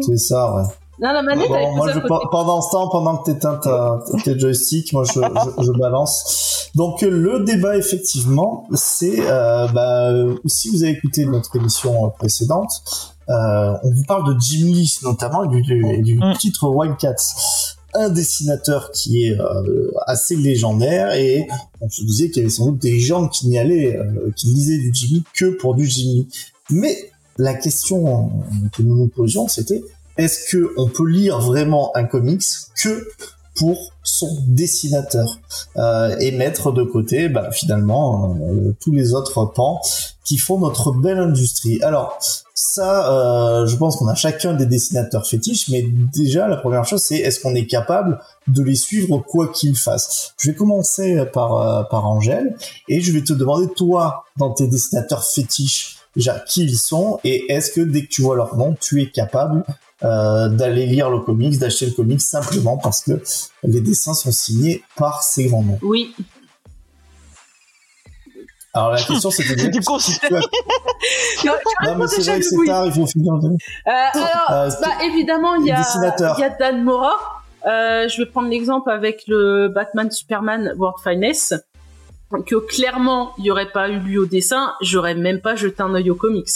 C'est 0.00 0.16
ça, 0.18 0.54
ouais. 0.54 0.62
Non 1.00 1.12
la 1.12 1.22
manette 1.22 1.46
elle 1.48 1.62
est 1.62 1.66
Bon, 1.66 1.76
moi, 1.76 1.92
je, 1.92 2.00
pendant 2.30 2.60
ce 2.60 2.70
temps, 2.72 2.88
pendant 2.88 3.18
que 3.18 3.30
t'éteins 3.30 3.56
ta, 3.56 4.00
tes 4.24 4.38
joysticks, 4.38 4.92
moi, 4.92 5.04
je, 5.04 5.12
je, 5.20 5.64
je 5.64 5.72
balance. 5.72 6.70
Donc, 6.74 7.02
le 7.02 7.44
débat, 7.44 7.76
effectivement, 7.76 8.66
c'est, 8.74 9.20
euh, 9.20 9.68
bah, 9.68 10.12
si 10.46 10.68
vous 10.70 10.82
avez 10.82 10.92
écouté 10.92 11.24
notre 11.24 11.54
émission 11.56 12.06
euh, 12.06 12.08
précédente, 12.10 12.82
euh, 13.28 13.74
on 13.82 13.90
vous 13.90 14.04
parle 14.08 14.34
de 14.34 14.40
Jim 14.40 14.66
Lee, 14.66 14.98
notamment, 15.02 15.44
et 15.44 15.48
du, 15.48 15.62
du, 15.62 15.86
et 15.86 16.02
du 16.02 16.16
Mm. 16.18 16.34
titre 16.38 16.68
Wildcats. 16.68 17.64
Un 17.94 18.10
dessinateur 18.10 18.90
qui 18.92 19.24
est 19.24 19.40
euh, 19.40 19.90
assez 20.06 20.36
légendaire 20.36 21.12
et 21.14 21.48
on 21.80 21.88
se 21.88 22.02
disait 22.04 22.28
qu'il 22.30 22.42
y 22.42 22.44
avait 22.44 22.54
sans 22.54 22.66
doute 22.66 22.82
des 22.82 23.00
gens 23.00 23.28
qui 23.28 23.48
n'y 23.48 23.58
allaient, 23.58 23.96
euh, 23.96 24.30
qui 24.36 24.46
lisaient 24.48 24.76
du 24.78 24.90
Jimmy 24.92 25.24
que 25.34 25.46
pour 25.46 25.74
du 25.74 25.86
Jimmy. 25.86 26.28
Mais 26.70 26.96
la 27.38 27.54
question 27.54 28.30
que 28.76 28.82
nous 28.82 28.94
nous 28.94 29.08
posions, 29.08 29.48
c'était 29.48 29.82
est-ce 30.18 30.50
que 30.50 30.72
on 30.76 30.88
peut 30.88 31.08
lire 31.08 31.40
vraiment 31.40 31.96
un 31.96 32.04
comics 32.04 32.44
que 32.76 33.08
pour 33.58 33.92
son 34.04 34.38
dessinateur 34.46 35.38
euh, 35.76 36.16
et 36.20 36.30
mettre 36.30 36.72
de 36.72 36.82
côté 36.84 37.28
bah, 37.28 37.50
finalement 37.50 38.36
euh, 38.40 38.74
tous 38.80 38.92
les 38.92 39.14
autres 39.14 39.46
pans 39.46 39.80
qui 40.24 40.38
font 40.38 40.58
notre 40.58 40.92
belle 40.92 41.18
industrie. 41.18 41.82
Alors 41.82 42.18
ça, 42.54 43.12
euh, 43.12 43.66
je 43.66 43.76
pense 43.76 43.96
qu'on 43.96 44.06
a 44.06 44.14
chacun 44.14 44.54
des 44.54 44.66
dessinateurs 44.66 45.26
fétiches, 45.26 45.68
mais 45.70 45.82
déjà 46.14 46.46
la 46.46 46.56
première 46.56 46.84
chose 46.84 47.02
c'est 47.02 47.16
est-ce 47.16 47.40
qu'on 47.40 47.54
est 47.54 47.66
capable 47.66 48.20
de 48.46 48.62
les 48.62 48.76
suivre 48.76 49.18
quoi 49.18 49.48
qu'ils 49.48 49.76
fassent? 49.76 50.34
Je 50.40 50.50
vais 50.50 50.56
commencer 50.56 51.24
par 51.32 51.88
par 51.88 52.06
Angèle 52.06 52.56
et 52.88 53.00
je 53.00 53.12
vais 53.12 53.22
te 53.22 53.32
demander 53.32 53.68
toi 53.74 54.24
dans 54.36 54.52
tes 54.52 54.68
dessinateurs 54.68 55.24
fétiches 55.24 55.96
déjà 56.14 56.38
qui 56.38 56.62
ils 56.62 56.78
sont 56.78 57.18
et 57.24 57.52
est-ce 57.52 57.72
que 57.72 57.80
dès 57.80 58.02
que 58.02 58.08
tu 58.08 58.22
vois 58.22 58.36
leur 58.36 58.56
nom 58.56 58.76
tu 58.80 59.02
es 59.02 59.10
capable 59.10 59.64
euh, 60.04 60.48
d'aller 60.48 60.86
lire 60.86 61.10
le 61.10 61.18
comics, 61.20 61.58
d'acheter 61.58 61.86
le 61.86 61.92
comics 61.92 62.20
simplement 62.20 62.76
parce 62.78 63.02
que 63.02 63.20
les 63.64 63.80
dessins 63.80 64.14
sont 64.14 64.30
signés 64.32 64.82
par 64.96 65.22
ces 65.22 65.46
grands 65.46 65.62
noms. 65.64 65.78
Oui. 65.82 66.14
Alors 68.74 68.92
la 68.92 69.02
question 69.02 69.30
c'était 69.30 69.54
de- 69.56 69.70
tu 69.70 69.78
as- 69.78 70.30
Non, 71.46 71.52
tu 71.54 71.86
Non 71.86 71.96
mais 71.96 72.06
c'est 72.06 72.22
vrai 72.22 72.38
que 72.38 72.44
c'est 72.44 72.66
tard, 72.66 72.86
il 72.86 72.92
faut 72.92 73.06
finir. 73.06 73.34
le- 73.34 73.48
Euh, 73.48 73.56
alors, 73.86 74.50
Euh, 74.50 74.70
bah, 74.82 75.04
évidemment, 75.04 75.54
il 75.56 75.66
y 75.66 75.72
a, 75.72 75.78
dessinateur. 75.78 76.34
il 76.38 76.42
y 76.42 76.44
a 76.44 76.50
Dan 76.50 76.84
Mora. 76.84 77.12
Euh, 77.66 78.08
je 78.08 78.22
vais 78.22 78.26
prendre 78.30 78.48
l'exemple 78.48 78.90
avec 78.90 79.24
le 79.26 79.68
Batman 79.68 80.10
Superman 80.10 80.74
World 80.76 80.98
Finest. 81.02 81.56
Que 82.46 82.56
clairement, 82.56 83.32
il 83.38 83.44
n'y 83.44 83.50
aurait 83.50 83.70
pas 83.72 83.88
eu 83.88 83.98
lui 83.98 84.18
au 84.18 84.26
dessin, 84.26 84.74
j'aurais 84.82 85.14
même 85.14 85.40
pas 85.40 85.56
jeté 85.56 85.82
un 85.82 85.94
œil 85.94 86.10
aux 86.10 86.14
comics. 86.14 86.48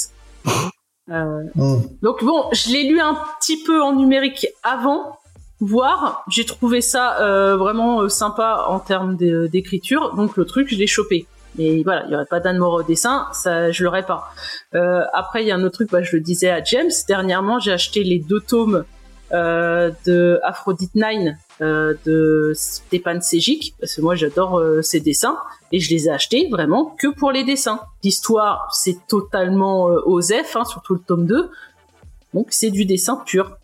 Euh, 1.11 1.43
Hmm. 1.55 1.79
donc 2.01 2.23
bon, 2.25 2.45
je 2.53 2.71
l'ai 2.71 2.85
lu 2.85 3.01
un 3.01 3.17
petit 3.41 3.63
peu 3.65 3.83
en 3.83 3.95
numérique 3.95 4.47
avant, 4.63 5.19
voir. 5.61 6.25
J'ai 6.29 6.45
trouvé 6.45 6.81
ça 6.81 7.21
euh, 7.21 7.57
vraiment 7.57 8.03
euh, 8.03 8.09
sympa 8.09 8.67
en 8.69 8.79
termes 8.79 9.17
d'écriture, 9.17 10.15
donc 10.15 10.37
le 10.37 10.45
truc, 10.45 10.69
je 10.71 10.77
l'ai 10.77 10.87
chopé. 10.87 11.27
Mais 11.59 11.83
voilà, 11.83 12.05
il 12.07 12.13
y 12.13 12.15
aurait 12.15 12.25
pas 12.27 12.41
Dan 12.41 12.57
Mora 12.57 12.79
au 12.79 12.83
dessin, 12.83 13.27
ça, 13.33 13.71
je 13.71 13.85
l'aurais 13.85 14.07
pas. 14.07 14.33
Euh, 14.75 15.03
après, 15.13 15.43
il 15.43 15.49
y 15.49 15.51
a 15.51 15.57
un 15.57 15.63
autre 15.65 15.75
truc, 15.75 15.91
bah, 15.91 16.03
je 16.03 16.17
le 16.17 16.23
disais 16.23 16.51
à 16.51 16.63
James. 16.65 16.91
Dernièrement, 17.09 17.59
j'ai 17.59 17.73
acheté 17.73 18.05
les 18.05 18.19
deux 18.19 18.41
tomes 18.41 18.85
de 19.33 20.41
Aphrodite 20.43 20.95
9 20.95 21.35
euh, 21.63 21.95
de 22.05 22.53
Stepan 22.55 23.21
Sejic, 23.21 23.75
parce 23.79 23.95
que 23.95 24.01
moi 24.01 24.15
j'adore 24.15 24.59
euh, 24.59 24.83
ses 24.83 25.01
dessins, 25.01 25.39
et 25.71 25.81
je 25.81 25.91
les 25.91 26.09
ai 26.09 26.11
achetés 26.11 26.49
vraiment 26.51 26.97
que 26.99 27.07
pour 27.07 27.31
les 27.31 27.45
dessins. 27.45 27.81
L'histoire, 28.03 28.69
c'est 28.75 28.99
totalement 29.07 29.89
euh, 29.89 30.01
OSEF, 30.05 30.57
hein, 30.57 30.65
surtout 30.65 30.95
le 30.95 31.01
tome 31.01 31.27
2, 31.27 31.51
donc 32.35 32.49
c'est 32.51 32.71
du 32.71 32.85
dessin 32.85 33.23
pur. 33.25 33.57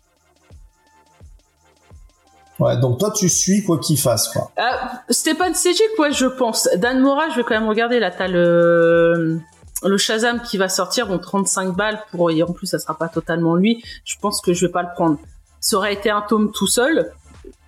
Ouais, 2.59 2.77
donc 2.77 2.99
toi 2.99 3.11
tu 3.11 3.27
suis 3.27 3.63
quoi 3.63 3.79
qu'il 3.79 3.97
fasse 3.97 4.29
quoi. 4.29 4.51
Euh, 4.59 4.61
Stepan 5.09 5.53
Sejic, 5.53 5.97
ouais, 5.97 6.11
je 6.11 6.25
pense. 6.25 6.69
Dan 6.77 7.01
Mora, 7.01 7.29
je 7.29 7.35
vais 7.35 7.43
quand 7.43 7.59
même 7.59 7.69
regarder, 7.69 7.99
là, 7.99 8.11
t'as 8.11 8.27
le... 8.27 9.39
Le 9.81 9.97
Shazam 9.97 10.41
qui 10.41 10.57
va 10.57 10.67
sortir, 10.67 11.07
bon 11.07 11.19
35 11.19 11.73
balles 11.73 12.01
pour 12.11 12.31
et 12.31 12.43
en 12.43 12.51
plus 12.51 12.67
ça 12.67 12.79
sera 12.79 12.97
pas 12.97 13.07
totalement 13.07 13.55
lui. 13.55 13.81
Je 14.03 14.15
pense 14.19 14.41
que 14.41 14.51
je 14.51 14.65
vais 14.65 14.71
pas 14.73 14.81
le 14.81 14.89
prendre. 14.93 15.17
Ça 15.59 15.77
aurait 15.77 15.93
été 15.93 16.09
un 16.09 16.21
tome 16.21 16.51
tout 16.51 16.67
seul. 16.67 17.11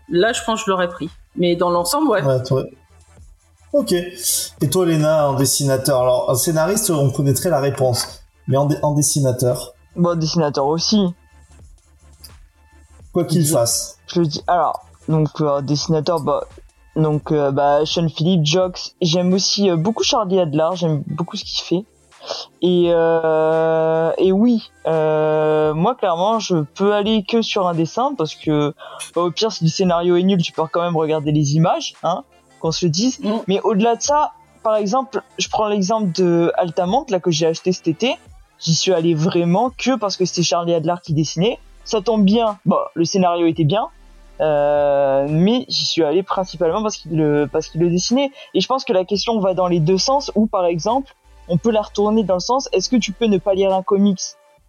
Là, 0.10 0.34
je 0.34 0.42
pense 0.46 0.62
que 0.62 0.66
je 0.66 0.72
l'aurais 0.72 0.90
pris. 0.90 1.10
Mais 1.36 1.56
dans 1.56 1.70
l'ensemble, 1.70 2.10
ouais. 2.10 2.24
Ouais, 2.24 2.44
toi. 2.44 2.66
Ok. 3.74 3.94
Et 3.94 4.70
toi 4.70 4.86
Léna 4.86 5.30
en 5.30 5.36
dessinateur, 5.36 6.02
alors 6.02 6.30
en 6.30 6.36
scénariste 6.36 6.90
on 6.90 7.10
connaîtrait 7.10 7.50
la 7.50 7.62
réponse, 7.62 8.22
mais 8.48 8.58
en, 8.58 8.94
dessinateur. 8.94 9.74
Bon, 9.96 10.18
dessinateur 10.18 10.66
aussi. 10.66 11.14
quoi 13.14 13.24
qu'il 13.24 13.48
fasse. 13.48 13.98
Je 14.08 14.20
le 14.20 14.28
dis. 14.28 14.44
Alors, 14.48 14.86
donc 15.08 15.30
euh, 15.40 15.62
dessinateur, 15.62 16.20
bah 16.20 16.44
donc 16.98 17.32
euh, 17.32 17.52
bah 17.52 17.86
Sean 17.86 18.10
Phillips, 18.10 18.46
Jox. 18.46 18.96
J'aime 19.02 19.34
aussi 19.34 19.70
euh, 19.70 19.78
beaucoup 19.78 20.04
Charlie 20.04 20.40
Adler. 20.40 20.70
J'aime 20.76 21.04
beaucoup 21.08 21.38
ce 21.38 21.46
qu'il 21.46 21.64
fait. 21.64 21.86
Et 22.62 22.92
euh, 22.94 24.12
et 24.18 24.32
oui, 24.32 24.72
euh, 24.88 25.74
moi 25.74 25.96
clairement, 25.96 26.40
je 26.40 26.58
peux 26.58 26.94
aller 26.94 27.24
que 27.24 27.42
sur 27.42 27.68
un 27.68 27.74
dessin 27.74 28.14
parce 28.18 28.36
que 28.36 28.74
bah, 29.16 29.22
au 29.22 29.32
pire, 29.32 29.52
si 29.52 29.64
le 29.64 29.70
scénario 29.70 30.16
est 30.16 30.24
nul, 30.24 30.42
tu 30.42 30.52
peux 30.52 30.64
quand 30.72 30.82
même 30.82 30.98
regarder 30.98 31.32
les 31.32 31.56
images, 31.56 31.94
hein, 32.04 32.24
qu'on 32.60 32.72
se 32.72 32.86
le 32.86 32.92
dise. 32.92 33.20
Mm. 33.20 33.32
Mais 33.48 33.62
au-delà 33.62 33.96
de 33.96 34.02
ça, 34.02 34.32
par 34.64 34.76
exemple, 34.76 35.22
je 35.38 35.50
prends 35.50 35.68
l'exemple 35.68 36.12
de 36.12 36.52
Altamont 36.56 37.06
là 37.10 37.20
que 37.20 37.32
j'ai 37.32 37.48
acheté 37.48 37.72
cet 37.72 37.88
été. 37.88 38.16
J'y 38.60 38.76
suis 38.76 38.94
allé 38.94 39.16
vraiment 39.16 39.72
que 39.76 39.98
parce 39.98 40.18
que 40.18 40.26
c'était 40.26 40.44
Charlie 40.44 40.76
Adler 40.76 40.96
qui 41.04 41.14
dessinait. 41.14 41.58
Ça 41.84 42.02
tombe 42.02 42.24
bien. 42.24 42.60
Bon, 42.66 42.78
le 42.94 43.06
scénario 43.06 43.48
était 43.48 43.64
bien. 43.64 43.88
Euh, 44.40 45.28
mais 45.30 45.66
j'y 45.68 45.86
suis 45.86 46.04
allé 46.04 46.24
principalement 46.24 46.82
parce 46.82 46.98
qu'il 46.98 47.16
le 47.16 47.48
parce 47.52 47.68
qu'il 47.68 47.80
le 47.80 47.92
dessinait 47.92 48.32
et 48.56 48.60
je 48.60 48.68
pense 48.68 48.86
que 48.86 48.92
la 48.94 49.06
question 49.06 49.40
va 49.40 49.54
dans 49.54 49.68
les 49.68 49.80
deux 49.80 50.00
sens 50.00 50.32
où 50.34 50.48
par 50.48 50.66
exemple 50.66 51.14
on 51.52 51.58
peut 51.58 51.72
la 51.72 51.82
retourner 51.82 52.24
dans 52.24 52.36
le 52.36 52.40
sens 52.40 52.70
est-ce 52.72 52.90
que 52.90 52.96
tu 52.96 53.12
peux 53.12 53.26
ne 53.26 53.38
pas 53.38 53.54
lire 53.54 53.74
un 53.74 53.84
comics? 53.84 54.22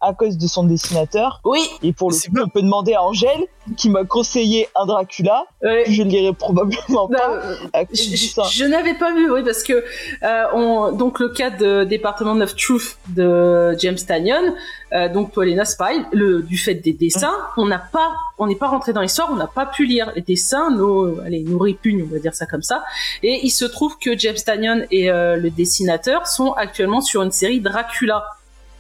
À 0.03 0.13
cause 0.13 0.37
de 0.37 0.47
son 0.47 0.65
dessinateur 0.65 1.41
Oui. 1.45 1.61
et 1.83 1.93
pour 1.93 2.11
le 2.11 2.17
coup 2.17 2.35
pas- 2.35 2.43
on 2.45 2.49
peut 2.49 2.63
demander 2.63 2.95
à 2.95 3.03
Angèle 3.03 3.45
qui 3.77 3.89
m'a 3.89 4.05
conseillé 4.05 4.69
un 4.75 4.87
Dracula 4.87 5.45
Ouais. 5.63 5.85
que 5.87 5.93
je 5.93 6.03
lirai 6.03 6.33
probablement 6.35 7.07
Bah, 7.09 7.19
pas 7.19 7.31
euh, 7.31 7.55
à 7.73 7.85
cause 7.85 8.03
je, 8.05 8.11
de 8.11 8.17
je- 8.17 8.27
ça 8.31 8.43
je 8.51 8.65
n'avais 8.65 8.95
pas 8.95 9.15
vu, 9.15 9.31
oui, 9.31 9.43
parce 9.45 9.63
que 9.63 9.85
euh, 10.25 10.45
on, 10.55 10.91
donc 10.93 11.21
le 11.21 11.29
cas 11.29 11.51
de 11.51 11.85
Département 11.85 12.33
of 12.41 12.57
Truth 12.57 12.97
de 13.15 13.77
James 13.79 13.97
Tanyon, 13.97 14.55
euh, 14.93 15.09
donc 15.09 15.33
Paulina 15.33 15.65
Spy, 15.65 16.03
le 16.13 16.43
du 16.43 16.59
fait 16.59 16.75
des 16.75 16.93
dessins, 16.93 17.35
on 17.57 17.67
n'a 17.67 17.79
pas, 17.79 18.13
on 18.39 18.47
n'est 18.49 18.57
pas 18.57 18.69
rentré 18.69 18.93
dans 18.93 19.01
l'histoire, 19.01 19.29
on 19.33 19.37
n'a 19.37 19.47
pas 19.47 19.67
pu 19.67 19.87
lire 19.87 20.11
les 20.17 20.23
dessins, 20.23 20.71
nos, 20.71 21.21
allez, 21.21 21.45
nous 21.45 21.59
répugnent, 21.59 22.03
on 22.11 22.13
va 22.13 22.19
dire 22.19 22.35
ça 22.35 22.47
comme 22.47 22.63
ça. 22.63 22.83
Et 23.23 23.41
il 23.45 23.51
se 23.51 23.65
trouve 23.65 23.97
que 23.99 24.19
James 24.19 24.35
Tanyon 24.45 24.85
et 24.91 25.11
euh, 25.11 25.37
le 25.37 25.51
dessinateur 25.51 26.27
sont 26.27 26.53
actuellement 26.53 27.01
sur 27.01 27.23
une 27.23 27.31
série 27.31 27.61
Dracula. 27.61 28.25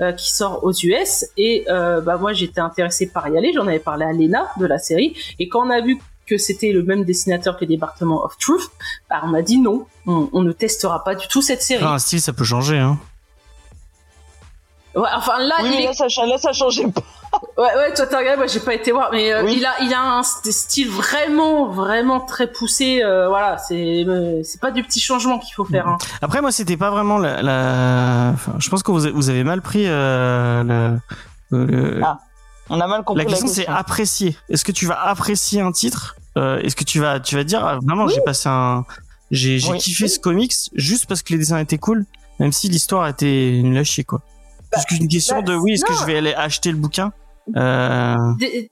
Euh, 0.03 0.12
qui 0.12 0.30
sort 0.32 0.64
aux 0.64 0.72
US 0.72 1.24
et 1.36 1.64
euh, 1.70 2.00
bah 2.00 2.16
moi 2.18 2.32
j'étais 2.32 2.61
intéressée 2.61 3.07
par 3.07 3.28
y 3.28 3.38
aller 3.38 3.53
j'en 3.55 3.66
avais 3.66 3.78
parlé 3.78 4.05
à 4.05 4.12
Lena 4.12 4.48
de 4.59 4.66
la 4.66 4.78
série 4.78 5.16
et 5.38 5.48
quand 5.48 5.66
on 5.66 5.70
a 5.70 5.80
vu 5.80 5.98
que 6.26 6.38
c'était 6.38 6.72
le 6.72 6.82
même 6.82 7.05
dessinateur 7.05 7.57
que 7.57 7.64
Département 7.64 8.24
of 8.24 8.36
Truth 8.38 8.70
bah, 9.11 9.20
on 9.24 9.28
m'a 9.28 9.42
dit 9.42 9.59
non, 9.59 9.86
on, 10.07 10.28
on 10.32 10.42
ne 10.42 10.53
testera 10.53 11.03
pas 11.05 11.14
du 11.14 11.26
tout 11.28 11.42
cette 11.42 11.62
série. 11.62 11.84
Ah, 11.86 11.94
un 11.94 11.98
style, 11.98 12.20
ça 12.20 12.32
peut 12.32 12.44
changer. 12.44 12.78
Hein. 12.78 12.98
Ouais, 14.94 15.09
enfin 15.16 15.38
là, 15.38 15.55
oui 15.62 15.68
il 15.72 15.76
mais 15.76 15.82
est... 15.84 15.86
là 15.86 15.92
ça 15.94 16.09
cha- 16.09 16.26
là 16.26 16.36
ça 16.38 16.53
changeait 16.53 16.86
pas 16.88 17.03
ouais, 17.59 17.64
ouais, 17.76 17.95
toi 17.95 18.07
t'as 18.07 18.18
regardé, 18.18 18.36
moi 18.38 18.47
j'ai 18.47 18.61
pas 18.61 18.74
été 18.74 18.93
voir, 18.93 19.11
mais 19.12 19.32
euh, 19.32 19.45
Oui. 19.45 19.55
il 19.59 19.66
a, 19.66 19.74
il 19.82 19.93
a 19.95 20.01
un 20.01 20.20
st- 20.22 20.51
style 20.53 20.88
vraiment, 20.90 21.68
vraiment 21.68 22.20
très 22.20 22.51
poussé. 22.51 23.03
euh, 23.03 23.28
voilà, 23.28 23.59
c'est, 23.59 24.05
euh, 24.07 24.40
c'est 24.45 24.61
pas 24.61 24.70
du 24.70 24.82
petit 24.82 25.01
changement 25.01 25.38
qu'il 25.38 25.55
faut 25.55 25.64
faire. 25.64 25.86
Hein. 25.88 25.99
Après, 26.20 26.40
moi, 26.40 26.53
c'était 26.53 26.76
pas 26.76 26.90
vraiment 26.90 27.18
la. 27.18 27.43
la... 27.43 28.30
Enfin, 28.34 28.55
je 28.59 28.68
pense 28.68 28.82
que 28.82 28.90
vous, 28.90 29.07
vous 29.14 29.28
avez 29.30 29.45
mal 29.45 29.61
pris 29.62 29.84
euh, 29.86 30.99
le. 31.51 31.66
le- 31.66 32.01
Ah, 32.05 32.18
on 32.70 32.80
a 32.80 32.86
mal 32.86 33.03
compris 33.05 33.24
la 33.24 33.30
question, 33.30 33.49
c'est 33.49 33.66
apprécier. 33.66 34.36
Est-ce 34.49 34.64
que 34.64 34.72
tu 34.72 34.86
vas 34.86 35.01
apprécier 35.09 35.61
un 35.61 35.72
titre 35.72 36.16
Euh, 36.38 36.59
Est-ce 36.61 36.76
que 36.76 36.84
tu 36.84 37.01
vas, 37.01 37.20
tu 37.20 37.34
vas 37.36 37.45
dire 37.45 37.64
ah, 37.64 37.78
vraiment, 37.84 38.09
j'ai 38.09 38.22
passé 38.22 38.49
un, 38.49 38.84
j'ai, 39.30 39.59
j'ai 39.59 39.72
Oui. 39.72 39.78
kiffé 39.78 40.09
ce 40.09 40.18
comics 40.18 40.55
juste 40.74 41.07
parce 41.07 41.22
que 41.22 41.32
les 41.34 41.38
dessins 41.38 41.59
étaient 41.59 41.76
cool, 41.78 42.07
même 42.38 42.53
si 42.53 42.68
l'histoire 42.68 43.07
était 43.09 43.59
une 43.59 43.82
chier, 43.84 44.05
quoi. 44.05 44.20
Parce 44.70 44.86
qu'une 44.86 45.07
question 45.09 45.36
bah, 45.43 45.53
de 45.53 45.55
oui, 45.55 45.72
est-ce 45.72 45.84
que 45.84 45.93
je 45.93 46.05
vais 46.07 46.16
aller 46.16 46.32
acheter 46.32 46.70
le 46.70 46.78
bouquin 46.78 47.12
euh... 47.57 48.16
Des, 48.38 48.70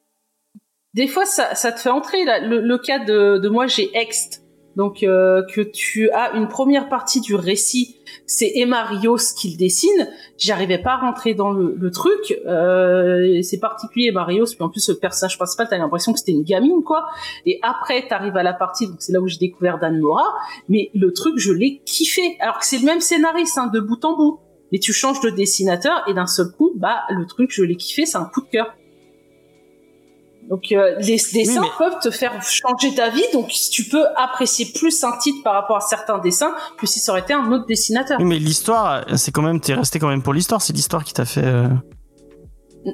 des 0.94 1.06
fois, 1.06 1.24
ça, 1.24 1.54
ça 1.54 1.72
te 1.72 1.80
fait 1.80 1.90
entrer. 1.90 2.24
Là. 2.24 2.40
Le, 2.40 2.60
le 2.60 2.78
cas 2.78 2.98
de, 3.04 3.38
de 3.38 3.48
moi, 3.48 3.66
j'ai 3.66 3.90
Ext. 3.96 4.44
Donc, 4.76 5.02
euh, 5.02 5.42
que 5.52 5.60
tu 5.60 6.10
as 6.10 6.36
une 6.36 6.46
première 6.46 6.88
partie 6.88 7.20
du 7.20 7.34
récit, 7.34 7.96
c'est 8.24 8.52
Emma 8.54 8.84
Rios 8.84 9.34
qui 9.36 9.50
le 9.50 9.56
dessine. 9.56 10.08
J'arrivais 10.38 10.78
pas 10.78 10.92
à 10.92 10.96
rentrer 10.98 11.34
dans 11.34 11.50
le, 11.50 11.74
le 11.76 11.90
truc. 11.90 12.38
Euh, 12.46 13.42
c'est 13.42 13.58
particulier, 13.58 14.08
Emma 14.08 14.24
Rios. 14.24 14.46
Puis 14.46 14.62
en 14.62 14.68
plus, 14.68 14.88
le 14.88 14.94
personnage 14.94 15.36
principal, 15.36 15.66
t'as 15.68 15.76
l'impression 15.76 16.12
que 16.12 16.20
c'était 16.20 16.32
une 16.32 16.44
gamine, 16.44 16.84
quoi. 16.84 17.06
Et 17.46 17.58
après, 17.62 18.06
t'arrives 18.06 18.36
à 18.36 18.44
la 18.44 18.52
partie, 18.54 18.86
donc 18.86 18.96
c'est 19.00 19.12
là 19.12 19.20
où 19.20 19.26
j'ai 19.26 19.38
découvert 19.38 19.78
Dan 19.80 19.98
Mora. 19.98 20.24
Mais 20.68 20.90
le 20.94 21.12
truc, 21.12 21.34
je 21.36 21.52
l'ai 21.52 21.82
kiffé. 21.84 22.36
Alors 22.38 22.60
que 22.60 22.64
c'est 22.64 22.78
le 22.78 22.86
même 22.86 23.00
scénariste, 23.00 23.58
hein, 23.58 23.66
de 23.66 23.80
bout 23.80 24.02
en 24.04 24.16
bout. 24.16 24.38
Mais 24.72 24.78
tu 24.78 24.92
changes 24.92 25.20
de 25.20 25.30
dessinateur 25.30 26.02
et 26.08 26.14
d'un 26.14 26.26
seul 26.26 26.50
coup, 26.52 26.72
bah, 26.76 27.00
le 27.10 27.26
truc, 27.26 27.50
je 27.52 27.62
l'ai 27.62 27.76
kiffé, 27.76 28.06
c'est 28.06 28.18
un 28.18 28.24
coup 28.24 28.40
de 28.42 28.48
cœur. 28.50 28.74
Donc 30.48 30.72
euh, 30.72 30.96
les 30.98 31.16
dessins 31.32 31.60
mais- 31.60 31.68
peuvent 31.78 32.00
te 32.02 32.10
faire 32.10 32.32
changer 32.42 32.90
d'avis, 32.92 33.22
donc 33.32 33.52
si 33.52 33.70
tu 33.70 33.84
peux 33.84 34.04
apprécier 34.16 34.66
plus 34.74 35.04
un 35.04 35.16
titre 35.18 35.42
par 35.44 35.54
rapport 35.54 35.76
à 35.76 35.80
certains 35.80 36.18
dessins 36.18 36.52
que 36.76 36.86
si 36.88 36.98
ça 36.98 37.12
aurait 37.12 37.20
été 37.20 37.32
un 37.32 37.52
autre 37.52 37.66
dessinateur. 37.66 38.18
Oui, 38.18 38.24
mais 38.26 38.38
l'histoire, 38.38 39.04
c'est 39.16 39.30
quand 39.30 39.42
même, 39.42 39.60
t'es 39.60 39.74
resté 39.74 39.98
quand 40.00 40.08
même 40.08 40.22
pour 40.22 40.32
l'histoire. 40.32 40.60
C'est 40.60 40.72
l'histoire 40.72 41.04
qui 41.04 41.12
t'a 41.14 41.24
fait. 41.24 41.44
euh, 41.44 41.68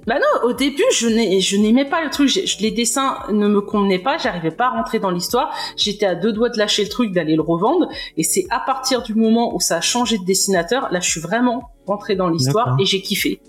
Bah 0.07 0.17
non, 0.17 0.49
au 0.49 0.53
début 0.53 0.83
je 0.93 1.07
n'ai- 1.07 1.41
je 1.41 1.57
n'aimais 1.57 1.85
pas 1.85 2.03
le 2.03 2.11
truc, 2.11 2.31
les 2.61 2.71
dessins 2.73 3.19
ne 3.31 3.47
me 3.47 3.61
convenaient 3.61 4.01
pas, 4.01 4.19
j'arrivais 4.19 4.51
pas 4.51 4.67
à 4.67 4.71
rentrer 4.71 4.99
dans 4.99 5.11
l'histoire, 5.11 5.55
j'étais 5.77 6.07
à 6.07 6.17
deux 6.17 6.33
doigts 6.33 6.49
de 6.49 6.59
lâcher 6.59 6.83
le 6.83 6.89
truc, 6.89 7.13
d'aller 7.13 7.37
le 7.37 7.43
revendre, 7.43 7.89
et 8.17 8.25
c'est 8.25 8.47
à 8.51 8.59
partir 8.59 9.03
du 9.03 9.15
moment 9.15 9.55
où 9.55 9.61
ça 9.61 9.77
a 9.77 9.81
changé 9.81 10.19
de 10.19 10.25
dessinateur, 10.25 10.89
là 10.91 10.99
je 10.99 11.09
suis 11.09 11.21
vraiment 11.21 11.71
rentré 11.87 12.17
dans 12.17 12.29
l'histoire 12.29 12.67
D'accord. 12.67 12.81
et 12.81 12.85
j'ai 12.85 13.01
kiffé. 13.01 13.41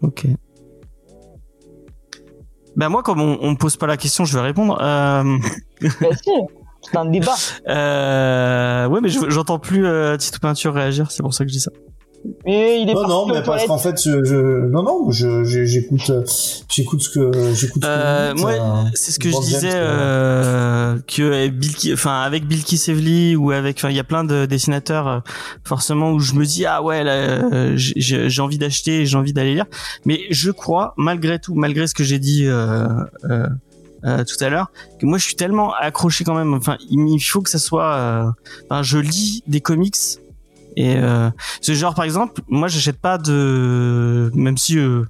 Ok. 0.00 0.24
Bah 2.74 2.88
moi, 2.88 3.02
comme 3.02 3.20
on, 3.20 3.36
on 3.42 3.50
me 3.50 3.56
pose 3.56 3.76
pas 3.76 3.86
la 3.86 3.98
question, 3.98 4.24
je 4.24 4.34
vais 4.34 4.42
répondre. 4.42 4.78
Euh... 4.80 5.36
Bah, 6.00 6.08
si, 6.24 6.30
c'est 6.80 6.96
un 6.96 7.04
débat 7.04 7.34
Euh, 7.68 8.86
ouais, 8.88 9.00
mais 9.02 9.10
je- 9.10 9.28
j'entends 9.28 9.58
plus 9.58 9.86
euh, 9.86 10.16
Tito 10.16 10.38
Peinture 10.40 10.72
réagir, 10.72 11.10
c'est 11.10 11.22
pour 11.22 11.34
ça 11.34 11.44
que 11.44 11.50
je 11.50 11.54
dis 11.54 11.60
ça. 11.60 11.70
Mais 12.44 12.80
il 12.82 12.88
est 12.88 12.94
Non, 12.94 13.00
parti 13.02 13.10
non, 13.10 13.26
mais 13.26 13.42
parce 13.42 13.66
qu'en 13.66 13.78
fait, 13.78 14.00
je, 14.02 14.22
je- 14.24 14.66
non, 14.68 14.82
non, 14.82 15.10
je, 15.10 15.44
je- 15.44 15.64
j'écoute, 15.64 16.08
euh, 16.10 16.22
j'écoute 16.68 17.02
ce 17.02 17.08
que, 17.10 17.30
j'écoute 17.54 17.82
ce 17.82 17.88
que 17.88 17.92
Euh, 17.92 18.28
vous 18.30 18.34
dites, 18.36 18.42
moi, 18.42 18.52
euh, 18.52 18.88
c'est 18.94 19.10
ce 19.12 19.18
que 19.18 19.30
je 19.30 19.40
disais 19.40 19.70
euh, 19.74 20.94
euh, 20.94 20.98
que 21.06 21.48
Bill, 21.48 21.92
enfin 21.94 22.20
avec 22.22 22.46
Bill 22.46 22.62
Kisevli 22.64 23.34
ou 23.36 23.50
avec, 23.50 23.78
enfin 23.78 23.90
il 23.90 23.96
y 23.96 24.00
a 24.00 24.04
plein 24.04 24.24
de 24.24 24.46
dessinateurs 24.46 25.08
euh, 25.08 25.18
forcément 25.64 26.12
où 26.12 26.18
je 26.20 26.34
me 26.34 26.44
dis 26.44 26.64
ah 26.66 26.82
ouais 26.82 27.02
là, 27.04 27.48
j'ai- 27.76 28.40
envie 28.40 28.58
d'acheter, 28.58 29.04
j'ai 29.06 29.16
envie 29.16 29.32
d'aller 29.32 29.54
lire, 29.54 29.66
mais 30.04 30.20
je 30.30 30.50
crois 30.50 30.94
malgré 30.96 31.38
tout, 31.38 31.54
malgré 31.54 31.86
ce 31.86 31.94
que 31.94 32.04
j'ai 32.04 32.18
dit 32.18 32.46
euh, 32.46 32.86
euh, 33.30 33.46
euh, 34.04 34.24
tout 34.24 34.42
à 34.44 34.48
l'heure, 34.48 34.70
que 35.00 35.06
moi 35.06 35.16
je 35.18 35.24
suis 35.24 35.36
tellement 35.36 35.72
accroché 35.74 36.24
quand 36.24 36.34
même. 36.34 36.54
Enfin 36.54 36.76
il 36.90 36.98
il 37.08 37.20
faut 37.20 37.40
que 37.40 37.50
ça 37.50 37.58
soit, 37.60 37.94
euh, 37.94 38.24
enfin 38.68 38.82
je 38.82 38.98
lis 38.98 39.42
des 39.46 39.60
comics 39.60 39.96
et 40.76 40.96
euh, 40.96 41.30
ce 41.60 41.72
genre 41.72 41.94
par 41.94 42.04
exemple, 42.04 42.42
moi 42.48 42.68
j'achète 42.68 42.98
pas 43.00 43.18
de, 43.18 44.30
même 44.34 44.56
si 44.56 44.78
euh, 44.78 45.04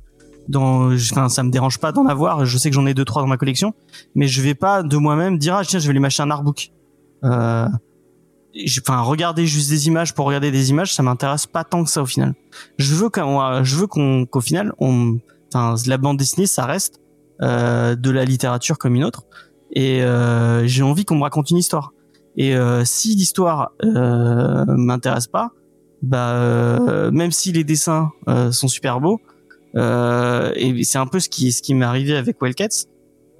dans, 0.49 0.93
enfin 0.93 1.29
ça 1.29 1.43
me 1.43 1.51
dérange 1.51 1.79
pas 1.79 1.93
d'en 1.93 2.07
avoir, 2.07 2.45
je 2.45 2.59
sais 2.59 2.69
que 2.71 2.75
j'en 2.75 2.87
ai 2.87 2.95
deux 2.95 3.05
trois 3.05 3.23
dans 3.23 3.29
ma 3.29 3.37
collection, 3.37 3.75
mais 4.15 4.27
je 4.27 4.43
vais 4.43 4.55
pas 4.55 4.83
de 4.83 4.97
moi-même 4.97 5.39
dire 5.39 5.55
ah 5.55 5.65
tiens 5.65 5.79
je 5.79 5.87
vais 5.87 5.91
aller 5.91 6.01
m'acheter 6.01 6.23
un 6.23 6.31
artbook. 6.31 6.71
Euh, 7.25 7.69
enfin 8.81 9.01
regarder 9.01 9.47
juste 9.47 9.71
des 9.71 9.87
images 9.87 10.15
pour 10.15 10.27
regarder 10.27 10.51
des 10.51 10.71
images, 10.71 10.93
ça 10.93 11.03
m'intéresse 11.03 11.47
pas 11.47 11.65
tant 11.65 11.85
que 11.85 11.91
ça 11.91 12.03
au 12.03 12.07
final. 12.07 12.35
Je 12.79 12.95
veux 12.95 13.09
qu'on, 13.09 13.63
je 13.63 13.77
veux 13.77 13.87
qu'on, 13.87 14.27
qu'au 14.27 14.41
final 14.41 14.73
on, 14.79 15.19
enfin 15.55 15.77
la 15.87 15.97
bande 15.97 16.17
dessinée 16.17 16.47
ça 16.47 16.67
reste 16.67 17.01
euh, 17.41 17.95
de 17.95 18.11
la 18.11 18.25
littérature 18.25 18.79
comme 18.79 18.95
une 18.95 19.05
autre, 19.05 19.25
et 19.73 20.03
euh, 20.03 20.67
j'ai 20.67 20.83
envie 20.83 21.05
qu'on 21.05 21.17
me 21.17 21.23
raconte 21.23 21.51
une 21.51 21.57
histoire. 21.57 21.93
Et 22.37 22.57
euh, 22.57 22.85
si 22.85 23.15
l'histoire 23.15 23.73
euh, 23.85 24.65
m'intéresse 24.69 25.27
pas, 25.27 25.51
bah 26.03 26.35
euh, 26.37 27.11
même 27.11 27.31
si 27.31 27.53
les 27.53 27.65
dessins 27.65 28.11
sont 28.51 28.69
super 28.69 29.01
beaux, 29.01 29.21
et 29.75 30.85
c'est 30.85 30.99
un 30.99 31.07
peu 31.07 31.21
ce 31.21 31.29
qui 31.29 31.53
ce 31.53 31.63
qui 31.63 31.75
m'est 31.75 31.85
arrivé 31.85 32.17
avec 32.17 32.41
Wildcats. 32.43 32.87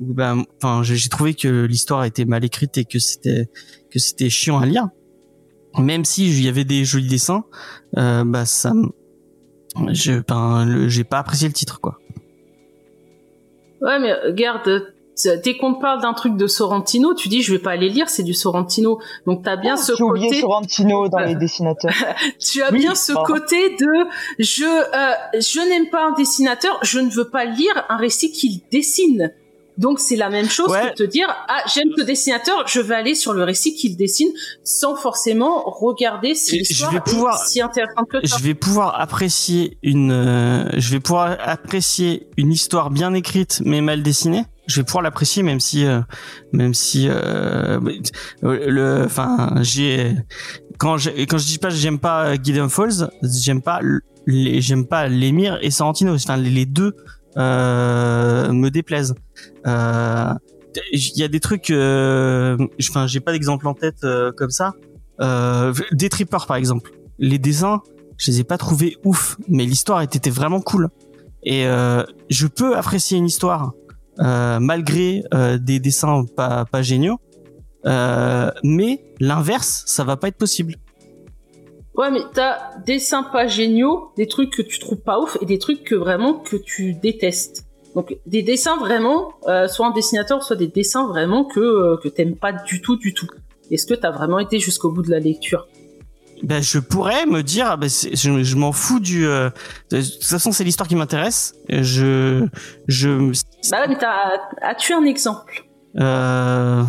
bah, 0.01 0.35
enfin 0.63 0.83
j'ai 0.83 1.09
trouvé 1.09 1.35
que 1.35 1.65
l'histoire 1.65 2.05
était 2.05 2.25
mal 2.25 2.45
écrite 2.45 2.77
et 2.79 2.85
que 2.85 2.99
c'était 2.99 3.49
que 3.91 3.99
c'était 3.99 4.31
chiant 4.31 4.59
à 4.59 4.67
lire. 4.67 4.89
Même 5.79 6.05
si 6.05 6.27
il 6.29 6.43
y 6.43 6.49
avait 6.49 6.65
des 6.65 6.85
jolis 6.85 7.09
dessins, 7.09 7.45
euh, 7.97 8.25
bah 8.25 8.45
ça, 8.45 8.73
je, 9.93 10.21
ben, 10.21 10.87
j'ai 10.89 11.05
pas 11.05 11.19
apprécié 11.19 11.49
le 11.49 11.55
titre 11.55 11.81
quoi. 11.81 11.99
Ouais, 13.81 13.99
mais 13.99 14.13
regarde, 14.15 14.63
t- 14.63 14.79
dès 15.45 15.57
qu'on 15.57 15.75
te 15.75 15.81
parle 15.81 16.01
d'un 16.03 16.13
truc 16.15 16.37
de 16.37 16.47
Sorrentino, 16.47 17.15
tu 17.15 17.29
dis 17.29 17.43
je 17.43 17.53
vais 17.53 17.59
pas 17.59 17.73
aller 17.73 17.89
lire, 17.89 18.09
c'est 18.09 18.23
du 18.23 18.35
Sorrentino. 18.35 18.99
Donc 19.27 19.43
t'as 19.45 19.57
bien 19.57 19.75
Oh, 19.79 19.83
ce 19.83 20.03
oublié 20.03 20.29
côté, 20.29 20.41
Sorrentino 20.41 21.09
dans 21.09 21.19
les 21.19 21.35
dessinateurs. 21.37 21.93
tu 22.41 22.63
as 22.63 22.71
Oui, 22.73 22.79
bien 22.81 22.95
ce 22.95 23.13
pardon. 23.13 23.35
côté 23.35 23.71
de 23.77 23.87
je 24.39 24.65
euh, 24.65 25.13
je 25.41 25.69
n'aime 25.69 25.89
pas 25.91 26.07
un 26.07 26.13
dessinateur, 26.13 26.79
je 26.83 26.99
ne 26.99 27.11
veux 27.11 27.29
pas 27.29 27.45
lire 27.45 27.85
un 27.89 27.97
récit 27.97 28.33
qu'il 28.33 28.61
dessine. 28.71 29.33
Donc 29.79 30.01
c'est 30.01 30.17
la 30.17 30.29
même 30.29 30.49
chose 30.51 30.69
Ouais. 30.71 30.91
que 30.91 30.97
te 30.97 31.03
dire 31.03 31.27
ah 31.49 31.63
j'aime 31.73 31.89
ce 31.97 32.03
dessinateur, 32.03 32.65
je 32.69 32.81
vais 32.81 32.95
aller 32.95 33.15
sur 33.15 33.33
le 33.33 33.43
récit 33.43 33.75
qu'il 33.75 33.97
dessine 33.97 34.29
sans 34.65 34.97
forcément 34.97 35.63
regarder 35.65 36.35
si 36.35 36.59
l'histoire 36.59 36.91
vais 36.93 36.99
est 36.99 37.01
pouvoir- 37.01 37.47
si 37.47 37.61
intéressante 37.63 38.09
que 38.11 38.27
ça. 38.27 38.37
je 38.37 38.43
vais 38.45 38.55
pouvoir 38.55 39.01
apprécier 39.01 39.79
une 39.83 40.13
euh, 40.13 40.69
je 40.77 40.91
vais 40.91 41.01
pouvoir 41.01 41.37
apprécier 41.41 42.29
une 42.37 42.53
histoire 42.53 42.91
bien 42.91 43.15
écrite 43.15 43.63
mais 43.65 43.81
mal 43.81 44.03
dessinée 44.03 44.45
je 44.67 44.81
vais 44.81 44.85
pouvoir 44.85 45.03
l'apprécier 45.03 45.43
même 45.43 45.59
si 45.61 45.87
euh, 45.87 46.01
même 46.53 46.75
si 46.75 47.09
euh, 47.09 47.81
le 48.43 49.05
enfin 49.05 49.55
j'ai 49.63 50.15
quand 50.79 50.99
je 50.99 51.11
quand 51.25 51.39
je 51.39 51.47
dis 51.47 51.59
pas 51.59 51.71
j'aime 51.71 51.99
pas 51.99 52.35
Gideon 52.41 52.69
Falls 52.69 53.09
j'aime 53.23 53.63
pas 53.63 53.81
les 54.27 54.61
j'aime 54.61 54.87
pas 54.87 55.09
l'émir 55.09 55.59
et 55.63 55.71
Sorrentino 55.71 56.15
enfin 56.15 56.37
les, 56.37 56.51
les 56.51 56.67
deux 56.67 56.95
me 57.37 58.69
déplaisent 58.69 59.15
euh, 59.67 60.35
il 60.93 61.19
y 61.19 61.23
a 61.23 61.29
des 61.29 61.41
trucs 61.41 61.71
euh, 61.71 62.57
enfin 62.81 63.07
j'ai 63.07 63.21
pas 63.21 63.33
d'exemple 63.33 63.67
en 63.69 63.75
tête 63.75 64.05
euh, 64.05 64.33
comme 64.33 64.51
ça. 64.51 64.75
Euh, 65.21 65.73
des 65.93 66.09
trippers 66.09 66.47
par 66.47 66.57
exemple. 66.57 66.93
Les 67.19 67.39
dessins 67.39 67.83
je 68.19 68.31
les 68.31 68.41
ai 68.41 68.45
pas 68.45 68.59
trouvés 68.59 68.97
ouf 69.05 69.37
mais 69.49 69.65
l'histoire 69.65 70.03
était 70.03 70.31
vraiment 70.31 70.61
cool. 70.61 70.89
Et 71.45 71.67
euh, 71.67 72.05
je 72.31 72.47
peux 72.47 72.77
apprécier 72.77 73.19
une 73.19 73.27
histoire 73.27 73.73
euh, 74.21 74.61
malgré 74.61 75.25
euh, 75.35 75.59
des 75.59 75.81
dessins 75.81 76.25
pas 76.37 76.65
pas 76.65 76.83
géniaux. 76.83 77.21
Euh, 77.85 78.51
mais 78.63 79.05
l'inverse 79.19 79.83
ça 79.87 80.05
va 80.05 80.17
pas 80.17 80.29
être 80.29 80.37
possible 80.37 80.77
Ouais, 81.95 82.11
mais 82.11 82.21
t'as 82.33 82.77
des 82.79 82.95
dessins 82.95 83.23
pas 83.23 83.47
géniaux, 83.47 84.13
des 84.17 84.27
trucs 84.27 84.51
que 84.51 84.63
tu 84.63 84.79
trouves 84.79 85.03
pas 85.03 85.21
ouf 85.21 85.37
et 85.41 85.47
des 85.47 85.59
trucs 85.59 85.85
que 85.85 85.95
vraiment 85.95 86.35
que 86.35 86.57
tu 86.57 86.95
détestes. 86.95 87.67
Donc 87.95 88.17
des 88.27 88.43
dessins 88.43 88.79
vraiment, 88.79 89.33
euh, 89.49 89.69
soit 89.69 89.87
un 89.87 89.91
dessinateur, 89.91 90.43
soit 90.43 90.57
des 90.57 90.69
dessins 90.69 91.07
vraiment 91.07 91.45
que 91.45 91.61
euh, 91.61 91.97
que 92.03 92.09
t'aimes 92.09 92.37
pas 92.37 92.53
du 92.53 92.81
tout, 92.81 92.97
du 92.97 93.13
tout. 93.13 93.27
Est-ce 93.71 93.87
que 93.87 93.95
t'as 93.95 94.11
vraiment 94.11 94.39
été 94.39 94.59
jusqu'au 94.59 94.91
bout 94.91 95.03
de 95.03 95.11
la 95.11 95.19
lecture? 95.19 95.67
Ben 96.43 96.63
je 96.63 96.79
pourrais 96.79 97.27
me 97.27 97.43
dire 97.43 97.67
ah 97.69 97.77
ben 97.77 97.89
je, 97.89 98.43
je 98.43 98.57
m'en 98.57 98.73
fous 98.73 98.99
du 98.99 99.27
euh, 99.27 99.51
de 99.91 100.01
toute 100.01 100.25
façon 100.25 100.51
c'est 100.51 100.65
l'histoire 100.65 100.89
qui 100.89 100.97
m'intéresse 100.97 101.55
je 101.69 102.49
je 102.89 103.31
Bah 103.71 103.83
ouais, 103.83 103.89
mais 103.89 103.97
t'as 103.97 104.39
as-tu 104.61 104.93
un 104.93 105.05
exemple? 105.05 105.65
Euh, 106.01 106.83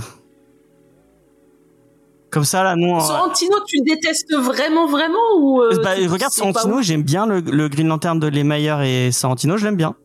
comme 2.34 2.44
ça 2.44 2.64
là 2.64 2.76
non 2.76 2.98
euh, 2.98 3.00
Sorrentino, 3.00 3.58
tu 3.68 3.78
le 3.78 3.84
détestes 3.96 4.34
vraiment, 4.34 4.88
vraiment 4.88 5.20
ou 5.38 5.62
euh, 5.62 5.80
bah, 5.84 5.92
regarde 6.10 6.34
Sorrentino, 6.34 6.82
j'aime 6.82 7.04
bien 7.04 7.26
le, 7.28 7.40
le 7.40 7.70
Green 7.70 7.88
Lantern 7.88 8.20
de 8.20 8.28
Lemayer 8.28 8.76
et 9.08 9.12
Sorrentino, 9.12 9.56
je 9.58 9.66
l'aime 9.66 9.76
bien. 9.78 9.96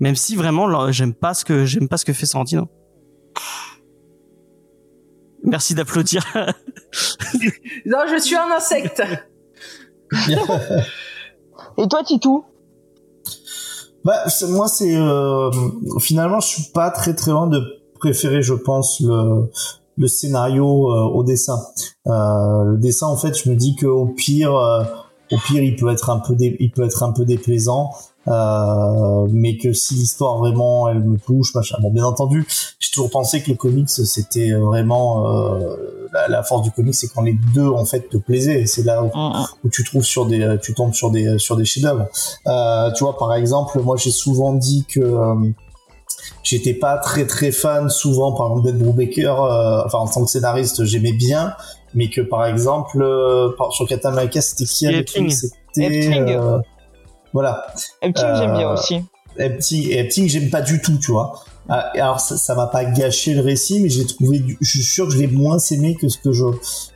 Même 0.00 0.16
si 0.16 0.36
vraiment 0.36 0.66
là, 0.66 0.90
j'aime 0.92 1.14
pas 1.14 1.34
ce 1.34 1.44
que 1.44 1.64
j'aime 1.64 1.88
pas 1.88 1.96
ce 1.96 2.04
que 2.04 2.12
fait 2.12 2.26
Sorrentino. 2.26 2.68
Merci 5.42 5.74
d'applaudir. 5.74 6.22
Non, 7.86 7.98
je 8.10 8.18
suis 8.20 8.34
un 8.36 8.50
insecte. 8.50 9.00
Et 11.78 11.88
toi, 11.88 12.02
Titou? 12.04 12.44
Bah, 14.04 14.28
c'est- 14.28 14.48
moi, 14.48 14.66
c'est 14.68 14.96
euh, 14.96 15.50
finalement, 16.00 16.40
je 16.40 16.48
suis 16.48 16.72
pas 16.72 16.90
très 16.90 17.14
très 17.14 17.30
loin 17.30 17.46
de 17.46 17.62
préférer, 18.00 18.42
je 18.42 18.54
pense, 18.54 19.00
le 19.00 19.48
le 19.96 20.08
scénario 20.08 20.90
euh, 20.92 21.02
au 21.14 21.24
dessin. 21.24 21.58
Euh, 22.06 22.64
le 22.64 22.76
dessin, 22.78 23.06
en 23.06 23.16
fait, 23.16 23.36
je 23.36 23.50
me 23.50 23.56
dis 23.56 23.74
que 23.76 23.86
au 23.86 24.06
pire, 24.06 24.54
euh, 24.56 24.82
au 25.32 25.36
pire, 25.46 25.62
il 25.62 25.76
peut 25.76 25.90
être 25.92 26.10
un 26.10 26.18
peu, 26.18 26.34
dé- 26.34 26.56
il 26.60 26.70
peut 26.70 26.84
être 26.84 27.02
un 27.02 27.12
peu 27.12 27.24
déplaisant, 27.24 27.90
euh, 28.28 29.26
mais 29.30 29.56
que 29.58 29.72
si 29.72 29.94
l'histoire 29.94 30.38
vraiment, 30.38 30.88
elle 30.88 31.02
me 31.04 31.18
touche, 31.18 31.54
machin. 31.54 31.76
Bon, 31.82 31.90
bien 31.90 32.04
entendu, 32.04 32.46
j'ai 32.78 32.90
toujours 32.92 33.10
pensé 33.10 33.42
que 33.42 33.50
le 33.50 33.56
comics, 33.56 33.88
c'était 33.90 34.52
vraiment 34.52 35.26
euh, 35.28 36.08
la, 36.12 36.28
la 36.28 36.42
force 36.42 36.62
du 36.62 36.70
comics, 36.72 36.94
c'est 36.94 37.08
quand 37.08 37.22
les 37.22 37.36
deux 37.54 37.68
en 37.68 37.84
fait 37.84 38.08
te 38.08 38.16
plaisaient. 38.16 38.62
Et 38.62 38.66
c'est 38.66 38.82
là 38.82 39.04
où 39.04 39.10
où 39.64 39.68
tu 39.68 39.84
trouves 39.84 40.04
sur 40.04 40.26
des 40.26 40.56
tu 40.62 40.74
tombes 40.74 40.94
sur 40.94 41.10
des 41.10 41.38
sur 41.38 41.56
des 41.56 41.64
chefs-d'œuvre. 41.64 42.06
Euh, 42.46 42.90
tu 42.92 43.04
vois 43.04 43.16
par 43.18 43.34
exemple, 43.34 43.80
moi 43.82 43.96
j'ai 43.96 44.10
souvent 44.10 44.52
dit 44.54 44.84
que 44.88 45.00
euh, 45.00 45.34
j'étais 46.42 46.74
pas 46.74 46.96
très 46.98 47.26
très 47.26 47.52
fan 47.52 47.88
souvent 47.90 48.32
par 48.32 48.48
exemple 48.48 48.66
d'Ed 48.66 48.78
Brubaker 48.78 49.28
euh, 49.40 49.82
enfin 49.86 49.98
en 49.98 50.06
tant 50.06 50.24
que 50.24 50.30
scénariste, 50.30 50.84
j'aimais 50.84 51.12
bien 51.12 51.54
mais 51.94 52.08
que 52.08 52.20
par 52.20 52.46
exemple 52.46 53.02
euh, 53.02 53.50
sur 53.70 53.86
Captain 53.86 54.10
America, 54.10 54.40
c'était 54.40 54.64
qui 54.64 54.86
avec 54.86 55.00
Epting. 55.10 55.24
lui 55.24 55.32
C'était 55.72 56.30
euh, 56.30 56.58
voilà. 57.32 57.66
Epting, 58.02 58.26
j'aime 58.36 58.52
bien 58.52 58.70
Euh, 58.70 58.74
aussi. 58.74 59.02
Epting, 59.38 59.88
et 59.88 59.98
Epting, 59.98 60.28
j'aime 60.28 60.50
pas 60.50 60.60
du 60.62 60.80
tout, 60.80 60.98
tu 60.98 61.12
vois. 61.12 61.44
Ah, 61.68 61.90
alors 61.94 62.18
ça, 62.20 62.36
ça 62.36 62.54
m'a 62.56 62.66
pas 62.66 62.84
gâché 62.84 63.32
le 63.34 63.42
récit, 63.42 63.80
mais 63.80 63.88
j'ai 63.88 64.04
trouvé, 64.04 64.40
du- 64.40 64.58
je 64.60 64.68
suis 64.70 64.82
sûr 64.82 65.06
que 65.06 65.12
je 65.12 65.18
l'ai 65.18 65.28
moins 65.28 65.58
aimé 65.70 65.94
que 65.94 66.08
ce 66.08 66.18
que 66.18 66.32
je, 66.32 66.44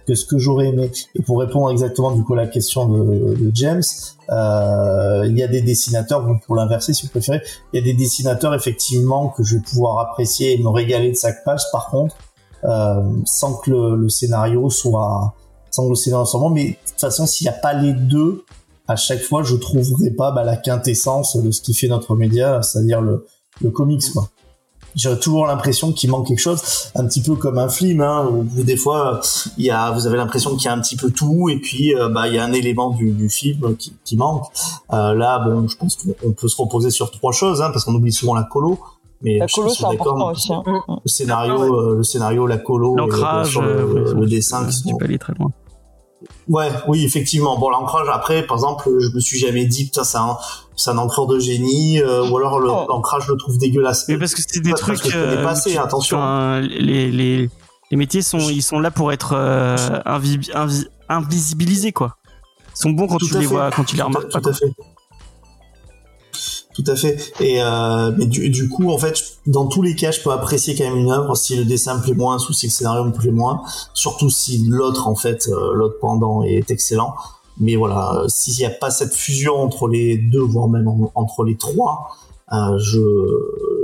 que 0.07 0.15
ce 0.17 0.25
que 0.27 0.37
j'aurais 0.39 0.67
aimé. 0.69 0.91
Et 1.15 1.23
pour 1.23 1.39
répondre 1.39 1.71
exactement 1.71 2.11
du 2.11 2.25
coup 2.25 2.35
à 2.35 2.39
la 2.39 2.47
question 2.49 2.89
de, 2.89 3.35
de 3.37 3.51
James, 3.55 3.83
euh, 4.31 5.27
il 5.29 5.39
y 5.39 5.43
a 5.45 5.49
des 5.49 5.63
dessinateurs, 5.63 6.27
pour 6.45 6.57
l'inverser 6.57 6.93
si 6.93 7.07
vous 7.07 7.11
préférez, 7.11 7.41
il 7.73 7.79
y 7.79 7.83
a 7.83 7.85
des 7.85 7.95
dessinateurs 7.95 8.53
effectivement 8.55 9.29
que 9.29 9.45
je 9.45 9.57
vais 9.57 9.63
pouvoir 9.63 9.99
apprécier 10.01 10.55
et 10.55 10.59
me 10.63 10.71
régaler 10.71 11.13
de 11.13 11.17
chaque 11.17 11.45
page. 11.45 11.63
Par 11.71 11.89
contre, 11.91 12.17
euh, 12.65 13.03
sans 13.27 13.55
que 13.55 13.71
le, 13.71 13.97
le 13.97 14.09
scénario 14.09 14.71
soit, 14.71 15.35
sans 15.71 15.85
que 15.85 15.91
le 15.91 15.95
scénario 15.95 16.25
soit 16.25 16.41
bon, 16.41 16.51
mais 16.51 16.65
de 16.65 16.91
toute 16.91 17.01
façon, 17.01 17.27
s'il 17.27 17.45
n'y 17.45 17.51
a 17.55 17.59
pas 17.59 17.75
les 17.75 17.93
deux, 17.93 18.45
à 18.89 18.97
chaque 18.97 19.21
fois, 19.21 19.43
je 19.45 19.55
trouverai 19.55 20.11
pas 20.11 20.33
bah, 20.33 20.43
la 20.43 20.57
quintessence 20.57 21.37
de 21.37 21.51
ce 21.53 21.61
qui 21.63 21.75
fait 21.75 21.89
notre 21.89 22.17
média, 22.17 22.61
c'est-à-dire 22.63 23.01
le, 23.01 23.27
le 23.63 23.71
comics, 23.71 24.03
quoi. 24.13 24.29
J'ai 24.95 25.19
toujours 25.19 25.47
l'impression 25.47 25.93
qu'il 25.93 26.11
manque 26.11 26.29
quelque 26.29 26.39
chose, 26.41 26.63
un 26.95 27.05
petit 27.07 27.21
peu 27.21 27.35
comme 27.35 27.59
un 27.59 27.69
film, 27.69 28.01
hein, 28.01 28.29
où 28.31 28.45
des 28.63 28.77
fois, 28.77 29.21
il 29.59 29.65
y 29.65 29.71
a, 29.71 29.91
vous 29.91 30.07
avez 30.07 30.17
l'impression 30.17 30.55
qu'il 30.57 30.67
y 30.67 30.69
a 30.69 30.73
un 30.73 30.81
petit 30.81 30.97
peu 30.97 31.11
tout, 31.11 31.49
et 31.49 31.57
puis 31.59 31.95
euh, 31.97 32.09
bah 32.09 32.29
il 32.29 32.35
y 32.35 32.39
a 32.39 32.45
un 32.45 32.53
élément 32.53 32.91
du, 32.91 33.11
du 33.11 33.29
film 33.29 33.77
qui, 33.77 33.93
qui 34.05 34.17
manque. 34.17 34.45
Euh, 34.93 35.15
là, 35.15 35.41
bon, 35.41 35.67
je 35.69 35.77
pense 35.77 35.97
qu'on 35.97 36.33
peut 36.33 36.49
se 36.49 36.57
reposer 36.61 36.91
sur 36.91 37.11
trois 37.11 37.33
choses, 37.33 37.61
hein, 37.61 37.71
parce 37.73 37.85
qu'on 37.85 37.95
oublie 37.95 38.13
souvent 38.13 38.35
la 38.35 38.45
colo. 38.45 38.79
Mais 39.23 39.39
La 39.39 39.47
je 39.47 39.55
colo, 39.55 39.69
suis 39.71 39.83
c'est 39.83 39.91
d'accord, 39.91 40.15
important 40.15 40.31
aussi. 40.33 40.53
hein. 40.53 40.63
Le 41.05 41.09
scénario, 41.09 41.81
euh, 41.81 41.97
le 41.97 42.03
scénario, 42.05 42.47
la 42.47 42.59
colo, 42.59 42.95
et 42.99 43.45
sûr, 43.47 43.63
le, 43.63 43.69
euh, 43.71 44.13
le 44.15 44.21
ouais, 44.21 44.27
dessin, 44.27 44.67
qui 44.67 44.73
sont, 44.75 44.97
peux 44.97 45.07
aller 45.07 45.19
très 45.19 45.33
loin. 45.39 45.51
Ouais, 46.49 46.69
oui, 46.89 47.05
effectivement. 47.05 47.59
Bon, 47.59 47.71
l'ancrage, 47.71 48.07
après, 48.13 48.47
par 48.47 48.57
exemple, 48.57 48.89
je 49.01 49.09
me 49.15 49.21
suis 49.21 49.39
jamais 49.39 49.65
dit, 49.67 49.85
putain, 49.85 50.05
c'est 50.05 50.19
un, 50.19 50.37
c'est 50.77 50.91
un 50.91 50.99
de 51.27 51.39
génie, 51.39 52.01
euh, 52.01 52.29
ou 52.29 52.37
alors 52.37 52.61
Oh. 52.63 52.87
l'ancrage, 52.89 53.25
je 53.27 53.33
le 53.33 53.39
trouve 53.39 53.57
dégueulasse. 53.59 54.07
Mais 54.09 54.19
parce 54.19 54.35
que 54.35 54.43
c'est 54.47 54.61
des 54.61 54.73
trucs. 54.75 55.01
que 55.01 55.09
je 55.09 55.15
connais 55.15 55.37
euh, 55.39 55.45
pas 55.45 55.51
assez, 55.51 55.73
tu- 55.73 55.79
attention. 55.79 56.19
les, 56.61 57.11
les, 57.11 57.49
les 57.91 57.97
métiers 57.97 58.23
sont, 58.23 58.39
ils 58.39 58.63
sont 58.63 58.81
là 58.81 58.91
pour 58.91 59.13
être 59.13 59.33
euh, 59.35 59.77
invi- 60.07 60.51
invi- 60.53 60.87
invisibilisés, 61.09 61.93
quoi. 61.93 62.17
Ils 62.77 62.81
sont 62.81 62.91
bons 62.91 63.07
quand 63.07 63.19
Tout 63.19 63.27
tu 63.29 63.35
les 63.35 63.41
fait. 63.41 63.47
vois, 63.47 63.71
quand 63.71 63.85
tu 63.85 63.97
les 63.97 64.03
Tout 64.03 64.09
remarques 64.09 64.33
pas. 64.33 64.41
Tout 64.41 64.49
à 64.49 64.53
fait. 64.53 64.67
Tout 66.75 66.85
à 66.89 66.97
fait. 66.97 67.33
Et 67.41 67.63
euh, 67.63 68.11
mais 68.19 68.27
du, 68.27 68.51
du 68.51 68.69
coup, 68.69 68.91
en 68.91 68.99
fait, 68.99 69.15
dans 69.47 69.67
tous 69.67 69.81
les 69.81 69.95
cas, 69.95 70.11
je 70.11 70.21
peux 70.21 70.33
apprécier 70.33 70.75
quand 70.75 70.85
même 70.85 70.97
une 70.97 71.11
œuvre 71.11 71.37
si 71.37 71.55
le 71.57 71.65
dessin 71.65 71.97
me 71.99 72.03
plaît 72.03 72.15
moins, 72.15 72.37
ou 72.37 72.53
si 72.53 72.67
le 72.67 72.73
scénario 72.73 73.05
me 73.05 73.13
plaît 73.13 73.31
moins, 73.31 73.63
surtout 73.95 74.29
si 74.29 74.59
l'autre, 74.69 75.07
en 75.07 75.15
fait, 75.15 75.49
euh, 75.49 75.73
l'autre 75.75 75.99
pendant 76.01 76.43
est 76.43 76.71
excellent. 76.73 77.15
Mais 77.61 77.77
voilà, 77.77 78.23
euh, 78.25 78.29
s'il 78.29 78.57
n'y 78.57 78.65
a 78.65 78.71
pas 78.71 78.91
cette 78.91 79.15
fusion 79.15 79.55
entre 79.55 79.87
les 79.87 80.19
deux, 80.19 80.41
voire 80.41 80.67
même 80.69 80.89
en- 80.89 81.13
entre 81.15 81.45
les 81.45 81.57
trois, 81.57 82.09
euh, 82.53 82.77
je, 82.79 82.99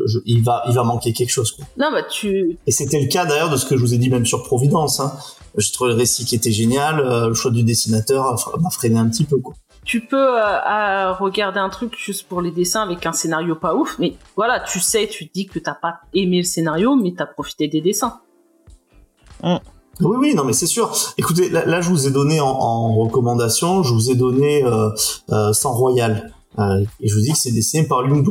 je, 0.06 0.18
il 0.26 0.42
va, 0.42 0.62
il 0.68 0.74
va 0.74 0.82
manquer 0.82 1.12
quelque 1.12 1.30
chose. 1.30 1.52
Quoi. 1.52 1.64
Non, 1.78 1.90
bah 1.92 2.02
tu. 2.02 2.58
Et 2.66 2.72
c'était 2.72 3.00
le 3.00 3.06
cas 3.06 3.24
d'ailleurs 3.24 3.50
de 3.50 3.56
ce 3.56 3.64
que 3.66 3.76
je 3.76 3.82
vous 3.82 3.94
ai 3.94 3.98
dit 3.98 4.10
même 4.10 4.26
sur 4.26 4.42
Providence. 4.42 4.98
Hein. 4.98 5.12
J'ai 5.56 5.70
trouvé 5.72 5.90
le 5.90 5.96
récit 5.96 6.24
qui 6.24 6.34
était 6.34 6.50
génial, 6.52 6.98
euh, 7.00 7.28
le 7.28 7.34
choix 7.34 7.50
du 7.52 7.62
dessinateur 7.62 8.56
m'a 8.60 8.70
freiné 8.70 8.98
un 8.98 9.08
petit 9.08 9.24
peu. 9.24 9.38
Quoi. 9.38 9.54
Tu 9.90 10.00
peux 10.00 10.38
euh, 10.40 11.12
regarder 11.14 11.58
un 11.58 11.68
truc 11.68 11.96
juste 11.98 12.28
pour 12.28 12.40
les 12.40 12.52
dessins 12.52 12.82
avec 12.82 13.04
un 13.06 13.12
scénario 13.12 13.56
pas 13.56 13.74
ouf, 13.74 13.98
mais 13.98 14.14
voilà, 14.36 14.60
tu 14.60 14.78
sais, 14.78 15.08
tu 15.08 15.26
te 15.26 15.32
dis 15.32 15.46
que 15.46 15.58
t'as 15.58 15.74
pas 15.74 16.02
aimé 16.14 16.36
le 16.36 16.44
scénario, 16.44 16.94
mais 16.94 17.12
t'as 17.12 17.26
profité 17.26 17.66
des 17.66 17.80
dessins. 17.80 18.20
Oui, 19.42 19.56
oui, 19.98 20.34
non, 20.36 20.44
mais 20.44 20.52
c'est 20.52 20.68
sûr. 20.68 20.96
Écoutez, 21.18 21.48
là, 21.48 21.80
je 21.80 21.88
vous 21.88 22.06
ai 22.06 22.12
donné 22.12 22.38
en, 22.38 22.94
recommandation, 22.94 23.82
je 23.82 23.92
vous 23.92 24.12
ai 24.12 24.14
donné 24.14 24.62
euh, 24.64 24.90
euh, 25.32 25.52
Sang 25.52 25.72
Royal. 25.72 26.36
Euh, 26.60 26.84
et 27.00 27.08
je 27.08 27.14
vous 27.16 27.22
dis 27.22 27.32
que 27.32 27.38
c'est 27.38 27.50
dessiné 27.50 27.82
par 27.88 28.02
Liu 28.02 28.22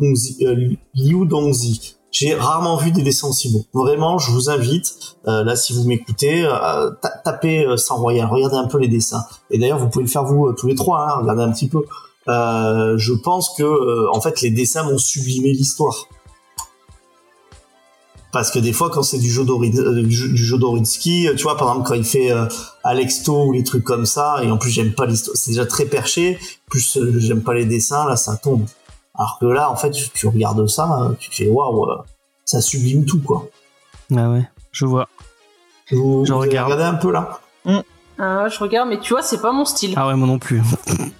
Dongzi. 1.26 1.98
J'ai 2.12 2.34
rarement 2.34 2.76
vu 2.78 2.92
des 2.92 3.04
dessins 3.04 3.28
aussi 3.28 3.52
beaux. 3.52 3.66
Vraiment, 3.74 4.18
je 4.18 4.32
vous 4.32 4.50
invite, 4.50 4.96
euh, 5.28 5.44
là, 5.44 5.56
si 5.56 5.74
vous 5.74 5.84
m'écoutez, 5.84 6.44
euh, 6.44 6.90
ta- 7.02 7.10
tapez 7.24 7.66
euh, 7.66 7.78
Sang 7.78 7.98
Royal, 7.98 8.28
regardez 8.28 8.56
un 8.58 8.68
peu 8.68 8.80
les 8.80 8.88
dessins. 8.88 9.24
Et 9.52 9.60
d'ailleurs, 9.60 9.78
vous 9.78 9.90
pouvez 9.90 10.06
le 10.06 10.10
faire 10.10 10.24
vous 10.24 10.48
euh, 10.48 10.56
tous 10.58 10.66
les 10.68 10.76
trois, 10.76 11.08
hein, 11.08 11.20
regardez 11.22 11.44
un 11.44 11.52
petit 11.52 11.68
peu. 11.68 11.86
Je 12.28 13.14
pense 13.14 13.56
que, 13.58 14.10
en 14.16 14.22
fait, 14.22 14.42
les 14.42 14.50
dessins 14.52 14.84
m'ont 14.84 14.98
sublimé 14.98 15.52
l'histoire. 15.52 16.08
Parce 18.32 18.52
que 18.52 18.60
des 18.60 18.74
fois, 18.74 18.92
quand 18.92 19.02
c'est 19.02 19.18
du 19.18 19.30
jeu 19.32 19.44
euh, 19.44 20.04
du 20.04 20.16
tu 21.36 21.44
vois, 21.44 21.58
par 21.58 21.70
exemple, 21.70 21.88
quand 21.88 21.96
il 21.96 22.04
fait 22.04 22.32
Alexto 22.84 23.46
ou 23.46 23.54
les 23.54 23.64
trucs 23.64 23.84
comme 23.84 24.06
ça, 24.06 24.44
et 24.44 24.52
en 24.52 24.58
plus, 24.58 24.70
j'aime 24.72 24.94
pas 24.94 25.06
l'histoire, 25.06 25.36
c'est 25.38 25.52
déjà 25.52 25.66
très 25.66 25.86
perché, 25.86 26.40
plus 26.70 27.00
j'aime 27.18 27.42
pas 27.42 27.54
les 27.54 27.66
dessins, 27.66 28.08
là, 28.08 28.16
ça 28.16 28.36
tombe. 28.36 28.66
Alors 29.20 29.38
que 29.40 29.46
là, 29.46 29.70
en 29.70 29.76
fait, 29.76 29.92
tu, 29.92 30.10
tu 30.10 30.28
regardes 30.28 30.66
ça, 30.68 31.12
tu 31.20 31.30
fais 31.32 31.50
waouh, 31.50 31.92
euh, 31.92 31.98
ça 32.46 32.62
sublime 32.62 33.06
tout 33.06 33.22
quoi. 33.22 33.46
Ah 34.16 34.30
ouais, 34.30 34.48
je 34.72 34.86
vois. 34.86 35.08
Vous, 35.92 36.24
Je 36.26 36.34
vous 36.34 36.40
regarde. 36.40 36.72
regardé 36.72 36.84
un 36.86 36.96
peu 37.00 37.12
là. 37.12 37.40
Ah, 38.18 38.48
je 38.50 38.60
regarde, 38.60 38.90
mais 38.90 39.00
tu 39.00 39.14
vois, 39.14 39.22
c'est 39.22 39.42
pas 39.42 39.52
mon 39.52 39.66
style. 39.66 39.94
Ah 39.96 40.08
ouais, 40.08 40.16
moi 40.16 40.28
non 40.28 40.40
plus. 40.40 40.62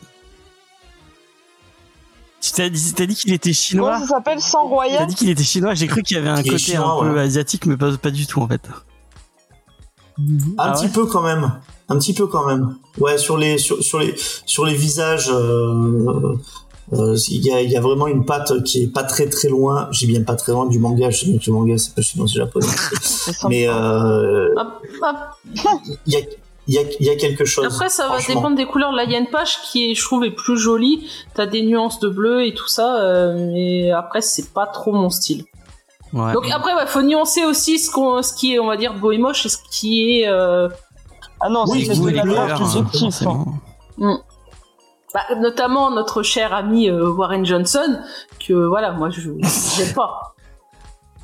tu 2.42 2.52
t'as 2.54 2.70
dit, 2.70 2.94
t'as 2.94 3.06
dit 3.06 3.16
qu'il 3.16 3.34
était 3.34 3.54
chinois 3.54 4.00
ça 4.00 4.08
s'appelle 4.08 4.40
Sang 4.40 4.64
T'as 4.64 4.70
Royal 4.70 5.08
dit 5.08 5.16
qu'il 5.16 5.30
était 5.30 5.44
chinois, 5.44 5.74
j'ai 5.76 5.88
cru 5.88 6.04
qu'il 6.04 6.16
y 6.16 6.20
avait 6.20 6.30
un 6.30 6.42
côté 6.42 6.58
chinois, 6.58 6.94
un 6.94 7.00
peu 7.02 7.14
ouais. 7.16 7.22
asiatique, 7.22 7.66
mais 7.66 7.76
pas, 7.78 7.96
pas 7.98 8.12
du 8.12 8.26
tout 8.28 8.42
en 8.42 8.48
fait. 8.48 8.62
Un 10.18 10.24
Ah 10.58 10.72
petit 10.72 10.86
ouais 10.86 10.92
peu 10.92 11.06
quand 11.06 11.22
même. 11.22 11.60
Un 11.90 11.98
petit 11.98 12.14
peu 12.14 12.28
quand 12.28 12.46
même. 12.46 12.76
Ouais, 12.98 13.18
sur 13.18 13.38
les 13.38 13.58
sur, 13.58 13.82
sur 13.84 14.00
les 14.00 14.16
sur 14.46 14.66
les 14.66 14.74
visages, 14.76 15.30
euh, 15.32 16.36
il 16.92 17.46
y, 17.46 17.52
a, 17.52 17.62
il 17.62 17.72
y 17.72 17.78
a 17.78 17.82
vraiment 17.82 18.08
une 18.08 18.26
patte 18.26 18.64
qui 18.64 18.84
est 18.84 18.88
pas 18.88 19.04
très 19.04 19.28
très 19.30 19.48
loin. 19.50 19.88
J'ai 19.92 20.08
bien 20.08 20.24
pas 20.24 20.36
très 20.36 20.52
loin 20.54 20.66
du 20.66 20.80
manga. 20.80 21.10
Je 21.10 21.20
sais 21.20 21.26
bien 21.28 21.38
que 21.40 21.44
le 21.48 21.54
manga 21.54 21.78
c'est 21.78 21.94
pas 21.94 22.02
chinois, 22.02 22.28
c'est 22.28 22.40
japonais. 22.40 22.68
C'est. 23.02 23.32
Mais 23.50 23.68
euh, 23.68 24.50
il 26.08 26.14
y 26.14 26.16
a 26.18 26.20
il 26.68 26.74
y 26.76 26.78
a 26.78 26.82
il 27.00 27.06
y 27.06 27.10
a 27.10 27.16
quelque 27.16 27.46
chose. 27.46 27.66
Après, 27.66 27.90
ça 27.90 28.08
va 28.08 28.18
dépendre 28.20 28.56
des 28.56 28.66
couleurs. 28.66 28.92
Là, 28.92 29.04
il 29.04 29.12
y 29.12 29.16
a 29.16 29.20
une 29.20 29.30
page 29.30 29.60
qui 29.64 29.92
est, 29.92 29.96
je 29.96 30.04
trouve, 30.04 30.24
est 30.26 30.32
plus 30.32 30.58
jolie. 30.58 31.08
T'as 31.34 31.46
des 31.48 31.62
nuances 31.64 32.00
de 32.00 32.10
bleu 32.10 32.46
et 32.46 32.54
tout 32.54 32.68
ça, 32.68 33.02
euh, 33.02 33.34
mais 33.54 33.92
après, 33.92 34.22
c'est 34.22 34.52
pas 34.54 34.68
trop 34.68 34.92
mon 34.92 35.10
style. 35.10 35.46
Ouais. 36.14 36.34
Donc 36.34 36.50
après, 36.52 36.74
ouais, 36.76 36.88
faut 36.88 37.02
nuancer 37.04 37.44
aussi 37.46 37.78
ce, 37.80 37.92
qu'on, 37.92 38.22
ce 38.24 38.34
qui 38.34 38.54
est, 38.56 38.60
on 38.60 38.66
va 38.68 38.78
dire, 38.78 38.94
beau 38.96 39.12
et 39.12 39.18
moche 39.20 39.46
et 39.46 39.50
ce 39.50 39.58
qui 39.72 40.22
est. 40.22 40.28
euh, 40.28 40.68
Ah 41.40 41.50
non, 41.50 41.66
Oui, 41.68 41.86
c'est 41.86 41.94
les 42.04 42.14
la 42.14 42.22
couleurs, 42.22 42.48
marque 42.48 42.62
hein, 42.62 42.68
subjectif. 42.68 43.00
forcément. 43.02 43.46
Bah, 45.14 45.22
notamment 45.38 45.92
notre 45.92 46.24
cher 46.24 46.54
ami 46.54 46.90
euh, 46.90 47.10
Warren 47.12 47.46
Johnson, 47.46 48.00
que 48.46 48.54
voilà, 48.54 48.92
moi, 48.92 49.10
je 49.10 49.22
j'aime 49.78 49.94
pas. 49.94 50.36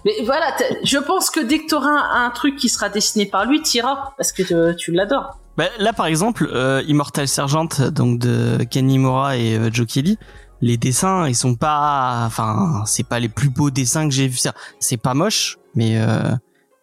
Mais 0.05 0.13
voilà, 0.23 0.55
je 0.83 0.97
pense 0.99 1.29
que 1.31 1.39
dès 1.39 1.59
que 1.59 1.67
t'auras 1.69 1.89
un, 1.89 2.25
un 2.25 2.29
truc 2.29 2.55
qui 2.57 2.69
sera 2.69 2.89
dessiné 2.89 3.25
par 3.25 3.45
lui, 3.45 3.61
t'iras 3.61 4.11
parce 4.17 4.31
que 4.31 4.43
euh, 4.53 4.73
tu 4.75 4.91
l'adores. 4.91 5.39
Bah, 5.57 5.65
là, 5.79 5.93
par 5.93 6.05
exemple, 6.05 6.47
euh, 6.53 6.83
Immortal 6.87 7.27
Sergeant, 7.27 7.69
donc 7.91 8.19
de 8.19 8.63
Kenny 8.69 8.99
Mora 8.99 9.37
et 9.37 9.57
euh, 9.57 9.69
Joe 9.71 9.87
Kelly, 9.87 10.17
les 10.61 10.77
dessins, 10.77 11.27
ils 11.27 11.35
sont 11.35 11.55
pas, 11.55 12.23
enfin, 12.25 12.83
c'est 12.85 13.07
pas 13.07 13.19
les 13.19 13.29
plus 13.29 13.49
beaux 13.49 13.71
dessins 13.71 14.07
que 14.07 14.13
j'ai 14.13 14.27
vus. 14.27 14.37
C'est- 14.37 14.51
C'est 14.79 14.97
pas 14.97 15.13
moche, 15.13 15.57
mais 15.75 15.97
euh, 15.99 16.31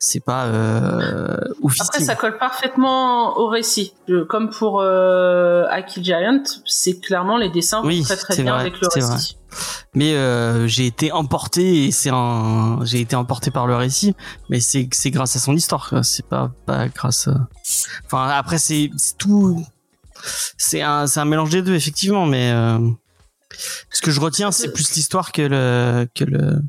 c'est 0.04 0.18
pas 0.24 0.46
euh, 0.46 1.36
oufissime. 1.60 1.86
Après, 1.88 2.04
ça 2.04 2.16
colle 2.16 2.36
parfaitement 2.38 3.38
au 3.38 3.46
récit. 3.46 3.94
Je- 4.08 4.24
comme 4.24 4.50
pour 4.50 4.80
euh, 4.80 5.64
Aki 5.70 6.02
Giant, 6.02 6.42
c'est 6.66 6.98
clairement 7.00 7.36
les 7.38 7.50
dessins 7.50 7.82
Oui, 7.84 8.02
très 8.02 8.16
très 8.16 8.34
c'est 8.34 8.42
bien 8.42 8.54
vrai, 8.54 8.62
avec 8.62 8.80
le 8.80 8.88
récit. 8.92 9.36
Mais 9.94 10.14
euh, 10.14 10.66
j'ai 10.66 10.86
été 10.86 11.12
emporté 11.12 11.84
et 11.84 11.90
c'est 11.92 12.10
un, 12.12 12.80
j'ai 12.82 13.00
été 13.00 13.14
emporté 13.14 13.52
par 13.52 13.68
le 13.68 13.76
récit, 13.76 14.16
mais 14.48 14.58
c'est 14.58 14.88
c'est 14.92 15.12
grâce 15.12 15.36
à 15.36 15.38
son 15.38 15.54
histoire. 15.54 15.88
C'est 16.02 16.26
pas 16.26 16.50
pas 16.66 16.88
grâce. 16.88 17.28
à- 17.28 17.46
Enfin 18.06 18.26
après 18.28 18.58
c'est 18.58 18.90
c'est 18.96 19.16
tout, 19.18 19.64
c'est 20.58 20.82
un 20.82 21.06
c'est 21.06 21.20
un 21.20 21.26
mélange 21.26 21.50
des 21.50 21.62
deux 21.62 21.74
effectivement, 21.74 22.26
mais 22.26 22.50
euh, 22.50 22.78
ce 23.90 24.00
que 24.02 24.10
je 24.10 24.20
retiens 24.20 24.50
c'est 24.50 24.72
plus 24.72 24.94
l'histoire 24.96 25.30
que 25.30 25.42
le 25.42 26.08
que 26.14 26.24
le 26.24 26.60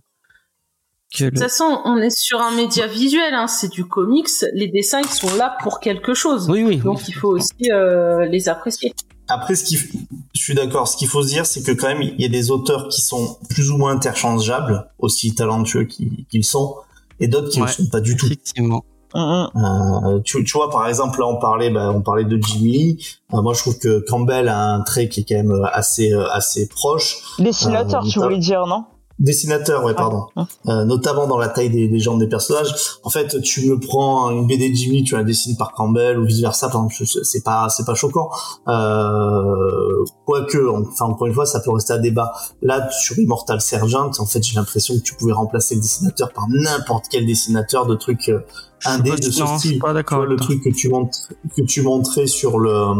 que 1.13 1.25
De 1.25 1.29
le. 1.29 1.31
toute 1.31 1.43
façon, 1.43 1.79
on 1.85 1.97
est 1.97 2.09
sur 2.09 2.41
un 2.41 2.51
média 2.51 2.87
visuel, 2.87 3.33
hein, 3.33 3.47
c'est 3.47 3.69
du 3.71 3.85
comics. 3.85 4.27
Les 4.53 4.67
dessins, 4.67 5.01
ils 5.01 5.07
sont 5.09 5.35
là 5.37 5.55
pour 5.63 5.79
quelque 5.79 6.13
chose. 6.13 6.49
Oui 6.49 6.63
oui. 6.63 6.77
Donc, 6.77 7.07
il 7.07 7.13
faut 7.13 7.29
aussi 7.29 7.71
euh, 7.71 8.25
les 8.25 8.49
apprécier. 8.49 8.93
Après, 9.29 9.55
ce 9.55 9.63
qu'il 9.63 9.77
f- 9.77 9.91
je 10.33 10.41
suis 10.41 10.53
d'accord. 10.55 10.87
Ce 10.87 10.97
qu'il 10.97 11.07
faut 11.07 11.23
se 11.23 11.29
dire, 11.29 11.45
c'est 11.45 11.63
que 11.63 11.71
quand 11.71 11.87
même, 11.87 12.01
il 12.01 12.19
y 12.21 12.25
a 12.25 12.29
des 12.29 12.51
auteurs 12.51 12.89
qui 12.89 13.01
sont 13.01 13.37
plus 13.49 13.71
ou 13.71 13.77
moins 13.77 13.91
interchangeables, 13.93 14.89
aussi 14.99 15.33
talentueux 15.33 15.85
qu'ils 15.85 16.43
sont, 16.43 16.75
et 17.19 17.27
d'autres 17.27 17.49
qui 17.49 17.59
ne 17.59 17.63
Ouais. 17.65 17.69
le 17.77 17.83
sont 17.85 17.89
pas 17.89 18.01
du 18.01 18.17
tout. 18.17 18.25
Effectivement. 18.25 18.83
Euh, 19.15 20.19
tu, 20.25 20.43
tu 20.43 20.53
vois, 20.57 20.69
par 20.71 20.87
exemple, 20.87 21.19
là, 21.19 21.27
on 21.27 21.37
parlait, 21.37 21.69
bah, 21.69 21.91
on 21.95 22.01
parlait 22.01 22.25
de 22.25 22.37
Jimmy 22.41 22.71
Lee. 22.71 23.07
Euh, 23.33 23.41
moi, 23.41 23.53
je 23.53 23.59
trouve 23.59 23.77
que 23.77 24.03
Campbell 24.09 24.47
a 24.49 24.73
un 24.73 24.81
trait 24.81 25.07
qui 25.07 25.21
est 25.21 25.23
quand 25.27 25.35
même 25.35 25.67
assez, 25.71 26.11
euh, 26.11 26.27
assez 26.31 26.67
proche. 26.67 27.17
Dessinateur, 27.39 28.03
Euh, 28.03 28.09
tu 28.09 28.19
voulais 28.19 28.39
dire, 28.39 28.65
non? 28.65 28.85
Dessinateur, 29.23 29.83
ouais, 29.85 29.93
pardon. 29.95 30.25
Ah. 30.35 30.45
Euh, 30.67 30.83
notamment 30.85 31.25
dans 31.27 31.37
la 31.37 31.47
taille 31.47 31.69
des, 31.69 31.87
des 31.87 31.99
jambes 31.99 32.19
des 32.19 32.27
personnages. 32.27 32.75
En 33.03 33.09
fait, 33.09 33.41
tu 33.41 33.69
me 33.69 33.79
prends 33.79 34.29
une 34.31 34.45
BD 34.47 34.69
de 34.69 34.75
Jimmy, 34.75 35.03
tu 35.03 35.15
la 35.15 35.23
dessines 35.23 35.55
par 35.57 35.71
Campbell 35.71 36.19
ou 36.19 36.25
vice 36.25 36.41
versa. 36.41 36.67
Par 36.67 36.83
exemple, 36.85 37.09
c'est- 37.23 37.43
pas, 37.43 37.69
c'est 37.69 37.85
pas 37.85 37.95
choquant. 37.95 38.29
Euh, 38.67 40.03
quoique, 40.25 40.57
enfin, 40.69 41.05
encore 41.05 41.27
une 41.27 41.33
fois, 41.33 41.45
ça 41.45 41.59
peut 41.61 41.71
rester 41.71 41.93
à 41.93 41.97
débat. 41.99 42.33
Là, 42.61 42.89
sur 42.91 43.17
Immortal 43.17 43.61
Sergeant, 43.61 44.11
en 44.19 44.25
fait, 44.25 44.43
j'ai 44.43 44.55
l'impression 44.55 44.93
que 44.95 45.01
tu 45.01 45.15
pouvais 45.15 45.33
remplacer 45.33 45.75
le 45.75 45.81
dessinateur 45.81 46.31
par 46.33 46.45
n'importe 46.49 47.05
quel 47.09 47.25
dessinateur 47.25 47.85
de 47.85 47.95
trucs 47.95 48.29
euh, 48.29 48.39
indés 48.85 49.11
de 49.15 49.21
ce 49.31 49.45
style. 49.57 49.79
pas 49.79 49.93
vois, 50.03 50.25
le 50.25 50.35
truc 50.35 50.61
que 50.63 50.69
tu 50.69 50.89
montres, 50.89 51.17
que 51.55 51.61
tu 51.61 51.81
montrais 51.81 52.27
sur 52.27 52.59
le, 52.59 52.71
euh, 52.71 52.95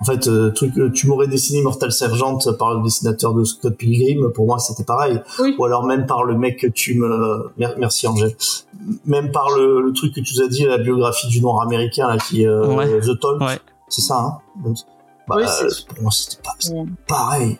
en 0.00 0.04
fait, 0.04 0.28
euh, 0.28 0.50
truc, 0.50 0.76
euh, 0.78 0.90
tu 0.90 1.06
m'aurais 1.08 1.26
dessiné 1.26 1.60
Mortal 1.62 1.92
Sergeant 1.92 2.38
par 2.58 2.74
le 2.74 2.82
dessinateur 2.82 3.34
de 3.34 3.44
Scott 3.44 3.76
Pilgrim. 3.76 4.30
Pour 4.32 4.46
moi, 4.46 4.58
c'était 4.58 4.84
pareil. 4.84 5.20
Oui. 5.38 5.54
Ou 5.58 5.64
alors 5.66 5.84
même 5.84 6.06
par 6.06 6.24
le 6.24 6.36
mec 6.38 6.58
que 6.60 6.66
tu 6.66 6.94
me, 6.94 7.50
Mer- 7.58 7.74
merci 7.78 8.06
Angèle. 8.06 8.34
Même 9.04 9.30
par 9.30 9.50
le, 9.50 9.82
le 9.82 9.92
truc 9.92 10.14
que 10.14 10.20
tu 10.20 10.34
nous 10.38 10.42
as 10.44 10.48
dit, 10.48 10.64
la 10.64 10.78
biographie 10.78 11.28
du 11.28 11.40
noir 11.42 11.60
américain 11.62 12.08
là, 12.08 12.16
qui 12.16 12.46
euh, 12.46 12.66
Ouais. 12.74 13.00
The 13.00 13.18
Talk. 13.20 13.40
Ouais. 13.42 13.58
C'est 13.88 14.00
ça. 14.00 14.40
Hein 14.64 14.72
bah, 15.28 15.36
Oui, 15.36 15.42
euh, 15.44 15.68
pour 15.88 16.02
moi, 16.02 16.10
c'était 16.12 16.40
pas, 16.42 16.54
Ouais. 16.74 16.86
pareil. 17.06 17.58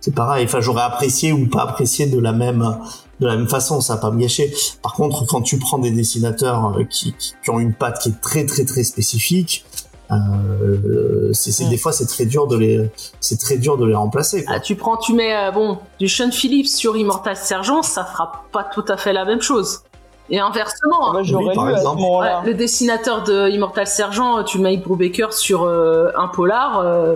C'est 0.00 0.14
pareil. 0.14 0.44
Enfin, 0.44 0.60
j'aurais 0.60 0.82
apprécié 0.82 1.32
ou 1.32 1.48
pas 1.48 1.62
apprécié 1.62 2.06
de 2.06 2.18
la 2.18 2.32
même 2.32 2.78
de 3.20 3.26
la 3.26 3.36
même 3.36 3.48
façon. 3.48 3.80
Ça 3.80 3.94
va 3.94 4.00
pas 4.00 4.10
me 4.10 4.20
gâcher. 4.20 4.52
Par 4.82 4.92
contre, 4.92 5.24
quand 5.26 5.40
tu 5.42 5.58
prends 5.58 5.78
des 5.78 5.90
dessinateurs 5.90 6.76
euh, 6.78 6.84
qui, 6.84 7.12
qui, 7.14 7.32
qui 7.42 7.50
ont 7.50 7.58
une 7.60 7.74
patte 7.74 8.00
qui 8.02 8.10
est 8.10 8.20
très 8.20 8.44
très 8.44 8.64
très 8.64 8.84
spécifique, 8.84 9.64
euh, 10.10 11.32
c'est 11.32 11.50
c'est- 11.52 11.64
Mm. 11.64 11.70
des 11.70 11.78
fois 11.78 11.92
c'est 11.92 12.06
très 12.06 12.24
dur 12.26 12.46
de 12.46 12.56
les 12.56 12.90
c'est 13.20 13.38
très 13.40 13.56
dur 13.58 13.76
de 13.76 13.84
les 13.86 13.94
remplacer. 13.94 14.44
Quoi. 14.44 14.54
Ah, 14.56 14.60
tu 14.60 14.76
prends, 14.76 14.96
tu 14.96 15.12
mets 15.14 15.34
euh, 15.36 15.50
bon 15.50 15.78
du 15.98 16.08
Sean 16.08 16.30
Phillips 16.30 16.68
sur 16.68 16.96
Immortal 16.96 17.36
Sergeant, 17.36 17.82
ça 17.82 18.04
fera 18.04 18.44
pas 18.52 18.64
tout 18.64 18.84
à 18.88 18.96
fait 18.96 19.12
la 19.12 19.24
même 19.24 19.40
chose. 19.42 19.80
Et 20.28 20.40
inversement, 20.40 21.10
Ah 21.10 21.12
bah, 21.12 21.18
hein. 21.20 21.22
Lu 21.22 21.34
à 21.38 21.78
ce. 21.78 21.86
Ouais, 22.20 22.46
le 22.50 22.54
dessinateur 22.54 23.22
de 23.22 23.48
Immortal 23.48 23.86
Sergeant, 23.86 24.42
tu 24.42 24.58
mets 24.58 24.76
Bruce 24.76 24.98
Baker 24.98 25.28
sur 25.30 25.62
euh, 25.62 26.10
un 26.16 26.26
polar, 26.28 26.80
euh, 26.80 27.14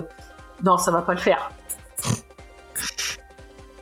non, 0.63 0.77
ça 0.77 0.91
va 0.91 1.01
pas 1.01 1.13
le 1.13 1.19
faire. 1.19 1.51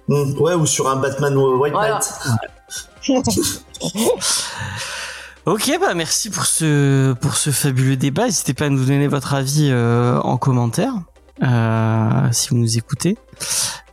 Mm. 0.07 0.39
Ouais, 0.39 0.53
ou 0.55 0.65
sur 0.65 0.89
un 0.89 0.95
Batman 0.95 1.37
White 1.37 1.73
Voilà. 1.73 1.99
Knight. 1.99 3.63
Ok, 5.49 5.71
bah 5.81 5.95
merci 5.95 6.29
pour 6.29 6.45
ce 6.45 7.13
pour 7.13 7.35
ce 7.35 7.49
fabuleux 7.49 7.95
débat. 7.95 8.25
N'hésitez 8.25 8.53
pas 8.53 8.65
à 8.65 8.69
nous 8.69 8.85
donner 8.85 9.07
votre 9.07 9.33
avis 9.33 9.69
euh, 9.71 10.19
en 10.19 10.37
commentaire 10.37 10.93
euh, 11.41 12.27
si 12.31 12.49
vous 12.49 12.57
nous 12.57 12.77
écoutez. 12.77 13.17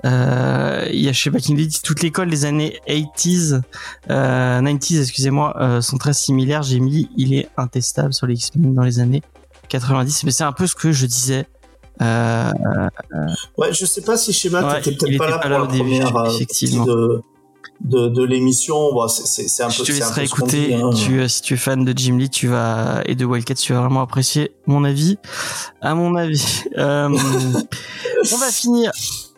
Euh, 0.04 0.86
Il 0.92 1.00
y 1.00 1.08
a 1.08 1.12
je 1.12 1.22
sais 1.22 1.30
pas 1.30 1.38
qui 1.38 1.52
nous 1.54 1.64
dit 1.64 1.80
toute 1.82 2.02
l'école 2.02 2.28
des 2.28 2.44
années 2.44 2.78
80s, 2.86 3.62
euh, 4.10 4.60
90s, 4.60 5.00
excusez-moi, 5.00 5.80
sont 5.80 5.96
très 5.96 6.12
similaires. 6.12 6.62
J'ai 6.62 6.78
mis 6.78 7.08
il 7.16 7.32
est 7.32 7.48
intestable 7.56 8.12
sur 8.12 8.26
les 8.26 8.34
X-Men 8.34 8.74
dans 8.74 8.82
les 8.82 9.00
années 9.00 9.22
90, 9.70 10.24
mais 10.24 10.32
c'est 10.32 10.44
un 10.44 10.52
peu 10.52 10.66
ce 10.66 10.74
que 10.74 10.92
je 10.92 11.06
disais. 11.06 11.46
Ouais, 12.02 13.72
je 13.72 13.86
sais 13.86 14.02
pas 14.02 14.18
si 14.18 14.34
Schéma, 14.34 14.62
Ouais, 14.62 14.82
t'étais 14.82 15.06
peut-être 15.06 15.16
pas 15.16 15.24
était 15.24 15.30
là 15.30 15.38
pas 15.38 15.48
pour 15.48 15.58
la 15.60 15.66
début, 15.68 16.00
première 16.00 16.26
effectivement. 16.34 16.84
de, 16.84 17.22
de, 17.80 18.08
de 18.08 18.22
l'émission. 18.22 18.92
Bon, 18.92 19.06
c'est- 19.08 19.26
c'est 19.26 19.48
c'est 19.48 19.62
un 19.62 19.66
peu 19.68 19.72
je 19.72 19.82
te 19.82 19.92
laisserai 19.92 20.24
écouter. 20.24 20.66
dit, 20.68 20.74
hein. 20.74 20.90
Tu, 20.90 21.20
euh, 21.20 21.28
si 21.28 21.42
tu 21.42 21.54
es 21.54 21.56
fan 21.56 21.84
de 21.84 21.92
Jim 21.96 22.16
Lee, 22.18 22.30
tu 22.30 22.48
vas 22.48 23.02
et 23.06 23.14
de 23.14 23.24
Wildcat, 23.24 23.54
tu 23.54 23.72
vas 23.72 23.80
vraiment 23.80 24.02
apprécier 24.02 24.52
mon 24.66 24.84
avis. 24.84 25.18
À 25.80 25.94
mon 25.94 26.14
avis, 26.16 26.62
Euh, 26.78 27.08
on 28.32 28.36
va 28.36 28.48
finir. 28.50 28.90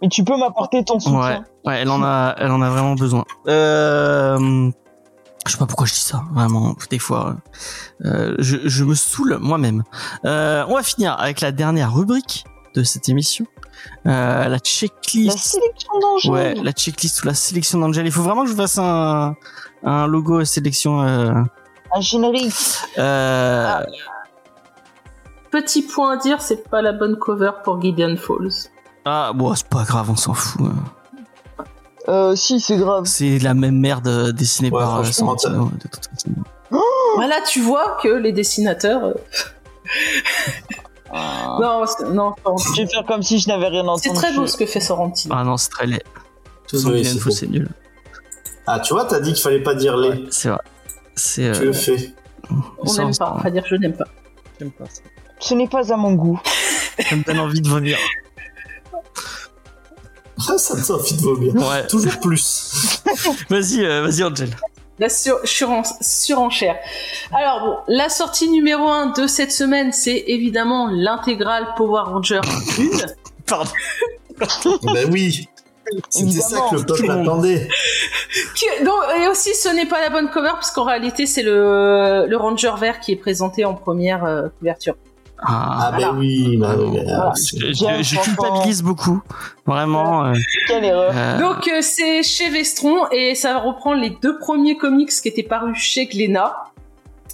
Mais 0.03 0.09
tu 0.09 0.23
peux 0.25 0.37
m'apporter 0.37 0.85
ton 0.85 0.95
Ouais, 0.95 1.01
soutien. 1.01 1.45
ouais, 1.65 1.79
elle 1.81 1.91
en 1.91 2.03
a, 2.03 2.35
elle 2.39 2.51
en 2.53 2.63
a 2.63 2.71
vraiment 2.71 2.95
besoin. 2.95 3.25
Euh, 3.49 4.71
je 5.47 5.53
sais 5.53 5.59
pas 5.59 5.67
pourquoi 5.67 5.87
je 5.87 5.95
dis 5.95 6.01
ça. 6.01 6.23
Vraiment, 6.33 6.77
des 6.91 6.99
fois, 6.99 7.37
euh, 8.05 8.35
je, 8.39 8.57
je 8.65 8.85
me 8.85 8.95
saoule 8.95 9.39
moi-même. 9.41 9.83
Euh, 10.25 10.65
on 10.69 10.75
va 10.75 10.83
finir 10.83 11.17
avec 11.19 11.41
la 11.41 11.53
dernière 11.53 11.93
rubrique 11.95 12.45
de 12.75 12.83
cette 12.85 13.09
émission, 13.09 13.47
euh, 14.07 14.43
la 14.45 14.49
La 14.49 14.59
checklist. 14.59 15.39
sélection 15.39 15.99
d'Angèle. 16.01 16.33
Ouais, 16.33 16.55
la 16.55 16.73
checklist 16.73 17.23
ou 17.23 17.27
la 17.27 17.35
sélection 17.35 17.79
d'Angel. 17.79 18.07
Il 18.07 18.13
faut 18.13 18.23
vraiment 18.23 18.45
que 18.45 18.51
je 18.51 18.55
fasse 18.55 18.79
un, 18.79 19.35
un 19.85 20.07
logo 20.07 20.45
sélection. 20.45 21.03
Euh, 21.03 21.33
Un 21.95 22.01
générique. 22.01 22.55
euh, 22.99 23.81
Petit 25.51 25.83
point 25.83 26.13
à 26.13 26.17
dire, 26.19 26.43
c'est 26.43 26.69
pas 26.69 26.83
la 26.83 26.93
bonne 26.93 27.17
cover 27.19 27.53
pour 27.65 27.81
Gideon 27.81 28.17
Falls. 28.17 28.69
Ah, 29.07 29.33
bon, 29.35 29.55
c'est 29.55 29.67
pas 29.69 29.85
grave, 29.85 30.11
on 30.11 30.17
s'en 30.17 30.35
fout. 30.35 30.61
Euh, 32.09 32.37
si, 32.37 32.61
c'est 32.61 32.77
grave. 32.77 33.05
C'est 33.07 33.39
la 33.39 33.55
même 33.55 33.79
merde 33.79 34.33
dessinée 34.33 34.71
Ouais, 34.71 34.81
par 34.81 35.05
Santino, 35.07 35.71
de 35.75 35.89
toute 35.89 36.07
façon. 36.07 36.31
Voilà, 37.17 37.41
tu 37.41 37.61
vois 37.63 37.97
que 38.03 38.09
les 38.09 38.33
dessinateurs. 38.33 39.15
euh, 41.13 41.17
Non, 41.61 41.85
non. 42.13 42.35
Je 42.75 42.83
vais 42.83 42.89
faire 42.89 43.05
comme 43.07 43.23
si 43.23 43.39
je 43.39 43.49
n'avais 43.49 43.69
rien 43.69 43.87
entendu. 43.87 44.09
c'est 44.09 44.15
très 44.15 44.33
beau 44.35 44.47
ce 44.47 44.57
que 44.57 44.67
fait 44.67 44.81
Sorrentino. 44.81 45.35
Ah 45.37 45.45
non, 45.45 45.57
c'est 45.57 45.71
très 45.71 45.87
laid. 45.87 46.03
Oui, 46.73 47.05
Son 47.05 47.31
c'est 47.31 47.47
nul. 47.47 47.69
Ah, 48.67 48.81
tu 48.81 48.93
vois, 48.93 49.07
t'as 49.07 49.21
dit 49.21 49.33
qu'il 49.33 49.43
fallait 49.43 49.63
pas 49.63 49.75
dire 49.75 49.97
les. 49.97 50.27
C'est 50.31 50.51
vrai. 50.51 50.61
C'est. 51.15 51.53
Tu 51.53 51.61
euh, 51.61 51.65
le 51.65 51.73
fais. 51.73 52.15
On 52.51 52.93
n'aime 52.95 53.17
pas, 53.17 53.35
on 53.37 53.43
va 53.43 53.51
dire 53.51 53.65
je 53.67 53.75
n'aime 53.77 53.97
pas. 53.97 54.05
j'aime 54.59 54.71
pas 54.71 54.85
ça. 54.87 55.03
Ce 55.41 55.55
n'est 55.55 55.69
pas 55.69 55.93
à 55.93 55.97
mon 55.97 56.13
goût. 56.13 56.41
Ça 57.09 57.17
me 57.17 57.25
donne 57.25 57.41
envie 57.41 57.61
de 57.61 57.69
vomir. 57.69 57.99
Ah, 60.49 60.59
ça 60.59 60.75
me 60.75 60.83
fait 60.83 60.93
envie 60.93 61.17
de 61.17 61.23
vomir. 61.23 61.55
Ouais. 61.55 61.87
Toujours 61.87 62.19
plus. 62.21 63.03
Vas-y, 63.49 63.85
euh, 63.85 64.03
vas-y, 64.03 64.23
Angel. 64.25 64.51
La 64.99 65.09
sur- 65.09 65.41
suren- 65.45 65.85
surenchère. 66.01 66.77
Alors 67.33 67.61
bon, 67.65 67.77
la 67.95 68.09
sortie 68.09 68.49
numéro 68.49 68.89
1 68.89 69.13
de 69.13 69.27
cette 69.27 69.53
semaine, 69.53 69.93
c'est 69.93 70.25
évidemment 70.27 70.89
l'intégrale 70.91 71.69
Power 71.77 72.03
Ranger 72.07 72.41
1. 72.79 73.07
Pardon. 73.47 73.71
ben 74.95 75.09
oui. 75.13 75.49
C'était 76.11 76.41
ça 76.41 76.61
que 76.71 76.77
le 76.77 76.85
peuple 76.85 77.11
attendait. 77.11 77.67
Qui- 78.55 78.85
donc, 78.85 78.95
et 79.23 79.29
aussi, 79.29 79.55
ce 79.55 79.69
n'est 79.71 79.87
pas 79.87 80.01
la 80.03 80.11
bonne 80.11 80.29
cover, 80.29 80.53
puisqu'en 80.57 80.85
réalité, 80.85 81.25
c'est 81.27 81.43
le, 81.43 82.27
le 82.29 82.37
Ranger 82.37 82.73
vert 82.79 83.01
qui 83.01 83.13
est 83.13 83.17
présenté 83.17 83.65
en 83.65 83.73
première 83.75 84.25
euh, 84.25 84.49
couverture. 84.59 84.97
Ah, 85.41 85.91
Ah, 85.93 85.97
ben 85.99 86.17
oui. 86.17 86.57
bah 86.57 86.75
oui, 86.77 86.99
Voilà. 87.05 87.33
je, 87.37 88.21
culpabilise 88.23 88.83
beaucoup. 88.83 89.23
Vraiment. 89.67 90.25
euh, 90.27 90.35
Quelle 90.67 90.85
erreur. 90.85 91.13
euh, 91.15 91.39
Donc, 91.39 91.69
euh, 91.69 91.79
c'est 91.81 92.23
chez 92.23 92.51
Vestron, 92.51 93.07
et 93.13 93.35
ça 93.35 93.59
reprend 93.59 93.95
les 93.95 94.11
deux 94.23 94.39
premiers 94.39 94.77
comics 94.77 95.11
qui 95.11 95.29
étaient 95.29 95.43
parus 95.45 95.79
chez 95.79 96.07
Glénat. 96.07 96.57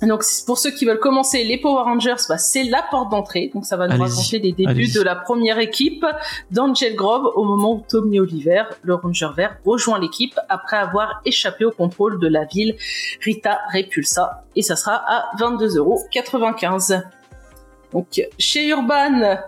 Donc, 0.03 0.23
pour 0.45 0.59
ceux 0.59 0.71
qui 0.73 0.85
veulent 0.85 0.99
commencer 0.99 1.45
les 1.45 1.57
Power 1.57 1.85
Rangers, 1.85 2.17
bah, 2.29 2.37
c'est 2.37 2.65
la 2.65 2.83
porte 2.91 3.11
d'entrée. 3.11 3.51
Donc, 3.55 3.65
ça 3.65 3.77
va 3.79 3.87
nous 3.87 4.03
raconter 4.03 4.39
les 4.39 4.53
débuts 4.53 4.93
de 4.93 5.01
la 5.01 5.15
première 5.15 5.59
équipe 5.59 6.05
d'Angel 6.51 6.95
Grove 6.97 7.31
au 7.37 7.45
moment 7.45 7.73
où 7.75 7.85
Tommy 7.89 8.21
Oliver, 8.21 8.65
le 8.83 8.97
Ranger 8.97 9.29
vert, 9.35 9.57
rejoint 9.65 9.99
l'équipe 9.99 10.39
après 10.51 10.77
avoir 10.77 11.23
échappé 11.25 11.65
au 11.65 11.71
contrôle 11.71 12.19
de 12.19 12.27
la 12.27 12.45
ville 12.45 12.75
Rita 13.25 13.61
Repulsa. 13.73 14.43
Et 14.57 14.63
ça 14.63 14.77
sera 14.77 14.97
à 15.07 15.25
22,95€. 15.39 17.03
Donc, 17.95 18.21
chez 18.39 18.67
Urban, 18.69 19.39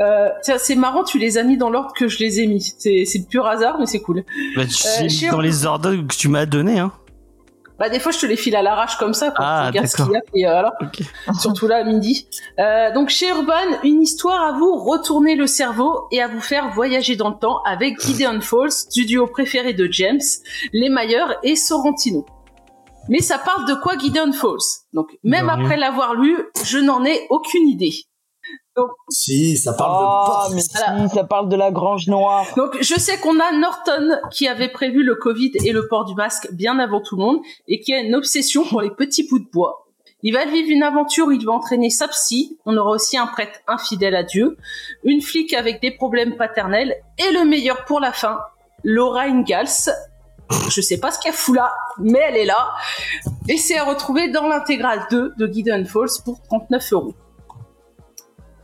euh, 0.00 0.28
c'est 0.58 0.76
marrant, 0.76 1.04
tu 1.04 1.18
les 1.18 1.36
as 1.36 1.42
mis 1.42 1.58
dans 1.58 1.68
l'ordre 1.68 1.92
que 1.92 2.08
je 2.08 2.18
les 2.20 2.40
ai 2.40 2.46
mis. 2.46 2.62
C'est 2.78 3.04
c'est 3.04 3.28
pur 3.28 3.46
hasard, 3.46 3.78
mais 3.78 3.86
c'est 3.86 4.00
cool. 4.00 4.24
bah, 4.56 4.62
c'est 4.70 5.08
chez- 5.10 5.28
dans 5.28 5.40
les 5.40 5.66
ordres 5.66 5.94
que 5.94 6.14
tu 6.16 6.28
m'as 6.28 6.46
donné, 6.46 6.78
hein. 6.78 6.92
Bah 7.78 7.88
des 7.88 7.98
fois 7.98 8.12
je 8.12 8.18
te 8.18 8.26
les 8.26 8.36
file 8.36 8.54
à 8.56 8.60
l'arrache 8.62 8.98
comme 8.98 9.14
ça 9.14 9.30
quand 9.30 9.42
Ah, 9.42 9.62
tu 9.62 9.68
regardes 9.68 9.86
ce 9.88 9.96
d'accord. 9.96 10.12
qu'il 10.34 10.40
y 10.42 10.44
a 10.44 10.50
et 10.62 10.64
euh. 10.66 10.68
Ok. 10.82 11.00
Surtout 11.40 11.66
là 11.66 11.76
à 11.78 11.84
midi. 11.84 12.26
Euh, 12.58 12.92
donc 12.92 13.08
chez 13.08 13.30
Urban, 13.30 13.54
une 13.84 14.02
histoire 14.02 14.42
à 14.54 14.58
vous 14.58 14.76
retourner 14.84 15.34
le 15.34 15.46
cerveau 15.46 16.02
et 16.12 16.20
à 16.20 16.28
vous 16.28 16.42
faire 16.42 16.68
voyager 16.74 17.16
dans 17.16 17.30
le 17.30 17.36
temps 17.36 17.62
avec 17.64 17.98
Gideon 18.04 18.42
Falls, 18.42 18.68
du 18.94 19.06
duo 19.06 19.26
préféré 19.26 19.72
de 19.72 19.88
James, 19.90 20.20
les 20.74 20.90
Mayer 20.90 21.24
et 21.42 21.56
Sorrentino. 21.56 22.26
Mais 23.08 23.20
ça 23.20 23.38
parle 23.38 23.66
de 23.66 23.74
quoi 23.74 23.96
Gideon 23.98 24.32
Falls? 24.32 24.84
Donc 24.92 25.08
même 25.24 25.48
après 25.48 25.76
l'avoir 25.76 26.14
lu, 26.14 26.36
je 26.64 26.78
n'en 26.78 27.04
ai 27.04 27.26
aucune 27.30 27.66
idée. 27.68 27.94
Si, 29.10 29.56
ça 29.58 29.74
parle 29.74 29.90
Oh, 29.92 29.98
de 29.98 30.26
porte. 30.30 30.54
mais 30.54 30.60
si, 30.62 31.14
ça 31.14 31.24
parle 31.24 31.48
de 31.48 31.56
la 31.56 31.70
grange 31.70 32.06
noire. 32.06 32.46
Donc 32.56 32.78
je 32.80 32.94
sais 32.98 33.18
qu'on 33.18 33.38
a 33.40 33.52
Norton 33.52 34.16
qui 34.30 34.48
avait 34.48 34.68
prévu 34.70 35.02
le 35.02 35.16
Covid 35.16 35.52
et 35.64 35.72
le 35.72 35.86
port 35.88 36.04
du 36.06 36.14
masque 36.14 36.48
bien 36.52 36.78
avant 36.78 37.00
tout 37.02 37.16
le 37.16 37.22
monde 37.22 37.40
et 37.68 37.80
qui 37.80 37.92
a 37.92 37.98
une 38.00 38.14
obsession 38.14 38.64
pour 38.64 38.80
les 38.80 38.90
petits 38.90 39.26
bouts 39.28 39.38
de 39.40 39.50
bois. 39.52 39.86
Il 40.22 40.32
va 40.34 40.44
vivre 40.46 40.68
une 40.70 40.82
aventure 40.82 41.26
où 41.26 41.32
il 41.32 41.44
va 41.44 41.52
entraîner 41.52 41.90
sa 41.90 42.06
psy, 42.08 42.58
on 42.64 42.76
aura 42.76 42.90
aussi 42.92 43.16
un 43.18 43.26
prêtre 43.26 43.58
infidèle 43.66 44.14
à 44.14 44.22
Dieu, 44.22 44.56
une 45.04 45.20
flic 45.22 45.52
avec 45.54 45.80
des 45.82 45.90
problèmes 45.90 46.36
paternels 46.36 46.94
et 47.18 47.32
le 47.32 47.44
meilleur 47.44 47.84
pour 47.86 48.00
la 48.00 48.12
fin, 48.12 48.38
Laura 48.84 49.22
Ingalls. 49.22 49.90
Je 50.68 50.80
sais 50.80 50.98
pas 50.98 51.10
ce 51.10 51.18
qu'elle 51.18 51.32
fout 51.32 51.54
là, 51.54 51.72
mais 51.98 52.18
elle 52.28 52.36
est 52.36 52.44
là. 52.44 52.74
Et 53.48 53.56
c'est 53.56 53.78
à 53.78 53.84
retrouver 53.84 54.28
dans 54.28 54.46
l'intégrale 54.46 55.06
2 55.10 55.34
de 55.36 55.52
Gideon 55.52 55.84
Falls 55.84 56.22
pour 56.24 56.40
39 56.42 56.92
euros. 56.92 57.14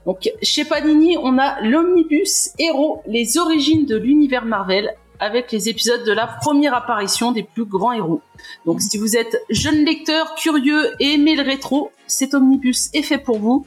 Donc, 0.04 0.30
chez 0.40 0.64
Panini, 0.64 1.16
on 1.18 1.36
a 1.38 1.60
l'Omnibus 1.62 2.50
Héros, 2.58 3.02
les 3.06 3.38
origines 3.38 3.86
de 3.86 3.96
l'univers 3.96 4.44
Marvel, 4.44 4.94
avec 5.20 5.52
les 5.52 5.68
épisodes 5.68 6.05
de 6.05 6.12
la 6.12 6.26
première 6.26 6.74
apparition 6.74 7.32
des 7.32 7.43
plus 7.43 7.64
grands 7.64 7.93
héros. 7.93 8.22
Donc, 8.64 8.80
si 8.80 8.98
vous 8.98 9.16
êtes 9.16 9.36
jeune 9.51 9.84
lecteur, 9.84 10.34
curieux 10.36 10.90
et 11.01 11.14
aimez 11.14 11.36
le 11.36 11.43
rétro, 11.43 11.90
cet 12.06 12.34
omnibus 12.34 12.90
est 12.94 13.02
fait 13.02 13.18
pour 13.18 13.38
vous. 13.38 13.66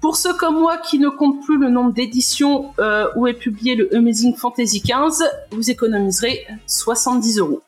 Pour 0.00 0.16
ceux 0.16 0.34
comme 0.34 0.58
moi 0.58 0.76
qui 0.78 0.98
ne 0.98 1.08
comptent 1.08 1.42
plus 1.44 1.58
le 1.58 1.68
nombre 1.70 1.92
d'éditions 1.92 2.72
euh, 2.78 3.06
où 3.16 3.26
est 3.26 3.34
publié 3.34 3.74
le 3.74 3.94
Amazing 3.94 4.34
Fantasy 4.36 4.80
15, 4.82 5.22
vous 5.52 5.70
économiserez 5.70 6.46
70 6.66 7.38
euros. 7.38 7.62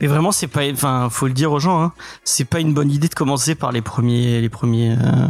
Mais 0.00 0.06
vraiment, 0.06 0.30
c'est 0.30 0.46
pas, 0.46 0.60
enfin, 0.70 1.08
faut 1.10 1.26
le 1.26 1.32
dire 1.32 1.50
aux 1.50 1.58
gens, 1.58 1.82
hein, 1.82 1.92
c'est 2.22 2.44
pas 2.44 2.60
une 2.60 2.74
bonne 2.74 2.92
idée 2.92 3.08
de 3.08 3.14
commencer 3.14 3.56
par 3.56 3.72
les 3.72 3.82
premiers, 3.82 4.40
les 4.40 4.48
premiers, 4.48 4.92
euh, 4.92 5.26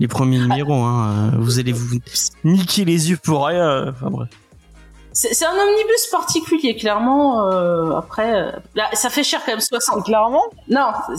les 0.00 0.08
premiers 0.08 0.38
numéros. 0.38 0.82
Hein. 0.82 1.32
Vous 1.38 1.60
allez 1.60 1.70
vous 1.72 1.98
niquer 2.42 2.84
les 2.84 3.10
yeux 3.10 3.18
pour 3.22 3.46
rien. 3.46 3.62
euh, 3.68 3.90
Enfin 3.90 4.10
bref. 4.10 4.28
C'est 5.14 5.46
un 5.46 5.52
omnibus 5.52 6.08
particulier, 6.10 6.74
clairement. 6.74 7.48
euh, 7.48 7.92
après, 7.92 8.34
euh, 8.34 8.50
là, 8.74 8.88
ça 8.94 9.10
fait 9.10 9.22
cher 9.22 9.40
quand 9.44 9.52
même, 9.52 9.60
60. 9.60 10.04
Clairement 10.04 10.42
Non, 10.68 10.88
enfin 10.90 11.16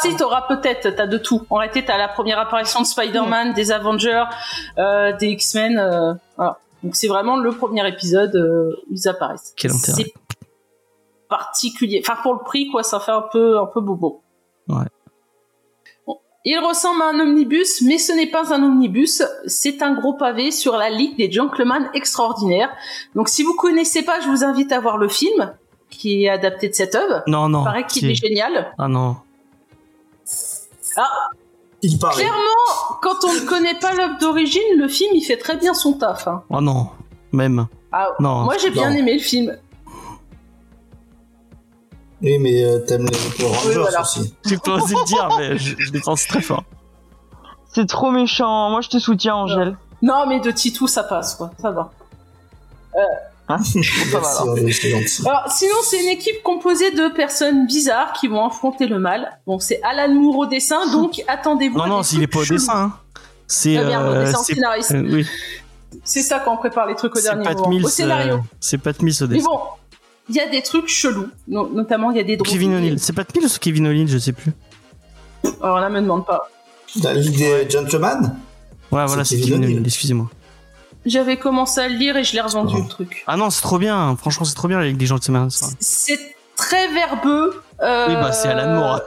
si, 0.00 0.16
t'auras 0.16 0.42
peut-être, 0.42 0.90
t'as 0.96 1.06
de 1.06 1.16
tout. 1.16 1.46
En 1.48 1.56
réalité, 1.56 1.84
t'as 1.84 1.96
la 1.96 2.08
première 2.08 2.40
apparition 2.40 2.80
de 2.80 2.86
Spider-Man, 2.86 3.52
des 3.52 3.70
Avengers, 3.70 4.24
euh, 4.78 5.16
des 5.16 5.28
X-Men, 5.28 5.78
euh, 5.78 6.14
voilà. 6.36 6.58
Donc 6.82 6.96
c'est 6.96 7.08
vraiment 7.08 7.36
le 7.36 7.52
premier 7.52 7.86
épisode 7.88 8.34
euh, 8.34 8.82
où 8.90 8.94
ils 8.94 9.08
apparaissent. 9.08 9.54
Quel 9.56 9.70
intérêt. 9.70 10.02
C'est 10.02 10.12
particulier. 11.28 12.02
Enfin 12.04 12.20
pour 12.20 12.34
le 12.34 12.40
prix, 12.40 12.68
quoi, 12.70 12.82
ça 12.82 12.98
fait 12.98 13.12
un 13.12 13.24
peu, 13.32 13.58
un 13.58 13.66
peu 13.66 13.80
bobo. 13.80 14.22
Ouais. 14.68 14.84
Il 16.46 16.58
ressemble 16.58 17.00
à 17.02 17.06
un 17.06 17.20
omnibus, 17.20 17.80
mais 17.82 17.96
ce 17.98 18.12
n'est 18.12 18.26
pas 18.26 18.52
un 18.54 18.62
omnibus, 18.62 19.22
c'est 19.46 19.80
un 19.82 19.94
gros 19.94 20.12
pavé 20.12 20.50
sur 20.50 20.76
la 20.76 20.90
Ligue 20.90 21.16
des 21.16 21.30
Gentlemen 21.32 21.88
Extraordinaires. 21.94 22.70
Donc 23.14 23.28
si 23.30 23.42
vous 23.42 23.54
connaissez 23.54 24.02
pas, 24.02 24.20
je 24.20 24.28
vous 24.28 24.44
invite 24.44 24.70
à 24.72 24.78
voir 24.80 24.98
le 24.98 25.08
film 25.08 25.54
qui 25.88 26.24
est 26.24 26.28
adapté 26.28 26.68
de 26.68 26.74
cette 26.74 26.94
œuvre. 26.94 27.22
Non, 27.26 27.48
non. 27.48 27.60
Il 27.62 27.64
paraît 27.64 27.86
qu'il 27.86 28.10
est 28.10 28.14
génial. 28.14 28.72
Ah 28.76 28.88
non. 28.88 29.16
Il 31.82 31.98
paraît. 31.98 32.14
Clairement, 32.14 32.96
quand 33.02 33.24
on 33.24 33.32
ne 33.34 33.40
connaît 33.40 33.78
pas 33.78 33.92
l'œuvre 33.94 34.18
d'origine, 34.18 34.62
le 34.76 34.88
film 34.88 35.12
il 35.14 35.22
fait 35.22 35.36
très 35.36 35.56
bien 35.56 35.72
son 35.74 35.94
taf. 35.94 36.26
hein. 36.28 36.42
Oh 36.50 36.60
non. 36.60 36.88
Même. 37.32 37.66
Ah, 37.92 38.08
Non. 38.20 38.42
moi 38.44 38.56
j'ai 38.58 38.70
bien 38.70 38.90
aimé 38.92 39.14
le 39.14 39.20
film. 39.20 39.56
Oui, 42.24 42.38
mais 42.38 42.64
euh, 42.64 42.78
t'aimes 42.80 43.06
les 43.06 43.18
Power 43.38 43.54
Rangers 43.56 43.78
voilà. 43.80 44.00
aussi. 44.00 44.34
J'ai 44.46 44.56
pas 44.56 44.72
osé 44.72 44.94
le 44.94 45.04
dire, 45.06 45.28
mais 45.38 45.58
je, 45.58 45.74
je 45.78 45.92
les 45.92 46.00
pense 46.00 46.26
très 46.26 46.40
fort. 46.40 46.64
C'est 47.72 47.86
trop 47.86 48.10
méchant. 48.10 48.70
Moi, 48.70 48.80
je 48.80 48.88
te 48.88 48.98
soutiens, 48.98 49.34
Angèle. 49.36 49.76
Non, 50.02 50.26
mais 50.26 50.40
de 50.40 50.50
Titou 50.50 50.86
ça 50.86 51.02
passe 51.04 51.34
quoi, 51.34 51.50
ça 51.60 51.70
va. 51.70 51.90
Va, 53.46 53.58
alors. 54.18 54.48
André, 54.48 54.72
c'est 54.72 54.88
gentil. 54.88 55.28
Alors, 55.28 55.50
sinon, 55.50 55.74
c'est 55.82 56.02
une 56.02 56.08
équipe 56.08 56.42
composée 56.42 56.92
de 56.92 57.08
personnes 57.14 57.66
bizarres 57.66 58.14
qui 58.14 58.26
vont 58.26 58.46
affronter 58.46 58.86
le 58.86 58.98
mal. 58.98 59.38
Bon, 59.46 59.58
c'est 59.58 59.82
Alan 59.82 60.12
Moore 60.14 60.38
au 60.38 60.46
dessin, 60.46 60.86
donc 60.92 61.22
attendez-vous. 61.28 61.76
Non, 61.76 61.86
non, 61.86 62.02
s'il 62.02 62.22
est 62.22 62.26
pas 62.26 62.38
au 62.38 62.44
dessin. 62.46 62.72
hein. 62.74 62.92
C'est. 63.46 63.76
Ah, 63.76 63.84
merde, 63.84 64.06
au 64.06 64.10
euh, 64.12 64.32
scénariste. 64.32 64.92
euh, 64.92 65.02
oui. 65.10 65.26
C'est 66.04 66.22
ça 66.22 66.40
quand 66.40 66.54
on 66.54 66.56
prépare 66.56 66.86
les 66.86 66.94
trucs 66.94 67.14
au 67.14 67.18
C'est 67.18 67.24
dernier 67.28 67.44
Pat 67.44 67.56
moment. 67.56 67.68
Mills. 67.68 67.84
Au 67.84 67.88
scénario. 67.88 68.34
euh, 68.36 68.38
C'est 68.60 68.78
Pat 68.78 69.00
Mills 69.02 69.22
au 69.22 69.26
Mais 69.26 69.34
dessin. 69.36 69.48
bon, 69.50 69.60
il 70.28 70.34
y 70.36 70.40
a 70.40 70.48
des 70.48 70.62
trucs 70.62 70.88
chelous. 70.88 71.28
No- 71.48 71.68
notamment, 71.68 72.10
il 72.10 72.16
y 72.16 72.20
a 72.20 72.24
des 72.24 72.36
Kevin 72.38 72.70
drogués. 72.70 72.76
O'Neill. 72.86 72.98
C'est 72.98 73.12
Pat 73.12 73.28
Mills 73.34 73.46
ou 73.46 73.58
Kevin 73.60 73.86
O'Neill, 73.88 74.08
je 74.08 74.18
sais 74.18 74.32
plus. 74.32 74.52
Alors 75.62 75.78
là, 75.80 75.88
me 75.90 76.00
demande 76.00 76.24
pas. 76.26 76.48
La 77.02 77.12
Ligue 77.14 77.36
des 77.36 77.68
Gentlemen 77.68 78.36
Ouais, 78.90 79.04
voilà, 79.06 79.24
C'est 79.24 79.36
Kevin 79.36 79.60
Kevin 79.60 79.64
O'Neill. 79.64 79.82
Excusez-moi. 79.86 80.30
J'avais 81.06 81.36
commencé 81.36 81.80
à 81.80 81.88
le 81.88 81.96
lire 81.96 82.16
et 82.16 82.24
je 82.24 82.32
l'ai 82.32 82.40
revendu 82.40 82.74
Oh. 82.78 82.82
le 82.82 82.88
truc. 82.88 83.24
Ah 83.26 83.36
non, 83.36 83.50
c'est 83.50 83.60
trop 83.62 83.78
bien. 83.78 84.16
Franchement, 84.16 84.46
c'est 84.46 84.54
trop 84.54 84.68
bien 84.68 84.78
avec 84.78 84.96
des 84.96 85.04
gens 85.06 85.18
de 85.18 85.24
semaine. 85.24 85.50
ça. 85.50 85.66
C'est 85.80 86.18
très 86.56 86.88
verbeux. 86.92 87.62
euh, 87.82 88.06
Oui, 88.08 88.14
bah, 88.14 88.32
c'est 88.32 88.48
Alan 88.48 88.74
Moore. 88.76 89.00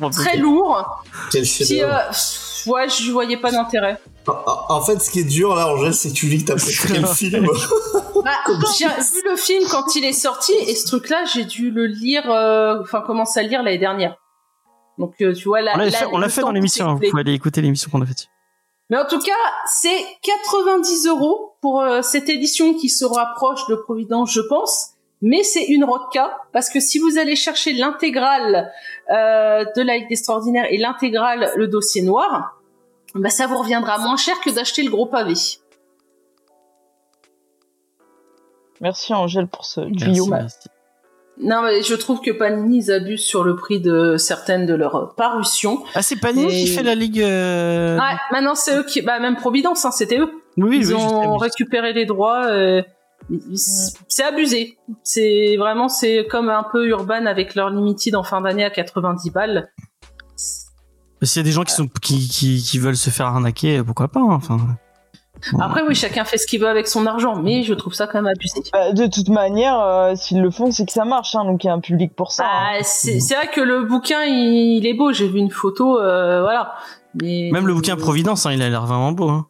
Pas 0.00 0.10
Très 0.10 0.36
lourd. 0.38 1.04
Quel 1.30 1.44
chef-d'œuvre. 1.44 1.92
euh, 1.94 2.70
ouais, 2.72 2.88
je 2.88 3.12
voyais 3.12 3.36
pas 3.36 3.52
d'intérêt. 3.52 3.98
En- 4.46 4.80
fait, 4.82 4.98
ce 5.00 5.10
qui 5.10 5.20
est 5.20 5.24
dur 5.24 5.54
là, 5.54 5.68
Angèle, 5.68 5.94
c'est 5.94 6.10
que 6.10 6.14
tu 6.14 6.26
dis 6.26 6.44
que 6.44 6.52
t'as 6.52 6.56
préféré 6.56 7.00
le 7.00 7.06
film. 7.06 7.46
Bah, 8.24 8.30
j'ai 8.78 8.86
vu 8.86 9.22
le 9.28 9.36
film 9.36 9.64
quand 9.70 9.96
il 9.96 10.04
est 10.04 10.12
sorti 10.12 10.52
et 10.52 10.74
ce 10.74 10.86
truc-là, 10.86 11.24
j'ai 11.24 11.44
dû 11.44 11.70
le 11.70 11.86
lire, 11.86 12.30
euh, 12.30 12.80
enfin 12.80 13.00
commencer 13.00 13.40
à 13.40 13.42
le 13.42 13.48
lire 13.48 13.62
l'année 13.62 13.78
dernière. 13.78 14.16
Donc 14.98 15.14
euh, 15.20 15.32
tu 15.32 15.44
vois 15.44 15.60
là. 15.60 15.72
On 15.74 15.78
l'a 15.78 15.90
fait, 15.90 16.06
on 16.12 16.18
l'a 16.18 16.26
le 16.26 16.32
fait 16.32 16.40
temps 16.40 16.48
dans 16.48 16.52
l'émission. 16.52 16.86
s'est 16.86 16.92
Vous 16.92 17.10
pouvez 17.10 17.20
aller 17.20 17.34
écouter 17.34 17.62
l'émission 17.62 17.90
qu'on 17.90 18.02
a 18.02 18.06
faite. 18.06 18.28
Mais 18.90 18.96
en 18.96 19.06
tout 19.06 19.20
cas, 19.20 19.32
c'est 19.66 20.04
90 20.22 21.06
euros 21.06 21.56
pour 21.60 21.80
euh, 21.80 22.02
cette 22.02 22.28
édition 22.28 22.74
qui 22.74 22.88
se 22.88 23.04
rapproche 23.04 23.66
de 23.68 23.74
Providence, 23.74 24.32
je 24.32 24.40
pense. 24.40 24.92
Mais 25.20 25.42
c'est 25.42 25.64
une 25.64 25.84
rodka 25.84 26.38
parce 26.52 26.70
que 26.70 26.80
si 26.80 26.98
vous 26.98 27.18
allez 27.18 27.34
chercher 27.34 27.72
l'intégrale 27.72 28.72
euh, 29.10 29.64
de 29.76 29.82
la 29.82 29.96
Ligue 29.96 30.08
d'Extraordinaire 30.08 30.66
et 30.70 30.78
l'intégrale 30.78 31.50
le 31.56 31.66
dossier 31.66 32.02
noir, 32.02 32.57
bah 33.14 33.30
ça 33.30 33.46
vous 33.46 33.58
reviendra 33.58 33.98
moins 33.98 34.16
cher 34.16 34.38
que 34.40 34.50
d'acheter 34.50 34.82
le 34.82 34.90
gros 34.90 35.06
pavé. 35.06 35.34
Merci, 38.80 39.12
Angèle, 39.12 39.48
pour 39.48 39.64
ce 39.64 39.80
tuyau. 39.92 40.28
Non, 41.40 41.62
mais 41.62 41.82
je 41.82 41.94
trouve 41.94 42.20
que 42.20 42.30
Panini, 42.32 42.78
ils 42.78 42.90
abusent 42.92 43.24
sur 43.24 43.44
le 43.44 43.54
prix 43.54 43.80
de 43.80 44.16
certaines 44.16 44.66
de 44.66 44.74
leurs 44.74 45.14
parutions. 45.16 45.84
Ah, 45.94 46.02
c'est 46.02 46.16
Panini 46.16 46.46
Et- 46.46 46.64
qui 46.64 46.66
fait 46.68 46.82
la 46.82 46.94
ligue. 46.96 47.20
euh, 47.22 47.96
Ouais, 47.96 48.16
maintenant 48.32 48.54
c'est 48.56 48.76
eux 48.76 48.82
qui, 48.84 49.02
bah 49.02 49.20
même 49.20 49.36
Providence, 49.36 49.84
hein, 49.84 49.92
c'était 49.92 50.18
eux. 50.18 50.30
Oui, 50.56 50.78
Ils 50.80 50.88
oui, 50.88 50.94
ont 50.94 51.36
récupéré 51.36 51.92
les 51.92 52.06
droits. 52.06 52.46
euh, 52.46 52.82
c'est 53.54 53.96
c'est 54.08 54.24
abusé. 54.24 54.78
C'est 55.04 55.56
vraiment, 55.58 55.88
c'est 55.88 56.26
comme 56.28 56.48
un 56.48 56.64
peu 56.72 56.86
Urban 56.88 57.26
avec 57.26 57.54
leur 57.54 57.70
limited 57.70 58.16
en 58.16 58.24
fin 58.24 58.40
d'année 58.40 58.64
à 58.64 58.70
90 58.70 59.30
balles. 59.30 59.70
S'il 61.22 61.40
y 61.40 61.44
a 61.44 61.44
des 61.44 61.52
gens 61.52 61.64
qui 61.64 61.74
sont 61.74 61.88
qui, 62.00 62.28
qui, 62.28 62.62
qui 62.62 62.78
veulent 62.78 62.96
se 62.96 63.10
faire 63.10 63.26
arnaquer, 63.26 63.82
pourquoi 63.82 64.08
pas 64.08 64.20
Enfin. 64.20 64.58
Bon. 65.52 65.60
Après, 65.60 65.82
oui, 65.86 65.94
chacun 65.94 66.24
fait 66.24 66.36
ce 66.38 66.46
qu'il 66.48 66.60
veut 66.60 66.68
avec 66.68 66.88
son 66.88 67.06
argent, 67.06 67.36
mais 67.40 67.62
je 67.62 67.72
trouve 67.74 67.94
ça 67.94 68.06
quand 68.08 68.20
même 68.20 68.26
abusé. 68.26 68.60
Bah, 68.72 68.92
de 68.92 69.06
toute 69.06 69.28
manière, 69.28 69.78
euh, 69.80 70.14
s'ils 70.16 70.40
le 70.42 70.50
font, 70.50 70.72
c'est 70.72 70.84
que 70.84 70.90
ça 70.92 71.04
marche, 71.04 71.34
hein, 71.36 71.44
donc 71.44 71.62
il 71.62 71.68
y 71.68 71.70
a 71.70 71.72
un 71.74 71.78
public 71.80 72.12
pour 72.16 72.32
ça. 72.32 72.44
hein. 72.44 72.78
Bah, 72.78 72.84
c'est 72.84 73.20
c'est 73.20 73.34
vrai 73.36 73.48
que 73.48 73.60
le 73.60 73.84
bouquin, 73.84 74.24
il, 74.24 74.78
il 74.78 74.86
est 74.86 74.94
beau. 74.94 75.12
J'ai 75.12 75.28
vu 75.28 75.38
une 75.38 75.50
photo, 75.52 75.98
euh, 76.00 76.40
voilà. 76.42 76.74
Mais 77.22 77.50
Même 77.52 77.66
le 77.68 77.74
bouquin 77.74 77.96
Providence, 77.96 78.46
hein, 78.46 78.52
il 78.52 78.62
a 78.62 78.68
l'air 78.68 78.84
vraiment 78.86 79.12
beau. 79.12 79.28
Hein. 79.28 79.46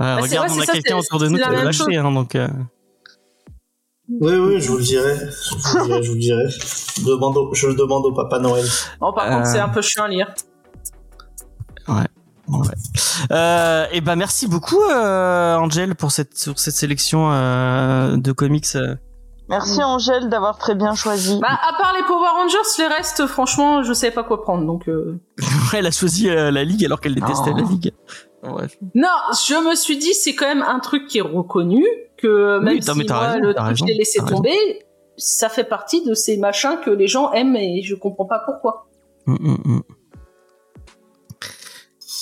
Euh, 0.00 0.16
Bah, 0.16 0.22
regarde, 0.22 0.48
vrai, 0.48 0.58
on 0.58 0.62
a 0.62 0.66
quelqu'un 0.66 1.00
c'est- 1.00 1.06
autour 1.06 1.18
de 1.18 1.28
nous 1.28 1.36
qui 1.38 1.42
l'a 1.50 1.62
lâché, 1.64 1.96
hein, 1.96 2.10
donc. 2.12 2.34
euh, 2.34 2.48
Oui, 4.20 4.34
oui, 4.34 4.60
je 4.60 4.68
vous 4.70 4.78
le 4.78 4.82
dirai. 4.84 5.14
Je 5.14 5.78
vous 5.78 5.84
le 5.84 5.86
dirai, 5.88 6.02
je 6.02 6.08
vous 6.08 6.14
le 6.14 6.20
dirai. 6.20 6.48
Je, 6.48 7.04
demande 7.04 7.36
au, 7.36 7.54
je 7.54 7.66
le 7.66 7.74
demande 7.74 8.06
au 8.06 8.12
Papa 8.14 8.38
Noël. 8.38 8.64
Bon, 9.00 9.12
par 9.12 9.26
Euh, 9.26 9.30
contre, 9.36 9.46
c'est 9.46 9.58
un 9.58 9.68
peu 9.68 9.82
chiant 9.82 10.04
à 10.04 10.08
lire. 10.08 10.32
Euh, 13.30 13.86
et 13.92 14.00
ben 14.00 14.16
merci 14.16 14.46
beaucoup 14.48 14.80
euh, 14.82 15.56
Angel 15.56 15.94
pour 15.94 16.10
cette 16.12 16.36
sur 16.38 16.58
cette 16.58 16.74
sélection 16.74 17.30
euh, 17.32 18.16
de 18.16 18.32
comics. 18.32 18.66
euh. 18.76 18.94
Merci 19.48 19.82
Angèle 19.82 20.28
d'avoir 20.28 20.58
très 20.58 20.74
bien 20.74 20.94
choisi. 20.94 21.38
Bah, 21.40 21.48
à 21.50 21.72
part 21.80 21.94
les 21.94 22.02
Power 22.02 22.28
Rangers, 22.36 22.58
les 22.78 22.86
restes, 22.86 23.26
franchement, 23.26 23.82
je 23.82 23.94
sais 23.94 24.10
pas 24.10 24.22
quoi 24.22 24.42
prendre. 24.42 24.66
Donc, 24.66 24.88
euh, 24.88 25.18
Elle 25.74 25.86
a 25.86 25.90
choisi 25.90 26.28
euh, 26.28 26.50
la 26.50 26.64
ligue 26.64 26.84
alors 26.84 27.00
qu'elle 27.00 27.14
détestait 27.14 27.52
Oh. 27.54 27.56
la 27.56 27.62
ligue. 27.62 27.92
Ouais. 28.42 28.66
non, 28.94 29.08
je 29.32 29.68
me 29.68 29.74
suis 29.74 29.96
dit, 29.96 30.12
c'est 30.14 30.34
quand 30.34 30.46
même 30.46 30.62
un 30.62 30.78
truc 30.80 31.06
qui 31.06 31.18
est 31.18 31.22
reconnu, 31.22 31.82
que 32.18 32.58
même 32.60 32.74
Oui, 32.74 32.82
si 32.82 32.90
moi, 33.08 33.18
raison, 33.20 33.38
le 33.40 33.54
t'as 33.54 33.60
truc, 33.62 33.68
raison, 33.70 33.86
je 33.86 33.90
l'ai 33.92 33.98
laissé 33.98 34.20
raison. 34.20 34.36
tomber, 34.36 34.56
ça 35.16 35.48
fait 35.48 35.64
partie 35.64 36.04
de 36.04 36.12
ces 36.14 36.36
machins 36.36 36.76
que 36.84 36.90
les 36.90 37.08
gens 37.08 37.32
aiment 37.32 37.56
et 37.56 37.82
je 37.82 37.94
comprends 37.94 38.26
pas 38.26 38.40
pourquoi. 38.44 38.86
Mm, 39.26 39.32
mm, 39.40 39.58
mm. 39.64 39.82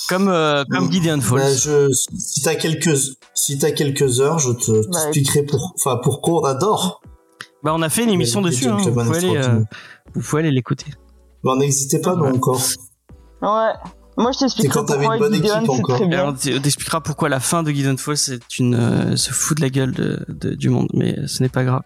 Comme 0.09 0.27
euh, 0.29 0.63
comme 0.69 0.91
Gideon 0.91 1.19
Falls. 1.21 1.39
Bah, 1.39 1.53
je, 1.55 1.91
si 1.91 2.41
t'as 2.41 2.55
quelques, 2.55 2.97
si 3.33 3.57
t'as 3.57 3.71
quelques 3.71 4.19
heures, 4.21 4.39
je 4.39 4.51
te 4.51 4.71
Bah, 4.71 4.99
t'expliquerai 5.01 5.43
pour, 5.43 5.73
enfin, 5.75 5.99
pourquoi 6.01 6.41
on 6.41 6.45
adore. 6.45 7.01
Bah 7.63 7.71
on 7.75 7.81
a 7.81 7.89
fait 7.89 8.03
une 8.03 8.09
émission 8.11 8.41
Mais- 8.41 8.49
dessus. 8.51 8.67
Hein. 8.67 8.77
Vous 8.77 8.91
pouvez 8.93 9.17
aller 9.17 9.35
euh, 9.37 9.59
vous 10.15 10.21
pouvez 10.21 10.41
aller 10.43 10.51
l'écouter. 10.51 10.85
Mais 11.43 11.55
n'hésitez 11.57 11.99
pas, 11.99 12.15
nous, 12.15 12.23
Ouais. 12.25 12.31
encore. 12.35 12.61
Ouais. 13.41 13.73
Moi, 14.19 14.31
je 14.31 14.39
t'expliquerai 14.39 14.73
quand 14.73 14.85
t'avais 14.85 15.05
pourquoi 15.05 15.15
une 15.17 15.23
bonne 15.23 15.33
Gideon, 15.35 15.57
équipe 15.59 15.69
encore. 15.69 15.95
très 15.97 16.05
Et 16.05 16.07
bien. 16.07 16.19
alors, 16.21 16.33
on 16.33 16.59
t'expliquera 16.61 17.01
pourquoi 17.01 17.29
la 17.29 17.39
fin 17.39 17.61
de 17.61 17.69
Gideon 17.71 17.97
Falls 17.97 18.17
c'est 18.17 18.57
une 18.59 18.73
euh, 18.75 19.15
se 19.15 19.31
fout 19.31 19.57
de 19.57 19.61
la 19.61 19.69
gueule 19.69 19.91
de, 19.91 20.25
de- 20.29 20.55
du 20.55 20.69
monde, 20.69 20.87
mais 20.93 21.15
ce 21.27 21.43
n'est 21.43 21.49
pas 21.49 21.63
grave. 21.63 21.81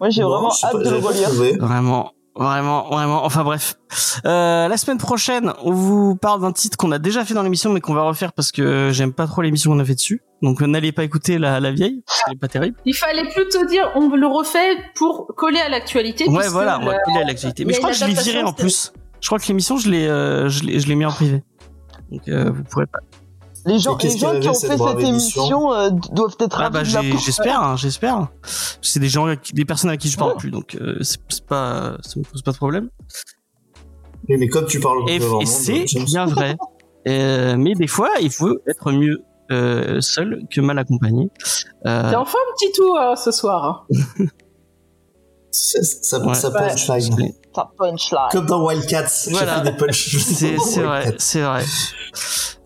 Moi, 0.00 0.10
j'ai 0.10 0.22
Non, 0.22 0.30
vraiment 0.30 0.52
hâte 0.64 0.76
de 0.84 0.90
le 0.90 0.96
relire. 0.96 1.30
Vraiment, 1.60 2.10
vraiment, 2.36 2.88
vraiment. 2.88 3.24
Enfin 3.24 3.44
bref. 3.44 3.76
Euh, 4.24 4.68
la 4.68 4.76
semaine 4.76 4.98
prochaine, 4.98 5.52
on 5.62 5.72
vous 5.72 6.16
parle 6.16 6.40
d'un 6.40 6.52
titre 6.52 6.76
qu'on 6.76 6.92
a 6.92 6.98
déjà 6.98 7.24
fait 7.24 7.34
dans 7.34 7.42
l'émission, 7.42 7.72
mais 7.72 7.80
qu'on 7.80 7.94
va 7.94 8.02
refaire 8.02 8.32
parce 8.32 8.52
que 8.52 8.90
j'aime 8.92 9.12
pas 9.12 9.26
trop 9.26 9.42
l'émission 9.42 9.70
qu'on 9.70 9.78
a 9.78 9.84
fait 9.84 9.94
dessus. 9.94 10.22
Donc 10.42 10.60
n'allez 10.60 10.92
pas 10.92 11.04
écouter 11.04 11.38
la, 11.38 11.60
la 11.60 11.72
vieille, 11.72 12.02
parce 12.06 12.22
qu'elle 12.22 12.34
est 12.34 12.38
pas 12.38 12.48
terrible. 12.48 12.76
Il 12.84 12.94
fallait 12.94 13.28
plutôt 13.30 13.64
dire, 13.66 13.90
on 13.94 14.14
le 14.14 14.26
refait 14.26 14.76
pour 14.94 15.26
coller 15.36 15.60
à 15.60 15.68
l'actualité. 15.68 16.28
Ouais, 16.28 16.48
voilà, 16.48 16.78
on 16.80 16.84
va 16.84 16.98
coller 16.98 17.20
à 17.22 17.24
l'actualité. 17.24 17.64
Mais 17.64 17.72
je 17.72 17.78
crois 17.78 17.90
que 17.90 17.96
je 17.96 18.04
l'ai 18.04 18.14
viré 18.14 18.42
en 18.42 18.52
plus. 18.52 18.92
Je 19.20 19.28
crois 19.28 19.38
que 19.38 19.46
l'émission, 19.48 19.78
je 19.78 19.88
l'ai, 19.88 20.06
euh, 20.06 20.48
je 20.48 20.64
l'ai, 20.64 20.80
je 20.80 20.86
l'ai 20.86 20.96
mis 20.96 21.06
en 21.06 21.12
privé. 21.12 21.42
Donc 22.10 22.28
euh, 22.28 22.50
vous 22.50 22.62
pourrez 22.64 22.86
pas. 22.86 22.98
Les 23.66 23.78
gens, 23.78 23.96
les 24.02 24.18
gens 24.18 24.40
qui 24.40 24.48
ont 24.48 24.54
fait 24.54 24.76
cette 24.76 24.80
émission 25.00 25.04
émission 25.06 25.72
euh, 25.72 25.90
doivent 26.12 26.36
être 26.40 26.60
Ah 26.60 26.70
bah 26.70 26.84
j'espère, 26.84 27.62
hein, 27.62 27.76
j'espère. 27.76 28.28
C'est 28.82 29.00
des 29.00 29.08
gens, 29.08 29.26
des 29.52 29.64
personnes 29.64 29.90
à 29.90 29.96
qui 29.96 30.08
je 30.08 30.18
parle 30.18 30.36
plus, 30.36 30.50
donc 30.50 30.74
euh, 30.74 30.98
c'est 31.02 31.18
pas, 31.46 31.96
ça 32.02 32.18
me 32.18 32.24
pose 32.24 32.42
pas 32.42 32.52
de 32.52 32.56
problème. 32.56 32.90
Oui, 34.28 34.36
mais 34.38 34.48
comme 34.48 34.66
tu 34.66 34.80
parles 34.80 35.08
Et, 35.08 35.16
et 35.16 35.46
c'est 35.46 35.84
bien 36.04 36.26
vrai. 36.26 36.56
Euh, 37.06 37.56
mais 37.58 37.74
des 37.74 37.86
fois, 37.86 38.08
il 38.22 38.30
faut 38.30 38.56
être 38.66 38.90
mieux 38.90 39.18
euh, 39.52 40.00
seul 40.00 40.40
que 40.50 40.62
mal 40.62 40.78
accompagné. 40.78 41.28
Euh, 41.86 42.08
T'es 42.08 42.16
en 42.16 42.24
forme, 42.24 42.42
Titou, 42.56 42.96
euh, 42.96 43.14
ce 43.14 43.30
soir. 43.30 43.86
hein 43.90 44.24
ça, 45.50 45.82
ça, 45.82 46.26
Ouais. 46.26 46.32
ça 46.34 46.50
punchline. 46.50 47.32
Ça 47.54 47.70
punchline. 47.78 48.28
Comme 48.32 48.46
dans 48.46 48.64
Wildcats, 48.66 49.28
Voilà. 49.30 49.56
j'ai 49.58 49.64
fait 49.64 49.70
des 49.72 49.76
punchlines. 49.76 50.20
c'est 50.34 50.58
c'est 50.64 50.82
vrai, 50.82 51.14
c'est 51.18 51.42
vrai. 51.42 51.64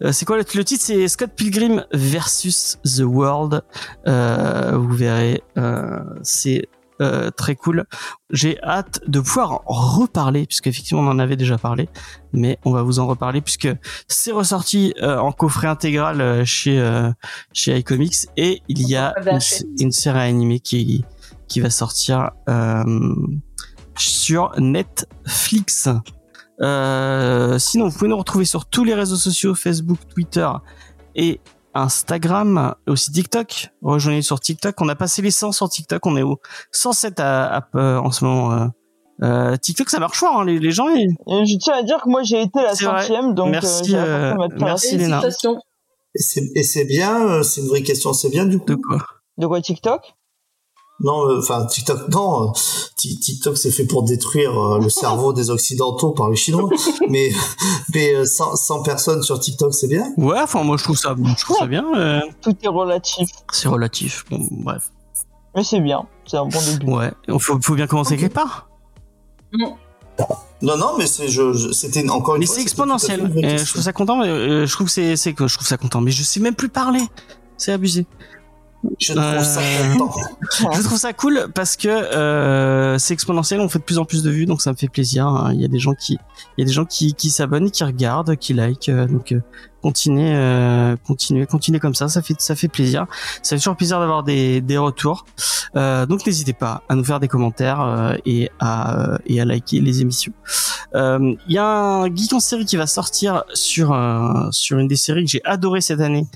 Euh, 0.03 0.13
c'est 0.13 0.25
quoi 0.25 0.37
le, 0.37 0.45
le 0.55 0.65
titre? 0.65 0.85
C'est 0.85 1.09
Scott 1.09 1.31
Pilgrim 1.37 1.85
versus 1.93 2.79
The 2.85 3.01
World. 3.01 3.63
Euh, 4.07 4.73
vous 4.77 4.95
verrez, 4.95 5.43
euh, 5.59 5.99
c'est 6.23 6.69
euh, 7.01 7.31
très 7.31 7.55
cool. 7.55 7.85
J'ai 8.31 8.61
hâte 8.63 9.01
de 9.07 9.21
pouvoir 9.21 9.61
en 9.67 9.75
reparler 9.99 10.47
puisque 10.47 10.67
effectivement 10.69 11.03
on 11.03 11.09
en 11.09 11.19
avait 11.19 11.37
déjà 11.37 11.59
parlé, 11.59 11.89
mais 12.33 12.59
on 12.65 12.73
va 12.73 12.83
vous 12.83 12.99
en 12.99 13.07
reparler 13.07 13.41
puisque 13.41 13.69
c'est 14.09 14.33
ressorti 14.33 14.95
euh, 15.03 15.19
en 15.19 15.31
coffret 15.33 15.69
intégral 15.69 16.21
euh, 16.21 16.45
chez 16.45 16.79
euh, 16.81 17.11
chez 17.53 17.77
iComics 17.79 18.27
et 18.37 18.63
il 18.69 18.89
y 18.89 18.97
a 18.97 19.15
une, 19.31 19.39
une 19.79 19.93
série 19.93 20.21
animée 20.21 20.61
qui 20.61 21.05
qui 21.47 21.61
va 21.61 21.71
sortir 21.71 22.31
sur 23.99 24.53
Netflix. 24.59 25.89
Euh, 26.61 27.59
sinon, 27.59 27.89
vous 27.89 27.97
pouvez 27.99 28.11
nous 28.11 28.17
retrouver 28.19 28.45
sur 28.45 28.67
tous 28.67 28.85
les 28.85 28.95
réseaux 28.95 29.17
sociaux, 29.17 29.55
Facebook, 29.55 29.99
Twitter 30.13 30.49
et 31.15 31.41
Instagram, 31.75 32.75
et 32.87 32.91
aussi 32.91 33.13
TikTok. 33.13 33.69
Rejoignez 33.83 34.23
sur 34.23 34.41
TikTok. 34.41 34.81
On 34.81 34.89
a 34.89 34.97
passé 34.97 35.23
les 35.23 35.31
100 35.31 35.53
sur 35.53 35.69
TikTok. 35.69 36.05
On 36.07 36.17
est 36.17 36.23
au 36.23 36.41
107 36.73 37.21
à, 37.21 37.59
à- 37.59 37.69
euh, 37.77 37.99
en 37.99 38.11
ce 38.11 38.25
moment. 38.25 38.69
euh. 39.23 39.57
TikTok, 39.57 39.89
ça 39.91 40.01
marche 40.01 40.19
fort. 40.19 40.41
Hein, 40.41 40.45
les, 40.45 40.59
les 40.59 40.71
gens, 40.73 40.89
ils... 40.89 41.11
Je 41.29 41.57
tiens 41.59 41.75
à 41.75 41.83
dire 41.83 42.01
que 42.03 42.09
moi, 42.09 42.23
j'ai 42.23 42.43
été 42.43 42.61
la 42.63 42.75
centième, 42.75 43.35
donc 43.35 43.51
Merci, 43.51 43.95
euh, 43.95 44.35
euh, 44.35 44.49
merci. 44.59 44.97
Léna. 44.97 45.21
Et 46.15 46.63
c'est- 46.63 46.85
bien, 46.85 47.43
c'est 47.43 47.61
une 47.61 47.69
vraie 47.69 47.83
question, 47.83 48.13
c'est 48.13 48.31
bien 48.31 48.47
du 48.47 48.59
coup. 48.59 48.65
de 48.67 48.75
quoi? 48.75 48.99
De 49.37 49.47
quoi 49.47 49.61
TikTok? 49.61 50.15
Non, 51.01 51.29
euh, 51.29 51.39
enfin 51.39 51.65
TikTok, 51.67 52.09
non. 52.09 52.49
euh, 52.49 52.53
Ti- 52.97 53.21
TikTok 53.21 53.57
c'est 53.57 53.71
fait 53.71 53.85
pour 53.85 54.03
détruire 54.03 54.51
euh, 54.59 54.79
le 54.81 54.89
cerveau 54.91 55.33
des 55.33 55.51
occidentaux 55.51 56.11
par 56.11 56.29
les 56.29 56.37
Chinois. 56.37 56.69
mais 57.09 57.31
mais 57.95 58.15
euh, 58.15 58.25
100, 58.25 58.57
100 58.57 58.83
personnes 58.83 59.23
sur 59.23 59.39
TikTok, 59.39 59.73
c'est 59.75 59.87
bien. 59.89 60.13
Ouais, 60.17 60.41
enfin 60.43 60.65
moi 60.65 60.77
je 60.77 60.83
trouve 60.85 60.99
ça, 60.99 61.15
je 61.17 61.45
trouve 61.45 61.57
ça 61.57 61.67
bien. 61.67 61.85
euh, 61.97 62.21
Tout 62.43 62.55
est 62.63 62.69
relatif. 62.69 63.29
c'est 63.53 63.69
relatif. 63.69 64.25
Bon, 64.31 64.39
bref. 64.51 64.91
Mais 65.55 65.63
c'est 65.65 65.81
bien. 65.81 66.05
C'est 66.27 66.37
un 66.37 66.47
bon 66.47 66.59
début. 66.73 66.93
Ouais, 66.93 67.13
il 67.29 67.39
faut, 67.41 67.59
faut 67.63 67.75
bien 67.75 67.87
commencer 67.87 68.17
quelque 68.17 68.35
part. 68.35 68.69
Non, 70.61 70.77
non, 70.77 70.99
mais 70.99 71.07
c'est 71.07 71.29
je, 71.29 71.53
je- 71.53 71.71
c'était 71.71 72.09
encore 72.11 72.35
une 72.35 72.41
Mais 72.41 72.47
fois, 72.47 72.57
c'est 72.57 72.63
exponentiel. 72.63 73.31
je 73.37 73.71
trouve 73.71 73.83
ça 73.83 73.93
content. 73.93 74.17
mais, 74.19 74.27
euh, 74.29 74.67
je 74.67 74.73
trouve 74.75 74.89
que 74.89 74.93
c'est, 74.93 75.15
c'est 75.17 75.33
que 75.33 75.47
je 75.47 75.55
trouve 75.55 75.67
ça 75.69 75.77
content. 75.77 76.01
Mais 76.01 76.11
je 76.11 76.25
sais 76.25 76.41
même 76.41 76.57
plus 76.57 76.69
parler. 76.69 77.03
C'est 77.57 77.71
abusé. 77.73 78.07
Je 79.01 79.13
trouve 79.13 79.45
ça 79.45 79.61
Euh. 79.61 79.95
Je 80.77 80.83
trouve 80.83 80.99
ça 80.99 81.13
cool 81.13 81.49
parce 81.55 81.77
que 81.77 81.89
euh, 81.89 82.97
c'est 82.99 83.15
exponentiel. 83.15 83.61
On 83.61 83.69
fait 83.69 83.79
de 83.81 83.85
plus 83.85 83.99
en 83.99 84.05
plus 84.05 84.23
de 84.23 84.31
vues, 84.31 84.47
donc 84.47 84.63
ça 84.63 84.71
me 84.73 84.77
fait 84.77 84.89
plaisir. 84.89 85.27
hein. 85.27 85.53
Il 85.55 85.61
y 85.61 85.65
a 85.65 85.69
des 85.69 85.79
gens 85.81 85.95
qui, 85.95 86.19
il 86.57 86.61
y 86.61 86.63
a 86.63 86.67
des 86.67 86.73
gens 86.73 86.85
qui, 86.85 87.15
qui 87.15 87.31
s'abonnent, 87.31 87.71
qui 87.71 87.83
regardent, 87.85 88.37
qui 88.37 88.55
like. 88.55 88.89
euh, 88.89 89.07
donc 89.07 89.33
euh, 89.33 89.41
continuez, 89.83 90.97
continuez, 91.07 91.47
continuez 91.47 91.81
comme 91.81 91.95
ça. 91.95 92.09
Ça 92.09 92.23
fait, 92.23 92.41
ça 92.41 92.55
fait 92.57 92.69
plaisir. 92.69 93.07
Ça 93.43 93.57
fait 93.57 93.61
toujours 93.61 93.77
plaisir 93.77 93.99
d'avoir 94.01 94.23
des, 94.23 94.61
des 94.61 94.79
retours. 94.79 95.25
Donc 95.75 96.25
n'hésitez 96.27 96.53
pas 96.53 96.83
à 96.89 96.95
nous 96.95 97.05
faire 97.05 97.21
des 97.21 97.29
commentaires 97.29 98.17
et 98.27 98.51
à 98.61 99.19
et 99.27 99.41
à 99.41 99.45
liker 99.45 99.81
les 99.81 100.01
émissions. 100.01 100.33
Il 100.95 101.37
y 101.49 101.59
a 101.59 101.65
un 101.67 102.15
geek 102.15 102.33
en 102.33 102.41
série 102.41 102.65
qui 102.65 102.77
va 102.77 102.87
sortir 102.87 103.45
sur 103.55 103.97
sur 104.51 104.79
une 104.79 104.89
des 104.89 104.97
séries 104.97 105.25
que 105.25 105.31
j'ai 105.31 105.45
adoré 105.45 105.81
cette 105.81 106.01
année, 106.01 106.27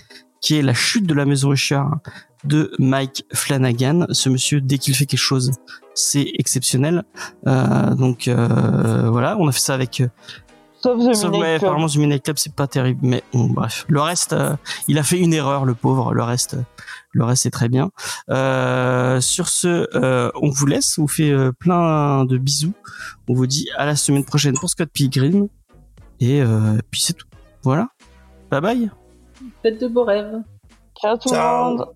qui 0.43 0.57
est 0.59 0.63
La 0.63 0.75
chute 0.75 1.07
de 1.07 1.15
la 1.15 1.25
maison 1.25 1.53
Usher 1.53 1.83
de 2.45 2.73
Mike 2.79 3.25
Flanagan. 3.33 4.07
Ce 4.11 4.29
monsieur, 4.29 4.61
dès 4.61 4.77
qu'il 4.79 4.95
fait 4.95 5.07
quelque 5.07 5.21
chose, 5.21 5.53
c'est 5.95 6.31
exceptionnel. 6.39 7.05
Euh, 7.47 7.95
donc 7.95 8.29
euh, 8.29 9.09
voilà, 9.11 9.37
on 9.39 9.49
a 9.49 9.53
fait 9.53 9.61
ça 9.61 9.75
avec. 9.75 10.01
euh, 10.03 10.09
Sauf 10.83 10.99
The 10.99 11.15
sauf- 11.15 11.31
Midnight 11.31 11.41
ouais, 11.43 11.59
Club. 11.59 11.63
apparemment, 11.69 11.87
The 11.87 11.97
Midnight 11.97 12.25
Club, 12.25 12.39
c'est 12.39 12.55
pas 12.57 12.67
terrible, 12.67 12.99
mais 13.05 13.23
bon, 13.33 13.47
bref. 13.47 13.85
Le 13.87 14.01
reste, 14.01 14.33
euh, 14.33 14.57
il 14.89 14.99
a 14.99 15.05
fait 15.05 15.21
une 15.21 15.33
erreur, 15.33 15.65
le 15.65 15.75
pauvre. 15.75 16.13
Le 16.13 16.25
reste, 16.25 16.55
euh, 16.55 16.63
le 17.13 17.23
reste, 17.23 17.45
c'est 17.45 17.51
très 17.53 17.69
bien. 17.69 17.91
Euh, 18.31 19.21
sur 19.21 19.47
ce, 19.49 19.87
euh, 19.95 20.33
on 20.43 20.51
vous 20.51 20.67
laisse. 20.67 20.99
On 20.99 21.03
vous 21.03 21.09
fait 21.09 21.33
plein 21.61 22.25
de 22.25 22.37
bisous. 22.37 22.75
On 23.29 23.35
vous 23.35 23.47
dit 23.47 23.69
à 23.77 23.87
la 23.87 23.95
semaine 23.95 24.25
prochaine 24.25 24.55
pour 24.59 24.69
Scott 24.71 24.89
Pilgrim. 24.93 25.47
Et 26.19 26.43
euh, 26.43 26.79
puis 26.91 27.01
c'est 27.01 27.13
tout. 27.13 27.29
Voilà. 27.63 27.91
Bye 28.51 28.61
bye. 28.61 28.91
Faites 29.61 29.81
de 29.81 29.89
beaux 29.89 30.05
rêves. 30.05 30.43
Ciao 31.01 31.17
tout 31.17 31.31
le 31.31 31.39
monde. 31.39 31.87